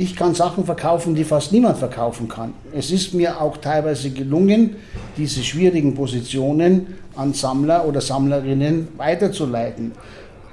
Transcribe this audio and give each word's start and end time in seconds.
ich 0.00 0.16
kann 0.16 0.34
Sachen 0.34 0.64
verkaufen, 0.64 1.14
die 1.14 1.24
fast 1.24 1.52
niemand 1.52 1.76
verkaufen 1.76 2.26
kann. 2.26 2.54
Es 2.72 2.90
ist 2.90 3.12
mir 3.12 3.38
auch 3.38 3.58
teilweise 3.58 4.08
gelungen, 4.08 4.76
diese 5.18 5.42
schwierigen 5.44 5.94
Positionen 5.94 6.94
an 7.16 7.34
Sammler 7.34 7.86
oder 7.86 8.00
Sammlerinnen 8.00 8.88
weiterzuleiten. 8.96 9.92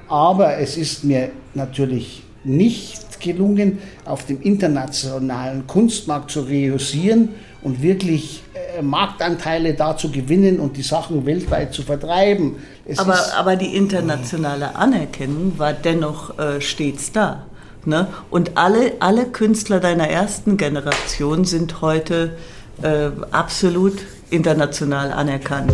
Aber 0.10 0.57
es 0.57 0.75
ist 0.75 1.05
mir 1.05 1.29
natürlich 1.54 2.23
nicht 2.44 3.21
gelungen, 3.21 3.79
auf 4.04 4.25
dem 4.25 4.41
internationalen 4.41 5.66
Kunstmarkt 5.66 6.29
zu 6.29 6.42
reüssieren 6.42 7.29
und 7.62 7.82
wirklich 7.82 8.44
äh, 8.54 8.82
Marktanteile 8.82 9.76
da 9.76 9.96
zu 9.96 10.12
gewinnen 10.12 10.60
und 10.60 10.76
die 10.76 10.82
Sachen 10.82 11.26
weltweit 11.26 11.74
zu 11.74 11.84
vertreiben. 11.84 12.58
aber, 12.98 13.18
aber 13.38 13.56
die 13.56 13.78
internationale 13.78 14.76
Anerkennung 14.76 15.58
war 15.58 15.72
dennoch 15.72 16.38
äh, 16.38 16.59
stets 16.59 17.14
da. 17.14 17.45
Ne? 17.85 18.07
Und 18.30 18.57
alle, 18.57 18.94
alle 18.99 19.25
Künstler 19.25 19.80
deiner 19.80 20.09
ersten 20.09 20.57
Generation 20.57 21.45
sind 21.45 21.81
heute 21.81 22.38
äh, 22.81 23.09
absolut 23.31 23.99
international 24.30 25.12
anerkannt. 25.12 25.73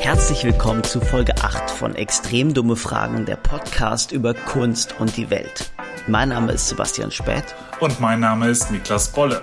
Herzlich 0.00 0.44
willkommen 0.44 0.84
zu 0.84 1.00
Folge 1.00 1.34
8 1.40 1.70
von 1.70 1.94
Extrem 1.94 2.52
dumme 2.52 2.76
Fragen, 2.76 3.24
der 3.24 3.36
Podcast 3.36 4.12
über 4.12 4.34
Kunst 4.34 4.94
und 4.98 5.16
die 5.16 5.30
Welt. 5.30 5.70
Mein 6.06 6.28
Name 6.28 6.52
ist 6.52 6.68
Sebastian 6.68 7.10
Späth. 7.10 7.54
Und 7.80 8.00
mein 8.00 8.20
Name 8.20 8.48
ist 8.48 8.70
Niklas 8.70 9.08
Bolle. 9.08 9.42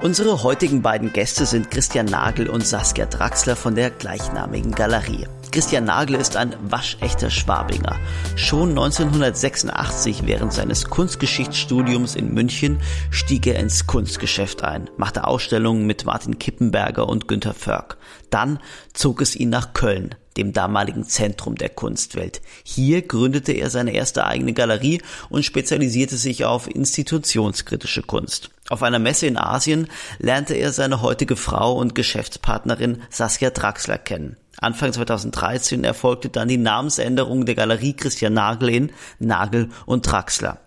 Unsere 0.00 0.44
heutigen 0.44 0.80
beiden 0.80 1.12
Gäste 1.12 1.44
sind 1.44 1.72
Christian 1.72 2.06
Nagel 2.06 2.48
und 2.48 2.64
Saskia 2.64 3.06
Draxler 3.06 3.56
von 3.56 3.74
der 3.74 3.90
gleichnamigen 3.90 4.70
Galerie. 4.70 5.26
Christian 5.50 5.86
Nagel 5.86 6.14
ist 6.14 6.36
ein 6.36 6.54
waschechter 6.70 7.30
Schwabinger. 7.30 7.96
Schon 8.36 8.70
1986 8.70 10.24
während 10.24 10.52
seines 10.52 10.84
Kunstgeschichtsstudiums 10.88 12.14
in 12.14 12.32
München 12.32 12.80
stieg 13.10 13.48
er 13.48 13.58
ins 13.58 13.88
Kunstgeschäft 13.88 14.62
ein, 14.62 14.88
machte 14.96 15.26
Ausstellungen 15.26 15.84
mit 15.84 16.04
Martin 16.04 16.38
Kippenberger 16.38 17.08
und 17.08 17.26
Günter 17.26 17.54
Förk. 17.54 17.96
Dann 18.30 18.60
zog 18.92 19.20
es 19.20 19.34
ihn 19.34 19.48
nach 19.48 19.72
Köln, 19.72 20.14
dem 20.36 20.52
damaligen 20.52 21.04
Zentrum 21.04 21.56
der 21.56 21.70
Kunstwelt. 21.70 22.40
Hier 22.62 23.02
gründete 23.02 23.50
er 23.50 23.68
seine 23.68 23.94
erste 23.94 24.26
eigene 24.26 24.52
Galerie 24.52 25.02
und 25.28 25.44
spezialisierte 25.44 26.16
sich 26.16 26.44
auf 26.44 26.72
institutionskritische 26.72 28.02
Kunst. 28.02 28.50
Auf 28.68 28.82
einer 28.82 28.98
Messe 28.98 29.26
in 29.26 29.38
Asien 29.38 29.88
lernte 30.18 30.54
er 30.54 30.72
seine 30.72 31.00
heutige 31.00 31.36
Frau 31.36 31.74
und 31.74 31.94
Geschäftspartnerin 31.94 33.02
Saskia 33.08 33.50
Draxler 33.50 33.98
kennen. 33.98 34.36
Anfang 34.60 34.92
2013 34.92 35.84
erfolgte 35.84 36.28
dann 36.28 36.48
die 36.48 36.58
Namensänderung 36.58 37.46
der 37.46 37.54
Galerie 37.54 37.94
Christian 37.94 38.34
Nagel 38.34 38.68
in 38.68 38.92
Nagel 39.18 39.70
und 39.86 40.02
Draxler. 40.02 40.58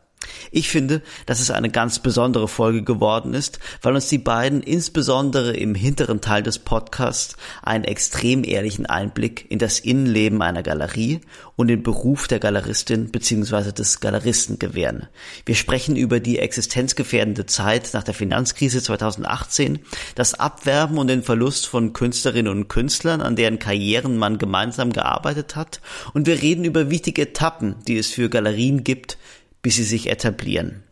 Ich 0.51 0.69
finde, 0.69 1.01
dass 1.25 1.39
es 1.39 1.51
eine 1.51 1.69
ganz 1.69 1.99
besondere 1.99 2.47
Folge 2.47 2.83
geworden 2.83 3.33
ist, 3.33 3.59
weil 3.81 3.95
uns 3.95 4.09
die 4.09 4.17
beiden 4.17 4.61
insbesondere 4.61 5.53
im 5.53 5.75
hinteren 5.75 6.21
Teil 6.21 6.43
des 6.43 6.59
Podcasts 6.59 7.35
einen 7.61 7.83
extrem 7.83 8.43
ehrlichen 8.43 8.85
Einblick 8.85 9.45
in 9.49 9.59
das 9.59 9.79
Innenleben 9.79 10.41
einer 10.41 10.63
Galerie 10.63 11.21
und 11.55 11.67
den 11.67 11.83
Beruf 11.83 12.27
der 12.27 12.39
Galeristin 12.39 13.11
bzw. 13.11 13.71
des 13.71 13.99
Galeristen 13.99 14.59
gewähren. 14.59 15.07
Wir 15.45 15.55
sprechen 15.55 15.95
über 15.95 16.19
die 16.19 16.39
existenzgefährdende 16.39 17.45
Zeit 17.45 17.91
nach 17.93 18.03
der 18.03 18.13
Finanzkrise 18.13 18.81
2018, 18.81 19.79
das 20.15 20.33
Abwerben 20.33 20.97
und 20.97 21.07
den 21.07 21.23
Verlust 21.23 21.67
von 21.67 21.93
Künstlerinnen 21.93 22.51
und 22.51 22.67
Künstlern, 22.67 23.21
an 23.21 23.35
deren 23.35 23.59
Karrieren 23.59 24.17
man 24.17 24.37
gemeinsam 24.37 24.91
gearbeitet 24.91 25.55
hat, 25.55 25.81
und 26.13 26.27
wir 26.27 26.41
reden 26.41 26.65
über 26.65 26.89
wichtige 26.89 27.23
Etappen, 27.23 27.75
die 27.87 27.97
es 27.97 28.07
für 28.07 28.29
Galerien 28.29 28.83
gibt, 28.83 29.17
bis 29.61 29.75
sie 29.75 29.83
sich 29.83 30.09
etablieren. 30.09 30.83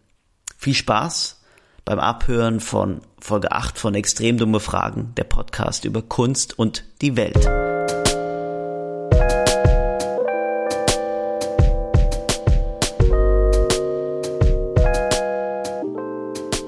Viel 0.57 0.73
Spaß 0.75 1.41
beim 1.85 1.99
Abhören 1.99 2.59
von 2.59 3.01
Folge 3.19 3.51
8 3.51 3.77
von 3.79 3.95
Extrem 3.95 4.37
dumme 4.37 4.59
Fragen, 4.59 5.13
der 5.17 5.23
Podcast 5.23 5.85
über 5.85 6.01
Kunst 6.01 6.57
und 6.59 6.83
die 7.01 7.15
Welt. 7.17 7.49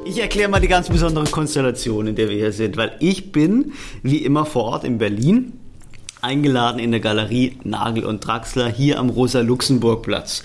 Ich 0.05 0.19
erkläre 0.19 0.49
mal 0.49 0.59
die 0.59 0.67
ganz 0.67 0.89
besondere 0.89 1.25
Konstellation, 1.25 2.07
in 2.07 2.15
der 2.15 2.29
wir 2.29 2.35
hier 2.35 2.51
sind, 2.51 2.75
weil 2.77 2.95
ich 2.99 3.31
bin, 3.31 3.73
wie 4.03 4.17
immer 4.17 4.45
vor 4.45 4.63
Ort 4.65 4.83
in 4.83 4.97
Berlin, 4.97 5.53
eingeladen 6.21 6.79
in 6.79 6.91
der 6.91 6.99
Galerie 6.99 7.57
Nagel 7.63 8.05
und 8.05 8.25
Draxler 8.25 8.67
hier 8.67 8.99
am 8.99 9.09
Rosa-Luxemburg-Platz. 9.09 10.43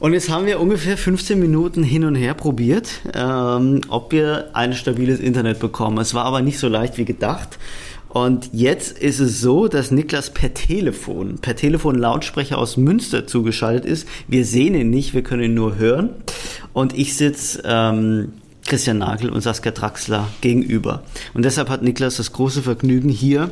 Und 0.00 0.12
jetzt 0.12 0.30
haben 0.30 0.46
wir 0.46 0.60
ungefähr 0.60 0.96
15 0.96 1.40
Minuten 1.40 1.82
hin 1.82 2.04
und 2.04 2.14
her 2.14 2.34
probiert, 2.34 2.88
ähm, 3.14 3.80
ob 3.88 4.12
wir 4.12 4.50
ein 4.52 4.72
stabiles 4.72 5.18
Internet 5.18 5.58
bekommen. 5.58 5.98
Es 5.98 6.14
war 6.14 6.24
aber 6.24 6.40
nicht 6.40 6.60
so 6.60 6.68
leicht 6.68 6.98
wie 6.98 7.04
gedacht. 7.04 7.58
Und 8.08 8.50
jetzt 8.52 8.96
ist 8.96 9.18
es 9.18 9.40
so, 9.40 9.66
dass 9.66 9.90
Niklas 9.90 10.30
per 10.30 10.54
Telefon, 10.54 11.38
per 11.38 11.56
Telefon 11.56 11.96
Lautsprecher 11.96 12.58
aus 12.58 12.76
Münster 12.76 13.26
zugeschaltet 13.26 13.84
ist. 13.84 14.08
Wir 14.28 14.44
sehen 14.44 14.74
ihn 14.74 14.88
nicht, 14.88 15.14
wir 15.14 15.22
können 15.22 15.42
ihn 15.42 15.54
nur 15.54 15.76
hören. 15.76 16.10
Und 16.72 16.96
ich 16.96 17.16
sitze 17.16 17.62
ähm, 17.64 18.32
Christian 18.66 18.98
Nagel 18.98 19.30
und 19.30 19.40
Saskia 19.40 19.72
Draxler 19.72 20.28
gegenüber. 20.40 21.02
Und 21.34 21.44
deshalb 21.44 21.68
hat 21.68 21.82
Niklas 21.82 22.16
das 22.16 22.32
große 22.32 22.62
Vergnügen 22.62 23.08
hier, 23.08 23.50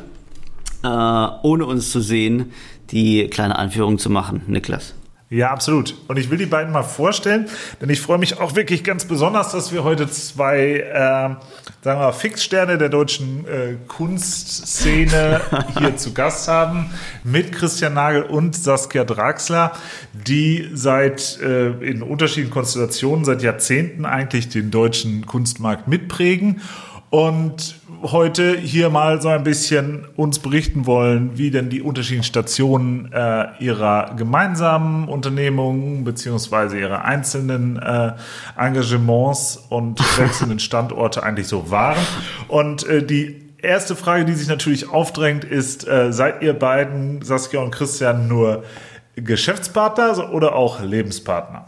äh, 0.81 0.87
ohne 0.87 1.65
uns 1.65 1.91
zu 1.91 1.99
sehen, 1.99 2.53
die 2.91 3.27
kleine 3.27 3.57
Anführung 3.57 3.99
zu 3.99 4.09
machen. 4.09 4.43
Niklas. 4.47 4.93
Ja, 5.29 5.51
absolut. 5.51 5.93
Und 6.07 6.17
ich 6.17 6.29
will 6.29 6.37
die 6.37 6.45
beiden 6.45 6.71
mal 6.71 6.83
vorstellen, 6.83 7.49
denn 7.81 7.89
ich 7.89 7.99
freue 7.99 8.17
mich 8.17 8.39
auch 8.39 8.55
wirklich 8.55 8.85
ganz 8.85 9.03
besonders, 9.03 9.51
dass 9.51 9.73
wir 9.73 9.83
heute 9.83 10.09
zwei, 10.09 10.79
äh, 10.79 10.93
sagen 10.93 11.39
wir 11.83 11.95
mal, 11.95 12.11
Fixsterne 12.13 12.77
der 12.77 12.87
deutschen 12.87 13.45
äh, 13.45 13.75
Kunstszene 13.89 15.41
hier 15.77 15.97
zu 15.97 16.13
Gast 16.13 16.47
haben, 16.47 16.91
mit 17.25 17.51
Christian 17.51 17.95
Nagel 17.95 18.23
und 18.23 18.55
Saskia 18.55 19.03
Draxler, 19.03 19.73
die 20.13 20.69
seit 20.73 21.41
äh, 21.41 21.71
in 21.71 22.03
unterschiedlichen 22.03 22.53
Konstellationen 22.53 23.25
seit 23.25 23.43
Jahrzehnten 23.43 24.05
eigentlich 24.05 24.47
den 24.47 24.71
deutschen 24.71 25.25
Kunstmarkt 25.25 25.89
mitprägen. 25.89 26.61
Und 27.09 27.76
heute 28.03 28.57
hier 28.57 28.89
mal 28.89 29.21
so 29.21 29.29
ein 29.29 29.43
bisschen 29.43 30.05
uns 30.15 30.39
berichten 30.39 30.85
wollen, 30.85 31.37
wie 31.37 31.51
denn 31.51 31.69
die 31.69 31.81
unterschiedlichen 31.81 32.23
Stationen 32.23 33.11
äh, 33.11 33.47
ihrer 33.59 34.15
gemeinsamen 34.15 35.07
Unternehmungen 35.07 36.03
beziehungsweise 36.03 36.79
ihrer 36.79 37.05
einzelnen 37.05 37.77
äh, 37.77 38.13
Engagements 38.57 39.57
und 39.69 39.99
wechselnden 40.19 40.59
Standorte 40.59 41.23
eigentlich 41.23 41.47
so 41.47 41.71
waren. 41.71 41.97
Und 42.47 42.87
äh, 42.87 43.03
die 43.03 43.41
erste 43.61 43.95
Frage, 43.95 44.25
die 44.25 44.33
sich 44.33 44.47
natürlich 44.47 44.89
aufdrängt, 44.89 45.43
ist, 45.43 45.87
äh, 45.87 46.11
seid 46.11 46.41
ihr 46.41 46.53
beiden, 46.53 47.21
Saskia 47.21 47.59
und 47.61 47.71
Christian, 47.71 48.27
nur 48.27 48.63
Geschäftspartner 49.15 50.31
oder 50.31 50.55
auch 50.55 50.81
Lebenspartner? 50.81 51.65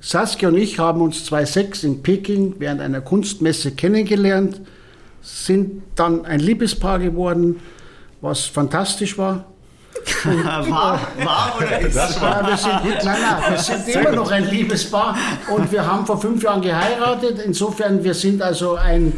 Saskia 0.00 0.48
und 0.48 0.56
ich 0.56 0.78
haben 0.78 1.02
uns 1.02 1.24
2006 1.26 1.84
in 1.84 2.02
Peking 2.02 2.54
während 2.58 2.80
einer 2.80 3.00
Kunstmesse 3.00 3.72
kennengelernt 3.72 4.60
sind 5.22 5.82
dann 5.96 6.24
ein 6.24 6.40
Liebespaar 6.40 6.98
geworden, 6.98 7.60
was 8.20 8.44
fantastisch 8.46 9.16
war. 9.18 9.44
war, 10.24 11.00
war 11.24 11.54
oder 11.58 11.80
ist 11.80 11.96
das 11.96 12.20
war? 12.20 12.42
Ja, 12.42 12.48
wir 12.48 12.56
sind, 12.56 12.84
nein, 12.84 13.02
nein, 13.04 13.42
wir 13.50 13.58
sind 13.58 13.88
immer 13.88 14.12
noch 14.12 14.30
ein 14.30 14.48
Liebespaar 14.48 15.16
und 15.54 15.70
wir 15.72 15.86
haben 15.86 16.06
vor 16.06 16.20
fünf 16.20 16.42
Jahren 16.42 16.62
geheiratet. 16.62 17.40
Insofern, 17.44 18.02
wir 18.02 18.14
sind 18.14 18.40
also 18.40 18.76
ein 18.76 19.12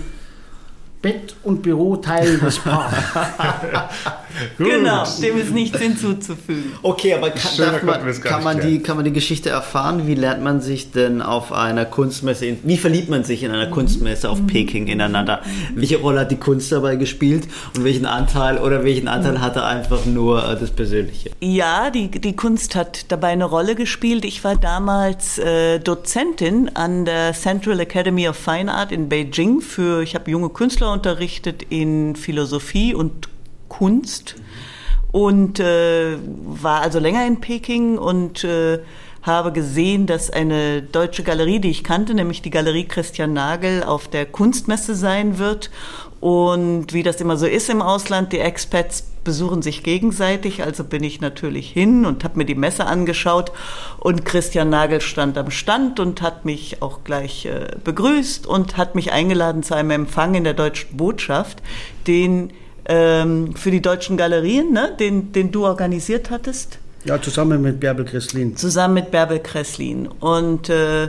Bett- 1.03 1.35
und 1.43 1.63
Büro 1.63 1.97
teilendes 1.97 2.59
Paar. 2.59 2.91
genau, 4.59 5.05
dem 5.21 5.39
ist 5.39 5.53
nichts 5.53 5.79
hinzuzufügen. 5.79 6.73
Okay, 6.83 7.15
aber 7.15 7.31
kann, 7.31 7.85
man, 7.85 8.21
kann, 8.21 8.45
man 8.45 8.61
die, 8.61 8.81
kann 8.81 8.97
man 8.97 9.05
die 9.05 9.13
Geschichte 9.13 9.51
erfahren? 9.51 10.07
Wie 10.07 10.15
lernt 10.15 10.43
man 10.43 10.61
sich 10.61 10.91
denn 10.91 11.23
auf 11.23 11.53
einer 11.53 11.85
Kunstmesse, 11.85 12.47
in, 12.47 12.59
wie 12.63 12.77
verliebt 12.77 13.09
man 13.09 13.25
sich 13.25 13.43
in 13.43 13.51
einer 13.51 13.69
Kunstmesse 13.69 14.29
auf 14.31 14.47
Peking 14.47 14.87
ineinander? 14.87 15.43
Welche 15.75 15.99
Rolle 15.99 16.21
hat 16.21 16.31
die 16.31 16.37
Kunst 16.37 16.73
dabei 16.73 16.97
gespielt 16.97 17.49
und 17.77 17.85
welchen 17.85 18.07
Anteil 18.07 18.59
oder 18.59 18.85
welchen 18.85 19.09
Anteil 19.09 19.41
hatte 19.41 19.65
einfach 19.65 20.05
nur 20.05 20.49
äh, 20.49 20.57
das 20.59 20.71
Persönliche? 20.71 21.31
Ja, 21.41 21.91
die, 21.91 22.11
die 22.11 22.37
Kunst 22.37 22.75
hat 22.75 23.11
dabei 23.11 23.29
eine 23.29 23.45
Rolle 23.45 23.75
gespielt. 23.75 24.25
Ich 24.25 24.45
war 24.45 24.57
damals 24.57 25.39
äh, 25.39 25.79
Dozentin 25.79 26.71
an 26.75 27.05
der 27.05 27.33
Central 27.33 27.81
Academy 27.81 28.29
of 28.29 28.37
Fine 28.37 28.73
Art 28.73 28.93
in 28.93 29.09
Beijing 29.09 29.61
für, 29.61 30.03
ich 30.03 30.15
habe 30.15 30.31
junge 30.31 30.51
Künstler 30.51 30.93
unterrichtet 30.93 31.65
in 31.69 32.17
Philosophie 32.17 32.95
und 32.95 33.29
Kunst 33.73 34.37
und 35.13 35.59
äh, 35.59 36.19
war 36.45 36.83
also 36.83 36.99
länger 36.99 37.27
in 37.27 37.41
Peking 37.41 37.97
und 37.97 38.45
äh, 38.45 38.81
habe 39.23 39.53
gesehen, 39.53 40.07
dass 40.07 40.31
eine 40.31 40.83
deutsche 40.83 41.23
Galerie, 41.23 41.61
die 41.61 41.71
ich 41.71 41.85
kannte, 41.85 42.13
nämlich 42.13 42.43
die 42.43 42.51
Galerie 42.51 42.85
Christian 42.85 43.33
Nagel, 43.33 43.83
auf 43.83 44.09
der 44.09 44.27
Kunstmesse 44.27 44.95
sein 44.95 45.39
wird. 45.39 45.71
Und 46.21 46.93
wie 46.93 47.03
das 47.03 47.21
immer 47.21 47.37
so 47.37 47.47
ist 47.47 47.71
im 47.71 47.83
Ausland, 47.83 48.33
die 48.33 48.39
Expats 48.39 49.05
besuchen 49.25 49.63
sich 49.63 49.83
gegenseitig. 49.83 50.63
Also 50.63 50.85
bin 50.85 51.03
ich 51.03 51.21
natürlich 51.21 51.71
hin 51.71 52.05
und 52.05 52.25
habe 52.25 52.39
mir 52.39 52.45
die 52.45 52.55
Messe 52.55 52.87
angeschaut. 52.87 53.53
Und 53.99 54.25
Christian 54.25 54.71
Nagel 54.71 55.01
stand 55.01 55.39
am 55.39 55.51
Stand 55.51 55.99
und 55.99 56.21
hat 56.21 56.45
mich 56.45 56.83
auch 56.83 57.05
gleich 57.05 57.47
äh, 57.47 57.77
begrüßt 57.83 58.47
und 58.47 58.77
hat 58.77 58.95
mich 58.95 59.13
eingeladen 59.13 59.63
zu 59.63 59.75
einem 59.75 59.91
Empfang 59.91 60.35
in 60.35 60.45
der 60.45 60.55
deutschen 60.55 60.97
Botschaft, 60.97 61.63
den 62.07 62.53
ähm, 62.93 63.57
für 63.57 63.71
die 63.71 63.81
deutschen 63.81 64.19
Galerien, 64.19 64.73
ne, 64.73 64.95
den, 64.99 65.33
den 65.33 65.51
du 65.51 65.65
organisiert 65.65 66.31
hattest. 66.31 66.79
Ja, 67.05 67.21
zusammen 67.21 67.63
mit 67.63 67.81
Bärbel 67.81 68.05
Kresslin. 68.05 68.55
Zusammen 68.57 68.95
mit 68.95 69.11
Bärbel 69.11 69.41
Kresslin. 69.41 70.09
Und 70.21 70.69
äh, 70.69 71.09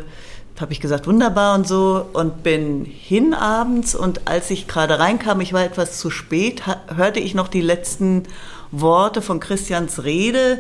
habe 0.60 0.72
ich 0.72 0.80
gesagt, 0.80 1.08
wunderbar 1.08 1.56
und 1.56 1.68
so 1.68 2.06
und 2.14 2.42
bin 2.42 2.86
hin 2.86 3.34
abends 3.34 3.96
und 3.96 4.28
als 4.28 4.50
ich 4.50 4.68
gerade 4.68 4.98
reinkam, 4.98 5.42
ich 5.42 5.52
war 5.52 5.64
etwas 5.64 6.00
zu 6.00 6.10
spät, 6.10 6.64
hörte 6.96 7.20
ich 7.20 7.34
noch 7.34 7.50
die 7.50 7.62
letzten 7.62 8.24
Worte 8.72 9.22
von 9.22 9.40
Christians 9.40 10.04
Rede, 10.04 10.60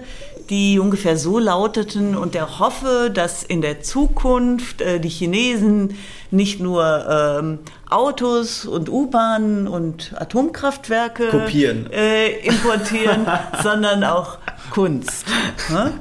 die 0.49 0.77
ungefähr 0.77 1.15
so 1.15 1.39
lauteten 1.39 2.17
und 2.17 2.35
er 2.35 2.59
hoffe, 2.59 3.11
dass 3.13 3.43
in 3.43 3.61
der 3.61 3.81
Zukunft 3.81 4.81
äh, 4.81 4.99
die 4.99 5.09
Chinesen 5.09 5.95
nicht 6.31 6.59
nur 6.59 7.05
ähm, 7.39 7.59
Autos 7.93 8.65
und 8.65 8.89
U-Bahnen 8.89 9.67
und 9.67 10.13
Atomkraftwerke 10.17 11.29
Kopieren. 11.29 11.91
Äh, 11.91 12.39
importieren, 12.39 13.27
sondern 13.63 14.03
auch 14.03 14.39
Kunst. 14.71 15.25
Ne? 15.69 15.93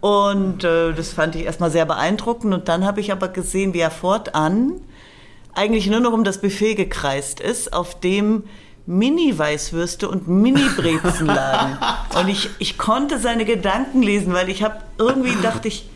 Und 0.00 0.64
äh, 0.64 0.92
das 0.92 1.12
fand 1.12 1.34
ich 1.36 1.44
erstmal 1.44 1.70
sehr 1.70 1.84
beeindruckend. 1.84 2.54
Und 2.54 2.68
dann 2.68 2.84
habe 2.86 3.00
ich 3.00 3.12
aber 3.12 3.28
gesehen, 3.28 3.74
wie 3.74 3.80
er 3.80 3.90
fortan 3.90 4.80
eigentlich 5.54 5.88
nur 5.88 6.00
noch 6.00 6.12
um 6.12 6.24
das 6.24 6.40
Buffet 6.40 6.74
gekreist 6.74 7.40
ist, 7.40 7.72
auf 7.72 8.00
dem 8.00 8.44
Mini-Weißwürste 8.86 10.08
und 10.08 10.28
Mini-Brezen 10.28 11.26
lagen. 11.26 11.78
Und 12.18 12.28
ich, 12.28 12.50
ich 12.58 12.78
konnte 12.78 13.18
seine 13.18 13.44
Gedanken 13.44 14.00
lesen, 14.00 14.32
weil 14.32 14.48
ich 14.48 14.62
habe 14.62 14.76
irgendwie 14.96 15.34
dachte 15.42 15.68
ich, 15.68 15.88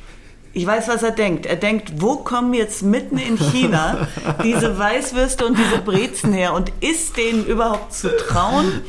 ich 0.53 0.67
weiß, 0.67 0.89
was 0.89 1.03
er 1.03 1.13
denkt. 1.13 1.47
Er 1.47 1.57
denkt, 1.57 1.93
wo 2.01 2.17
kommen 2.17 2.55
jetzt 2.55 2.83
mitten 2.83 3.19
in 3.19 3.37
China 3.39 4.09
diese 4.43 4.79
Weißwürste 4.79 5.47
und 5.47 5.57
diese 5.57 5.79
Brezen 5.79 6.33
her? 6.33 6.55
Und 6.55 6.73
ist 6.81 7.17
denen 7.17 7.47
überhaupt 7.47 7.93
zu 7.93 8.17
trauen? 8.17 8.83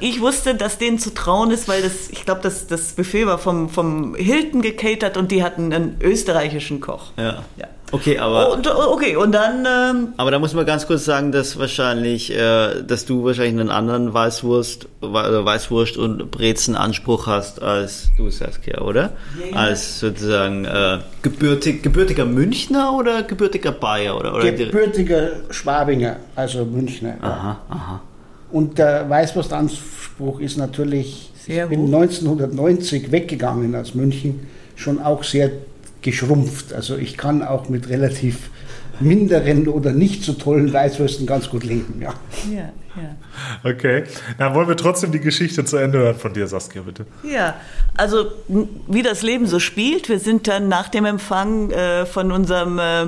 Ich 0.00 0.20
wusste, 0.20 0.54
dass 0.54 0.78
denen 0.78 0.98
zu 0.98 1.14
trauen 1.14 1.50
ist, 1.50 1.68
weil 1.68 1.82
das, 1.82 2.10
ich 2.10 2.24
glaube, 2.24 2.42
das, 2.42 2.66
das 2.66 2.92
Buffet 2.92 3.26
war 3.26 3.38
vom, 3.38 3.70
vom 3.70 4.14
Hilton 4.14 4.60
gecatert 4.60 5.16
und 5.16 5.32
die 5.32 5.42
hatten 5.42 5.72
einen 5.72 5.96
österreichischen 6.02 6.80
Koch. 6.80 7.12
Ja. 7.16 7.44
ja. 7.56 7.68
Okay, 7.92 8.18
aber. 8.18 8.52
Und, 8.52 8.66
okay, 8.66 9.16
und 9.16 9.32
dann. 9.32 9.66
Ähm, 9.66 10.08
aber 10.16 10.30
da 10.30 10.38
muss 10.38 10.54
man 10.54 10.66
ganz 10.66 10.86
kurz 10.86 11.04
sagen, 11.04 11.32
dass 11.32 11.58
wahrscheinlich, 11.58 12.34
äh, 12.34 12.82
dass 12.82 13.06
du 13.06 13.24
wahrscheinlich 13.24 13.60
einen 13.60 13.70
anderen 13.70 14.12
Weißwurst, 14.12 14.88
Weißwurst 15.00 15.96
und 15.96 16.30
Brezenanspruch 16.30 17.26
hast 17.26 17.62
als 17.62 18.10
du, 18.16 18.30
Saskia, 18.30 18.80
oder? 18.80 19.12
Ja, 19.50 19.56
Als 19.56 20.00
sozusagen 20.00 20.64
äh, 20.64 20.98
gebürtig, 21.22 21.82
gebürtiger 21.82 22.24
Münchner 22.24 22.94
oder 22.94 23.22
gebürtiger 23.22 23.72
Bayer? 23.72 24.18
Oder, 24.18 24.34
oder 24.34 24.50
gebürtiger 24.50 25.30
Schwabinger, 25.50 26.16
also 26.34 26.64
Münchner. 26.64 27.16
Aha, 27.20 27.60
aha. 27.68 28.00
Und 28.50 28.78
der 28.78 29.08
Weißwurstanspruch 29.08 30.40
ist 30.40 30.56
natürlich, 30.56 31.30
sehr 31.36 31.64
ich 31.64 31.70
bin 31.70 31.86
1990 31.86 33.12
weggegangen 33.12 33.74
aus 33.74 33.94
München, 33.94 34.46
schon 34.76 35.00
auch 35.00 35.22
sehr 35.22 35.50
geschrumpft. 36.04 36.72
Also 36.72 36.96
ich 36.96 37.16
kann 37.16 37.42
auch 37.42 37.68
mit 37.68 37.88
relativ 37.88 38.50
minderen 39.00 39.66
oder 39.66 39.92
nicht 39.92 40.22
so 40.22 40.34
tollen 40.34 40.72
Weißwürsten 40.72 41.26
ganz 41.26 41.50
gut 41.50 41.64
leben, 41.64 42.00
ja. 42.00 42.14
Ja, 42.52 42.70
ja. 42.96 43.68
Okay, 43.68 44.04
dann 44.38 44.54
wollen 44.54 44.68
wir 44.68 44.76
trotzdem 44.76 45.10
die 45.10 45.18
Geschichte 45.18 45.64
zu 45.64 45.76
Ende 45.76 45.98
hören 45.98 46.16
von 46.16 46.32
dir, 46.32 46.46
Saskia, 46.46 46.82
bitte. 46.82 47.06
Ja, 47.28 47.56
also 47.96 48.26
wie 48.86 49.02
das 49.02 49.22
Leben 49.22 49.48
so 49.48 49.58
spielt, 49.58 50.08
wir 50.08 50.20
sind 50.20 50.46
dann 50.46 50.68
nach 50.68 50.88
dem 50.88 51.04
Empfang 51.04 51.70
äh, 51.70 52.06
von 52.06 52.30
unserem 52.30 52.78
äh, 52.78 53.06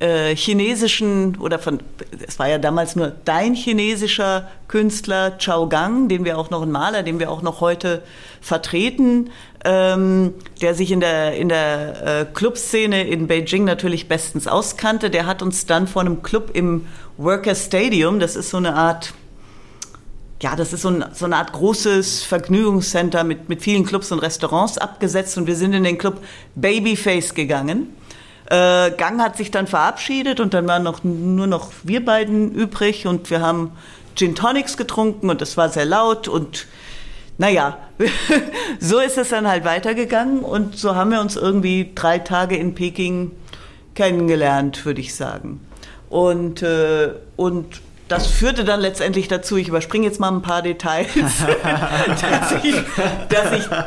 äh, 0.00 0.36
chinesischen 0.36 1.36
oder 1.38 1.58
von, 1.58 1.80
es 2.26 2.38
war 2.38 2.48
ja 2.48 2.58
damals 2.58 2.94
nur 2.94 3.12
dein 3.24 3.54
chinesischer 3.54 4.48
Künstler 4.68 5.38
Chao 5.38 5.68
Gang, 5.68 6.08
den 6.08 6.24
wir 6.24 6.38
auch 6.38 6.50
noch, 6.50 6.62
ein 6.62 6.70
Maler, 6.70 7.02
den 7.02 7.18
wir 7.18 7.30
auch 7.30 7.42
noch 7.42 7.60
heute 7.60 8.02
vertreten, 8.40 9.30
ähm, 9.64 10.34
der 10.60 10.74
sich 10.74 10.92
in 10.92 11.00
der, 11.00 11.34
in 11.34 11.48
der 11.48 12.20
äh, 12.20 12.26
Clubszene 12.32 13.08
in 13.08 13.26
Beijing 13.26 13.64
natürlich 13.64 14.06
bestens 14.06 14.46
auskannte. 14.46 15.10
Der 15.10 15.26
hat 15.26 15.42
uns 15.42 15.66
dann 15.66 15.88
vor 15.88 16.02
einem 16.02 16.22
Club 16.22 16.50
im 16.54 16.86
Worker 17.16 17.56
Stadium, 17.56 18.20
das 18.20 18.36
ist 18.36 18.50
so 18.50 18.58
eine 18.58 18.74
Art, 18.74 19.12
ja, 20.40 20.54
das 20.54 20.72
ist 20.72 20.82
so, 20.82 20.90
ein, 20.90 21.04
so 21.12 21.24
eine 21.24 21.36
Art 21.36 21.52
großes 21.52 22.22
Vergnügungscenter 22.22 23.24
mit, 23.24 23.48
mit 23.48 23.62
vielen 23.62 23.84
Clubs 23.84 24.12
und 24.12 24.20
Restaurants 24.20 24.78
abgesetzt 24.78 25.36
und 25.36 25.48
wir 25.48 25.56
sind 25.56 25.72
in 25.72 25.82
den 25.82 25.98
Club 25.98 26.20
Babyface 26.54 27.34
gegangen. 27.34 27.96
Äh, 28.50 28.92
Gang 28.92 29.20
hat 29.20 29.36
sich 29.36 29.50
dann 29.50 29.66
verabschiedet 29.66 30.40
und 30.40 30.54
dann 30.54 30.66
waren 30.66 30.82
noch, 30.82 31.04
nur 31.04 31.46
noch 31.46 31.70
wir 31.82 32.02
beiden 32.04 32.54
übrig 32.54 33.06
und 33.06 33.28
wir 33.30 33.40
haben 33.40 33.72
Gin 34.14 34.34
Tonics 34.34 34.76
getrunken 34.76 35.28
und 35.28 35.42
es 35.42 35.56
war 35.56 35.68
sehr 35.68 35.84
laut 35.84 36.28
und 36.28 36.66
naja, 37.36 37.78
so 38.80 38.98
ist 38.98 39.18
es 39.18 39.28
dann 39.28 39.46
halt 39.46 39.64
weitergegangen 39.64 40.40
und 40.40 40.76
so 40.76 40.96
haben 40.96 41.10
wir 41.10 41.20
uns 41.20 41.36
irgendwie 41.36 41.92
drei 41.94 42.18
Tage 42.18 42.56
in 42.56 42.74
Peking 42.74 43.32
kennengelernt, 43.94 44.84
würde 44.86 45.00
ich 45.00 45.14
sagen. 45.14 45.60
Und, 46.08 46.62
äh, 46.62 47.10
und 47.36 47.80
das 48.08 48.26
führte 48.26 48.64
dann 48.64 48.80
letztendlich 48.80 49.28
dazu, 49.28 49.56
ich 49.56 49.68
überspringe 49.68 50.06
jetzt 50.06 50.18
mal 50.18 50.32
ein 50.32 50.42
paar 50.42 50.62
Details, 50.62 51.08
dass 51.14 52.64
ich, 52.64 52.74
dass 53.28 53.52
ich 53.52 53.66
dass 53.66 53.86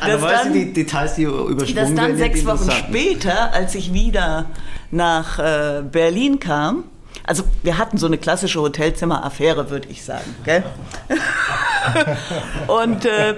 also, 0.00 0.26
dann, 0.26 0.52
die 0.52 0.72
Details, 0.72 1.14
die 1.14 1.22
übersprungen 1.22 1.74
dass 1.74 1.94
dann 1.94 2.16
sechs 2.16 2.44
Wochen 2.44 2.70
später, 2.70 3.52
als 3.52 3.74
ich 3.74 3.92
wieder 3.92 4.46
nach 4.90 5.38
äh, 5.38 5.82
Berlin 5.82 6.38
kam, 6.40 6.84
also 7.26 7.44
wir 7.62 7.78
hatten 7.78 7.96
so 7.96 8.06
eine 8.06 8.18
klassische 8.18 8.60
Hotelzimmer-Affäre, 8.60 9.70
würde 9.70 9.88
ich 9.88 10.04
sagen. 10.04 10.34
Gell? 10.44 10.62
und 12.66 13.06
äh, 13.06 13.36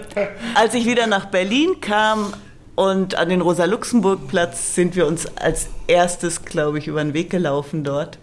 als 0.54 0.74
ich 0.74 0.86
wieder 0.86 1.06
nach 1.06 1.26
Berlin 1.26 1.80
kam 1.80 2.32
und 2.74 3.14
an 3.14 3.28
den 3.28 3.42
Rosa-Luxemburg-Platz 3.42 4.74
sind 4.74 4.96
wir 4.96 5.06
uns 5.06 5.26
als 5.36 5.68
erstes, 5.86 6.44
glaube 6.44 6.78
ich, 6.78 6.88
über 6.88 7.02
den 7.02 7.14
Weg 7.14 7.30
gelaufen 7.30 7.84
dort. 7.84 8.18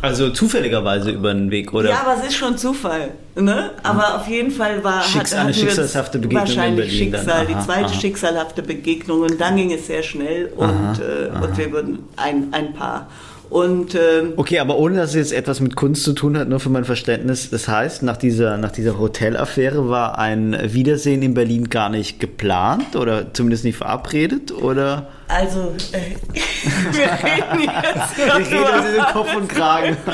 Also 0.00 0.30
zufälligerweise 0.30 1.10
über 1.10 1.34
den 1.34 1.50
Weg, 1.50 1.74
oder? 1.74 1.90
Ja, 1.90 2.02
aber 2.06 2.20
es 2.20 2.28
ist 2.28 2.36
schon 2.36 2.56
Zufall. 2.56 3.10
Ne? 3.34 3.70
Aber 3.82 4.16
auf 4.16 4.28
jeden 4.28 4.50
Fall 4.50 4.82
war 4.84 5.02
Schicks, 5.02 5.34
hat, 5.34 5.44
eine 5.44 5.54
schicksalhafte 5.54 6.18
Begegnung 6.18 6.40
wahrscheinlich 6.40 6.96
Schicksal, 6.96 7.30
aha, 7.30 7.44
die 7.44 7.64
zweite 7.64 7.86
aha. 7.86 7.94
schicksalhafte 7.94 8.62
Begegnung. 8.62 9.22
Und 9.22 9.40
dann 9.40 9.56
ging 9.56 9.72
es 9.72 9.86
sehr 9.88 10.02
schnell 10.02 10.52
und, 10.56 10.68
aha, 10.68 10.94
äh, 11.00 11.44
und 11.44 11.58
wir 11.58 11.72
wurden 11.72 11.98
ein, 12.16 12.48
ein 12.52 12.74
Paar. 12.74 13.08
Und, 13.50 13.94
ähm, 13.94 14.34
okay, 14.36 14.58
aber 14.58 14.76
ohne 14.76 14.96
dass 14.96 15.10
es 15.10 15.16
jetzt 15.16 15.32
etwas 15.32 15.60
mit 15.60 15.74
Kunst 15.74 16.04
zu 16.04 16.12
tun 16.12 16.36
hat, 16.36 16.48
nur 16.48 16.60
für 16.60 16.68
mein 16.68 16.84
Verständnis. 16.84 17.48
Das 17.50 17.66
heißt, 17.66 18.02
nach 18.02 18.18
dieser, 18.18 18.58
nach 18.58 18.70
dieser 18.70 18.98
Hotelaffäre 18.98 19.88
war 19.88 20.18
ein 20.18 20.56
Wiedersehen 20.74 21.22
in 21.22 21.34
Berlin 21.34 21.70
gar 21.70 21.88
nicht 21.88 22.20
geplant 22.20 22.94
oder 22.94 23.32
zumindest 23.32 23.64
nicht 23.64 23.76
verabredet, 23.76 24.52
oder? 24.52 25.08
Also, 25.28 25.74
äh, 25.92 26.16
wir 26.92 27.04
reden 27.04 27.60
jetzt. 27.60 28.16
wir 28.16 28.34
reden 28.34 28.96
jetzt 28.96 29.12
Kopf 29.12 29.36
und 29.36 29.48
Kragen. 29.48 29.96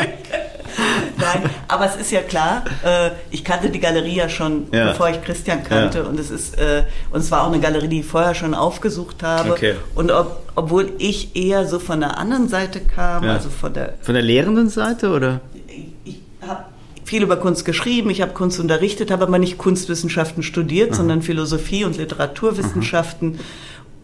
Nein, 1.17 1.51
aber 1.69 1.87
es 1.87 1.97
ist 1.97 2.11
ja 2.11 2.21
klar, 2.21 2.65
äh, 2.85 3.11
ich 3.31 3.45
kannte 3.45 3.71
die 3.71 3.79
Galerie 3.79 4.17
ja 4.17 4.29
schon, 4.29 4.67
ja. 4.73 4.89
bevor 4.89 5.09
ich 5.09 5.23
Christian 5.23 5.63
kannte. 5.63 5.99
Ja. 5.99 6.05
Und 6.05 6.19
es 6.19 6.31
ist, 6.31 6.59
äh, 6.59 6.83
und 7.13 7.21
es 7.21 7.31
war 7.31 7.45
auch 7.45 7.53
eine 7.53 7.61
Galerie, 7.61 7.89
die 7.89 8.01
ich 8.01 8.07
vorher 8.07 8.35
schon 8.35 8.55
aufgesucht 8.55 9.23
habe. 9.23 9.53
Okay. 9.53 9.75
Und 9.95 10.11
ob, 10.11 10.43
obwohl 10.57 10.93
ich 10.99 11.37
eher 11.37 11.67
so 11.67 11.79
von 11.79 12.01
der 12.01 12.19
anderen 12.19 12.49
Seite 12.49 12.81
kam, 12.81 13.25
ja. 13.25 13.35
also 13.35 13.51
von 13.51 13.73
der. 13.73 13.95
Von 14.03 14.15
der 14.15 14.25
lehrenden 14.25 14.69
Seite 14.69 15.11
oder? 15.11 15.41
Ich, 15.69 15.87
ich 16.05 16.21
habe 16.47 16.65
viel 17.05 17.23
über 17.23 17.37
Kunst 17.37 17.65
geschrieben, 17.65 18.11
ich 18.11 18.21
habe 18.21 18.33
Kunst 18.33 18.59
unterrichtet, 18.59 19.11
habe 19.11 19.25
aber 19.25 19.39
nicht 19.39 19.59
Kunstwissenschaften 19.59 20.43
studiert, 20.43 20.91
Aha. 20.91 20.97
sondern 20.97 21.23
Philosophie 21.23 21.85
und 21.85 21.97
Literaturwissenschaften 21.99 23.35
Aha. 23.35 23.45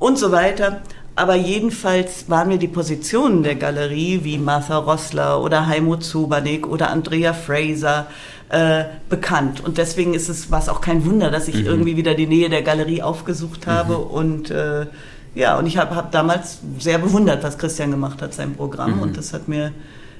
Und 0.00 0.18
so 0.18 0.32
weiter. 0.32 0.80
Aber 1.14 1.36
jedenfalls 1.36 2.28
waren 2.28 2.48
mir 2.48 2.58
die 2.58 2.68
Positionen 2.68 3.42
der 3.42 3.54
Galerie 3.54 4.20
wie 4.22 4.38
Martha 4.38 4.78
Rossler 4.78 5.42
oder 5.42 5.66
Heimo 5.66 5.98
Zubanik 5.98 6.66
oder 6.66 6.90
Andrea 6.90 7.34
Fraser 7.34 8.06
äh, 8.48 8.84
bekannt. 9.08 9.62
Und 9.62 9.78
deswegen 9.78 10.14
ist 10.14 10.28
es, 10.28 10.50
war 10.50 10.60
es 10.60 10.68
auch 10.68 10.80
kein 10.80 11.04
Wunder, 11.04 11.30
dass 11.30 11.46
ich 11.46 11.56
mhm. 11.56 11.66
irgendwie 11.66 11.96
wieder 11.96 12.14
die 12.14 12.26
Nähe 12.26 12.48
der 12.48 12.62
Galerie 12.62 13.02
aufgesucht 13.02 13.66
habe. 13.66 13.98
Mhm. 13.98 14.04
Und 14.04 14.50
äh, 14.50 14.86
ja, 15.34 15.58
und 15.58 15.66
ich 15.66 15.76
habe 15.76 15.94
hab 15.94 16.10
damals 16.10 16.58
sehr 16.78 16.98
bewundert, 16.98 17.44
was 17.44 17.58
Christian 17.58 17.90
gemacht 17.90 18.22
hat, 18.22 18.32
sein 18.32 18.54
Programm. 18.54 18.96
Mhm. 18.96 19.02
Und 19.02 19.16
das 19.16 19.32
hat 19.32 19.46
mir 19.46 19.72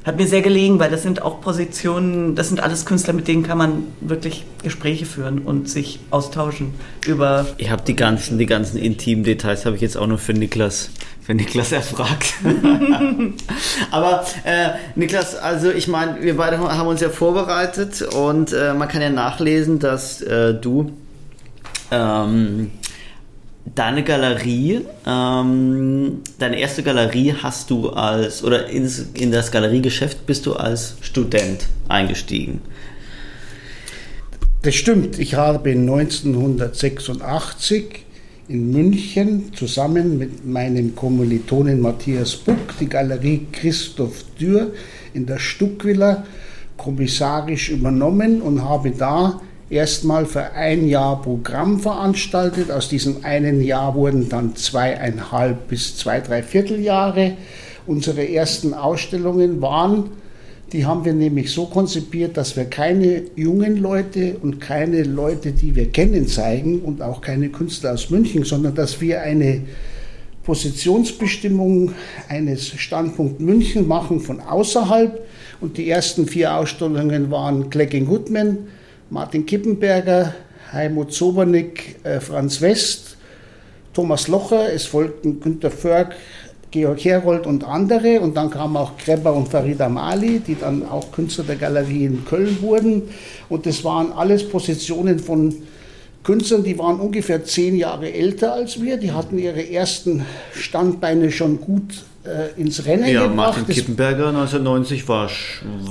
hat 0.04 0.16
mir 0.16 0.26
sehr 0.26 0.40
gelegen, 0.40 0.78
weil 0.78 0.90
das 0.90 1.02
sind 1.02 1.22
auch 1.22 1.40
Positionen, 1.40 2.34
das 2.34 2.48
sind 2.48 2.60
alles 2.60 2.86
Künstler, 2.86 3.12
mit 3.12 3.28
denen 3.28 3.42
kann 3.42 3.58
man 3.58 3.84
wirklich 4.00 4.44
Gespräche 4.62 5.04
führen 5.04 5.40
und 5.40 5.68
sich 5.68 6.00
austauschen 6.10 6.74
über. 7.06 7.46
Ich 7.58 7.70
habe 7.70 7.82
die 7.86 7.96
ganzen, 7.96 8.38
die 8.38 8.46
ganzen 8.46 8.78
intimen 8.78 9.24
Details 9.24 9.66
habe 9.66 9.76
ich 9.76 9.82
jetzt 9.82 9.96
auch 9.96 10.06
noch 10.06 10.18
für 10.18 10.32
Niklas, 10.32 10.90
für 11.22 11.34
Niklas 11.34 11.72
erfragt. 11.72 12.34
Aber 13.90 14.24
äh, 14.44 14.70
Niklas, 14.94 15.36
also 15.36 15.70
ich 15.70 15.86
meine, 15.86 16.22
wir 16.22 16.36
beide 16.36 16.58
haben 16.58 16.88
uns 16.88 17.00
ja 17.00 17.10
vorbereitet 17.10 18.00
und 18.02 18.52
äh, 18.52 18.72
man 18.72 18.88
kann 18.88 19.02
ja 19.02 19.10
nachlesen, 19.10 19.80
dass 19.80 20.22
äh, 20.22 20.54
du 20.54 20.92
ähm, 21.90 22.70
deine 23.64 24.04
Galerie, 24.04 24.80
ähm, 25.06 26.20
deine 26.38 26.58
erste 26.58 26.82
Galerie 26.82 27.34
hast 27.34 27.70
du 27.70 27.90
als, 27.90 28.42
oder 28.42 28.68
ins, 28.68 29.06
in 29.14 29.32
das 29.32 29.50
Galeriegeschäft 29.50 30.26
bist 30.26 30.44
du 30.46 30.54
als 30.54 30.96
Student 31.00 31.66
eingestiegen. 31.88 32.60
Das 34.62 34.74
stimmt. 34.74 35.18
Ich 35.18 35.34
habe 35.34 35.70
1986 35.70 38.04
in 38.48 38.72
München 38.72 39.52
zusammen 39.54 40.18
mit 40.18 40.44
meinem 40.44 40.94
Kommilitonen 40.94 41.80
Matthias 41.80 42.36
Buck 42.36 42.76
die 42.78 42.88
Galerie 42.88 43.46
Christoph 43.52 44.24
Dürr 44.38 44.72
in 45.14 45.24
der 45.24 45.38
Stuckvilla 45.38 46.26
kommissarisch 46.76 47.70
übernommen 47.70 48.42
und 48.42 48.62
habe 48.64 48.90
da 48.90 49.40
erstmal 49.70 50.26
für 50.26 50.52
ein 50.52 50.88
Jahr 50.88 51.22
Programm 51.22 51.80
veranstaltet. 51.80 52.70
Aus 52.70 52.88
diesem 52.88 53.24
einen 53.24 53.62
Jahr 53.62 53.94
wurden 53.94 54.28
dann 54.28 54.56
zweieinhalb 54.56 55.68
bis 55.68 55.96
zwei, 55.96 56.20
drei 56.20 56.42
Vierteljahre. 56.42 57.36
Unsere 57.86 58.28
ersten 58.28 58.74
Ausstellungen 58.74 59.62
waren, 59.62 60.10
die 60.72 60.84
haben 60.84 61.04
wir 61.04 61.14
nämlich 61.14 61.50
so 61.50 61.66
konzipiert, 61.66 62.36
dass 62.36 62.56
wir 62.56 62.64
keine 62.64 63.22
jungen 63.34 63.76
Leute 63.78 64.36
und 64.42 64.60
keine 64.60 65.02
Leute, 65.04 65.52
die 65.52 65.74
wir 65.74 65.90
kennen, 65.90 66.28
zeigen 66.28 66.80
und 66.80 67.00
auch 67.02 67.20
keine 67.20 67.48
Künstler 67.48 67.94
aus 67.94 68.10
München, 68.10 68.44
sondern 68.44 68.74
dass 68.74 69.00
wir 69.00 69.22
eine 69.22 69.62
Positionsbestimmung 70.44 71.92
eines 72.28 72.68
Standpunkt 72.68 73.40
München 73.40 73.86
machen 73.86 74.20
von 74.20 74.40
außerhalb. 74.40 75.26
Und 75.60 75.76
die 75.76 75.90
ersten 75.90 76.26
vier 76.26 76.54
Ausstellungen 76.54 77.30
waren 77.30 77.70
Clecking 77.70 78.06
Goodman, 78.06 78.58
Martin 79.12 79.44
Kippenberger, 79.44 80.36
Heimut 80.72 81.12
Sobernick, 81.12 81.96
äh, 82.04 82.20
Franz 82.20 82.60
West, 82.60 83.16
Thomas 83.92 84.28
Locher, 84.28 84.72
es 84.72 84.86
folgten 84.86 85.40
Günter 85.40 85.72
Förg, 85.72 86.14
Georg 86.70 87.04
Herold 87.04 87.44
und 87.44 87.64
andere. 87.64 88.20
Und 88.20 88.36
dann 88.36 88.50
kamen 88.50 88.76
auch 88.76 88.96
Kreber 88.96 89.34
und 89.34 89.48
Farida 89.48 89.88
Mali, 89.88 90.38
die 90.38 90.54
dann 90.54 90.88
auch 90.88 91.10
Künstler 91.10 91.42
der 91.42 91.56
Galerie 91.56 92.04
in 92.04 92.24
Köln 92.24 92.62
wurden. 92.62 93.02
Und 93.48 93.66
das 93.66 93.82
waren 93.82 94.12
alles 94.12 94.48
Positionen 94.48 95.18
von 95.18 95.56
Künstlern, 96.22 96.62
die 96.62 96.78
waren 96.78 97.00
ungefähr 97.00 97.44
zehn 97.44 97.74
Jahre 97.74 98.12
älter 98.12 98.52
als 98.52 98.80
wir. 98.80 98.96
Die 98.96 99.10
hatten 99.10 99.38
ihre 99.38 99.68
ersten 99.68 100.24
Standbeine 100.52 101.32
schon 101.32 101.60
gut 101.60 102.04
äh, 102.24 102.60
ins 102.60 102.84
Rennen 102.84 103.08
ja, 103.08 103.22
gebracht. 103.22 103.58
Martin 103.58 103.66
Kippenberger 103.66 104.28
1990 104.28 105.08
war, 105.08 105.30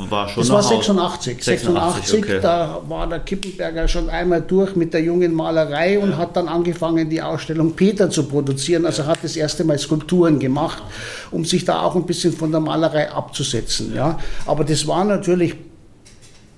war 0.09 0.29
schon 0.29 0.41
Das 0.41 0.49
war 0.51 0.61
86. 0.61 1.43
86, 1.43 2.07
86 2.07 2.23
okay. 2.23 2.39
da 2.41 2.81
war 2.87 3.07
der 3.07 3.19
Kippenberger 3.19 3.87
schon 3.87 4.09
einmal 4.09 4.41
durch 4.41 4.75
mit 4.75 4.93
der 4.93 5.01
jungen 5.01 5.33
Malerei 5.33 5.97
und 5.97 6.17
hat 6.17 6.35
dann 6.35 6.47
angefangen, 6.47 7.09
die 7.09 7.21
Ausstellung 7.21 7.73
Peter 7.73 8.09
zu 8.09 8.23
produzieren. 8.23 8.85
Also 8.85 9.05
hat 9.05 9.19
das 9.23 9.35
erste 9.35 9.63
Mal 9.63 9.79
Skulpturen 9.79 10.37
gemacht, 10.39 10.83
um 11.31 11.45
sich 11.45 11.65
da 11.65 11.81
auch 11.81 11.95
ein 11.95 12.05
bisschen 12.05 12.33
von 12.33 12.51
der 12.51 12.59
Malerei 12.59 13.11
abzusetzen. 13.11 13.95
Ja. 13.95 14.19
Aber 14.45 14.63
das 14.63 14.85
war 14.85 15.05
natürlich 15.05 15.55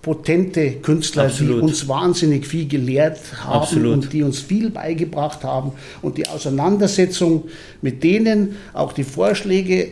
potente 0.01 0.71
Künstler, 0.81 1.25
Absolut. 1.25 1.57
die 1.57 1.61
uns 1.61 1.87
wahnsinnig 1.87 2.47
viel 2.47 2.67
gelehrt 2.67 3.19
haben 3.43 3.61
Absolut. 3.61 3.93
und 3.93 4.13
die 4.13 4.23
uns 4.23 4.39
viel 4.39 4.69
beigebracht 4.69 5.43
haben. 5.43 5.73
Und 6.01 6.17
die 6.17 6.27
Auseinandersetzung 6.27 7.45
mit 7.81 8.03
denen, 8.03 8.55
auch 8.73 8.93
die 8.93 9.03
Vorschläge, 9.03 9.89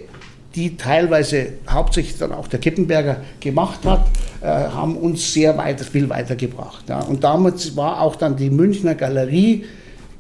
die 0.56 0.78
teilweise 0.78 1.54
hauptsächlich 1.70 2.18
dann 2.18 2.32
auch 2.32 2.48
der 2.48 2.60
Kippenberger 2.60 3.18
gemacht 3.40 3.86
hat, 3.86 4.08
äh, 4.42 4.48
haben 4.48 4.98
uns 4.98 5.32
sehr 5.32 5.56
weit, 5.58 5.80
viel 5.82 6.10
weitergebracht. 6.10 6.90
Ja. 6.90 7.02
Und 7.02 7.24
damit 7.24 7.76
war 7.76 8.02
auch 8.02 8.16
dann 8.16 8.36
die 8.36 8.50
Münchner 8.50 8.96
Galerie 8.96 9.66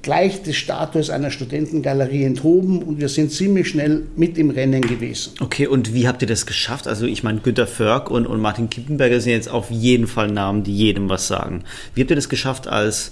gleich 0.01 0.43
des 0.43 0.55
Status 0.55 1.09
einer 1.09 1.29
Studentengalerie 1.31 2.23
enthoben 2.23 2.81
und 2.83 2.99
wir 2.99 3.09
sind 3.09 3.31
ziemlich 3.31 3.69
schnell 3.69 4.03
mit 4.15 4.37
im 4.37 4.49
Rennen 4.49 4.81
gewesen. 4.81 5.33
Okay, 5.41 5.67
und 5.67 5.93
wie 5.93 6.07
habt 6.07 6.21
ihr 6.21 6.27
das 6.27 6.45
geschafft? 6.45 6.87
Also 6.87 7.05
ich 7.05 7.23
meine, 7.23 7.39
Günter 7.41 7.67
Förg 7.67 8.09
und, 8.09 8.25
und 8.27 8.39
Martin 8.39 8.69
Kippenberger 8.69 9.19
sind 9.19 9.33
jetzt 9.33 9.49
auf 9.49 9.69
jeden 9.71 10.07
Fall 10.07 10.31
Namen, 10.31 10.63
die 10.63 10.75
jedem 10.75 11.09
was 11.09 11.27
sagen. 11.27 11.63
Wie 11.95 12.01
habt 12.01 12.11
ihr 12.11 12.15
das 12.15 12.29
geschafft 12.29 12.67
als 12.67 13.11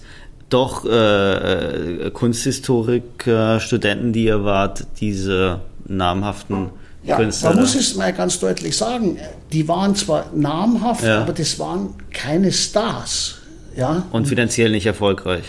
doch 0.49 0.85
äh, 0.85 2.09
Kunsthistorik-Studenten, 2.13 4.13
die 4.13 4.25
ihr 4.25 4.43
wart, 4.43 4.85
diese 4.99 5.61
namhaften 5.87 6.69
Ja, 7.03 7.17
Künstler? 7.17 7.49
man 7.49 7.59
muss 7.59 7.75
es 7.75 7.95
mal 7.95 8.13
ganz 8.13 8.39
deutlich 8.39 8.75
sagen, 8.77 9.17
die 9.51 9.67
waren 9.67 9.95
zwar 9.95 10.31
namhaft, 10.33 11.03
Ja. 11.03 11.21
aber 11.23 11.33
das 11.33 11.59
waren 11.59 11.89
keine 12.13 12.51
Stars. 12.51 13.35
Ja, 13.75 14.03
und 14.11 14.27
finanziell 14.27 14.71
nicht 14.71 14.85
erfolgreich. 14.87 15.43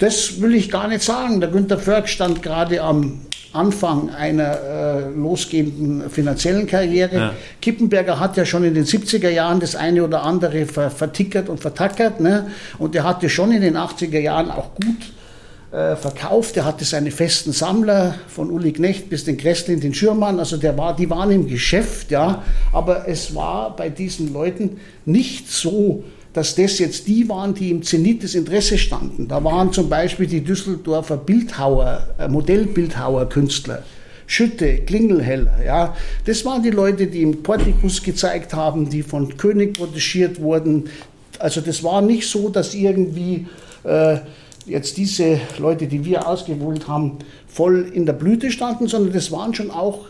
Das 0.00 0.40
will 0.40 0.54
ich 0.54 0.70
gar 0.70 0.88
nicht 0.88 1.02
sagen. 1.02 1.40
Der 1.40 1.50
Günter 1.50 1.78
Förg 1.78 2.08
stand 2.08 2.42
gerade 2.42 2.82
am 2.82 3.20
Anfang 3.52 4.10
einer 4.10 4.60
äh, 4.60 5.08
losgehenden 5.10 6.08
finanziellen 6.08 6.66
Karriere. 6.66 7.16
Ja. 7.16 7.34
Kippenberger 7.60 8.18
hat 8.18 8.36
ja 8.36 8.46
schon 8.46 8.64
in 8.64 8.74
den 8.74 8.84
70er 8.84 9.28
Jahren 9.28 9.60
das 9.60 9.76
eine 9.76 10.04
oder 10.04 10.22
andere 10.22 10.66
ver 10.66 10.90
vertickert 10.90 11.48
und 11.48 11.60
vertackert. 11.60 12.20
Ne? 12.20 12.46
Und 12.78 12.94
er 12.94 13.04
hatte 13.04 13.28
schon 13.28 13.52
in 13.52 13.60
den 13.60 13.76
80er 13.76 14.20
Jahren 14.20 14.50
auch 14.50 14.70
gut 14.74 15.12
äh, 15.72 15.96
verkauft. 15.96 16.56
Er 16.56 16.64
hatte 16.64 16.84
seine 16.84 17.10
festen 17.10 17.52
Sammler 17.52 18.14
von 18.28 18.50
Uli 18.50 18.72
Knecht 18.72 19.10
bis 19.10 19.24
den 19.24 19.36
Kresslin, 19.36 19.80
den 19.80 19.94
Schürmann. 19.94 20.38
Also 20.38 20.56
der 20.56 20.78
war, 20.78 20.96
die 20.96 21.10
waren 21.10 21.30
im 21.30 21.46
Geschäft, 21.46 22.10
ja. 22.10 22.42
Aber 22.72 23.08
es 23.08 23.34
war 23.34 23.76
bei 23.76 23.88
diesen 23.88 24.32
Leuten 24.32 24.78
nicht 25.04 25.50
so, 25.50 26.04
dass 26.32 26.54
das 26.54 26.78
jetzt 26.78 27.08
die 27.08 27.28
waren, 27.28 27.54
die 27.54 27.70
im 27.70 27.82
Zenit 27.82 28.22
des 28.22 28.34
Interesses 28.34 28.80
standen. 28.80 29.26
Da 29.26 29.42
waren 29.42 29.72
zum 29.72 29.88
Beispiel 29.88 30.26
die 30.26 30.42
Düsseldorfer 30.42 31.16
Bildhauer, 31.16 32.06
äh, 32.18 32.28
Modellbildhauer-Künstler. 32.28 33.82
Schütte, 34.26 34.76
Klingelheller, 34.82 35.64
ja. 35.64 35.96
Das 36.24 36.44
waren 36.44 36.62
die 36.62 36.70
Leute, 36.70 37.08
die 37.08 37.22
im 37.22 37.42
Portikus 37.42 38.00
gezeigt 38.00 38.54
haben, 38.54 38.88
die 38.88 39.02
von 39.02 39.36
König 39.36 39.76
protegiert 39.76 40.40
wurden. 40.40 40.88
Also 41.40 41.60
das 41.60 41.82
war 41.82 42.00
nicht 42.00 42.28
so, 42.28 42.48
dass 42.48 42.74
irgendwie 42.74 43.48
äh, 43.82 44.18
jetzt 44.66 44.98
diese 44.98 45.40
Leute, 45.58 45.88
die 45.88 46.04
wir 46.04 46.28
ausgewählt 46.28 46.86
haben, 46.86 47.18
voll 47.48 47.90
in 47.92 48.06
der 48.06 48.12
Blüte 48.12 48.52
standen, 48.52 48.86
sondern 48.86 49.12
das 49.12 49.32
waren 49.32 49.52
schon 49.52 49.72
auch 49.72 50.06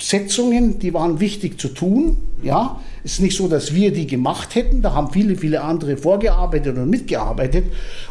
Setzungen, 0.00 0.78
die 0.78 0.94
waren 0.94 1.20
wichtig 1.20 1.60
zu 1.60 1.68
tun. 1.68 2.16
Ja, 2.42 2.80
es 3.04 3.14
ist 3.14 3.20
nicht 3.20 3.36
so, 3.36 3.48
dass 3.48 3.74
wir 3.74 3.92
die 3.92 4.06
gemacht 4.06 4.54
hätten. 4.54 4.82
Da 4.82 4.94
haben 4.94 5.12
viele, 5.12 5.36
viele 5.36 5.60
andere 5.60 5.96
vorgearbeitet 5.96 6.76
und 6.78 6.88
mitgearbeitet. 6.88 7.66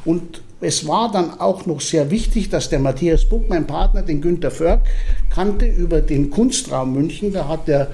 Und 0.05 0.41
es 0.61 0.87
war 0.87 1.11
dann 1.11 1.39
auch 1.39 1.65
noch 1.65 1.81
sehr 1.81 2.11
wichtig, 2.11 2.49
dass 2.49 2.69
der 2.69 2.79
Matthias 2.79 3.25
Buck, 3.25 3.49
mein 3.49 3.65
Partner, 3.65 4.01
den 4.01 4.21
Günter 4.21 4.51
Förg, 4.51 4.81
kannte 5.29 5.65
über 5.65 6.01
den 6.01 6.29
Kunstraum 6.29 6.93
München. 6.93 7.33
Da 7.33 7.47
hat 7.47 7.67
der 7.67 7.89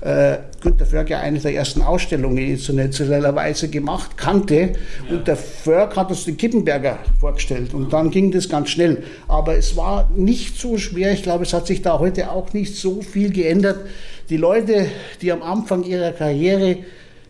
äh, 0.00 0.38
Günter 0.62 0.86
Förg 0.86 1.10
ja 1.10 1.20
eine 1.20 1.38
der 1.38 1.54
ersten 1.54 1.82
Ausstellungen 1.82 2.38
institutionellerweise 2.38 3.68
gemacht, 3.68 4.16
kannte. 4.16 4.74
Und 5.10 5.26
der 5.26 5.36
Förg 5.36 5.96
hat 5.96 6.10
uns 6.10 6.24
den 6.24 6.36
Kippenberger 6.36 6.98
vorgestellt. 7.18 7.74
Und 7.74 7.92
dann 7.92 8.10
ging 8.10 8.30
das 8.30 8.48
ganz 8.48 8.70
schnell. 8.70 9.02
Aber 9.28 9.56
es 9.56 9.76
war 9.76 10.10
nicht 10.14 10.58
so 10.58 10.78
schwer. 10.78 11.12
Ich 11.12 11.22
glaube, 11.22 11.44
es 11.44 11.52
hat 11.52 11.66
sich 11.66 11.82
da 11.82 11.98
heute 11.98 12.30
auch 12.30 12.52
nicht 12.52 12.76
so 12.76 13.02
viel 13.02 13.30
geändert. 13.30 13.80
Die 14.28 14.36
Leute, 14.36 14.86
die 15.22 15.32
am 15.32 15.42
Anfang 15.42 15.84
ihrer 15.84 16.12
Karriere 16.12 16.78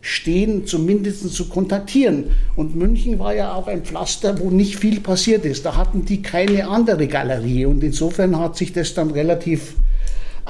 stehen, 0.01 0.67
zumindest 0.67 1.33
zu 1.35 1.49
kontaktieren. 1.49 2.31
Und 2.57 2.75
München 2.75 3.19
war 3.19 3.35
ja 3.35 3.55
auch 3.55 3.67
ein 3.67 3.85
Pflaster, 3.85 4.39
wo 4.41 4.51
nicht 4.51 4.77
viel 4.77 5.01
passiert 5.01 5.45
ist. 5.45 5.67
Da 5.67 5.77
hatten 5.77 6.05
die 6.05 6.23
keine 6.23 6.69
andere 6.69 7.07
Galerie. 7.07 7.67
Und 7.67 7.85
insofern 7.85 8.39
hat 8.39 8.57
sich 8.57 8.73
das 8.73 8.95
dann 8.95 9.11
relativ 9.11 9.75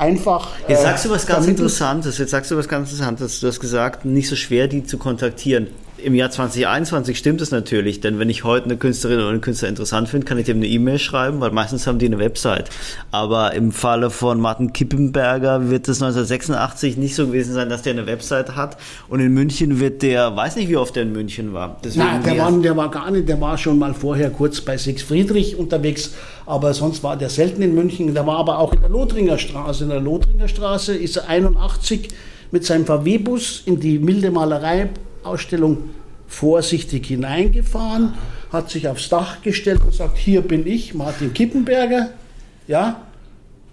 einfach. 0.01 0.49
Jetzt 0.67 0.81
äh, 0.81 0.83
sagst 0.83 1.05
du 1.05 1.11
was 1.11 1.27
ganz 1.27 1.45
vermittelt. 1.45 1.59
Interessantes. 1.59 2.19
Jetzt 2.19 2.31
sagst 2.31 2.51
du 2.51 2.57
was 2.57 2.69
ganz 2.69 2.91
Interessantes. 2.91 3.41
Du 3.41 3.47
hast 3.47 3.61
gesagt, 3.61 4.05
nicht 4.05 4.29
so 4.29 4.37
schwer, 4.37 4.67
die 4.69 4.85
zu 4.85 4.99
kontaktieren. 4.99 5.69
Im 6.03 6.15
Jahr 6.15 6.31
2021 6.31 7.19
stimmt 7.19 7.41
es 7.41 7.51
natürlich, 7.51 8.01
denn 8.01 8.19
wenn 8.19 8.31
ich 8.31 8.45
heute 8.45 8.67
eine 8.67 8.77
Künstlerin 8.77 9.19
oder 9.19 9.29
einen 9.29 9.41
Künstler 9.41 9.69
interessant 9.69 10.09
finde, 10.09 10.27
kann 10.27 10.39
ich 10.39 10.47
dem 10.47 10.59
eine 10.59 10.67
E-Mail 10.67 10.99
schreiben, 10.99 11.41
weil 11.41 11.51
meistens 11.51 11.87
haben 11.87 11.99
die 11.99 12.07
eine 12.07 12.19
Website. 12.19 12.71
Aber 13.11 13.55
im 13.55 13.73
Falle 13.73 14.11
von 14.11 14.41
Martin 14.41 14.73
Kippenberger 14.73 15.71
wird 15.71 15.89
es 15.89 16.03
1986 16.03 16.97
nicht 16.97 17.15
so 17.15 17.27
gewesen 17.27 17.55
sein, 17.55 17.69
dass 17.69 17.83
der 17.83 17.93
eine 17.93 18.07
Website 18.07 18.57
hat. 18.57 18.77
Und 19.09 19.21
in 19.21 19.33
München 19.33 19.81
wird 19.81 20.03
der, 20.03 20.35
weiß 20.35 20.57
nicht, 20.57 20.69
wie 20.69 20.77
oft 20.77 20.97
der 20.97 21.05
in 21.05 21.13
München 21.13 21.53
war. 21.53 21.77
Deswegen 21.85 22.07
Nein, 22.07 22.23
der 22.23 22.39
war, 22.39 22.53
der 22.53 22.77
war 22.77 22.91
gar 22.91 23.11
nicht, 23.11 23.29
der 23.29 23.41
war 23.41 23.59
schon 23.59 23.79
mal 23.79 23.95
vorher 23.95 24.31
kurz 24.31 24.61
bei 24.61 24.77
Six 24.77 25.03
Friedrich 25.03 25.59
unterwegs, 25.59 26.15
aber 26.47 26.73
sonst 26.75 27.03
war 27.03 27.17
der 27.17 27.29
selten 27.29 27.63
in 27.63 27.75
München. 27.75 28.15
Der 28.15 28.27
war 28.27 28.39
aber 28.39 28.59
auch 28.59 28.73
in 28.73 28.81
der 28.81 28.91
Lothringer 28.91 29.39
Straße. 29.39 29.85
In 29.85 29.91
der 29.91 30.01
Lothringer 30.01 30.49
Straße 30.49 30.95
ist 30.95 31.17
er 31.17 31.29
81 31.29 32.09
mit 32.51 32.65
seinem 32.65 32.87
VW-Bus 32.87 33.63
in 33.67 33.79
die 33.79 33.99
milde 33.99 34.31
Malerei-Ausstellung 35.23 35.91
vorsichtig 36.27 37.07
hineingefahren, 37.07 38.15
hat 38.53 38.71
sich 38.71 38.89
aufs 38.89 39.09
Dach 39.09 39.43
gestellt 39.43 39.81
und 39.85 39.95
sagt, 39.95 40.17
hier 40.17 40.43
bin 40.43 40.67
ich, 40.67 40.95
Martin 40.95 41.33
Kippenberger, 41.33 42.11
ja, 42.69 43.03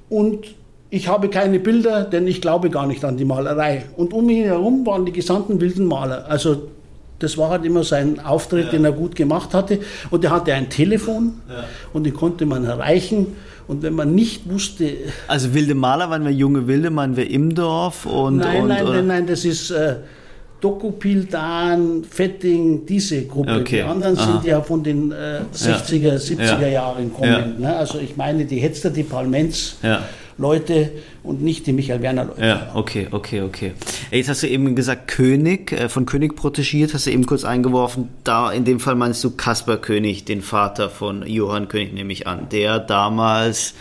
und 0.09 0.47
ich 0.89 1.07
habe 1.07 1.29
keine 1.29 1.59
Bilder, 1.59 2.03
denn 2.03 2.27
ich 2.27 2.41
glaube 2.41 2.69
gar 2.69 2.87
nicht 2.87 3.03
an 3.03 3.17
die 3.17 3.25
Malerei. 3.25 3.85
Und 3.97 4.13
um 4.13 4.29
ihn 4.29 4.45
herum 4.45 4.85
waren 4.85 5.05
die 5.05 5.11
gesamten 5.11 5.59
wilden 5.59 5.85
Maler. 5.85 6.25
Also 6.29 6.69
das 7.19 7.37
war 7.37 7.49
halt 7.49 7.65
immer 7.65 7.83
sein 7.83 8.19
Auftritt, 8.21 8.65
ja. 8.65 8.71
den 8.71 8.85
er 8.85 8.93
gut 8.93 9.15
gemacht 9.15 9.53
hatte. 9.53 9.79
Und 10.11 10.23
er 10.23 10.31
hatte 10.31 10.53
ein 10.53 10.69
Telefon 10.69 11.41
ja. 11.49 11.65
und 11.91 12.05
den 12.05 12.13
konnte 12.13 12.45
man 12.45 12.63
erreichen. 12.63 13.35
Und 13.67 13.83
wenn 13.83 13.95
man 13.95 14.15
nicht 14.15 14.49
wusste. 14.49 14.93
Also 15.27 15.53
wilde 15.53 15.75
Maler 15.75 16.09
waren 16.09 16.23
wir 16.23 16.31
junge 16.31 16.67
Wilde, 16.67 16.95
waren 16.95 17.17
wir 17.17 17.29
im 17.29 17.53
Dorf 17.53 18.05
und. 18.05 18.37
Nein, 18.37 18.61
und, 18.61 18.67
nein, 18.69 18.85
nein, 18.85 19.07
nein, 19.07 19.27
das 19.27 19.43
ist. 19.43 19.71
Äh, 19.71 19.97
Dokupildan, 20.61 22.03
Fetting, 22.03 22.85
diese 22.85 23.25
Gruppe. 23.25 23.57
Okay. 23.61 23.77
Die 23.77 23.81
anderen 23.83 24.17
Aha. 24.17 24.25
sind 24.25 24.45
ja 24.45 24.61
von 24.61 24.83
den 24.83 25.11
äh, 25.11 25.41
60er, 25.53 26.17
70er 26.17 26.61
ja. 26.61 26.67
Jahren 26.67 27.13
kommend. 27.13 27.59
Ja. 27.59 27.69
Ne? 27.69 27.75
Also 27.75 27.99
ich 27.99 28.17
meine 28.17 28.45
die 28.45 28.57
Hetzler, 28.57 28.89
die 28.89 29.03
Palmenz. 29.03 29.77
Ja. 29.83 30.01
Leute 30.39 30.91
und 31.23 31.41
nicht 31.41 31.65
die 31.65 31.73
Michael 31.73 32.01
Werner 32.01 32.25
Leute. 32.25 32.45
Ja, 32.45 32.71
okay, 32.75 33.07
okay, 33.09 33.41
okay. 33.41 33.73
Jetzt 34.11 34.29
hast 34.29 34.43
du 34.43 34.47
eben 34.47 34.75
gesagt 34.75 35.07
König, 35.07 35.71
äh, 35.71 35.89
von 35.89 36.05
König 36.05 36.35
protegiert, 36.35 36.93
hast 36.93 37.07
du 37.07 37.11
eben 37.11 37.25
kurz 37.25 37.43
eingeworfen. 37.43 38.09
Da 38.23 38.51
in 38.51 38.63
dem 38.63 38.79
Fall 38.79 38.95
meinst 38.95 39.23
du 39.23 39.31
Kaspar 39.31 39.77
König, 39.77 40.25
den 40.25 40.41
Vater 40.41 40.89
von 40.89 41.25
Johann 41.25 41.67
König, 41.67 41.93
nehme 41.93 42.13
ich 42.13 42.27
an, 42.27 42.49
der 42.51 42.79
damals 42.79 43.73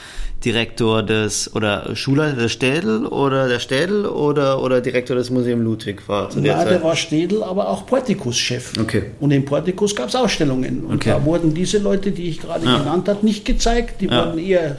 Direktor 0.46 1.02
des 1.02 1.52
oder 1.56 1.96
Schulleiter 1.96 2.36
des 2.36 2.52
Städel 2.52 3.04
oder 3.04 3.48
der 3.48 3.58
Städel 3.58 4.06
oder, 4.06 4.62
oder 4.62 4.80
Direktor 4.80 5.16
des 5.16 5.28
Museum 5.28 5.60
Ludwig 5.60 6.08
war 6.08 6.30
zu 6.30 6.40
der 6.40 6.52
ja, 6.52 6.58
Zeit? 6.58 6.70
der 6.70 6.82
war 6.84 6.94
Städel, 6.94 7.42
aber 7.42 7.68
auch 7.68 7.84
Portikus-Chef. 7.84 8.74
Okay. 8.80 9.06
Und 9.18 9.32
im 9.32 9.44
Portikus 9.44 9.96
gab 9.96 10.08
es 10.08 10.14
Ausstellungen. 10.14 10.84
Und 10.84 10.96
okay. 10.96 11.10
da 11.10 11.24
wurden 11.24 11.52
diese 11.52 11.78
Leute, 11.78 12.12
die 12.12 12.28
ich 12.28 12.40
gerade 12.40 12.64
ja. 12.64 12.78
genannt 12.78 13.08
habe, 13.08 13.26
nicht 13.26 13.44
gezeigt. 13.44 14.00
Die 14.00 14.06
ja. 14.06 14.24
wurden 14.24 14.38
eher, 14.38 14.76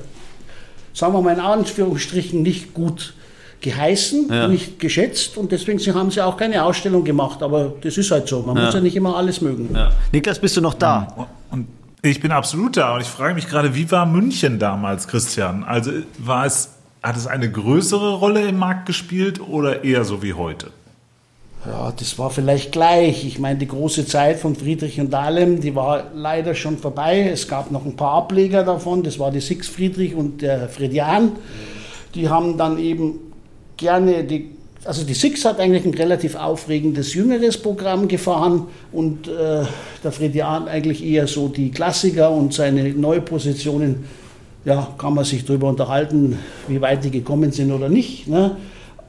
sagen 0.94 1.12
wir 1.12 1.22
mal 1.22 1.34
in 1.34 1.42
Anführungsstrichen, 1.42 2.42
nicht 2.42 2.74
gut 2.74 3.14
geheißen, 3.60 4.30
ja. 4.30 4.48
nicht 4.48 4.80
geschätzt 4.80 5.36
und 5.36 5.52
deswegen 5.52 5.80
haben 5.94 6.12
sie 6.12 6.22
auch 6.22 6.38
keine 6.38 6.64
Ausstellung 6.64 7.04
gemacht. 7.04 7.44
Aber 7.44 7.74
das 7.82 7.98
ist 7.98 8.10
halt 8.10 8.30
so. 8.30 8.42
Man 8.42 8.56
ja. 8.56 8.66
muss 8.66 8.74
ja 8.74 8.80
nicht 8.80 8.96
immer 8.96 9.18
alles 9.18 9.42
mögen. 9.42 9.70
Ja. 9.74 9.92
Niklas, 10.14 10.40
bist 10.40 10.56
du 10.56 10.62
noch 10.62 10.76
da? 10.76 11.28
Ich 12.04 12.20
bin 12.20 12.32
absolut 12.32 12.78
da 12.78 12.96
und 12.96 13.02
ich 13.02 13.08
frage 13.08 13.34
mich 13.34 13.48
gerade, 13.48 13.74
wie 13.74 13.90
war 13.92 14.06
München 14.06 14.60
damals, 14.60 15.08
Christian? 15.08 15.64
Also 15.64 15.92
war 16.20 16.46
es, 16.46 16.76
hat 17.02 17.18
es 17.18 17.26
eine 17.26 17.52
größere 17.52 18.16
Rolle 18.16 18.48
im 18.48 18.58
Markt 18.58 18.86
gespielt 18.86 19.42
oder 19.42 19.84
eher 19.84 20.04
so 20.04 20.22
wie 20.22 20.34
heute? 20.34 20.72
Ja, 21.66 21.92
das 21.92 22.20
war 22.20 22.30
vielleicht 22.30 22.72
gleich. 22.72 23.26
Ich 23.26 23.40
meine, 23.40 23.58
die 23.58 23.68
große 23.68 24.06
Zeit 24.06 24.40
von 24.40 24.56
Friedrich 24.56 25.00
und 25.00 25.12
Dahlem, 25.12 25.60
die 25.60 25.76
war 25.76 26.12
leider 26.14 26.54
schon 26.54 26.78
vorbei. 26.78 27.30
Es 27.32 27.48
gab 27.48 27.72
noch 27.72 27.86
ein 27.86 27.96
paar 27.96 28.14
Ableger 28.14 28.64
davon. 28.64 29.02
Das 29.02 29.18
war 29.18 29.32
die 29.32 29.42
Six 29.42 29.68
Friedrich 29.68 30.14
und 30.14 30.42
der 30.44 30.70
Fredian. 30.70 31.32
Die 32.14 32.30
haben 32.30 32.58
dann 32.58 32.78
eben 32.78 33.16
gerne 33.76 34.24
die 34.24 34.57
also 34.88 35.04
die 35.04 35.14
Six 35.14 35.44
hat 35.44 35.60
eigentlich 35.60 35.86
ein 35.86 35.94
relativ 35.94 36.36
aufregendes 36.36 37.14
jüngeres 37.14 37.58
Programm 37.58 38.08
gefahren 38.08 38.68
und 38.94 39.28
äh, 39.28 39.66
der 40.04 40.12
Fredian 40.12 40.70
eigentlich 40.70 41.04
eher 41.04 41.28
so 41.28 41.50
die 41.50 41.72
Klassiker 41.72 42.32
und 42.32 42.54
seine 42.54 42.90
Neupositionen, 42.94 44.06
ja, 44.64 44.88
kann 44.98 45.14
man 45.14 45.26
sich 45.26 45.46
darüber 45.46 45.68
unterhalten, 45.68 46.40
wie 46.70 46.80
weit 46.80 47.04
die 47.04 47.12
gekommen 47.12 47.52
sind 47.52 47.72
oder 47.72 47.90
nicht. 47.90 48.28
Ne? 48.28 48.56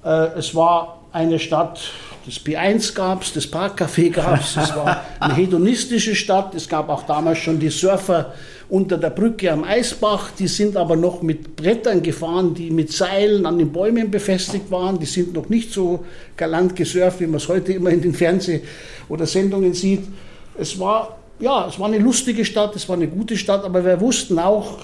Äh, 0.04 0.38
es 0.38 0.54
war 0.54 1.02
eine 1.12 1.38
Stadt, 1.38 1.92
das 2.26 2.34
P1 2.44 2.94
gab 2.94 3.22
es, 3.22 3.32
das 3.32 3.50
Parkcafé 3.50 4.10
gab 4.10 4.40
es, 4.40 4.56
es 4.56 4.74
war 4.74 5.02
eine 5.20 5.34
hedonistische 5.36 6.16
Stadt, 6.16 6.54
es 6.56 6.68
gab 6.68 6.88
auch 6.88 7.04
damals 7.04 7.38
schon 7.38 7.60
die 7.60 7.70
Surfer, 7.70 8.34
unter 8.70 8.98
der 8.98 9.10
Brücke 9.10 9.50
am 9.50 9.64
Eisbach. 9.64 10.30
Die 10.38 10.48
sind 10.48 10.76
aber 10.76 10.96
noch 10.96 11.22
mit 11.22 11.56
Brettern 11.56 12.02
gefahren, 12.02 12.54
die 12.54 12.70
mit 12.70 12.92
Seilen 12.92 13.46
an 13.46 13.58
den 13.58 13.72
Bäumen 13.72 14.10
befestigt 14.10 14.70
waren. 14.70 14.98
Die 14.98 15.06
sind 15.06 15.34
noch 15.34 15.48
nicht 15.48 15.72
so 15.72 16.04
galant 16.36 16.76
gesurft, 16.76 17.20
wie 17.20 17.26
man 17.26 17.36
es 17.36 17.48
heute 17.48 17.72
immer 17.72 17.90
in 17.90 18.02
den 18.02 18.14
Fernseh- 18.14 18.62
oder 19.08 19.26
Sendungen 19.26 19.72
sieht. 19.74 20.02
Es 20.58 20.78
war, 20.78 21.18
ja, 21.40 21.66
es 21.68 21.78
war 21.78 21.86
eine 21.86 21.98
lustige 21.98 22.44
Stadt, 22.44 22.76
es 22.76 22.88
war 22.88 22.96
eine 22.96 23.08
gute 23.08 23.36
Stadt, 23.36 23.64
aber 23.64 23.84
wir 23.84 24.00
wussten 24.00 24.38
auch, 24.38 24.78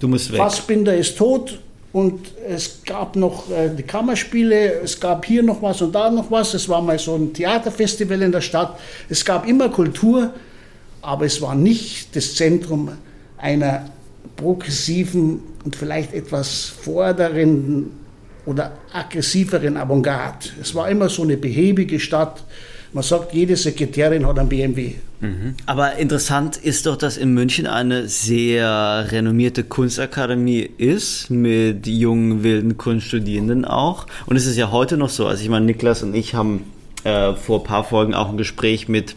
du 0.00 0.08
musst 0.08 0.30
weg. 0.32 0.38
Fassbinder 0.38 0.94
ist 0.96 1.16
tot. 1.16 1.58
Und 1.92 2.20
es 2.46 2.82
gab 2.86 3.16
noch 3.16 3.50
äh, 3.50 3.68
die 3.76 3.82
Kammerspiele, 3.82 4.80
es 4.84 5.00
gab 5.00 5.24
hier 5.24 5.42
noch 5.42 5.60
was 5.60 5.82
und 5.82 5.92
da 5.92 6.08
noch 6.08 6.30
was. 6.30 6.54
Es 6.54 6.68
war 6.68 6.80
mal 6.80 7.00
so 7.00 7.16
ein 7.16 7.32
Theaterfestival 7.32 8.22
in 8.22 8.30
der 8.30 8.42
Stadt. 8.42 8.78
Es 9.08 9.24
gab 9.24 9.44
immer 9.48 9.70
Kultur, 9.70 10.32
aber 11.02 11.24
es 11.24 11.42
war 11.42 11.56
nicht 11.56 12.14
das 12.14 12.36
Zentrum 12.36 12.92
einer 13.40 13.86
progressiven 14.36 15.40
und 15.64 15.76
vielleicht 15.76 16.14
etwas 16.14 16.66
fordernden 16.66 17.92
oder 18.46 18.72
aggressiveren 18.92 19.76
Avantgarde. 19.76 20.48
Es 20.60 20.74
war 20.74 20.88
immer 20.88 21.08
so 21.08 21.22
eine 21.22 21.36
behäbige 21.36 22.00
Stadt. 22.00 22.42
Man 22.92 23.04
sagt, 23.04 23.32
jede 23.34 23.56
Sekretärin 23.56 24.26
hat 24.26 24.38
einen 24.38 24.48
BMW. 24.48 24.94
Mhm. 25.20 25.54
Aber 25.66 25.96
interessant 25.96 26.56
ist 26.56 26.86
doch, 26.86 26.96
dass 26.96 27.16
in 27.16 27.34
München 27.34 27.66
eine 27.66 28.08
sehr 28.08 29.06
renommierte 29.10 29.62
Kunstakademie 29.62 30.68
ist, 30.78 31.30
mit 31.30 31.86
jungen, 31.86 32.42
wilden 32.42 32.78
Kunststudierenden 32.78 33.64
auch. 33.64 34.06
Und 34.26 34.36
es 34.36 34.46
ist 34.46 34.56
ja 34.56 34.72
heute 34.72 34.96
noch 34.96 35.10
so. 35.10 35.26
Also 35.26 35.42
ich 35.42 35.48
meine, 35.48 35.66
Niklas 35.66 36.02
und 36.02 36.14
ich 36.14 36.34
haben 36.34 36.64
äh, 37.04 37.34
vor 37.34 37.60
ein 37.60 37.64
paar 37.64 37.84
Folgen 37.84 38.14
auch 38.14 38.30
ein 38.30 38.38
Gespräch 38.38 38.88
mit 38.88 39.14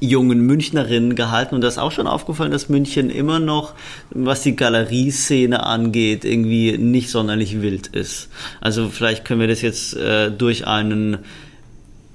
jungen 0.00 0.40
Münchnerinnen 0.40 1.14
gehalten 1.14 1.54
und 1.54 1.60
das 1.60 1.74
ist 1.74 1.78
auch 1.78 1.92
schon 1.92 2.06
aufgefallen, 2.06 2.50
dass 2.50 2.68
München 2.68 3.10
immer 3.10 3.38
noch, 3.38 3.74
was 4.10 4.42
die 4.42 4.56
Galerieszene 4.56 5.64
angeht, 5.64 6.24
irgendwie 6.24 6.78
nicht 6.78 7.10
sonderlich 7.10 7.60
wild 7.60 7.88
ist. 7.88 8.28
Also 8.60 8.88
vielleicht 8.88 9.24
können 9.24 9.40
wir 9.40 9.48
das 9.48 9.60
jetzt 9.60 9.94
äh, 9.94 10.30
durch 10.30 10.66
einen 10.66 11.18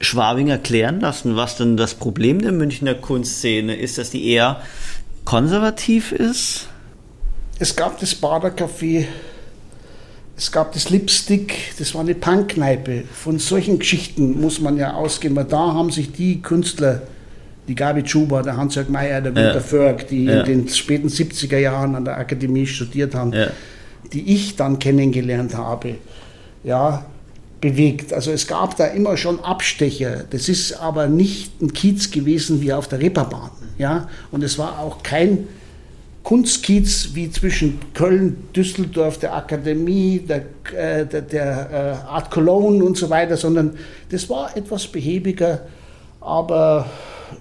Schwabing 0.02 0.48
erklären 0.48 1.00
lassen, 1.00 1.36
was 1.36 1.58
denn 1.58 1.78
das 1.78 1.93
Problem 1.93 2.41
der 2.41 2.52
Münchner 2.52 2.95
Kunstszene 2.95 3.76
ist, 3.76 3.98
dass 3.98 4.10
die 4.10 4.28
eher 4.28 4.62
konservativ 5.24 6.12
ist? 6.12 6.67
Es 7.60 7.76
gab 7.76 8.00
das 8.00 8.21
Badercafé, 8.21 9.06
es 10.36 10.52
gab 10.52 10.74
das 10.74 10.89
Lipstick, 10.89 11.74
das 11.80 11.93
war 11.93 12.02
eine 12.02 12.15
Punkkneipe. 12.15 13.06
Von 13.13 13.39
solchen 13.39 13.80
Geschichten 13.80 14.41
muss 14.41 14.60
man 14.60 14.76
ja 14.76 14.95
ausgehen, 14.95 15.36
weil 15.36 15.45
da 15.45 15.74
haben 15.74 15.91
sich 15.91 16.12
die 16.12 16.41
Künstler 16.41 17.04
die 17.67 17.75
Gabi 17.75 18.08
Schuber, 18.08 18.43
der 18.43 18.58
Hans-Jörg 18.58 18.89
Meyer, 18.89 19.21
der 19.21 19.32
Günter 19.32 19.56
ja. 19.56 19.60
Förg, 19.60 20.08
die 20.08 20.25
ja. 20.25 20.41
in 20.41 20.45
den 20.45 20.67
späten 20.69 21.08
70er 21.08 21.58
Jahren 21.58 21.95
an 21.95 22.06
der 22.06 22.17
Akademie 22.17 22.67
studiert 22.67 23.15
haben, 23.15 23.34
ja. 23.34 23.47
die 24.13 24.34
ich 24.34 24.56
dann 24.56 24.80
kennengelernt 24.80 25.56
habe, 25.56 25.95
ja, 26.63 27.06
bewegt. 27.62 28.13
Also 28.13 28.32
es 28.32 28.47
gab 28.47 28.78
da 28.78 28.86
immer 28.86 29.17
schon 29.17 29.39
Abstecher. 29.39 30.25
Das 30.30 30.49
ist 30.49 30.73
aber 30.73 31.08
nicht 31.08 31.62
ein 31.62 31.73
Kiez 31.73 32.12
gewesen 32.12 32.62
wie 32.62 32.73
auf 32.73 32.88
der 32.88 32.99
Reeperbahn. 32.99 33.51
Ja? 33.78 34.08
Und 34.32 34.43
es 34.43 34.60
war 34.60 34.80
auch 34.80 35.01
kein 35.01 35.47
Kunstkiez 36.23 37.12
wie 37.13 37.30
zwischen 37.30 37.80
Köln, 37.93 38.47
Düsseldorf, 38.56 39.19
der 39.19 39.36
Akademie, 39.36 40.19
der, 40.28 40.45
äh, 40.75 41.06
der, 41.06 41.21
der 41.21 41.69
äh, 41.71 42.08
Art 42.08 42.32
Cologne 42.32 42.84
und 42.84 42.97
so 42.97 43.12
weiter, 43.12 43.38
sondern 43.38 43.78
das 44.10 44.28
war 44.30 44.56
etwas 44.58 44.88
behäbiger, 44.88 45.62
aber 46.26 46.88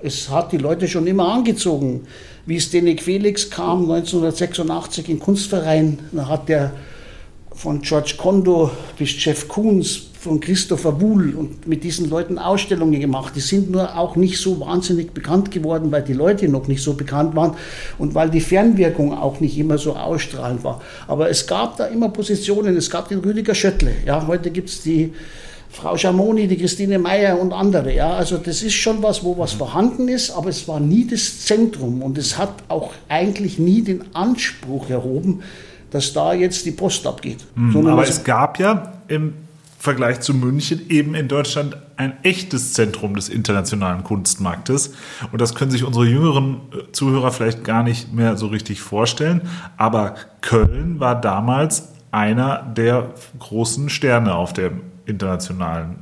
es 0.03 0.29
hat 0.31 0.53
die 0.53 0.59
Leute 0.59 0.88
schon 0.88 1.07
immer 1.07 1.33
angezogen. 1.33 2.07
Wie 2.47 2.61
Stenik 2.61 3.03
Felix 3.03 3.51
kam 3.51 3.90
1986 3.90 5.09
in 5.09 5.18
Kunstverein, 5.18 5.99
da 6.12 6.29
hat 6.29 6.49
der 6.49 6.73
von 7.55 7.81
George 7.83 8.14
Kondo 8.18 8.70
bis 8.99 9.25
Jeff 9.25 9.49
Koons, 9.49 10.09
von 10.25 10.40
Christopher 10.40 11.03
Wuhl 11.03 11.35
und 11.35 11.68
mit 11.68 11.85
diesen 11.85 12.09
Leuten 12.09 12.38
Ausstellungen 12.38 12.99
gemacht. 12.99 13.35
Die 13.37 13.40
sind 13.40 13.70
nur 13.70 13.94
auch 13.97 14.16
nicht 14.16 14.38
so 14.38 14.59
wahnsinnig 14.59 15.12
bekannt 15.12 15.51
geworden, 15.51 15.92
weil 15.92 16.03
die 16.03 16.14
Leute 16.14 16.49
noch 16.49 16.66
nicht 16.66 16.83
so 16.83 16.94
bekannt 16.94 17.37
waren 17.37 17.57
und 17.99 18.14
weil 18.14 18.31
die 18.31 18.40
Fernwirkung 18.40 19.12
auch 19.12 19.40
nicht 19.40 19.59
immer 19.59 19.77
so 19.77 19.94
ausstrahlend 19.94 20.64
war. 20.64 20.81
Aber 21.09 21.29
es 21.29 21.47
gab 21.47 21.77
da 21.77 21.85
immer 21.87 22.09
Positionen. 22.09 22.75
Es 22.75 22.88
gab 22.88 23.11
den 23.11 23.18
Rüdiger 23.18 23.55
Schöttle. 23.55 23.92
Ja, 24.07 24.27
heute 24.27 24.51
gibt 24.51 24.70
es 24.70 24.83
die 24.83 25.12
Frau 25.74 25.96
Schamoni, 25.96 26.46
die 26.46 26.56
Christine 26.56 27.00
Meyer 27.00 27.38
und 27.38 27.52
andere. 27.52 27.92
Ja, 27.92 28.12
also 28.14 28.38
das 28.38 28.62
ist 28.62 28.74
schon 28.74 29.02
was, 29.02 29.24
wo 29.24 29.37
was 29.37 29.52
vorhanden 29.52 30.08
ist, 30.08 30.30
aber 30.30 30.48
es 30.48 30.68
war 30.68 30.78
nie 30.78 31.04
das 31.06 31.40
Zentrum 31.40 32.00
und 32.00 32.16
es 32.16 32.38
hat 32.38 32.54
auch 32.68 32.92
eigentlich 33.08 33.58
nie 33.58 33.82
den 33.82 34.14
Anspruch 34.14 34.88
erhoben, 34.88 35.42
dass 35.90 36.12
da 36.12 36.32
jetzt 36.32 36.64
die 36.64 36.70
Post 36.70 37.06
abgeht. 37.06 37.38
Mhm, 37.56 37.87
aber 37.88 38.06
es 38.06 38.22
gab 38.22 38.60
ja 38.60 38.92
im 39.08 39.34
Vergleich 39.78 40.20
zu 40.20 40.32
München 40.32 40.88
eben 40.88 41.14
in 41.14 41.26
Deutschland 41.26 41.76
ein 41.96 42.14
echtes 42.22 42.72
Zentrum 42.72 43.16
des 43.16 43.28
internationalen 43.28 44.04
Kunstmarktes. 44.04 44.94
Und 45.32 45.40
das 45.40 45.54
können 45.54 45.72
sich 45.72 45.84
unsere 45.84 46.06
jüngeren 46.06 46.60
äh, 46.72 46.92
Zuhörer 46.92 47.32
vielleicht 47.32 47.64
gar 47.64 47.82
nicht 47.82 48.12
mehr 48.12 48.37
so 48.37 48.46
richtig 48.46 48.80
vorstellen. 48.80 49.42
Aber 49.76 50.14
Köln 50.40 51.00
war 51.00 51.20
damals 51.20 51.88
einer 52.12 52.62
der 52.62 53.10
großen 53.40 53.88
Sterne 53.88 54.34
auf 54.37 54.52
dem 54.52 54.80
internationalen 55.06 55.96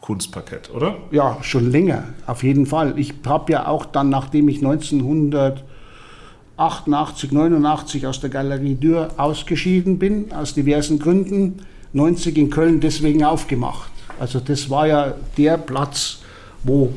Kunstparkett, 0.00 0.70
oder? 0.70 0.96
Ja, 1.10 1.36
schon 1.42 1.70
länger, 1.70 2.04
auf 2.26 2.42
jeden 2.42 2.64
Fall. 2.66 2.98
Ich 2.98 3.14
habe 3.26 3.52
ja 3.52 3.66
auch 3.66 3.84
dann, 3.86 4.08
nachdem 4.08 4.48
ich 4.48 4.56
1988, 4.58 7.32
89 7.32 8.06
aus 8.06 8.20
der 8.20 8.30
Galerie 8.30 8.76
Dürr 8.76 9.10
ausgeschieden 9.16 9.98
bin, 9.98 10.32
aus 10.32 10.54
diversen 10.54 10.98
Gründen, 10.98 11.60
90 11.92 12.38
in 12.38 12.48
Köln 12.50 12.80
deswegen 12.80 13.24
aufgemacht. 13.24 13.90
Also 14.20 14.40
das 14.40 14.70
war 14.70 14.86
ja 14.86 15.14
der 15.36 15.58
Platz, 15.58 16.20
wo 16.62 16.92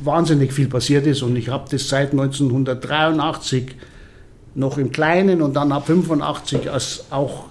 wahnsinnig 0.00 0.52
viel 0.52 0.68
passiert 0.68 1.06
ist 1.06 1.22
und 1.22 1.36
ich 1.36 1.48
habe 1.48 1.64
das 1.70 1.88
seit 1.88 2.12
1983 2.12 3.74
noch 4.54 4.78
im 4.78 4.92
Kleinen 4.92 5.42
und 5.42 5.54
dann 5.54 5.72
ab 5.72 5.86
85 5.86 6.70
als 6.70 7.06
auch 7.10 7.46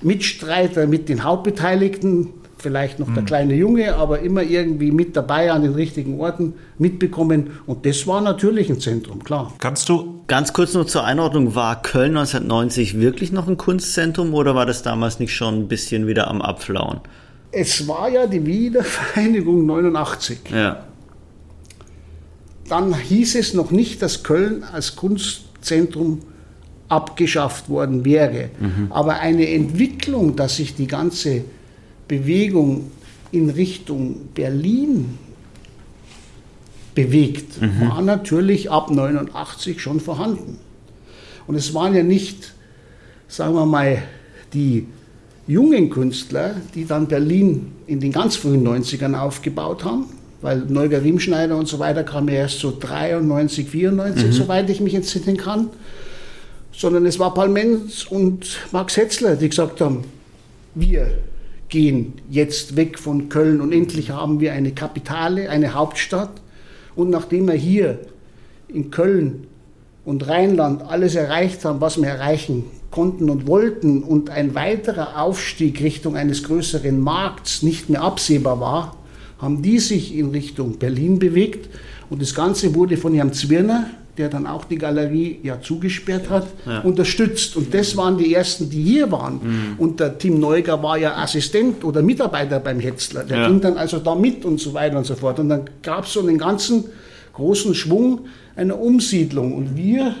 Mitstreiter 0.00 0.86
mit 0.86 1.08
den 1.08 1.24
Hauptbeteiligten, 1.24 2.28
vielleicht 2.58 2.98
noch 2.98 3.12
der 3.14 3.22
kleine 3.22 3.54
Junge, 3.54 3.94
aber 3.96 4.20
immer 4.20 4.42
irgendwie 4.42 4.90
mit 4.90 5.16
dabei 5.16 5.52
an 5.52 5.62
den 5.62 5.74
richtigen 5.74 6.20
Orten 6.20 6.54
mitbekommen. 6.78 7.50
Und 7.66 7.86
das 7.86 8.06
war 8.06 8.20
natürlich 8.20 8.68
ein 8.68 8.80
Zentrum, 8.80 9.24
klar. 9.24 9.52
Kannst 9.58 9.88
du 9.88 10.18
Ganz 10.28 10.52
kurz 10.52 10.74
noch 10.74 10.84
zur 10.84 11.04
Einordnung, 11.04 11.54
war 11.54 11.80
Köln 11.80 12.14
1990 12.14 13.00
wirklich 13.00 13.32
noch 13.32 13.48
ein 13.48 13.56
Kunstzentrum 13.56 14.34
oder 14.34 14.54
war 14.54 14.66
das 14.66 14.82
damals 14.82 15.18
nicht 15.20 15.34
schon 15.34 15.60
ein 15.60 15.68
bisschen 15.68 16.06
wieder 16.06 16.28
am 16.28 16.42
Abflauen? 16.42 17.00
Es 17.50 17.88
war 17.88 18.10
ja 18.10 18.26
die 18.26 18.44
Wiedervereinigung 18.44 19.64
89. 19.64 20.40
Ja. 20.52 20.84
Dann 22.68 22.94
hieß 22.94 23.36
es 23.36 23.54
noch 23.54 23.70
nicht, 23.70 24.02
dass 24.02 24.22
Köln 24.22 24.64
als 24.70 24.96
Kunstzentrum 24.96 26.20
abgeschafft 26.90 27.70
worden 27.70 28.04
wäre. 28.04 28.50
Aber 28.90 29.20
eine 29.20 29.50
Entwicklung, 29.50 30.36
dass 30.36 30.56
sich 30.56 30.74
die 30.74 30.86
ganze 30.86 31.44
Bewegung 32.08 32.90
in 33.30 33.50
Richtung 33.50 34.28
Berlin 34.34 35.18
bewegt, 36.94 37.60
war 37.80 38.02
natürlich 38.02 38.70
ab 38.70 38.90
89 38.90 39.80
schon 39.80 40.00
vorhanden. 40.00 40.58
Und 41.46 41.54
es 41.54 41.72
waren 41.72 41.94
ja 41.94 42.02
nicht, 42.02 42.54
sagen 43.28 43.54
wir 43.54 43.66
mal, 43.66 44.02
die 44.52 44.86
jungen 45.46 45.90
Künstler, 45.90 46.56
die 46.74 46.84
dann 46.84 47.06
Berlin 47.06 47.72
in 47.86 48.00
den 48.00 48.12
ganz 48.12 48.36
frühen 48.36 48.66
90ern 48.66 49.14
aufgebaut 49.14 49.84
haben, 49.84 50.06
weil 50.40 50.58
Neuger 50.58 51.02
Riemschneider 51.02 51.56
und 51.56 51.68
so 51.68 51.78
weiter 51.78 52.04
kam 52.04 52.28
ja 52.28 52.34
erst 52.34 52.60
so 52.60 52.76
93, 52.78 53.68
94, 53.68 54.32
soweit 54.32 54.68
ich 54.68 54.80
mich 54.80 54.94
entsinnen 54.94 55.36
kann, 55.36 55.70
sondern 56.72 57.06
es 57.06 57.18
war 57.18 57.32
Paul 57.32 57.48
Menz 57.48 58.06
und 58.08 58.58
Max 58.72 58.96
Hetzler, 58.96 59.36
die 59.36 59.48
gesagt 59.48 59.80
haben, 59.80 60.04
wir 60.74 61.18
gehen 61.68 62.14
jetzt 62.30 62.76
weg 62.76 62.98
von 62.98 63.28
Köln 63.28 63.60
und 63.60 63.72
endlich 63.72 64.10
haben 64.10 64.40
wir 64.40 64.52
eine 64.52 64.72
Kapitale, 64.72 65.50
eine 65.50 65.74
Hauptstadt. 65.74 66.30
Und 66.96 67.10
nachdem 67.10 67.46
wir 67.46 67.54
hier 67.54 67.98
in 68.68 68.90
Köln 68.90 69.46
und 70.04 70.26
Rheinland 70.26 70.82
alles 70.82 71.14
erreicht 71.14 71.64
haben, 71.64 71.80
was 71.80 72.00
wir 72.00 72.08
erreichen 72.08 72.64
konnten 72.90 73.28
und 73.28 73.46
wollten 73.46 74.02
und 74.02 74.30
ein 74.30 74.54
weiterer 74.54 75.20
Aufstieg 75.20 75.82
Richtung 75.82 76.16
eines 76.16 76.42
größeren 76.42 76.98
Markts 76.98 77.62
nicht 77.62 77.90
mehr 77.90 78.02
absehbar 78.02 78.60
war, 78.60 78.96
haben 79.38 79.62
die 79.62 79.78
sich 79.78 80.16
in 80.16 80.30
Richtung 80.30 80.78
Berlin 80.78 81.18
bewegt 81.18 81.68
und 82.10 82.22
das 82.22 82.34
Ganze 82.34 82.74
wurde 82.74 82.96
von 82.96 83.14
Herrn 83.14 83.32
Zwirner, 83.32 83.90
der 84.18 84.28
dann 84.28 84.46
auch 84.46 84.64
die 84.64 84.76
Galerie 84.76 85.38
ja 85.42 85.60
zugesperrt 85.60 86.28
hat, 86.28 86.46
unterstützt. 86.82 87.56
Und 87.56 87.72
das 87.72 87.96
waren 87.96 88.18
die 88.18 88.34
ersten, 88.34 88.68
die 88.68 88.82
hier 88.82 89.10
waren. 89.12 89.76
Und 89.78 90.00
der 90.00 90.18
Tim 90.18 90.38
Neuger 90.40 90.82
war 90.82 90.98
ja 90.98 91.16
Assistent 91.16 91.84
oder 91.84 92.02
Mitarbeiter 92.02 92.58
beim 92.60 92.80
Hetzler. 92.80 93.24
Der 93.24 93.38
Ja. 93.38 93.48
ging 93.48 93.60
dann 93.60 93.76
also 93.76 93.98
da 93.98 94.14
mit 94.14 94.44
und 94.44 94.60
so 94.60 94.74
weiter 94.74 94.98
und 94.98 95.04
so 95.06 95.14
fort. 95.14 95.38
Und 95.38 95.48
dann 95.48 95.62
gab 95.82 96.04
es 96.04 96.12
so 96.12 96.20
einen 96.20 96.38
ganzen 96.38 96.84
großen 97.34 97.74
Schwung 97.74 98.22
einer 98.56 98.78
Umsiedlung. 98.80 99.54
Und 99.54 99.76
wir, 99.76 100.14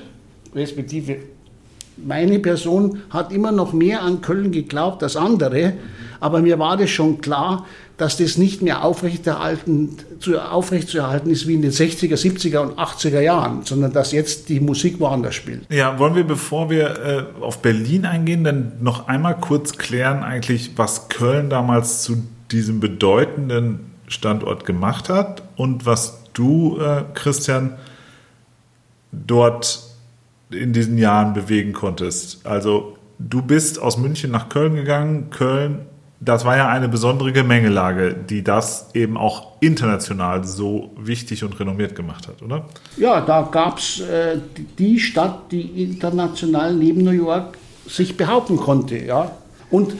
respektive 0.54 1.16
meine 1.96 2.38
Person, 2.38 3.00
hat 3.10 3.32
immer 3.32 3.50
noch 3.50 3.72
mehr 3.72 4.02
an 4.02 4.20
Köln 4.20 4.52
geglaubt 4.52 5.02
als 5.02 5.16
andere. 5.16 5.72
Aber 6.20 6.40
mir 6.40 6.58
war 6.58 6.76
das 6.76 6.90
schon 6.90 7.20
klar, 7.20 7.66
dass 7.98 8.16
das 8.16 8.38
nicht 8.38 8.62
mehr 8.62 8.84
aufrechterhalten, 8.84 9.96
zu, 10.20 10.40
aufrechtzuerhalten 10.40 11.30
ist 11.30 11.48
wie 11.48 11.54
in 11.54 11.62
den 11.62 11.72
60er, 11.72 12.14
70er 12.14 12.60
und 12.60 12.78
80er 12.78 13.20
Jahren, 13.20 13.64
sondern 13.64 13.92
dass 13.92 14.12
jetzt 14.12 14.48
die 14.48 14.60
Musik 14.60 15.00
woanders 15.00 15.34
spielt. 15.34 15.62
Ja, 15.68 15.98
wollen 15.98 16.14
wir, 16.14 16.24
bevor 16.24 16.70
wir 16.70 17.26
äh, 17.40 17.42
auf 17.42 17.60
Berlin 17.60 18.06
eingehen, 18.06 18.44
dann 18.44 18.72
noch 18.80 19.08
einmal 19.08 19.36
kurz 19.38 19.76
klären, 19.78 20.22
eigentlich, 20.22 20.72
was 20.76 21.08
Köln 21.08 21.50
damals 21.50 22.02
zu 22.02 22.22
diesem 22.52 22.78
bedeutenden 22.78 23.80
Standort 24.06 24.64
gemacht 24.64 25.08
hat 25.08 25.42
und 25.56 25.84
was 25.84 26.22
du, 26.32 26.78
äh, 26.80 27.02
Christian, 27.14 27.74
dort 29.10 29.82
in 30.50 30.72
diesen 30.72 30.98
Jahren 30.98 31.34
bewegen 31.34 31.72
konntest. 31.72 32.46
Also, 32.46 32.96
du 33.18 33.42
bist 33.42 33.80
aus 33.80 33.98
München 33.98 34.30
nach 34.30 34.48
Köln 34.48 34.76
gegangen. 34.76 35.30
Köln, 35.30 35.80
das 36.20 36.44
war 36.44 36.56
ja 36.56 36.68
eine 36.68 36.88
besondere 36.88 37.32
Gemengelage, 37.32 38.14
die 38.14 38.42
das 38.42 38.90
eben 38.94 39.16
auch 39.16 39.52
international 39.60 40.44
so 40.44 40.90
wichtig 40.98 41.44
und 41.44 41.58
renommiert 41.60 41.94
gemacht 41.94 42.26
hat, 42.26 42.42
oder? 42.42 42.66
Ja, 42.96 43.20
da 43.20 43.42
gab 43.42 43.78
es 43.78 44.00
äh, 44.00 44.38
die 44.78 44.98
Stadt, 44.98 45.52
die 45.52 45.84
international 45.84 46.74
neben 46.74 47.04
New 47.04 47.12
York 47.12 47.56
sich 47.86 48.16
behaupten 48.16 48.56
konnte. 48.56 48.98
Ja. 48.98 49.30
Und 49.70 49.94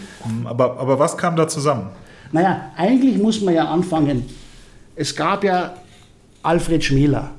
Aber, 0.44 0.78
aber 0.78 0.98
was 0.98 1.16
kam 1.16 1.36
da 1.36 1.46
zusammen? 1.46 1.90
Naja, 2.32 2.72
eigentlich 2.76 3.18
muss 3.18 3.40
man 3.40 3.54
ja 3.54 3.66
anfangen. 3.66 4.24
Es 4.96 5.14
gab 5.14 5.44
ja 5.44 5.74
Alfred 6.42 6.82
Schmäler 6.82 7.30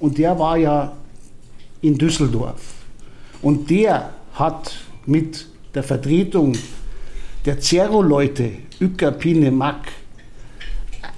und 0.00 0.18
der 0.18 0.38
war 0.38 0.56
ja 0.56 0.92
in 1.80 1.96
Düsseldorf. 1.96 2.74
Und 3.40 3.70
der 3.70 4.10
hat 4.34 4.74
mit 5.06 5.46
der 5.74 5.82
Vertretung 5.82 6.54
der 7.46 7.60
Zerro-Leute, 7.60 8.50
Uecker, 8.80 9.12
Pine, 9.12 9.52
Mack, 9.52 9.92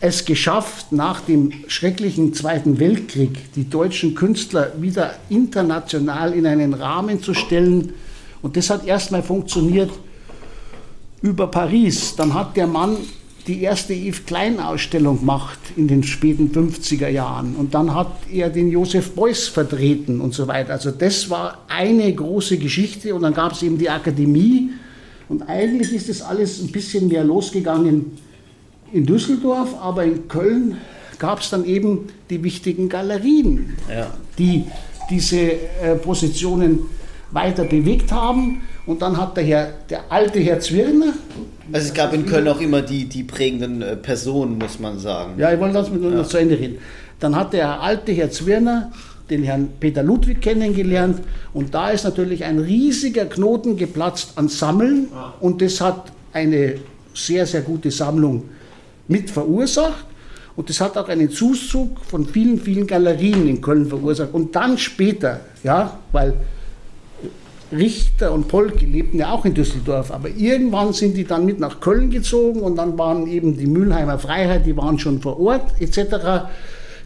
es 0.01 0.25
geschafft, 0.25 0.93
nach 0.93 1.23
dem 1.23 1.53
schrecklichen 1.67 2.35
Zweiten 2.35 2.79
Weltkrieg 2.79 3.53
die 3.55 3.69
deutschen 3.69 4.15
Künstler 4.15 4.73
wieder 4.79 5.15
international 5.31 6.35
in 6.35 6.47
einen 6.47 6.75
Rahmen 6.75 7.23
zu 7.23 7.35
stellen. 7.35 7.95
Und 8.43 8.57
das 8.57 8.71
hat 8.71 8.87
erstmal 8.87 9.23
funktioniert 9.23 9.91
über 11.23 11.49
Paris. 11.49 12.15
Dann 12.15 12.35
hat 12.35 12.57
der 12.57 12.67
Mann 12.67 12.99
die 13.49 13.63
erste 13.63 13.95
Yves 13.95 14.27
Klein 14.27 14.61
Ausstellung 14.61 15.21
gemacht 15.21 15.59
in 15.77 15.89
den 15.89 16.05
späten 16.05 16.53
50er 16.53 17.09
Jahren 17.09 17.57
und 17.57 17.73
dann 17.73 17.95
hat 17.95 18.13
er 18.31 18.51
den 18.51 18.71
Josef 18.71 19.13
Beuys 19.13 19.49
vertreten 19.49 20.21
und 20.21 20.35
so 20.35 20.47
weiter. 20.47 20.75
Also 20.75 20.91
das 20.91 21.31
war 21.31 21.65
eine 21.67 22.13
große 22.13 22.59
Geschichte 22.59 23.15
und 23.15 23.23
dann 23.23 23.33
gab 23.33 23.53
es 23.53 23.63
eben 23.63 23.79
die 23.79 23.89
Akademie 23.89 24.71
und 25.29 25.43
eigentlich 25.49 25.93
ist 25.93 26.09
das 26.09 26.23
alles 26.23 26.61
ein 26.61 26.73
bisschen 26.73 27.09
mehr 27.09 27.25
losgegangen 27.25 28.13
in 28.93 29.05
Düsseldorf, 29.07 29.75
aber 29.81 30.05
in 30.05 30.29
Köln 30.29 30.79
gab 31.19 31.41
es 31.41 31.51
dann 31.51 31.65
eben 31.65 32.09
die 32.31 32.43
wichtigen 32.45 32.89
Galerien, 32.89 33.77
Ja. 33.91 34.11
die 34.39 34.65
diese 35.11 35.39
äh, 35.83 35.95
Positionen 36.03 36.81
weiter 37.33 37.65
bewegt 37.65 38.13
haben. 38.13 38.63
Und 38.87 39.03
dann 39.03 39.17
hat 39.19 39.37
der, 39.37 39.45
Herr, 39.45 39.73
der 39.91 40.11
alte 40.11 40.39
Herr 40.39 40.61
Zwirner, 40.61 41.13
Also 41.73 41.89
es 41.89 41.95
gab 41.95 42.15
in 42.15 42.25
Köln 42.25 42.49
auch 42.49 42.61
immer 42.61 42.81
die, 42.83 43.05
die 43.07 43.23
prägenden 43.25 43.83
äh, 43.83 43.97
Personen, 43.97 44.57
muss 44.59 44.79
man 44.79 44.99
sagen. 44.99 45.35
ja, 45.39 45.53
ich 45.53 45.61
wollte 45.61 45.75
das 45.75 45.91
mit 45.91 46.01
noch 46.03 46.27
zu 46.27 46.39
Ende 46.39 46.59
reden. 46.59 46.79
Dann 47.21 47.35
hat 47.37 47.53
der 47.53 47.81
alte 47.83 48.13
Herr 48.13 48.31
Zwirner 48.31 48.93
den 49.31 49.43
Herrn 49.43 49.69
Peter 49.81 50.03
Ludwig 50.03 50.41
kennengelernt. 50.41 51.21
Und 51.53 51.75
da 51.75 51.91
ist 51.91 52.05
natürlich 52.05 52.45
ein 52.45 52.59
riesiger 52.59 53.27
Knoten 53.27 53.77
geplatzt 53.77 54.33
an 54.37 54.49
Sammeln. 54.49 55.09
Und 55.41 55.63
das 55.63 55.81
hat 55.81 56.13
eine 56.33 56.77
sehr, 57.15 57.47
sehr 57.47 57.63
gute 57.63 57.91
Sammlung 57.91 58.45
mit 59.09 59.31
verursacht. 59.31 60.07
Und 60.57 60.69
das 60.69 60.81
hat 60.81 60.97
auch 60.97 61.09
einen 61.09 61.31
Zuzug 61.31 62.01
von 62.05 62.27
vielen, 62.27 62.59
vielen 62.59 62.87
Galerien 62.87 63.47
in 63.47 63.61
Köln 63.61 63.87
verursacht. 63.87 64.35
Und 64.35 64.57
dann 64.57 64.77
später, 64.77 65.41
ja, 65.63 65.99
weil 66.11 66.35
Richter 67.71 68.33
und 68.33 68.49
Polke 68.49 68.87
lebten 68.87 69.19
ja 69.19 69.31
auch 69.31 69.45
in 69.45 69.55
Düsseldorf, 69.55 70.11
aber 70.11 70.31
irgendwann 70.31 70.93
sind 70.95 71.17
die 71.17 71.25
dann 71.25 71.45
mit 71.45 71.61
nach 71.61 71.81
Köln 71.81 72.11
gezogen. 72.11 72.61
Und 72.61 72.77
dann 72.77 72.99
waren 72.99 73.27
eben 73.27 73.57
die 73.57 73.67
Mülheimer 73.67 74.19
Freiheit, 74.19 74.67
die 74.67 74.77
waren 74.77 74.99
schon 74.99 75.21
vor 75.21 75.39
Ort 75.39 75.81
etc. 75.81 76.49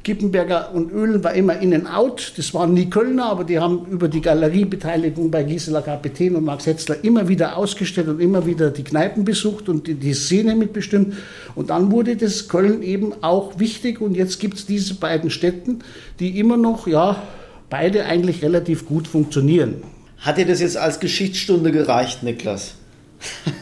Kippenberger 0.04 0.74
und 0.74 0.92
Öhlen 0.92 1.22
war 1.22 1.32
immer 1.34 1.58
in 1.60 1.72
and 1.72 1.86
out. 1.88 2.32
Das 2.36 2.52
waren 2.54 2.74
nie 2.74 2.90
Kölner, 2.90 3.26
aber 3.26 3.44
die 3.44 3.58
haben 3.58 3.86
über 3.90 4.08
die 4.08 4.20
Galeriebeteiligung 4.20 5.30
bei 5.30 5.44
Gisela 5.44 5.80
Kapitän 5.80 6.34
und 6.34 6.44
Max 6.44 6.66
Hetzler 6.66 6.96
immer 7.02 7.28
wieder 7.28 7.56
ausgestellt 7.56 8.08
und 8.08 8.20
immer 8.20 8.44
wieder 8.46 8.70
die 8.70 8.82
Kneipen 8.82 9.24
besucht 9.24 9.68
und 9.68 9.86
die, 9.86 9.94
die 9.94 10.14
Szene 10.14 10.56
mitbestimmt. 10.56 11.14
Und 11.54 11.70
dann 11.70 11.92
wurde 11.92 12.16
das 12.16 12.48
Köln 12.48 12.82
eben 12.82 13.12
auch 13.22 13.58
wichtig 13.58 14.00
und 14.00 14.16
jetzt 14.16 14.40
gibt 14.40 14.54
es 14.54 14.66
diese 14.66 14.94
beiden 14.94 15.30
Städten, 15.30 15.80
die 16.18 16.38
immer 16.38 16.56
noch, 16.56 16.86
ja, 16.86 17.22
beide 17.70 18.04
eigentlich 18.04 18.42
relativ 18.42 18.86
gut 18.86 19.06
funktionieren. 19.06 19.82
Hat 20.18 20.38
dir 20.38 20.46
das 20.46 20.60
jetzt 20.60 20.76
als 20.76 21.00
Geschichtsstunde 21.00 21.72
gereicht, 21.72 22.22
Niklas? 22.22 22.74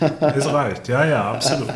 Es 0.37 0.47
reicht, 0.47 0.89
ja, 0.89 1.05
ja, 1.05 1.33
absolut. 1.33 1.69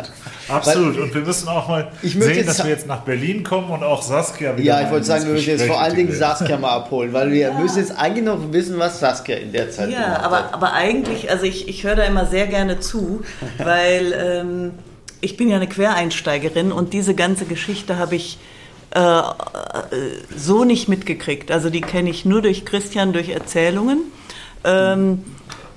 Absolut. 0.49 0.99
Und 0.99 1.15
wir 1.15 1.23
müssen 1.23 1.49
auch 1.49 1.69
mal 1.69 1.89
sehen, 2.03 2.47
dass 2.47 2.63
wir 2.63 2.71
jetzt 2.71 2.87
nach 2.87 3.01
Berlin 3.01 3.43
kommen 3.45 3.71
und 3.71 3.83
auch 3.83 4.03
Saskia 4.03 4.57
wieder. 4.57 4.65
Ja, 4.65 4.83
ich 4.83 4.91
wollte 4.91 5.07
sagen, 5.07 5.27
wir 5.27 5.33
müssen 5.35 5.49
jetzt 5.49 5.67
vor 5.67 5.81
allen 5.81 5.97
Dingen 5.97 6.13
Saskia 6.13 6.57
mal 6.59 6.71
abholen, 6.71 7.13
weil 7.13 7.31
wir 7.31 7.49
ja. 7.49 7.59
müssen 7.59 7.79
jetzt 7.79 7.97
eigentlich 7.97 8.25
noch 8.25 8.53
wissen, 8.53 8.79
was 8.79 9.01
Saskia 9.01 9.37
in 9.37 9.53
der 9.53 9.71
Zeit 9.71 9.91
ja, 9.91 10.03
gemacht 10.03 10.25
aber, 10.25 10.55
aber 10.55 10.73
eigentlich, 10.73 11.31
also 11.31 11.45
ich, 11.45 11.69
ich 11.69 11.85
höre 11.85 11.97
da 11.97 12.05
immer 12.05 12.27
sehr 12.27 12.47
gerne 12.47 12.81
zu, 12.81 13.23
weil 13.59 14.13
ähm, 14.13 14.71
ich 15.21 15.37
bin 15.37 15.49
ja 15.49 15.57
eine 15.57 15.69
Quereinsteigerin 15.69 16.73
und 16.73 16.93
diese 16.93 17.15
ganze 17.15 17.47
Geschichte 17.47 17.97
habe 17.97 18.17
ich 18.17 18.39
äh, 18.91 19.23
so 20.37 20.65
nicht 20.65 20.89
mitgekriegt. 20.89 21.51
Also 21.51 21.71
die 21.71 21.81
kenne 21.81 22.11
ich 22.11 22.25
nur 22.25 22.43
durch 22.43 22.65
Christian, 22.65 23.13
durch 23.13 23.31
Erzählungen. 23.31 24.03
Ähm, 24.65 25.25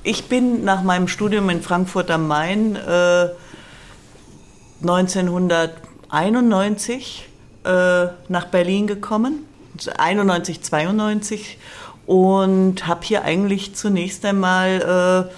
ich 0.07 0.29
bin 0.29 0.63
nach 0.63 0.81
meinem 0.83 1.09
Studium 1.09 1.49
in 1.49 1.61
Frankfurt 1.61 2.09
am 2.11 2.29
Main 2.29 2.77
äh, 2.77 3.27
1991 4.81 7.27
äh, 7.65 8.05
nach 8.29 8.45
Berlin 8.45 8.87
gekommen, 8.87 9.45
91, 9.97 10.61
92 10.61 11.57
und 12.05 12.87
habe 12.87 13.01
hier 13.03 13.25
eigentlich 13.25 13.75
zunächst 13.75 14.23
einmal 14.23 15.29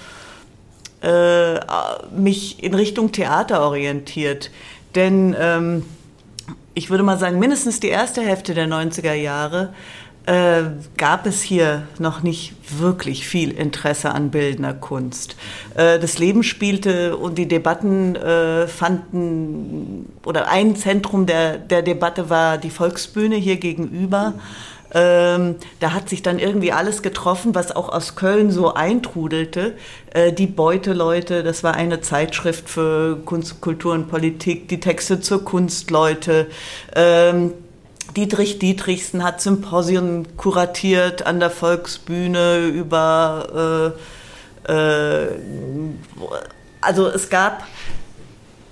äh, 1.02 1.08
äh, 1.08 1.60
mich 2.16 2.64
in 2.64 2.76
Richtung 2.76 3.12
Theater 3.12 3.64
orientiert. 3.64 4.52
Denn 4.94 5.36
ähm, 5.40 5.84
ich 6.76 6.92
würde 6.92 7.04
mal 7.04 7.18
sagen, 7.18 7.40
mindestens 7.40 7.80
die 7.80 7.90
erste 7.90 8.22
Hälfte 8.22 8.54
der 8.54 8.68
90er 8.68 9.14
Jahre 9.14 9.74
äh, 10.30 10.70
gab 10.96 11.26
es 11.26 11.42
hier 11.42 11.84
noch 11.98 12.22
nicht 12.22 12.54
wirklich 12.78 13.28
viel 13.28 13.50
Interesse 13.50 14.12
an 14.12 14.30
bildender 14.30 14.76
Kunst. 14.76 15.36
Äh, 15.74 15.98
das 15.98 16.20
Leben 16.20 16.44
spielte 16.44 17.18
und 17.18 17.40
die 17.40 17.48
Debatten 17.48 18.16
äh, 18.16 18.68
fanden, 18.68 20.06
oder 20.24 20.52
ein 20.52 20.76
Zentrum 20.76 21.26
der, 21.26 21.58
der 21.58 21.82
Debatte 21.82 22.30
war 22.30 22.60
die 22.60 22.70
Volksbühne 22.70 23.38
hier 23.38 23.58
gegenüber. 23.58 24.36
Ähm, 24.94 25.56
da 25.80 25.94
hat 25.94 26.10
sich 26.10 26.22
dann 26.22 26.38
irgendwie 26.38 26.72
alles 26.72 27.02
getroffen, 27.02 27.56
was 27.56 27.76
auch 27.76 27.90
aus 27.90 28.16
Köln 28.16 28.52
so 28.52 28.76
eintrudelte. 28.76 29.74
Äh, 30.14 30.32
die 30.32 30.48
Beuteleute, 30.48 31.42
das 31.42 31.64
war 31.64 31.74
eine 31.74 32.02
Zeitschrift 32.02 32.70
für 32.70 33.18
Kunst, 33.26 33.62
Kultur 33.62 33.94
und 33.94 34.08
Politik, 34.08 34.68
die 34.68 34.80
Texte 34.80 35.22
zur 35.22 35.44
Kunstleute. 35.44 36.48
Ähm, 36.96 37.54
Dietrich 38.16 38.60
Dietrichsen 38.60 39.24
hat 39.24 39.42
Symposien 39.42 40.28
kuratiert 40.38 41.26
an 41.26 41.40
der 41.40 41.50
Volksbühne 41.50 42.68
über, 42.68 43.96
äh, 44.68 44.72
äh, 44.72 45.28
also 46.82 47.08
es 47.08 47.30
gab 47.30 47.64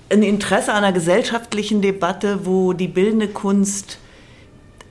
ein 0.09 0.23
Interesse 0.23 0.71
an 0.71 0.83
einer 0.83 0.93
gesellschaftlichen 0.93 1.81
Debatte, 1.81 2.45
wo 2.45 2.73
die 2.73 2.87
bildende 2.87 3.27
Kunst 3.27 3.99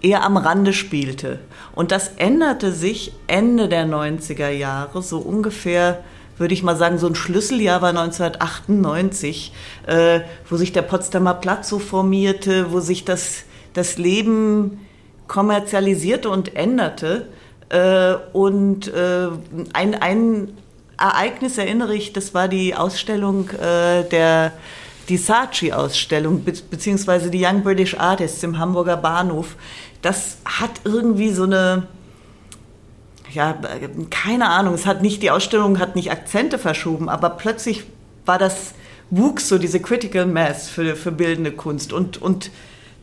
eher 0.02 0.22
am 0.22 0.37
Rande 0.37 0.72
spielte. 0.72 1.40
Und 1.74 1.90
das 1.90 2.09
änderte 2.16 2.72
sich 2.72 3.12
Ende 3.26 3.68
der 3.68 3.87
90er 3.87 4.50
Jahre, 4.50 5.02
so 5.02 5.18
ungefähr 5.18 6.04
würde 6.38 6.52
ich 6.52 6.62
mal 6.62 6.76
sagen, 6.76 6.98
so 6.98 7.06
ein 7.06 7.14
Schlüsseljahr 7.14 7.80
war 7.80 7.90
1998, 7.90 9.52
äh, 9.87 10.20
wo 10.50 10.56
sich 10.56 10.72
der 10.72 10.82
Potsdamer 10.82 11.35
Platz 11.35 11.68
so 11.68 11.78
formierte, 11.78 12.72
wo 12.72 12.80
sich 12.80 13.06
das 13.06 13.44
das 13.77 13.99
Leben 13.99 14.87
kommerzialisierte 15.29 16.31
und 16.31 16.57
änderte. 16.57 17.29
Äh, 17.69 18.15
und 18.33 18.89
äh, 18.89 19.29
ein, 19.73 19.95
ein 19.95 20.57
Ereignis 20.99 21.59
erinnere 21.59 21.95
ich, 21.95 22.12
das 22.12 22.33
war 22.33 22.49
die 22.49 22.75
Ausstellung 22.75 23.51
äh, 23.51 24.05
der 24.05 24.53
die 25.09 25.19
Saatchi-Ausstellung, 25.19 26.43
be 26.43 26.53
beziehungsweise 26.69 27.31
die 27.31 27.45
Young 27.45 27.62
British 27.62 27.97
Artists 27.97 28.43
im 28.43 28.59
Hamburger 28.59 28.97
Bahnhof. 28.97 29.55
Das 30.03 30.39
hat 30.45 30.71
irgendwie 30.85 31.31
so 31.31 31.45
eine, 31.45 31.87
ja, 33.33 33.57
keine 34.11 34.49
Ahnung, 34.49 34.75
es 34.75 34.85
hat 34.85 35.03
nicht, 35.03 35.23
die 35.23 35.31
Ausstellung 35.31 35.79
hat 35.79 35.95
nicht 35.95 36.11
Akzente 36.11 36.59
verschoben, 36.59 37.09
aber 37.09 37.31
plötzlich 37.31 37.85
war 38.25 38.39
das, 38.39 38.75
wuchs 39.11 39.49
so 39.49 39.59
diese 39.59 39.79
Critical 39.79 40.27
Mass 40.27 40.69
für, 40.69 40.97
für 40.97 41.12
bildende 41.12 41.53
Kunst 41.53 41.93
und, 41.93 42.21
und 42.21 42.51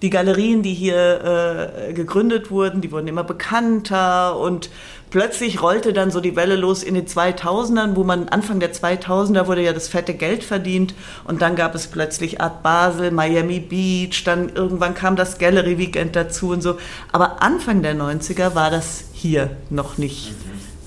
die 0.04 0.10
Galerien, 0.10 0.62
die 0.64 0.74
hier 0.74 1.88
äh, 1.88 1.94
gegründet 1.94 2.52
wurden, 2.52 2.82
die 2.82 2.92
wurden 2.92 3.08
immer 3.08 3.24
bekannter 3.24 4.38
und 4.38 4.70
plötzlich 5.10 5.62
rollte 5.62 5.94
dann 5.94 6.12
so 6.12 6.20
die 6.20 6.36
Welle 6.36 6.58
los 6.58 6.84
in 6.84 6.94
den 6.94 7.08
2000ern, 7.08 7.96
wo 7.96 8.04
man 8.04 8.28
Anfang 8.28 8.60
der 8.60 8.74
2000er 8.74 9.48
wurde 9.48 9.64
ja 9.64 9.72
das 9.72 9.88
fette 9.88 10.14
Geld 10.14 10.44
verdient 10.44 10.94
und 11.24 11.42
dann 11.42 11.56
gab 11.56 11.74
es 11.74 11.88
plötzlich 11.88 12.42
Art 12.42 12.64
Basel, 12.64 13.12
Miami 13.12 13.62
Beach, 13.62 14.26
dann 14.26 14.50
irgendwann 14.50 14.94
kam 14.94 15.16
das 15.16 15.38
Gallery 15.38 15.78
Weekend 15.78 16.18
dazu 16.18 16.50
und 16.50 16.62
so. 16.62 16.76
Aber 17.14 17.42
Anfang 17.42 17.82
der 17.82 17.96
90er 17.96 18.56
war 18.56 18.70
das 18.70 19.06
hier 19.14 19.56
noch 19.70 19.98
nicht. 19.98 20.34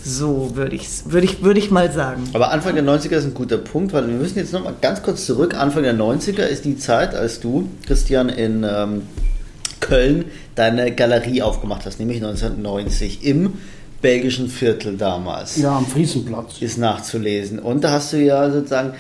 So 0.08 0.54
würde 0.54 0.76
ich, 0.76 0.88
würd 1.06 1.24
ich, 1.24 1.42
würd 1.42 1.58
ich 1.58 1.72
mal 1.72 1.90
sagen. 1.90 2.22
Aber 2.32 2.52
Anfang 2.52 2.76
der 2.76 2.84
90er 2.84 3.16
ist 3.16 3.24
ein 3.24 3.34
guter 3.34 3.58
Punkt, 3.58 3.92
weil 3.92 4.06
wir 4.06 4.14
müssen 4.14 4.38
jetzt 4.38 4.52
noch 4.52 4.62
mal 4.62 4.74
ganz 4.80 5.02
kurz 5.02 5.26
zurück. 5.26 5.54
Anfang 5.56 5.82
der 5.82 5.96
90er 5.96 6.46
ist 6.46 6.64
die 6.64 6.78
Zeit, 6.78 7.12
als 7.16 7.40
du, 7.40 7.68
Christian, 7.86 8.28
in 8.28 8.64
ähm, 8.64 9.02
Köln 9.80 10.26
deine 10.54 10.94
Galerie 10.94 11.42
aufgemacht 11.42 11.86
hast, 11.86 11.98
nämlich 11.98 12.18
1990 12.18 13.24
im 13.24 13.54
belgischen 14.00 14.48
Viertel 14.48 14.96
damals. 14.96 15.56
Ja, 15.56 15.76
am 15.76 15.86
Friesenplatz. 15.86 16.62
Ist 16.62 16.78
nachzulesen. 16.78 17.58
Und 17.58 17.82
da 17.82 17.90
hast 17.90 18.12
du 18.12 18.18
ja 18.18 18.48
sozusagen 18.48 18.92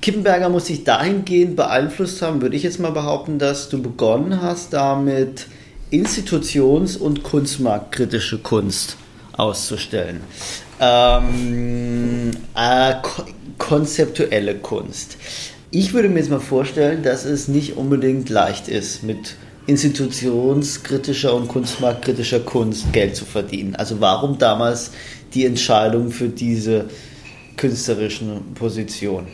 Kippenberger 0.00 0.50
muss 0.50 0.66
sich 0.66 0.84
dahingehend 0.84 1.56
beeinflusst 1.56 2.22
haben, 2.22 2.40
würde 2.40 2.54
ich 2.54 2.62
jetzt 2.62 2.78
mal 2.78 2.92
behaupten, 2.92 3.40
dass 3.40 3.68
du 3.68 3.82
begonnen 3.82 4.40
hast 4.40 4.72
damit 4.72 5.46
institutions- 5.90 6.96
und 6.96 7.24
kunstmarktkritische 7.24 8.38
Kunst 8.38 8.96
auszustellen. 9.38 10.20
Ähm, 10.80 12.30
äh, 12.54 12.94
ko 13.02 13.24
konzeptuelle 13.56 14.54
Kunst. 14.54 15.16
Ich 15.70 15.92
würde 15.92 16.08
mir 16.08 16.20
jetzt 16.20 16.30
mal 16.30 16.40
vorstellen, 16.40 17.02
dass 17.02 17.24
es 17.24 17.48
nicht 17.48 17.76
unbedingt 17.76 18.28
leicht 18.30 18.68
ist, 18.68 19.02
mit 19.02 19.34
institutionskritischer 19.66 21.34
und 21.34 21.48
kunstmarktkritischer 21.48 22.40
Kunst 22.40 22.92
Geld 22.92 23.16
zu 23.16 23.24
verdienen. 23.24 23.74
Also 23.76 24.00
warum 24.00 24.38
damals 24.38 24.92
die 25.34 25.44
Entscheidung 25.44 26.10
für 26.10 26.28
diese 26.28 26.86
künstlerischen 27.56 28.54
Positionen? 28.54 29.26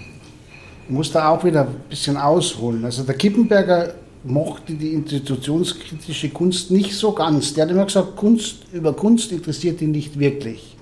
Ich 0.86 0.90
muss 0.90 1.12
da 1.12 1.28
auch 1.28 1.44
wieder 1.44 1.62
ein 1.62 1.76
bisschen 1.88 2.16
ausholen. 2.16 2.84
Also 2.84 3.04
der 3.04 3.14
Kippenberger 3.14 3.94
mochte 4.24 4.72
die 4.72 4.92
institutionskritische 4.92 6.30
Kunst 6.30 6.70
nicht 6.70 6.94
so 6.94 7.12
ganz. 7.12 7.54
Der 7.54 7.64
hat 7.64 7.70
immer 7.70 7.84
gesagt, 7.84 8.16
Kunst 8.16 8.56
über 8.72 8.94
Kunst 8.94 9.32
interessiert 9.32 9.82
ihn 9.82 9.90
nicht 9.90 10.18
wirklich. 10.18 10.76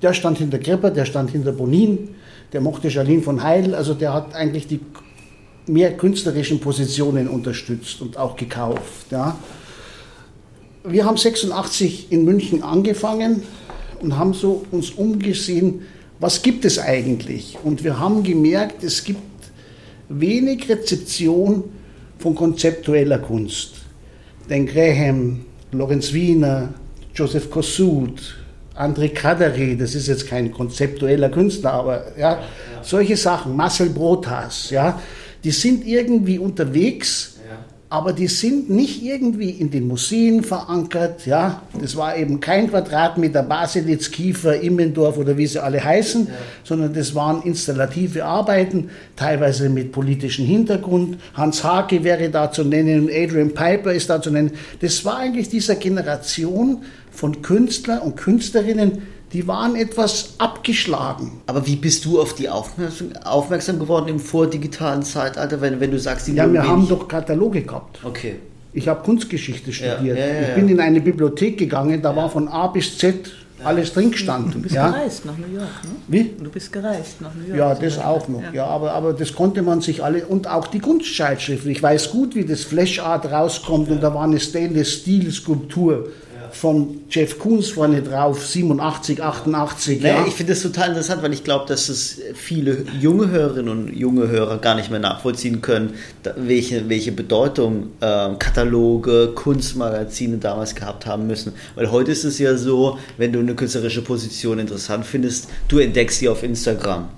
Der 0.00 0.14
stand 0.14 0.38
hinter 0.38 0.58
Krepper, 0.58 0.90
der 0.90 1.04
stand 1.04 1.30
hinter 1.30 1.52
Bonin, 1.52 2.10
der 2.52 2.60
mochte 2.60 2.90
Charlene 2.90 3.22
von 3.22 3.42
Heil, 3.42 3.74
also 3.74 3.94
der 3.94 4.14
hat 4.14 4.34
eigentlich 4.34 4.66
die 4.66 4.80
mehr 5.66 5.96
künstlerischen 5.96 6.60
Positionen 6.60 7.28
unterstützt 7.28 8.00
und 8.00 8.16
auch 8.16 8.36
gekauft. 8.36 9.10
Ja. 9.10 9.38
Wir 10.84 11.04
haben 11.04 11.18
86 11.18 12.10
in 12.10 12.24
München 12.24 12.62
angefangen 12.62 13.42
und 14.00 14.16
haben 14.16 14.32
so 14.32 14.64
uns 14.70 14.90
umgesehen, 14.90 15.82
was 16.20 16.42
gibt 16.42 16.64
es 16.64 16.78
eigentlich? 16.78 17.58
Und 17.62 17.84
wir 17.84 17.98
haben 17.98 18.22
gemerkt, 18.22 18.82
es 18.82 19.04
gibt 19.04 19.20
wenig 20.08 20.68
Rezeption 20.68 21.64
von 22.18 22.34
konzeptueller 22.34 23.18
Kunst. 23.18 23.74
Denn 24.48 24.66
Graham, 24.66 25.44
Lorenz 25.72 26.12
Wiener, 26.12 26.74
Joseph 27.14 27.50
Kossuth, 27.50 28.36
André 28.76 29.08
Kaderi, 29.08 29.76
das 29.76 29.94
ist 29.94 30.06
jetzt 30.06 30.26
kein 30.26 30.52
konzeptueller 30.52 31.28
Künstler, 31.28 31.72
aber 31.72 32.16
ja, 32.16 32.32
ja, 32.32 32.42
solche 32.82 33.16
Sachen, 33.16 33.56
Marcel 33.56 33.90
Brotas, 33.90 34.70
ja, 34.70 35.00
die 35.42 35.50
sind 35.50 35.86
irgendwie 35.86 36.38
unterwegs 36.38 37.37
aber 37.90 38.12
die 38.12 38.26
sind 38.26 38.68
nicht 38.68 39.02
irgendwie 39.02 39.48
in 39.48 39.70
den 39.70 39.88
Museen 39.88 40.42
verankert. 40.42 41.24
Ja, 41.24 41.62
das 41.80 41.96
war 41.96 42.16
eben 42.16 42.38
kein 42.38 42.68
Quadratmeter 42.68 43.42
Baselitz, 43.42 44.10
Kiefer, 44.10 44.60
Immendorf 44.60 45.16
oder 45.16 45.38
wie 45.38 45.46
sie 45.46 45.62
alle 45.62 45.82
heißen, 45.82 46.26
ja. 46.26 46.32
sondern 46.64 46.92
das 46.92 47.14
waren 47.14 47.42
installative 47.42 48.26
Arbeiten, 48.26 48.90
teilweise 49.16 49.70
mit 49.70 49.92
politischem 49.92 50.44
Hintergrund. 50.44 51.16
Hans 51.32 51.64
Hake 51.64 52.04
wäre 52.04 52.28
da 52.28 52.52
zu 52.52 52.62
nennen 52.62 53.04
und 53.04 53.10
Adrian 53.10 53.54
Piper 53.54 53.92
ist 53.92 54.10
da 54.10 54.20
zu 54.20 54.30
nennen. 54.30 54.50
Das 54.80 55.04
war 55.06 55.18
eigentlich 55.18 55.48
dieser 55.48 55.76
Generation 55.76 56.82
von 57.10 57.40
Künstlern 57.40 58.00
und 58.00 58.16
Künstlerinnen, 58.16 59.02
die 59.32 59.46
waren 59.46 59.76
etwas 59.76 60.34
abgeschlagen. 60.38 61.40
Aber 61.46 61.66
wie 61.66 61.76
bist 61.76 62.04
du 62.04 62.20
auf 62.20 62.34
die 62.34 62.48
aufmerksam, 62.48 63.12
aufmerksam 63.24 63.78
geworden 63.78 64.08
im 64.08 64.20
vordigitalen 64.20 65.02
Zeitalter, 65.02 65.60
wenn, 65.60 65.80
wenn 65.80 65.90
du 65.90 65.98
sagst, 65.98 66.28
die 66.28 66.34
Ja, 66.34 66.50
wir 66.50 66.66
haben 66.66 66.88
doch 66.88 67.06
Kataloge 67.08 67.62
gehabt. 67.62 68.00
Okay. 68.04 68.36
Ich 68.72 68.88
habe 68.88 69.02
Kunstgeschichte 69.02 69.72
studiert. 69.72 70.18
Ja, 70.18 70.26
ja, 70.26 70.34
ja, 70.34 70.48
ich 70.48 70.54
bin 70.54 70.68
in 70.68 70.80
eine 70.80 71.00
Bibliothek 71.00 71.58
gegangen, 71.58 72.00
da 72.00 72.14
war 72.14 72.30
von 72.30 72.48
A 72.48 72.68
bis 72.68 72.96
Z 72.98 73.30
alles 73.64 73.92
drin 73.92 74.10
gestanden. 74.10 74.52
Du 74.52 74.60
bist 74.60 74.74
ja. 74.74 74.90
gereist 74.90 75.24
nach 75.24 75.36
New 75.36 75.52
York, 75.52 75.84
ne? 75.84 75.90
Wie? 76.06 76.30
Du 76.40 76.50
bist 76.50 76.72
gereist 76.72 77.20
nach 77.20 77.34
New 77.34 77.48
York. 77.48 77.58
Ja, 77.58 77.74
das 77.74 77.98
auch 77.98 78.28
noch. 78.28 78.42
Ja, 78.52 78.66
aber, 78.66 78.92
aber 78.92 79.12
das 79.12 79.34
konnte 79.34 79.62
man 79.62 79.80
sich 79.80 80.04
alle 80.04 80.26
und 80.26 80.46
auch 80.46 80.68
die 80.68 80.78
Kunstzeitschriften. 80.78 81.70
Ich 81.70 81.82
weiß 81.82 82.10
gut, 82.10 82.34
wie 82.34 82.44
das 82.44 82.62
Flash 82.62 83.00
Art 83.00 83.30
rauskommt 83.30 83.90
und 83.90 84.02
da 84.02 84.14
war 84.14 84.24
eine 84.24 84.38
Stainless 84.38 84.92
Steel 85.00 85.30
Skulptur 85.32 86.08
von 86.52 87.02
Jeff 87.10 87.38
Koons 87.38 87.70
vorne 87.70 88.02
drauf, 88.02 88.46
87, 88.46 89.22
88. 89.22 90.00
Naja, 90.02 90.20
ja. 90.20 90.26
ich 90.26 90.34
finde 90.34 90.52
das 90.52 90.62
total 90.62 90.88
interessant, 90.90 91.22
weil 91.22 91.32
ich 91.32 91.44
glaube, 91.44 91.66
dass 91.66 91.88
es 91.88 92.20
viele 92.34 92.84
junge 93.00 93.28
Hörerinnen 93.30 93.68
und 93.68 93.96
junge 93.96 94.28
Hörer 94.28 94.58
gar 94.58 94.74
nicht 94.74 94.90
mehr 94.90 95.00
nachvollziehen 95.00 95.60
können, 95.60 95.94
welche, 96.36 96.88
welche 96.88 97.12
Bedeutung 97.12 97.88
äh, 98.00 98.30
Kataloge, 98.38 99.32
Kunstmagazine 99.34 100.38
damals 100.38 100.74
gehabt 100.74 101.06
haben 101.06 101.26
müssen. 101.26 101.52
Weil 101.74 101.90
heute 101.90 102.12
ist 102.12 102.24
es 102.24 102.38
ja 102.38 102.56
so, 102.56 102.98
wenn 103.16 103.32
du 103.32 103.38
eine 103.40 103.54
künstlerische 103.54 104.02
Position 104.02 104.58
interessant 104.58 105.06
findest, 105.06 105.48
du 105.68 105.78
entdeckst 105.78 106.18
sie 106.18 106.28
auf 106.28 106.42
Instagram. 106.42 107.08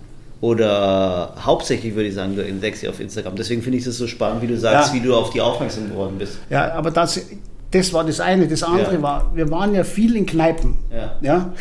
Oder 0.40 1.34
hauptsächlich 1.44 1.94
würde 1.94 2.08
ich 2.08 2.14
sagen, 2.14 2.34
du 2.34 2.42
entdeckst 2.42 2.80
sie 2.80 2.88
auf 2.88 2.98
Instagram. 2.98 3.36
Deswegen 3.36 3.60
finde 3.62 3.76
ich 3.78 3.84
das 3.84 3.98
so 3.98 4.06
spannend, 4.06 4.40
wie 4.40 4.46
du 4.46 4.58
sagst, 4.58 4.94
Ja. 4.94 4.94
wie 4.94 5.04
du 5.06 5.14
auf 5.14 5.30
die 5.30 5.40
aufmerksam 5.40 5.90
geworden 5.90 6.16
bist. 6.18 6.38
Ja, 6.48 6.72
aber 6.72 6.90
das, 6.90 7.20
das 7.72 7.92
war 7.92 8.04
das 8.04 8.20
eine. 8.20 8.48
Das 8.48 8.62
andere 8.62 8.94
Ja. 8.94 9.02
war, 9.02 9.30
wir 9.34 9.50
waren 9.50 9.74
ja 9.74 9.84
viel 9.84 10.16
in 10.16 10.26
Kneipen. 10.26 10.78
Ja. 10.92 11.16
Ja? 11.20 11.52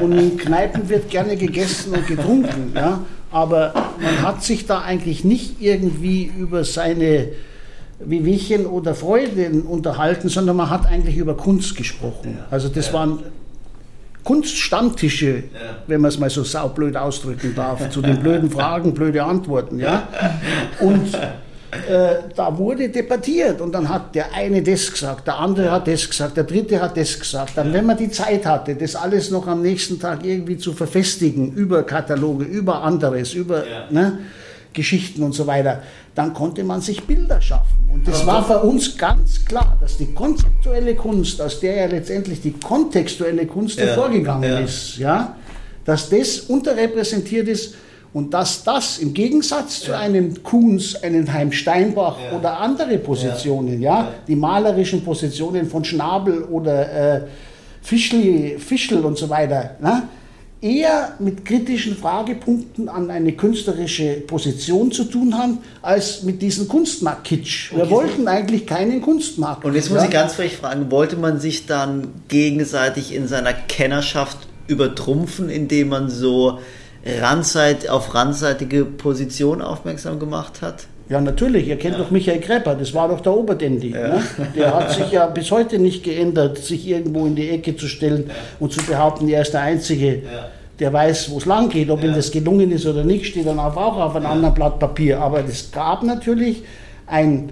Und 0.00 0.12
in 0.12 0.36
Kneipen 0.36 0.88
wird 0.88 1.10
gerne 1.10 1.36
gegessen 1.36 1.94
und 1.94 2.06
getrunken. 2.06 2.72
Ja? 2.74 3.00
Aber 3.30 3.72
man 4.00 4.22
hat 4.22 4.42
sich 4.44 4.66
da 4.66 4.82
eigentlich 4.82 5.24
nicht 5.24 5.60
irgendwie 5.60 6.24
über 6.38 6.64
seine 6.64 7.28
Wehwehchen 7.98 8.66
oder 8.66 8.94
Freuden 8.94 9.62
unterhalten, 9.62 10.28
sondern 10.28 10.56
man 10.56 10.70
hat 10.70 10.86
eigentlich 10.86 11.16
über 11.16 11.36
Kunst 11.36 11.76
gesprochen. 11.76 12.38
Also 12.50 12.68
das 12.68 12.92
waren 12.92 13.20
Kunststammtische, 14.24 15.42
wenn 15.88 16.00
man 16.00 16.08
es 16.10 16.18
mal 16.18 16.30
so 16.30 16.44
saublöd 16.44 16.96
ausdrücken 16.96 17.54
darf, 17.56 17.90
zu 17.90 18.00
den 18.02 18.20
blöden 18.20 18.50
Fragen, 18.52 18.94
blöde 18.94 19.24
Antworten. 19.24 19.80
Ja? 19.80 20.06
Und 20.78 21.18
äh, 21.72 22.28
da 22.36 22.58
wurde 22.58 22.90
debattiert 22.90 23.62
und 23.62 23.72
dann 23.72 23.88
hat 23.88 24.14
der 24.14 24.34
eine 24.34 24.62
das 24.62 24.92
gesagt, 24.92 25.26
der 25.26 25.38
andere 25.38 25.70
hat 25.70 25.88
das 25.88 26.06
gesagt, 26.06 26.36
der 26.36 26.44
dritte 26.44 26.80
hat 26.82 26.98
das 26.98 27.18
gesagt. 27.18 27.52
Dann, 27.56 27.72
wenn 27.72 27.86
man 27.86 27.96
die 27.96 28.10
Zeit 28.10 28.44
hatte, 28.44 28.74
das 28.74 28.94
alles 28.94 29.30
noch 29.30 29.46
am 29.46 29.62
nächsten 29.62 29.98
Tag 29.98 30.22
irgendwie 30.22 30.58
zu 30.58 30.74
verfestigen, 30.74 31.54
über 31.54 31.82
Kataloge, 31.84 32.44
über 32.44 32.82
anderes, 32.82 33.32
über 33.32 33.64
ne, 33.88 34.18
Geschichten 34.74 35.22
und 35.22 35.32
so 35.32 35.46
weiter, 35.46 35.82
dann 36.14 36.34
konnte 36.34 36.62
man 36.62 36.82
sich 36.82 37.04
Bilder 37.04 37.40
schaffen. 37.40 37.88
Und 37.90 38.06
das 38.06 38.26
war 38.26 38.44
für 38.44 38.58
uns 38.58 38.98
ganz 38.98 39.42
klar, 39.44 39.78
dass 39.80 39.96
die 39.96 40.12
konzeptuelle 40.12 40.94
Kunst, 40.94 41.40
aus 41.40 41.60
der 41.60 41.76
ja 41.76 41.86
letztendlich 41.86 42.42
die 42.42 42.52
kontextuelle 42.52 43.46
Kunst 43.46 43.78
Ja, 43.78 43.86
hervorgegangen 43.86 44.50
ja. 44.50 44.58
ist, 44.58 44.98
ja, 44.98 45.36
dass 45.86 46.10
das 46.10 46.40
unterrepräsentiert 46.40 47.48
ist 47.48 47.76
und 48.14 48.34
dass 48.34 48.62
das 48.62 48.98
im 48.98 49.14
Gegensatz 49.14 49.80
zu 49.80 49.96
einem 49.96 50.42
Kuhns, 50.42 51.02
einem 51.02 51.32
Heim 51.32 51.50
Steinbach 51.50 52.16
oder 52.36 52.60
andere 52.60 52.98
Positionen, 52.98 53.80
ja, 53.80 54.12
die 54.28 54.36
malerischen 54.36 55.02
Positionen 55.02 55.66
von 55.66 55.84
Schnabel 55.84 56.42
oder 56.44 57.16
äh, 57.16 57.20
Fischli, 57.80 58.58
Fischl 58.58 58.98
und 59.04 59.16
so 59.16 59.30
weiter, 59.30 59.76
ne, 59.80 60.02
eher 60.60 61.16
mit 61.18 61.44
kritischen 61.44 61.96
Fragepunkten 61.96 62.88
an 62.88 63.10
eine 63.10 63.32
künstlerische 63.32 64.20
Position 64.26 64.92
zu 64.92 65.04
tun 65.04 65.36
haben, 65.36 65.58
als 65.82 66.22
mit 66.22 66.40
diesem 66.40 66.68
Kunstmarkt-Kitsch. 66.68 67.74
Wir 67.74 67.90
wollten 67.90 68.28
eigentlich 68.28 68.66
keinen 68.66 69.02
Kunstmarkt. 69.02 69.64
Und 69.64 69.74
jetzt 69.74 69.90
muss 69.90 69.98
ja. 69.98 70.04
ich 70.04 70.10
ganz 70.10 70.34
frech 70.34 70.56
fragen, 70.56 70.90
wollte 70.90 71.16
man 71.16 71.40
sich 71.40 71.66
dann 71.66 72.08
gegenseitig 72.28 73.12
in 73.12 73.26
seiner 73.26 73.52
Kennerschaft 73.52 74.38
übertrumpfen, 74.68 75.50
indem 75.50 75.88
man 75.88 76.08
so 76.08 76.60
randseit, 77.04 77.88
auf 77.88 78.14
randseitige 78.14 78.84
Positionen 78.84 79.62
aufmerksam 79.62 80.18
gemacht 80.18 80.62
hat? 80.62 80.86
Ja, 81.08 81.20
natürlich. 81.20 81.68
Ihr 81.68 81.76
kennt 81.76 81.98
doch 81.98 82.10
Michael 82.10 82.40
Krepper, 82.40 82.74
das 82.74 82.94
war 82.94 83.08
doch 83.08 83.20
der 83.20 83.36
Oberdendi. 83.36 83.90
Ne? 83.90 84.22
Der 84.56 84.74
hat 84.74 84.92
sich 84.94 85.10
ja 85.10 85.26
bis 85.26 85.50
heute 85.50 85.78
nicht 85.78 86.04
geändert, 86.04 86.58
sich 86.58 86.86
irgendwo 86.86 87.26
in 87.26 87.34
die 87.34 87.50
Ecke 87.50 87.76
zu 87.76 87.86
stellen 87.86 88.30
und 88.60 88.72
zu 88.72 88.82
behaupten, 88.84 89.28
er 89.28 89.42
ist 89.42 89.52
der 89.52 89.62
Einzige, 89.62 90.22
der 90.78 90.92
weiß, 90.92 91.30
wo 91.30 91.38
es 91.38 91.44
lang 91.44 91.68
geht. 91.68 91.90
Ob 91.90 92.02
ihm 92.02 92.14
das 92.14 92.30
gelungen 92.30 92.72
ist 92.72 92.86
oder 92.86 93.04
nicht, 93.04 93.26
steht 93.26 93.46
dann 93.46 93.58
auch 93.58 93.76
auf 93.76 94.16
einem 94.16 94.26
anderen 94.26 94.54
Blatt 94.54 94.78
Papier. 94.78 95.20
Aber 95.20 95.44
es 95.44 95.70
gab 95.70 96.02
natürlich 96.02 96.62
ein 97.06 97.50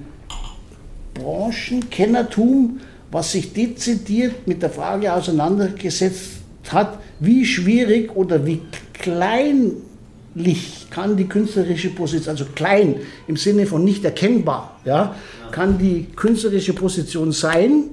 Branchenkennertum, 1.14 2.80
was 3.10 3.32
sich 3.32 3.52
dezidiert 3.52 4.46
mit 4.46 4.62
der 4.62 4.70
Frage 4.70 5.12
auseinandergesetzt 5.12 6.40
hat, 6.70 6.98
wie 7.18 7.44
schwierig 7.44 8.16
oder 8.16 8.46
wie 8.46 8.62
kleinlich 9.00 10.86
kann 10.90 11.16
die 11.16 11.26
künstlerische 11.26 11.90
Position, 11.90 12.30
also 12.30 12.44
klein 12.54 12.96
im 13.26 13.36
Sinne 13.36 13.66
von 13.66 13.84
nicht 13.84 14.04
erkennbar, 14.04 14.80
ja, 14.84 15.14
kann 15.50 15.78
die 15.78 16.06
künstlerische 16.14 16.72
Position 16.72 17.32
sein 17.32 17.84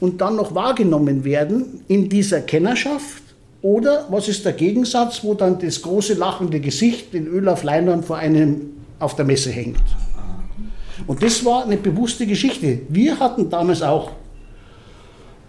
und 0.00 0.20
dann 0.20 0.36
noch 0.36 0.54
wahrgenommen 0.54 1.24
werden 1.24 1.82
in 1.88 2.08
dieser 2.08 2.40
Kennerschaft? 2.40 3.22
Oder 3.62 4.06
was 4.08 4.28
ist 4.28 4.46
der 4.46 4.54
Gegensatz, 4.54 5.22
wo 5.22 5.34
dann 5.34 5.58
das 5.58 5.82
große 5.82 6.14
lachende 6.14 6.60
Gesicht 6.60 7.14
in 7.14 7.26
Öl 7.26 7.46
auf 7.48 7.62
Leinwand 7.62 8.06
vor 8.06 8.16
einem 8.16 8.70
auf 8.98 9.16
der 9.16 9.26
Messe 9.26 9.50
hängt? 9.50 9.82
Und 11.06 11.22
das 11.22 11.44
war 11.44 11.64
eine 11.64 11.76
bewusste 11.76 12.26
Geschichte. 12.26 12.80
Wir 12.88 13.18
hatten 13.18 13.50
damals 13.50 13.82
auch, 13.82 14.12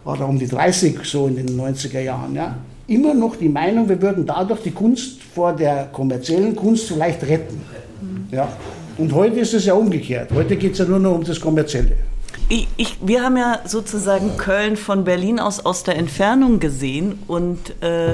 war 0.04 0.18
da 0.18 0.26
um 0.26 0.40
die 0.40 0.48
30, 0.48 1.00
so 1.04 1.28
in 1.28 1.36
den 1.36 1.58
90er 1.58 2.02
Jahren, 2.02 2.36
ja, 2.36 2.58
immer 2.92 3.14
noch 3.14 3.36
die 3.36 3.50
Meinung, 3.50 3.88
wir 3.88 4.02
würden 4.02 4.26
dadurch 4.26 4.62
die 4.62 4.72
Kunst 4.72 5.22
vor 5.24 5.54
der 5.54 5.86
kommerziellen 5.92 6.56
Kunst 6.56 6.88
vielleicht 6.88 7.24
retten. 7.24 7.62
Ja. 8.32 8.50
Und 8.98 9.14
heute 9.14 9.40
ist 9.40 9.54
es 9.54 9.66
ja 9.66 9.74
umgekehrt. 9.74 10.32
Heute 10.34 10.58
geht 10.58 10.74
es 10.74 10.80
ja 10.80 10.86
nur 10.86 11.00
noch 11.00 11.16
um 11.16 11.24
das 11.24 11.40
Kommerzielle. 11.40 11.94
Ich, 12.50 12.68
ich, 12.78 12.98
wir 13.02 13.24
haben 13.24 13.38
ja 13.38 13.60
sozusagen 13.66 14.36
Köln 14.38 14.76
von 14.76 15.06
Berlin 15.06 15.40
aus 15.40 15.66
aus 15.66 15.84
der 15.84 15.96
Entfernung 15.96 16.60
gesehen 16.60 17.20
und 17.28 17.82
äh, 17.82 18.14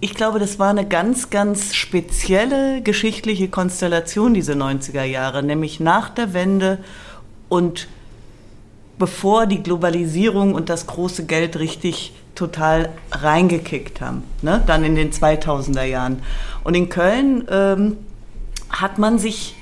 ich 0.00 0.14
glaube, 0.14 0.38
das 0.38 0.58
war 0.58 0.70
eine 0.70 0.86
ganz, 0.86 1.30
ganz 1.30 1.74
spezielle 1.74 2.82
geschichtliche 2.82 3.48
Konstellation, 3.48 4.34
diese 4.34 4.52
90er 4.54 5.04
Jahre, 5.04 5.42
nämlich 5.42 5.80
nach 5.80 6.10
der 6.10 6.32
Wende 6.32 6.78
und 7.48 7.88
bevor 8.98 9.46
die 9.46 9.62
Globalisierung 9.62 10.54
und 10.54 10.68
das 10.68 10.86
große 10.86 11.24
Geld 11.26 11.58
richtig 11.58 12.12
total 12.34 12.90
reingekickt 13.10 14.00
haben, 14.00 14.24
ne? 14.40 14.62
dann 14.66 14.84
in 14.84 14.94
den 14.94 15.12
2000er 15.12 15.84
Jahren. 15.84 16.22
Und 16.64 16.74
in 16.74 16.88
Köln 16.88 17.46
ähm, 17.50 17.98
hat 18.70 18.98
man 18.98 19.18
sich 19.18 19.56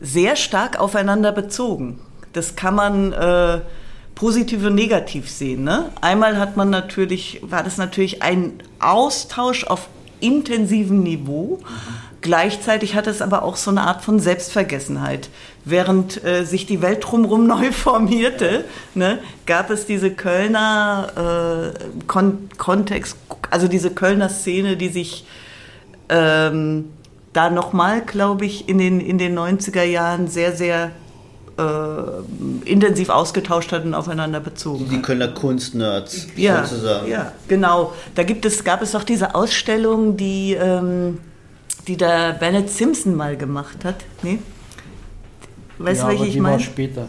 sehr 0.00 0.36
stark 0.36 0.78
aufeinander 0.78 1.32
bezogen. 1.32 2.00
Das 2.32 2.56
kann 2.56 2.74
man 2.74 3.12
äh, 3.12 3.60
positiv 4.14 4.64
und 4.64 4.74
negativ 4.74 5.30
sehen. 5.30 5.64
Ne? 5.64 5.90
Einmal 6.00 6.38
hat 6.38 6.56
man 6.56 6.70
natürlich, 6.70 7.40
war 7.42 7.62
das 7.62 7.76
natürlich 7.76 8.22
ein 8.22 8.62
Austausch 8.80 9.64
auf 9.64 9.88
intensivem 10.20 11.02
Niveau. 11.02 11.60
Gleichzeitig 12.20 12.96
hat 12.96 13.06
es 13.06 13.22
aber 13.22 13.42
auch 13.42 13.56
so 13.56 13.70
eine 13.70 13.82
Art 13.82 14.02
von 14.02 14.18
Selbstvergessenheit. 14.18 15.28
Während 15.68 16.24
äh, 16.24 16.44
sich 16.44 16.64
die 16.64 16.80
Welt 16.80 17.04
drumherum 17.04 17.46
neu 17.48 17.72
formierte, 17.72 18.64
ne, 18.94 19.18
gab 19.46 19.68
es 19.70 19.84
diese 19.84 20.10
Kölner 20.12 21.72
äh, 21.74 22.04
Kon 22.06 22.48
Kontext, 22.56 23.16
also 23.50 23.66
diese 23.66 23.90
Kölner 23.90 24.28
Szene, 24.28 24.76
die 24.76 24.88
sich 24.88 25.26
ähm, 26.08 26.84
da 27.32 27.50
nochmal, 27.50 28.02
glaube 28.02 28.46
ich, 28.46 28.68
in 28.68 28.78
den, 28.78 29.00
in 29.00 29.18
den 29.18 29.36
90er 29.36 29.82
Jahren 29.82 30.28
sehr, 30.28 30.52
sehr 30.56 30.92
äh, 31.58 32.70
intensiv 32.70 33.08
ausgetauscht 33.08 33.72
hat 33.72 33.84
und 33.84 33.94
aufeinander 33.94 34.40
bezogen 34.40 34.86
Die. 34.90 35.02
Kölner 35.02 35.28
Kunstnerds 35.28 36.28
Ja, 36.36 36.64
sozusagen. 36.64 37.10
ja, 37.10 37.32
genau. 37.48 37.92
Da 38.14 38.22
gibt 38.22 38.44
es, 38.44 38.62
gab 38.62 38.82
es 38.82 38.94
auch 38.94 39.04
diese 39.04 39.34
Ausstellung, 39.34 40.16
die, 40.16 40.54
ähm, 40.54 41.18
die 41.88 41.96
der 41.96 42.34
Bennett 42.34 42.70
Simpson 42.70 43.14
mal 43.16 43.36
gemacht 43.36 43.84
hat. 43.84 43.96
Nee? 44.22 44.38
Weißt 45.78 46.02
du, 46.02 46.08
welche 46.08 46.26
ich 46.26 46.38
meine? 46.38 46.60
später. 46.60 47.08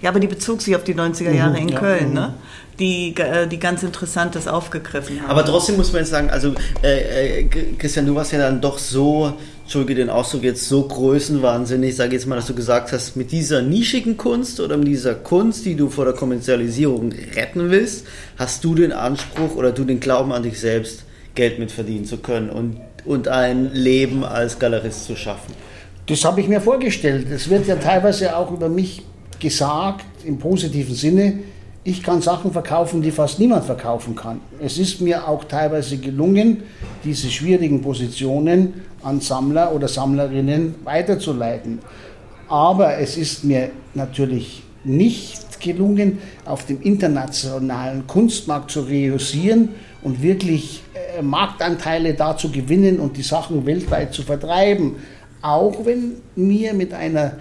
Ja, 0.00 0.10
aber 0.10 0.20
die 0.20 0.28
bezog 0.28 0.62
sich 0.62 0.76
auf 0.76 0.84
die 0.84 0.94
90er 0.94 1.32
Jahre 1.32 1.58
in 1.58 1.68
ja, 1.68 1.78
Köln, 1.78 2.08
mhm. 2.08 2.14
ne? 2.14 2.34
Die, 2.78 3.12
äh, 3.16 3.48
die 3.48 3.58
ganz 3.58 3.82
Interessantes 3.82 4.46
aufgegriffen 4.46 5.20
haben. 5.20 5.30
Aber 5.30 5.44
trotzdem 5.44 5.76
muss 5.76 5.92
man 5.92 6.02
jetzt 6.02 6.10
sagen, 6.10 6.30
also 6.30 6.54
äh, 6.84 7.40
äh, 7.40 7.44
Christian, 7.76 8.06
du 8.06 8.14
warst 8.14 8.30
ja 8.30 8.38
dann 8.38 8.60
doch 8.60 8.78
so, 8.78 9.32
entschuldige 9.64 9.96
den 9.96 10.10
Ausdruck 10.10 10.44
jetzt, 10.44 10.68
so 10.68 10.86
größenwahnsinnig, 10.86 11.96
sage 11.96 12.14
jetzt 12.14 12.28
mal, 12.28 12.36
dass 12.36 12.46
du 12.46 12.54
gesagt 12.54 12.92
hast, 12.92 13.16
mit 13.16 13.32
dieser 13.32 13.62
nischigen 13.62 14.16
Kunst 14.16 14.60
oder 14.60 14.76
mit 14.76 14.86
dieser 14.86 15.16
Kunst, 15.16 15.66
die 15.66 15.74
du 15.74 15.90
vor 15.90 16.04
der 16.04 16.14
Kommerzialisierung 16.14 17.12
retten 17.34 17.72
willst, 17.72 18.06
hast 18.36 18.62
du 18.62 18.76
den 18.76 18.92
Anspruch 18.92 19.56
oder 19.56 19.72
du 19.72 19.82
den 19.82 19.98
Glauben 19.98 20.32
an 20.32 20.44
dich 20.44 20.60
selbst, 20.60 21.02
Geld 21.34 21.58
mit 21.58 21.72
verdienen 21.72 22.04
zu 22.04 22.18
können 22.18 22.48
und, 22.48 22.80
und 23.04 23.26
ein 23.26 23.74
Leben 23.74 24.24
als 24.24 24.60
Galerist 24.60 25.04
zu 25.04 25.16
schaffen. 25.16 25.52
Das 26.08 26.24
habe 26.24 26.40
ich 26.40 26.48
mir 26.48 26.62
vorgestellt. 26.62 27.30
Es 27.30 27.50
wird 27.50 27.66
ja 27.66 27.76
teilweise 27.76 28.34
auch 28.34 28.50
über 28.50 28.70
mich 28.70 29.02
gesagt, 29.38 30.06
im 30.24 30.38
positiven 30.38 30.94
Sinne, 30.94 31.40
ich 31.84 32.02
kann 32.02 32.22
Sachen 32.22 32.50
verkaufen, 32.50 33.02
die 33.02 33.10
fast 33.10 33.38
niemand 33.38 33.66
verkaufen 33.66 34.14
kann. 34.14 34.40
Es 34.58 34.78
ist 34.78 35.02
mir 35.02 35.28
auch 35.28 35.44
teilweise 35.44 35.98
gelungen, 35.98 36.62
diese 37.04 37.28
schwierigen 37.28 37.82
Positionen 37.82 38.82
an 39.02 39.20
Sammler 39.20 39.74
oder 39.74 39.86
Sammlerinnen 39.86 40.76
weiterzuleiten. 40.82 41.80
Aber 42.48 42.96
es 42.96 43.18
ist 43.18 43.44
mir 43.44 43.70
natürlich 43.92 44.62
nicht 44.84 45.60
gelungen, 45.60 46.18
auf 46.46 46.64
dem 46.64 46.80
internationalen 46.80 48.06
Kunstmarkt 48.06 48.70
zu 48.70 48.80
reüssieren 48.80 49.70
und 50.02 50.22
wirklich 50.22 50.82
äh, 50.94 51.22
Marktanteile 51.22 52.14
da 52.14 52.36
zu 52.36 52.50
gewinnen 52.50 52.98
und 52.98 53.16
die 53.16 53.22
Sachen 53.22 53.66
weltweit 53.66 54.14
zu 54.14 54.22
vertreiben. 54.22 54.96
Auch 55.42 55.84
wenn 55.84 56.16
mir 56.36 56.74
mit 56.74 56.92
einer 56.92 57.34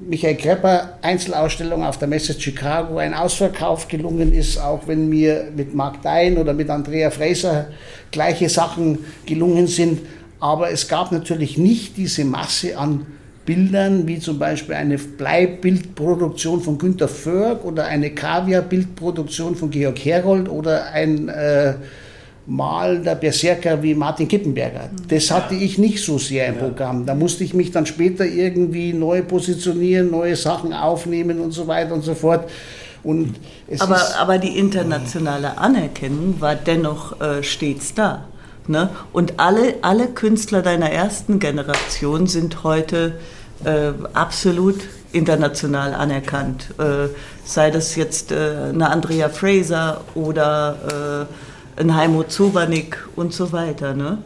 Michael 0.00 0.36
Krepper 0.36 0.98
Einzelausstellung 1.02 1.84
auf 1.84 1.98
der 1.98 2.08
Messe 2.08 2.38
Chicago 2.38 2.98
ein 2.98 3.14
Ausverkauf 3.14 3.88
gelungen 3.88 4.32
ist, 4.32 4.58
auch 4.58 4.86
wenn 4.86 5.08
mir 5.08 5.48
mit 5.54 5.74
Mark 5.74 6.02
Dein 6.02 6.38
oder 6.38 6.54
mit 6.54 6.70
Andrea 6.70 7.10
Fraser 7.10 7.68
gleiche 8.10 8.48
Sachen 8.48 8.98
gelungen 9.26 9.66
sind. 9.66 10.00
Aber 10.40 10.70
es 10.72 10.88
gab 10.88 11.12
natürlich 11.12 11.56
nicht 11.56 11.96
diese 11.96 12.24
Masse 12.24 12.76
an 12.76 13.06
Bildern, 13.44 14.06
wie 14.06 14.18
zum 14.18 14.38
Beispiel 14.38 14.74
eine 14.74 14.98
Bleibildproduktion 14.98 16.60
von 16.60 16.78
Günter 16.78 17.08
Förg 17.08 17.64
oder 17.64 17.86
eine 17.86 18.10
Kaviar-Bildproduktion 18.10 19.56
von 19.56 19.70
Georg 19.70 19.98
Herold 19.98 20.48
oder 20.48 20.92
ein 20.92 21.28
äh, 21.28 21.74
malender 22.46 23.14
Berserker 23.14 23.82
wie 23.82 23.94
Martin 23.94 24.26
Kippenberger. 24.26 24.90
Das 25.08 25.30
hatte 25.30 25.54
ich 25.54 25.78
nicht 25.78 26.04
so 26.04 26.18
sehr 26.18 26.48
im 26.48 26.58
Programm. 26.58 27.06
Da 27.06 27.14
musste 27.14 27.44
ich 27.44 27.54
mich 27.54 27.70
dann 27.70 27.86
später 27.86 28.24
irgendwie 28.24 28.92
neu 28.92 29.22
positionieren, 29.22 30.10
neue 30.10 30.36
Sachen 30.36 30.72
aufnehmen 30.72 31.40
und 31.40 31.52
so 31.52 31.66
weiter 31.68 31.94
und 31.94 32.02
so 32.02 32.14
fort. 32.14 32.50
Und 33.04 33.36
aber, 33.78 34.00
aber 34.18 34.38
die 34.38 34.58
internationale 34.58 35.58
Anerkennung 35.58 36.40
war 36.40 36.54
dennoch 36.54 37.20
äh, 37.20 37.42
stets 37.42 37.94
da. 37.94 38.24
Ne? 38.68 38.90
Und 39.12 39.40
alle, 39.40 39.74
alle 39.82 40.08
Künstler 40.08 40.62
deiner 40.62 40.90
ersten 40.90 41.38
Generation 41.40 42.26
sind 42.26 42.62
heute 42.62 43.18
äh, 43.64 43.92
absolut 44.12 44.80
international 45.12 45.94
anerkannt. 45.94 46.74
Äh, 46.78 47.08
sei 47.44 47.70
das 47.70 47.96
jetzt 47.96 48.30
äh, 48.32 48.70
eine 48.72 48.90
Andrea 48.90 49.28
Fraser 49.28 50.02
oder 50.14 51.26
äh, 51.28 51.51
ein 51.76 51.94
Heimo 51.94 52.24
Zobernick 52.24 52.98
und 53.16 53.32
so 53.32 53.52
weiter. 53.52 53.94
Ne? 53.94 54.18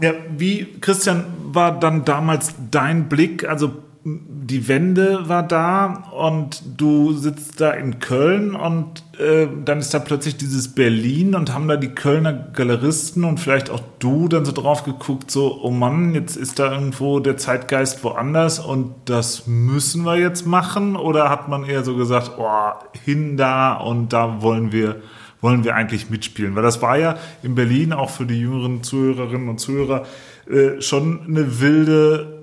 Ja, 0.00 0.12
wie, 0.36 0.66
Christian, 0.80 1.24
war 1.52 1.78
dann 1.78 2.04
damals 2.04 2.54
dein 2.70 3.08
Blick? 3.08 3.48
Also 3.48 3.72
die 4.08 4.68
Wende 4.68 5.28
war 5.28 5.42
da 5.42 6.04
und 6.16 6.62
du 6.76 7.12
sitzt 7.12 7.60
da 7.60 7.72
in 7.72 7.98
Köln 7.98 8.54
und 8.54 9.02
äh, 9.18 9.48
dann 9.64 9.80
ist 9.80 9.92
da 9.94 9.98
plötzlich 9.98 10.36
dieses 10.36 10.68
Berlin 10.76 11.34
und 11.34 11.52
haben 11.52 11.66
da 11.66 11.76
die 11.76 11.88
Kölner 11.88 12.32
Galeristen 12.32 13.24
und 13.24 13.40
vielleicht 13.40 13.68
auch 13.68 13.80
du 13.98 14.28
dann 14.28 14.44
so 14.44 14.52
drauf 14.52 14.84
geguckt, 14.84 15.32
so, 15.32 15.60
oh 15.60 15.72
Mann, 15.72 16.14
jetzt 16.14 16.36
ist 16.36 16.60
da 16.60 16.70
irgendwo 16.70 17.18
der 17.18 17.36
Zeitgeist 17.36 18.04
woanders 18.04 18.60
und 18.60 18.94
das 19.06 19.48
müssen 19.48 20.04
wir 20.04 20.16
jetzt 20.16 20.46
machen? 20.46 20.94
Oder 20.94 21.28
hat 21.28 21.48
man 21.48 21.64
eher 21.64 21.82
so 21.82 21.96
gesagt, 21.96 22.32
oh, 22.38 22.70
hin 23.04 23.36
da 23.36 23.74
und 23.74 24.12
da 24.12 24.40
wollen 24.40 24.70
wir 24.70 25.02
wollen 25.40 25.64
wir 25.64 25.74
eigentlich 25.74 26.10
mitspielen? 26.10 26.54
Weil 26.54 26.62
das 26.62 26.82
war 26.82 26.98
ja 26.98 27.18
in 27.42 27.54
Berlin 27.54 27.92
auch 27.92 28.10
für 28.10 28.26
die 28.26 28.40
jüngeren 28.40 28.82
Zuhörerinnen 28.82 29.48
und 29.48 29.58
Zuhörer 29.58 30.06
äh, 30.50 30.80
schon 30.80 31.20
eine 31.26 31.60
wilde 31.60 32.36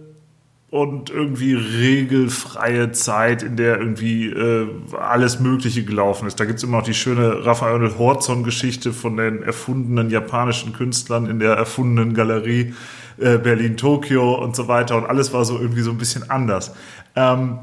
und 0.74 1.12
irgendwie 1.12 1.54
regelfreie 1.54 2.92
Zeit, 2.94 3.44
in 3.44 3.58
der 3.58 3.78
irgendwie 3.78 4.26
äh, 4.26 4.68
alles 5.00 5.40
Mögliche 5.40 5.86
gelaufen 5.86 6.28
ist. 6.28 6.40
Da 6.40 6.46
gibt 6.46 6.58
es 6.58 6.64
immer 6.64 6.78
noch 6.78 6.84
die 6.84 6.96
schöne 6.96 7.46
Raphael 7.46 7.96
Horzon-Geschichte 7.96 8.92
von 8.92 9.18
den 9.18 9.44
erfundenen 9.44 10.10
japanischen 10.10 10.74
Künstlern 10.74 11.28
in 11.28 11.38
der 11.38 11.54
erfundenen 11.54 12.16
Galerie 12.16 12.74
äh, 13.20 13.38
Berlin-Tokio 13.38 14.34
und 14.34 14.56
so 14.56 14.68
weiter. 14.68 14.98
Und 14.98 15.06
alles 15.06 15.32
war 15.32 15.46
so 15.46 15.60
irgendwie 15.60 15.82
so 15.82 15.92
ein 15.92 16.00
bisschen 16.00 16.32
anders. 16.32 16.74
Ähm, 17.16 17.60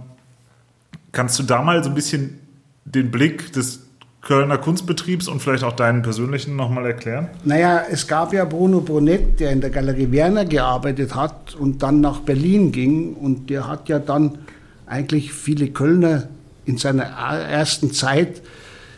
kannst 1.11 1.37
du 1.41 1.43
da 1.43 1.63
mal 1.63 1.83
so 1.83 1.91
ein 1.91 1.97
bisschen 1.97 2.39
den 2.85 3.11
Blick 3.11 3.53
des 3.53 3.90
Kölner 4.23 4.59
Kunstbetriebs 4.59 5.29
und 5.29 5.41
vielleicht 5.41 5.65
auch 5.65 5.73
deinen 5.73 6.03
persönlichen 6.03 6.55
nochmal 6.55 6.87
erklären? 6.87 7.29
Naja, 7.45 7.83
es 7.91 8.07
gab 8.07 8.33
ja 8.33 8.45
Bruno 8.45 8.81
Brunet, 8.81 9.41
der 9.41 9.51
in 9.51 9.61
der 9.61 9.71
Galerie 9.71 10.13
Werner 10.13 10.45
gearbeitet 10.45 11.15
hat 11.15 11.55
und 11.55 11.83
dann 11.83 12.01
nach 12.01 12.21
Berlin 12.21 12.71
ging. 12.71 13.15
Und 13.15 13.49
der 13.49 13.67
hat 13.67 13.89
ja 13.89 13.99
dann 13.99 14.39
eigentlich 14.87 15.33
viele 15.33 15.69
Kölner 15.69 16.29
in 16.67 16.77
seiner 16.77 17.05
ersten 17.05 17.93
Zeit 17.93 18.43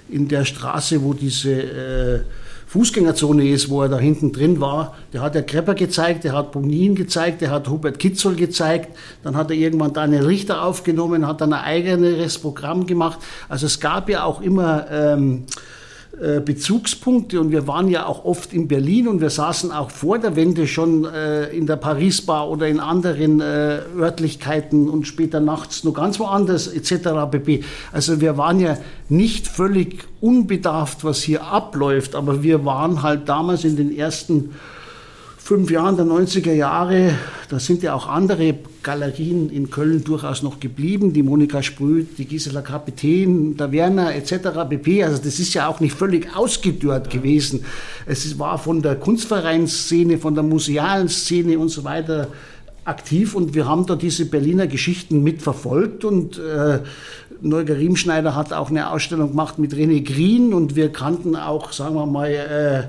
in 0.09 0.29
der 0.29 0.45
Straße, 0.45 1.03
wo 1.03 1.15
diese 1.15 1.53
äh, 1.53 2.21
Fußgängerzone 2.73 3.47
ist, 3.51 3.69
wo 3.69 3.83
er 3.83 3.91
da 3.91 3.99
hinten 3.99 4.33
drin 4.33 4.59
war. 4.59 4.97
Der 5.13 5.21
hat 5.21 5.35
der 5.35 5.43
Krepper 5.43 5.75
gezeigt, 5.75 6.25
der 6.25 6.33
hat 6.33 6.53
Bonin 6.53 6.95
gezeigt, 6.95 7.43
der 7.43 7.51
hat 7.51 7.69
Hubert 7.69 7.99
Kitzel 7.99 8.35
gezeigt. 8.35 8.97
Dann 9.23 9.37
hat 9.37 9.51
er 9.51 9.57
irgendwann 9.59 9.93
Daniel 9.93 10.25
Richter 10.25 10.65
aufgenommen, 10.65 11.27
hat 11.27 11.43
dann 11.43 11.53
ein 11.53 11.65
eigenes 11.65 12.39
Programm 12.39 12.87
gemacht. 12.87 13.19
Also 13.51 13.67
es 13.67 13.79
gab 13.79 14.09
ja 14.09 14.25
auch 14.25 14.41
immer 14.41 14.87
ähm, 14.91 15.45
äh, 16.21 16.41
Bezugspunkte 16.41 17.41
und 17.41 17.51
wir 17.53 17.67
waren 17.67 17.89
ja 17.89 18.05
auch 18.05 18.27
oft 18.27 18.53
in 18.53 18.69
Berlin 18.69 19.09
und 19.09 19.23
wir 19.23 19.31
saßen 19.31 19.73
auch 19.73 19.91
vor 19.91 20.19
der 20.19 20.37
Wende 20.37 20.67
schon 20.67 21.07
äh, 21.07 21.47
in 21.47 21.67
der 21.67 21.77
Paris-Bar 21.77 22.51
oder 22.51 22.69
in 22.69 22.81
anderen 22.81 23.41
äh, 23.41 23.81
Örtlichkeiten 23.97 24.91
und 24.91 25.07
später 25.07 25.41
nachts 25.41 25.85
nur 25.85 25.95
ganz 25.95 26.21
woanders 26.21 26.69
etc. 26.69 27.31
pp. 27.31 27.65
Also 27.93 28.21
wir 28.21 28.37
waren 28.37 28.61
ja 28.61 28.77
nicht 29.09 29.49
völlig 29.49 30.05
unbedarft, 30.21 31.03
was 31.03 31.23
hier 31.23 31.45
abläuft, 31.45 32.15
aber 32.15 32.43
wir 32.43 32.67
waren 32.67 33.03
halt 33.03 33.29
damals 33.31 33.65
in 33.65 33.77
den 33.77 33.97
ersten 33.97 34.51
fünf 35.39 35.71
Jahren 35.71 35.97
der 35.97 36.05
90er 36.05 36.53
Jahre, 36.53 37.15
da 37.49 37.59
sind 37.59 37.83
ja 37.83 37.95
auch 37.95 38.07
andere 38.07 38.55
Galerien 38.83 39.51
in 39.51 39.71
Köln 39.71 40.05
durchaus 40.05 40.43
noch 40.43 40.61
geblieben, 40.61 41.13
die 41.13 41.23
Monika 41.23 41.63
Sprüh, 41.63 42.05
die 42.19 42.25
Gisela 42.25 42.63
Kapitän, 42.63 43.57
der 43.57 43.73
Werner 43.73 44.15
etc. 44.15 44.69
pp. 44.69 45.05
Also 45.05 45.23
das 45.23 45.39
ist 45.39 45.55
ja 45.55 45.69
auch 45.69 45.81
nicht 45.81 45.95
völlig 45.95 46.35
ausgedörrt 46.37 47.11
gewesen. 47.11 47.65
Es 48.07 48.39
war 48.39 48.59
von 48.59 48.83
der 48.83 48.97
Kunstvereinsszene, 48.97 50.19
von 50.19 50.35
der 50.35 50.45
musealen 50.45 51.09
Szene 51.09 51.59
und 51.59 51.69
so 51.69 51.85
weiter 51.85 52.29
aktiv 52.85 53.35
und 53.35 53.55
wir 53.55 53.67
haben 53.67 53.87
da 53.87 53.95
diese 53.95 54.25
Berliner 54.25 54.67
Geschichten 54.67 55.23
mitverfolgt 55.23 56.05
und 56.05 56.39
äh, 56.39 56.81
Neuger 57.41 57.77
Riemschneider 57.77 58.37
hat 58.37 58.53
auch 58.53 58.71
eine 58.71 58.91
Ausstellung 58.91 59.31
gemacht 59.31 59.59
mit 59.59 59.75
René 59.75 60.05
Green 60.05 60.55
und 60.55 60.77
wir 60.77 60.93
kannten 60.93 61.35
auch, 61.35 61.73
sagen 61.73 61.97
wir 61.97 62.07
mal, 62.07 62.31
äh, 62.31 62.85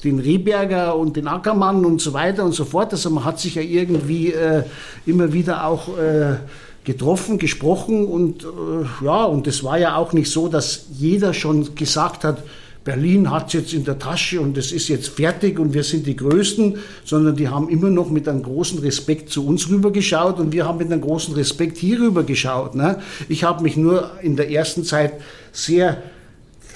den 0.00 0.18
Rehberger 0.18 0.96
und 0.96 1.16
den 1.16 1.28
Ackermann 1.28 1.84
und 1.84 2.00
so 2.00 2.12
weiter 2.12 2.44
und 2.44 2.52
so 2.52 2.64
fort. 2.64 2.92
Also 2.92 3.10
man 3.10 3.24
hat 3.24 3.38
sich 3.38 3.54
ja 3.54 3.62
irgendwie 3.62 4.32
äh, 4.32 4.62
immer 5.06 5.32
wieder 5.32 5.66
auch 5.66 5.96
äh, 5.96 6.36
getroffen, 6.84 7.38
gesprochen 7.38 8.06
und 8.06 8.44
äh, 8.44 9.04
ja, 9.04 9.24
und 9.24 9.46
es 9.46 9.62
war 9.62 9.78
ja 9.78 9.96
auch 9.96 10.12
nicht 10.12 10.30
so, 10.30 10.48
dass 10.48 10.86
jeder 10.98 11.34
schon 11.34 11.74
gesagt 11.74 12.24
hat, 12.24 12.42
Berlin 12.82 13.30
hat 13.30 13.48
es 13.48 13.52
jetzt 13.52 13.74
in 13.74 13.84
der 13.84 13.98
Tasche 13.98 14.40
und 14.40 14.56
es 14.56 14.72
ist 14.72 14.88
jetzt 14.88 15.08
fertig 15.08 15.58
und 15.58 15.74
wir 15.74 15.84
sind 15.84 16.06
die 16.06 16.16
Größten, 16.16 16.78
sondern 17.04 17.36
die 17.36 17.48
haben 17.48 17.68
immer 17.68 17.90
noch 17.90 18.08
mit 18.08 18.26
einem 18.26 18.42
großen 18.42 18.78
Respekt 18.78 19.28
zu 19.28 19.46
uns 19.46 19.68
rübergeschaut 19.68 20.38
und 20.38 20.52
wir 20.52 20.66
haben 20.66 20.78
mit 20.78 20.90
einem 20.90 21.02
großen 21.02 21.34
Respekt 21.34 21.76
hier 21.76 22.00
rüber 22.00 22.22
geschaut. 22.22 22.74
Ne? 22.74 22.98
Ich 23.28 23.44
habe 23.44 23.62
mich 23.62 23.76
nur 23.76 24.10
in 24.22 24.36
der 24.36 24.50
ersten 24.50 24.82
Zeit 24.82 25.12
sehr 25.52 26.02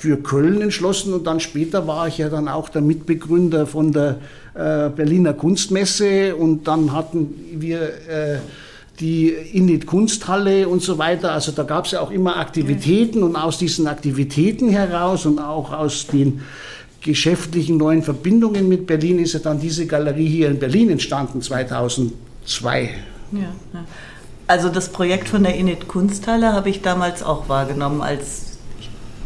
für 0.05 0.19
Köln 0.19 0.61
entschlossen 0.61 1.15
und 1.15 1.27
dann 1.27 1.41
später 1.41 1.87
war 1.87 2.07
ich 2.09 2.19
ja 2.19 2.29
dann 2.29 2.47
auch 2.47 2.69
der 2.69 2.83
Mitbegründer 2.83 3.67
von 3.67 3.91
der 3.91 4.19
äh, 4.53 4.91
Berliner 4.91 5.33
Kunstmesse 5.33 6.37
und 6.37 6.69
dann 6.69 6.93
hatten 6.93 7.33
wir 7.55 7.81
äh, 7.81 8.39
die 9.01 9.31
Init 9.31 9.87
Kunsthalle 9.87 10.69
und 10.69 10.83
so 10.83 10.99
weiter. 10.99 11.33
Also 11.33 11.53
da 11.53 11.63
gab 11.63 11.87
es 11.87 11.93
ja 11.93 12.01
auch 12.01 12.11
immer 12.11 12.37
Aktivitäten 12.37 13.23
und 13.23 13.35
aus 13.35 13.57
diesen 13.57 13.87
Aktivitäten 13.87 14.69
heraus 14.69 15.25
und 15.25 15.39
auch 15.39 15.73
aus 15.73 16.07
den 16.07 16.43
geschäftlichen 17.01 17.79
neuen 17.79 18.03
Verbindungen 18.03 18.69
mit 18.69 18.87
Berlin 18.87 19.19
ist 19.19 19.33
ja 19.33 19.41
dann 19.41 19.59
diese 19.59 19.87
Galerie 19.87 20.29
hier 20.29 20.51
in 20.51 20.59
Berlin 20.59 20.91
entstanden 20.91 21.41
2002. 21.41 22.91
Ja, 23.33 23.41
ja. 23.41 23.85
Also 24.49 24.69
das 24.69 24.91
Projekt 24.91 25.31
von 25.31 25.45
der 25.45 25.55
Init 25.55 25.89
Kunsthalle 25.89 26.53
habe 26.53 26.69
ich 26.69 26.83
damals 26.83 27.23
auch 27.23 27.49
wahrgenommen 27.49 28.03
als 28.03 28.54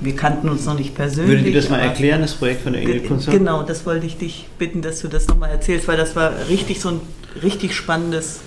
wir 0.01 0.15
kannten 0.15 0.49
uns 0.49 0.65
noch 0.65 0.79
nicht 0.79 0.95
persönlich. 0.95 1.39
Würdet 1.39 1.47
ihr 1.47 1.61
das 1.61 1.71
mal 1.71 1.81
erklären, 1.81 2.21
das 2.21 2.35
Projekt 2.35 2.63
von 2.63 2.73
der 2.73 3.01
Kunst? 3.03 3.31
Genau, 3.31 3.63
das 3.63 3.85
wollte 3.85 4.07
ich 4.07 4.17
dich 4.17 4.47
bitten, 4.59 4.83
dass 4.83 5.01
du 5.01 5.09
das 5.09 5.27
nochmal 5.27 5.51
erzählst, 5.51 5.89
weil 5.89 5.97
das 5.97 6.15
war 6.15 6.33
richtig 6.49 6.81
so 6.81 6.91
ein 6.91 7.01
richtig 7.43 7.75
spannendes. 7.75 8.41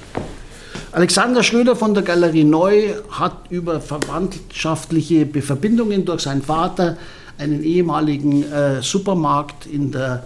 Alexander 0.93 1.43
Schröder 1.43 1.75
von 1.75 1.93
der 1.93 2.03
Galerie 2.03 2.43
Neu 2.43 2.93
hat 3.09 3.49
über 3.49 3.79
verwandtschaftliche 3.79 5.25
Verbindungen 5.41 6.05
durch 6.05 6.21
seinen 6.21 6.41
Vater 6.41 6.97
einen 7.37 7.63
ehemaligen 7.63 8.43
äh, 8.51 8.81
Supermarkt 8.81 9.65
in 9.65 9.91
der 9.91 10.23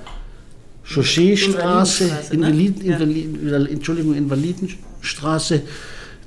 Chausseestraße, 0.83 2.11
Invalid, 2.31 2.83
ne? 2.83 2.93
Invalid, 2.93 3.39
ja. 3.43 3.57
Entschuldigung, 3.57 4.15
Invalidenstraße 4.15 5.61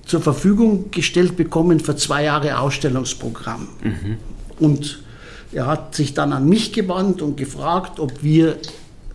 zur 0.05 0.20
Verfügung 0.20 0.90
gestellt 0.90 1.36
bekommen 1.36 1.80
für 1.80 1.94
zwei 1.96 2.24
Jahre 2.24 2.59
Ausstellungsprogramm. 2.59 3.68
Mhm. 3.82 4.16
Und 4.59 4.99
Er 5.51 5.67
hat 5.67 5.95
sich 5.95 6.13
dann 6.13 6.33
an 6.33 6.47
mich 6.47 6.73
gewandt 6.73 7.23
und 7.23 7.37
gefragt, 7.37 8.01
ob 8.01 8.23
wir 8.23 8.57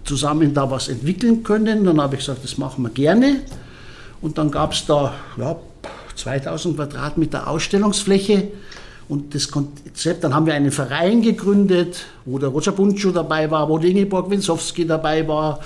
zusammen 0.04 0.54
da 0.54 0.70
was 0.72 0.88
entwickeln 0.88 1.44
können. 1.44 1.86
Dann 1.86 2.02
habe 2.02 2.16
ich 2.16 2.22
gesagt, 2.22 2.44
das 2.44 2.58
machen 2.58 2.84
wir 2.84 2.90
gerne. 2.90 3.42
Und 4.22 4.38
dann 4.38 4.50
gab 4.50 4.74
es 4.74 4.86
da 4.86 5.14
ja, 5.38 5.56
2000 6.16 6.76
Quadratmeter 6.76 7.48
Ausstellungsfläche 7.48 8.48
und 9.10 9.36
das 9.36 9.52
Konzept, 9.52 10.24
dann 10.24 10.34
haben 10.34 10.46
wir 10.46 10.54
einen 10.54 10.72
Verein 10.72 11.22
gegründet, 11.22 12.06
wo 12.26 12.40
der 12.40 12.50
Roger 12.50 12.72
Buntschuh 12.72 13.12
dabei 13.12 13.52
war, 13.52 13.70
wo 13.70 13.78
die 13.78 13.92
Ingeborg 13.92 14.30
Winsowski 14.30 14.88
dabei 14.88 15.28
war, 15.28 15.60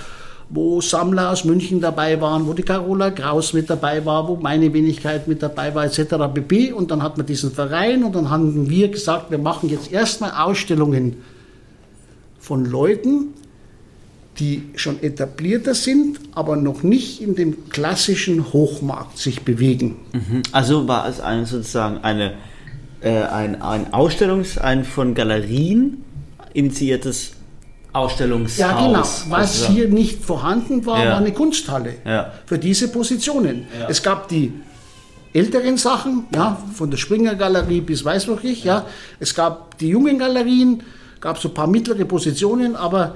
wo 0.50 0.80
Sammler 0.80 1.32
aus 1.32 1.44
München 1.44 1.82
dabei 1.82 2.22
waren, 2.22 2.48
wo 2.48 2.54
die 2.54 2.64
Carola 2.64 3.12
Kraus 3.12 3.54
mit 3.54 3.70
dabei 3.70 4.06
war, 4.06 4.28
wo 4.28 4.38
meine 4.38 4.74
Wenigkeit 4.74 5.28
mit 5.28 5.44
dabei 5.44 5.76
war, 5.76 5.86
etc. 5.86 6.16
pp. 6.34 6.72
Und 6.72 6.92
dann 6.92 7.04
hat 7.04 7.18
man 7.18 7.26
diesen 7.26 7.52
Verein 7.52 8.04
und 8.04 8.16
dann 8.16 8.30
haben 8.30 8.70
wir 8.70 8.88
gesagt, 8.88 9.30
wir 9.30 9.40
machen 9.40 9.70
jetzt 9.70 9.92
erstmal 9.92 10.32
Ausstellungen 10.32 11.18
von 12.40 12.66
Leuten, 12.66 13.34
die 14.40 14.64
schon 14.76 15.02
etablierter 15.02 15.74
sind, 15.74 16.20
aber 16.34 16.56
noch 16.56 16.84
nicht 16.84 17.22
in 17.22 17.36
dem 17.36 17.70
klassischen 17.70 18.54
Hochmarkt 18.54 19.18
sich 19.18 19.42
bewegen. 19.42 19.98
Mhm. 20.14 20.44
Also 20.52 20.88
war 20.88 21.10
es 21.10 21.20
eine, 21.20 21.46
sozusagen 21.46 21.98
eine, 21.98 22.36
äh, 23.02 23.24
ein, 23.24 23.62
ein 23.62 23.92
Ausstellungs-, 23.92 24.60
ein 24.60 24.86
von 24.86 25.14
Galerien 25.14 26.04
initiiertes 26.54 27.32
Ausstellungshaus. 27.98 28.58
Ja, 28.58 28.86
genau. 28.86 29.00
Was 29.00 29.54
sozusagen. 29.54 29.74
hier 29.74 29.88
nicht 29.90 30.24
vorhanden 30.24 30.86
war, 30.86 31.04
ja. 31.04 31.12
war 31.12 31.18
eine 31.18 31.32
Kunsthalle 31.32 31.96
ja. 32.06 32.32
für 32.46 32.58
diese 32.58 32.90
Positionen. 32.90 33.68
Ja. 33.80 33.88
Es 33.90 34.02
gab 34.02 34.28
die 34.28 34.54
älteren 35.34 35.78
Sachen, 35.78 36.26
ja, 36.34 36.58
von 36.74 36.90
der 36.90 36.98
Springer 36.98 37.36
Galerie 37.36 37.82
bis 37.82 38.04
weiß 38.04 38.28
noch 38.28 38.44
ich, 38.44 38.64
ja. 38.64 38.86
Es 39.20 39.36
gab 39.36 39.78
die 39.78 39.90
jungen 39.90 40.18
Galerien, 40.18 40.84
gab 41.20 41.38
so 41.38 41.50
ein 41.50 41.54
paar 41.54 41.68
mittlere 41.68 42.06
Positionen, 42.06 42.76
aber 42.76 43.16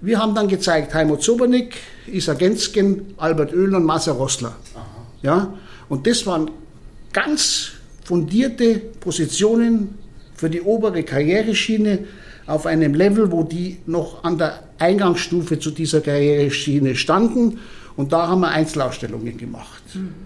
wir 0.00 0.18
haben 0.18 0.34
dann 0.34 0.48
gezeigt, 0.48 0.92
Heimut 0.94 1.22
Sobernick, 1.22 1.76
Isa 2.06 2.34
Gensken, 2.34 3.14
Albert 3.16 3.54
Oehlen 3.54 3.74
und 3.74 3.84
Marcel 3.84 4.14
Rossler. 4.14 4.54
Ja? 5.22 5.54
Und 5.88 6.06
das 6.06 6.26
waren 6.26 6.50
ganz 7.12 7.70
fundierte 8.04 8.74
Positionen 9.00 9.98
für 10.34 10.50
die 10.50 10.60
obere 10.60 11.02
Karriereschiene 11.02 12.00
auf 12.46 12.66
einem 12.66 12.94
Level, 12.94 13.32
wo 13.32 13.42
die 13.42 13.78
noch 13.86 14.24
an 14.24 14.38
der 14.38 14.60
Eingangsstufe 14.78 15.58
zu 15.58 15.70
dieser 15.70 16.00
Karriereschiene 16.00 16.94
standen. 16.94 17.58
Und 17.96 18.12
da 18.12 18.28
haben 18.28 18.40
wir 18.40 18.48
Einzelausstellungen 18.48 19.36
gemacht. 19.38 19.82
Mhm 19.94 20.24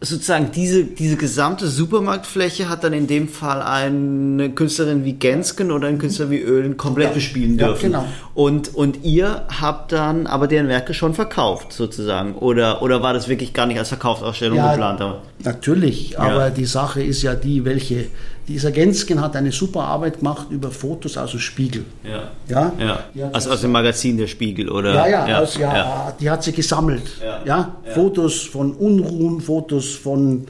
sozusagen 0.00 0.50
diese, 0.54 0.84
diese 0.84 1.16
gesamte 1.16 1.66
Supermarktfläche 1.66 2.68
hat 2.68 2.84
dann 2.84 2.92
in 2.92 3.08
dem 3.08 3.28
Fall 3.28 3.62
eine 3.62 4.50
Künstlerin 4.50 5.04
wie 5.04 5.14
Gensken 5.14 5.72
oder 5.72 5.88
ein 5.88 5.98
Künstler 5.98 6.30
wie 6.30 6.38
Ölen 6.38 6.76
komplett 6.76 7.08
ja. 7.08 7.14
bespielen 7.14 7.58
dürfen. 7.58 7.92
Ja, 7.92 8.00
genau. 8.00 8.12
Und, 8.34 8.74
und 8.74 9.04
ihr 9.04 9.46
habt 9.60 9.90
dann 9.90 10.28
aber 10.28 10.46
deren 10.46 10.68
Werke 10.68 10.94
schon 10.94 11.14
verkauft, 11.14 11.72
sozusagen. 11.72 12.34
Oder, 12.34 12.80
oder 12.82 13.02
war 13.02 13.12
das 13.12 13.28
wirklich 13.28 13.52
gar 13.52 13.66
nicht 13.66 13.78
als 13.78 13.88
Verkaufsausstellung 13.88 14.58
ja, 14.58 14.70
geplant? 14.70 15.02
Natürlich, 15.42 16.18
aber 16.18 16.50
die 16.50 16.66
Sache 16.66 17.02
ist 17.02 17.22
ja 17.22 17.34
die, 17.34 17.64
welche 17.64 18.06
dieser 18.48 18.72
Gensken 18.72 19.20
hat 19.20 19.36
eine 19.36 19.52
super 19.52 19.82
Arbeit 19.82 20.18
gemacht 20.18 20.46
über 20.50 20.70
Fotos 20.70 21.18
aus 21.18 21.32
dem 21.32 21.40
Spiegel. 21.40 21.84
Ja. 22.02 22.32
ja? 22.48 22.72
ja. 23.14 23.30
Also 23.30 23.50
aus 23.50 23.60
dem 23.60 23.72
Magazin 23.72 24.16
der 24.16 24.26
Spiegel, 24.26 24.70
oder? 24.70 24.94
Ja, 24.94 25.06
ja, 25.06 25.28
ja. 25.28 25.38
Aus, 25.40 25.58
ja, 25.58 25.76
ja. 25.76 26.12
die 26.18 26.30
hat 26.30 26.42
sie 26.42 26.52
gesammelt. 26.52 27.02
Ja. 27.44 27.76
Fotos 27.94 28.42
von 28.42 28.72
Unruhen, 28.72 29.42
Fotos 29.42 29.94
von 29.94 30.46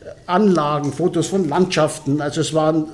äh, 0.00 0.10
Anlagen, 0.26 0.92
Fotos 0.92 1.26
von 1.26 1.48
Landschaften. 1.48 2.20
Also 2.20 2.40
es 2.40 2.54
waren, 2.54 2.86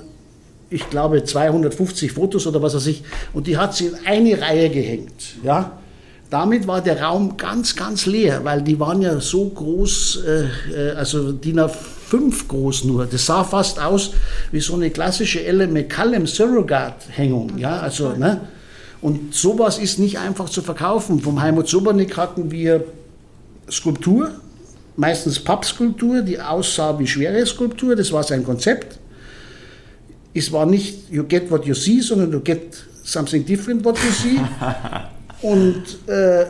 ich 0.71 0.89
glaube, 0.89 1.23
250 1.23 2.11
Fotos 2.11 2.47
oder 2.47 2.59
was 2.59 2.73
weiß 2.73 2.87
ich. 2.87 3.03
Und 3.33 3.45
die 3.45 3.57
hat 3.57 3.75
sie 3.75 3.87
in 3.87 3.95
eine 4.05 4.41
Reihe 4.41 4.71
gehängt. 4.71 5.35
Ja. 5.43 5.73
Damit 6.31 6.65
war 6.67 6.81
der 6.81 7.01
Raum 7.01 7.37
ganz, 7.37 7.75
ganz 7.75 8.07
leer, 8.07 8.43
weil 8.43 8.63
die 8.63 8.79
waren 8.79 9.03
ja 9.03 9.19
so 9.19 9.47
groß, 9.47 10.23
äh, 10.25 10.43
äh 10.73 10.91
also 10.95 11.31
DIN 11.31 11.59
A5 12.11 12.47
groß 12.47 12.85
nur. 12.85 13.05
Das 13.05 13.25
sah 13.25 13.43
fast 13.43 13.79
aus 13.79 14.11
wie 14.51 14.59
so 14.59 14.75
eine 14.75 14.89
klassische 14.89 15.43
Ellen 15.43 15.73
McCallum 15.73 16.27
Surrogate-Hängung. 16.27 17.57
Ja, 17.57 17.79
also, 17.79 18.11
ne? 18.11 18.41
Und 19.01 19.33
sowas 19.33 19.77
ist 19.77 19.99
nicht 19.99 20.17
einfach 20.17 20.49
zu 20.49 20.61
verkaufen. 20.61 21.19
Vom 21.19 21.41
Heimut 21.41 21.67
Sobernick 21.67 22.17
hatten 22.17 22.49
wir 22.49 22.83
Skulptur, 23.69 24.31
meistens 24.95 25.39
Pappskulptur, 25.39 26.21
die 26.21 26.39
aussah 26.39 26.97
wie 26.97 27.05
schwere 27.05 27.45
Skulptur. 27.45 27.95
Das 27.95 28.11
war 28.11 28.23
sein 28.23 28.43
Konzept. 28.43 28.97
Es 30.33 30.51
war 30.51 30.65
nicht 30.65 31.11
you 31.11 31.23
get 31.23 31.51
what 31.51 31.65
you 31.65 31.73
see, 31.73 31.99
sondern 31.99 32.31
you 32.31 32.39
get 32.39 32.75
something 33.03 33.45
different 33.45 33.85
what 33.85 33.97
you 33.97 34.11
see. 34.11 34.39
Und 35.47 35.83
äh, 36.07 36.45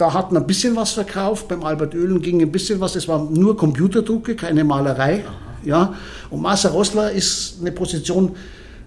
da 0.00 0.14
hat 0.14 0.32
man 0.32 0.42
ein 0.42 0.46
bisschen 0.46 0.74
was 0.76 0.92
verkauft. 0.92 1.48
Beim 1.48 1.62
Albert 1.62 1.94
Oehlen 1.94 2.22
ging 2.22 2.40
ein 2.40 2.50
bisschen 2.50 2.80
was. 2.80 2.96
Es 2.96 3.06
war 3.06 3.22
nur 3.30 3.56
Computerdrucke, 3.56 4.34
keine 4.34 4.64
Malerei. 4.64 5.24
Ja. 5.62 5.94
Und 6.30 6.40
Marcel 6.40 6.70
Rossler 6.70 7.10
ist 7.10 7.58
eine 7.60 7.70
Position, 7.70 8.34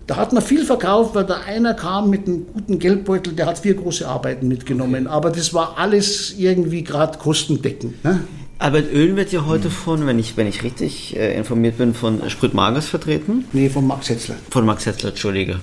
da 0.07 0.17
hat 0.17 0.33
man 0.33 0.41
viel 0.41 0.65
verkauft, 0.65 1.13
weil 1.13 1.23
da 1.25 1.41
einer 1.45 1.75
kam 1.75 2.09
mit 2.09 2.27
einem 2.27 2.47
guten 2.51 2.79
Geldbeutel, 2.79 3.33
der 3.33 3.45
hat 3.45 3.59
vier 3.59 3.75
große 3.75 4.07
Arbeiten 4.07 4.47
mitgenommen. 4.47 5.05
Aber 5.05 5.29
das 5.29 5.53
war 5.53 5.77
alles 5.77 6.33
irgendwie 6.37 6.83
gerade 6.83 7.19
kostendeckend. 7.19 8.03
Ne? 8.03 8.21
Albert 8.57 8.91
Oehlen 8.91 9.15
wird 9.15 9.31
ja 9.31 9.45
heute 9.45 9.69
von, 9.69 10.07
wenn 10.07 10.17
ich, 10.17 10.35
wenn 10.35 10.47
ich 10.47 10.63
richtig 10.63 11.15
äh, 11.15 11.37
informiert 11.37 11.77
bin, 11.77 11.93
von 11.93 12.27
Sprit 12.29 12.53
Magers 12.53 12.87
vertreten. 12.87 13.45
Nee, 13.53 13.69
von 13.69 13.85
Max 13.85 14.09
Hetzler. 14.09 14.35
Von 14.49 14.65
Max 14.65 14.85
Hetzler, 14.85 15.09
Entschuldige. 15.09 15.59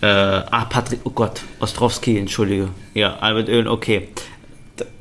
Äh, 0.00 0.06
ah, 0.06 0.64
Patrick, 0.66 1.00
oh 1.04 1.10
Gott, 1.10 1.42
Ostrowski, 1.58 2.18
entschuldige. 2.18 2.68
Ja, 2.94 3.16
Albert 3.16 3.48
Oehlen, 3.48 3.66
okay. 3.66 4.08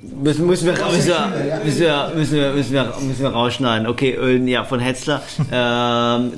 Müssen, 0.02 0.46
müssen, 0.46 0.66
wir, 0.66 0.74
müssen, 0.74 1.08
wir, 1.08 1.62
müssen, 1.64 1.80
wir, 1.80 2.12
müssen, 2.16 2.36
wir, 2.36 2.52
müssen, 2.54 2.74
wir, 2.74 2.94
müssen 3.02 3.22
wir 3.22 3.30
rausschneiden. 3.30 3.88
Okay, 3.88 4.16
Ölen, 4.16 4.48
ja, 4.48 4.64
von 4.64 4.80
Hetzler. 4.80 5.22
Ähm, 5.52 6.32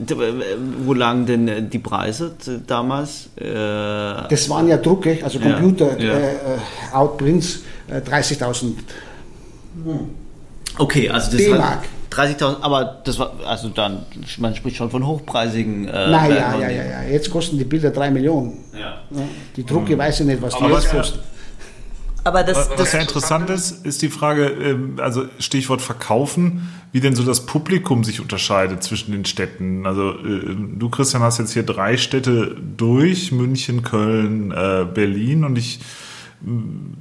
wo 0.84 0.94
lagen 0.94 1.26
denn 1.26 1.70
die 1.70 1.80
Preise 1.80 2.36
damals? 2.66 3.30
Äh, 3.36 3.44
das 4.30 4.50
waren 4.50 4.68
ja 4.68 4.78
Drucke, 4.78 5.20
also 5.24 5.40
Computer, 5.40 5.98
ja, 6.00 6.06
ja. 6.06 6.14
Äh, 6.14 6.34
äh 6.34 6.94
Outprints, 6.94 7.62
äh, 7.88 7.98
30.000. 8.00 8.74
Okay, 10.78 11.10
also 11.10 11.32
das 11.32 11.46
D-Mark. 11.46 11.84
30.000, 12.12 12.62
aber 12.62 13.02
das 13.04 13.20
war, 13.20 13.34
also 13.46 13.70
dann, 13.70 14.06
man 14.38 14.56
spricht 14.56 14.78
schon 14.78 14.90
von 14.90 15.06
hochpreisigen. 15.06 15.88
Äh, 15.88 16.10
Nein, 16.10 16.32
ja, 16.32 16.60
ja, 16.60 16.70
ja, 16.70 16.84
ja, 16.84 17.04
jetzt 17.04 17.30
kosten 17.30 17.58
die 17.58 17.64
Bilder 17.64 17.92
3 17.92 18.12
Millionen. 18.12 18.58
Ja. 18.74 19.02
Die 19.56 19.66
Drucke 19.66 19.96
mhm. 19.96 20.00
weiß 20.00 20.22
ich 20.22 20.26
nicht, 20.26 20.42
was 20.42 20.56
die 20.56 20.64
aber 20.64 20.76
jetzt 20.76 20.90
kosten. 20.90 21.20
Aber 22.28 22.44
das, 22.44 22.58
was, 22.58 22.78
was 22.78 22.92
ja 22.92 23.00
interessant 23.00 23.50
ist, 23.50 23.86
ist 23.86 24.02
die 24.02 24.10
Frage, 24.10 24.48
ähm, 24.48 24.96
also 24.98 25.26
Stichwort 25.40 25.82
Verkaufen, 25.82 26.68
wie 26.92 27.00
denn 27.00 27.16
so 27.16 27.24
das 27.24 27.46
Publikum 27.46 28.04
sich 28.04 28.20
unterscheidet 28.20 28.84
zwischen 28.84 29.14
den 29.14 29.24
Städten. 29.24 29.86
Also 29.86 30.12
äh, 30.12 30.56
du, 30.78 30.90
Christian, 30.90 31.24
hast 31.24 31.38
jetzt 31.38 31.54
hier 31.54 31.64
drei 31.64 31.96
Städte 31.96 32.56
durch, 32.76 33.32
München, 33.32 33.82
Köln, 33.82 34.52
äh, 34.52 34.86
Berlin 34.94 35.46
und 35.46 35.58
ich 35.58 35.80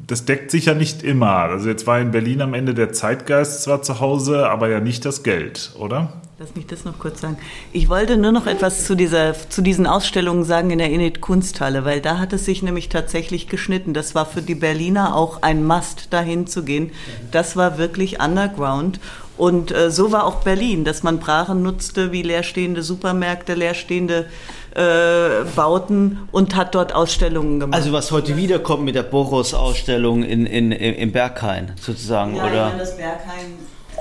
das 0.07 0.24
deckt 0.24 0.51
sich 0.51 0.64
ja 0.64 0.74
nicht 0.74 1.03
immer. 1.03 1.31
Also 1.31 1.68
jetzt 1.68 1.87
war 1.87 2.01
in 2.01 2.11
Berlin 2.11 2.41
am 2.41 2.55
Ende 2.55 2.72
der 2.72 2.95
Zeitgeist 2.95 3.64
zwar 3.64 3.83
zu 3.83 4.01
Hause, 4.01 4.49
aber 4.49 4.70
ja 4.70 4.81
nicht 4.81 5.05
das 5.05 5.24
Geld, 5.24 5.72
oder? 5.79 6.22
Lass 6.39 6.55
mich 6.55 6.66
das 6.66 6.84
noch 6.84 6.99
kurz 6.99 7.22
sagen. 7.22 7.39
Ich 7.72 7.89
wollte 7.89 8.18
nur 8.18 8.30
noch 8.30 8.47
etwas 8.47 8.84
zu, 8.84 8.95
dieser, 8.95 9.32
zu 9.49 9.62
diesen 9.62 9.87
Ausstellungen 9.87 10.45
sagen 10.45 10.70
in 10.70 10.76
der 10.76 10.91
Init 10.91 11.22
Kunsthalle, 11.22 11.87
weil 11.87 12.03
da 12.03 12.18
hat 12.18 12.34
es 12.34 12.45
sich 12.45 12.62
nämlich 12.62 12.91
tatsächlich 12.91 13.49
geschnitten. 13.49 13.95
Das 13.95 14.14
war 14.14 14.26
für 14.26 14.43
die 14.43 14.55
Berliner 14.55 15.16
auch 15.16 15.41
ein 15.41 15.64
Must, 15.64 16.12
dahin 16.12 16.47
zu 16.47 16.62
gehen. 16.62 16.91
Das 17.30 17.57
war 17.57 17.78
wirklich 17.78 18.20
underground. 18.20 19.01
Und 19.39 19.74
äh, 19.74 19.91
so 19.91 20.12
war 20.12 20.26
auch 20.26 20.43
Berlin, 20.43 20.84
dass 20.84 21.03
man 21.03 21.20
Brachen 21.20 21.62
nutzte 21.62 22.12
wie 22.12 22.20
leerstehende 22.20 22.82
Supermärkte, 22.82 23.55
leerstehende 23.55 24.26
äh, 24.74 25.45
Bauten 25.57 26.28
und 26.32 26.55
hat 26.55 26.74
dort 26.74 26.95
Ausstellungen 26.95 27.61
gemacht. 27.61 27.78
Also 27.78 27.93
was 27.93 28.12
heute 28.12 28.37
wiederkommt 28.37 28.84
mit 28.84 28.95
der 28.95 29.05
Boros-Ausstellung 29.05 30.22
in, 30.22 30.45
in, 30.45 30.70
im 30.70 31.12
Berghain 31.12 31.72
sozusagen, 31.80 32.37
ja, 32.37 32.45
oder? 32.45 32.55
Ja, 32.55 32.74
das 32.76 32.95
Berghain 32.95 33.57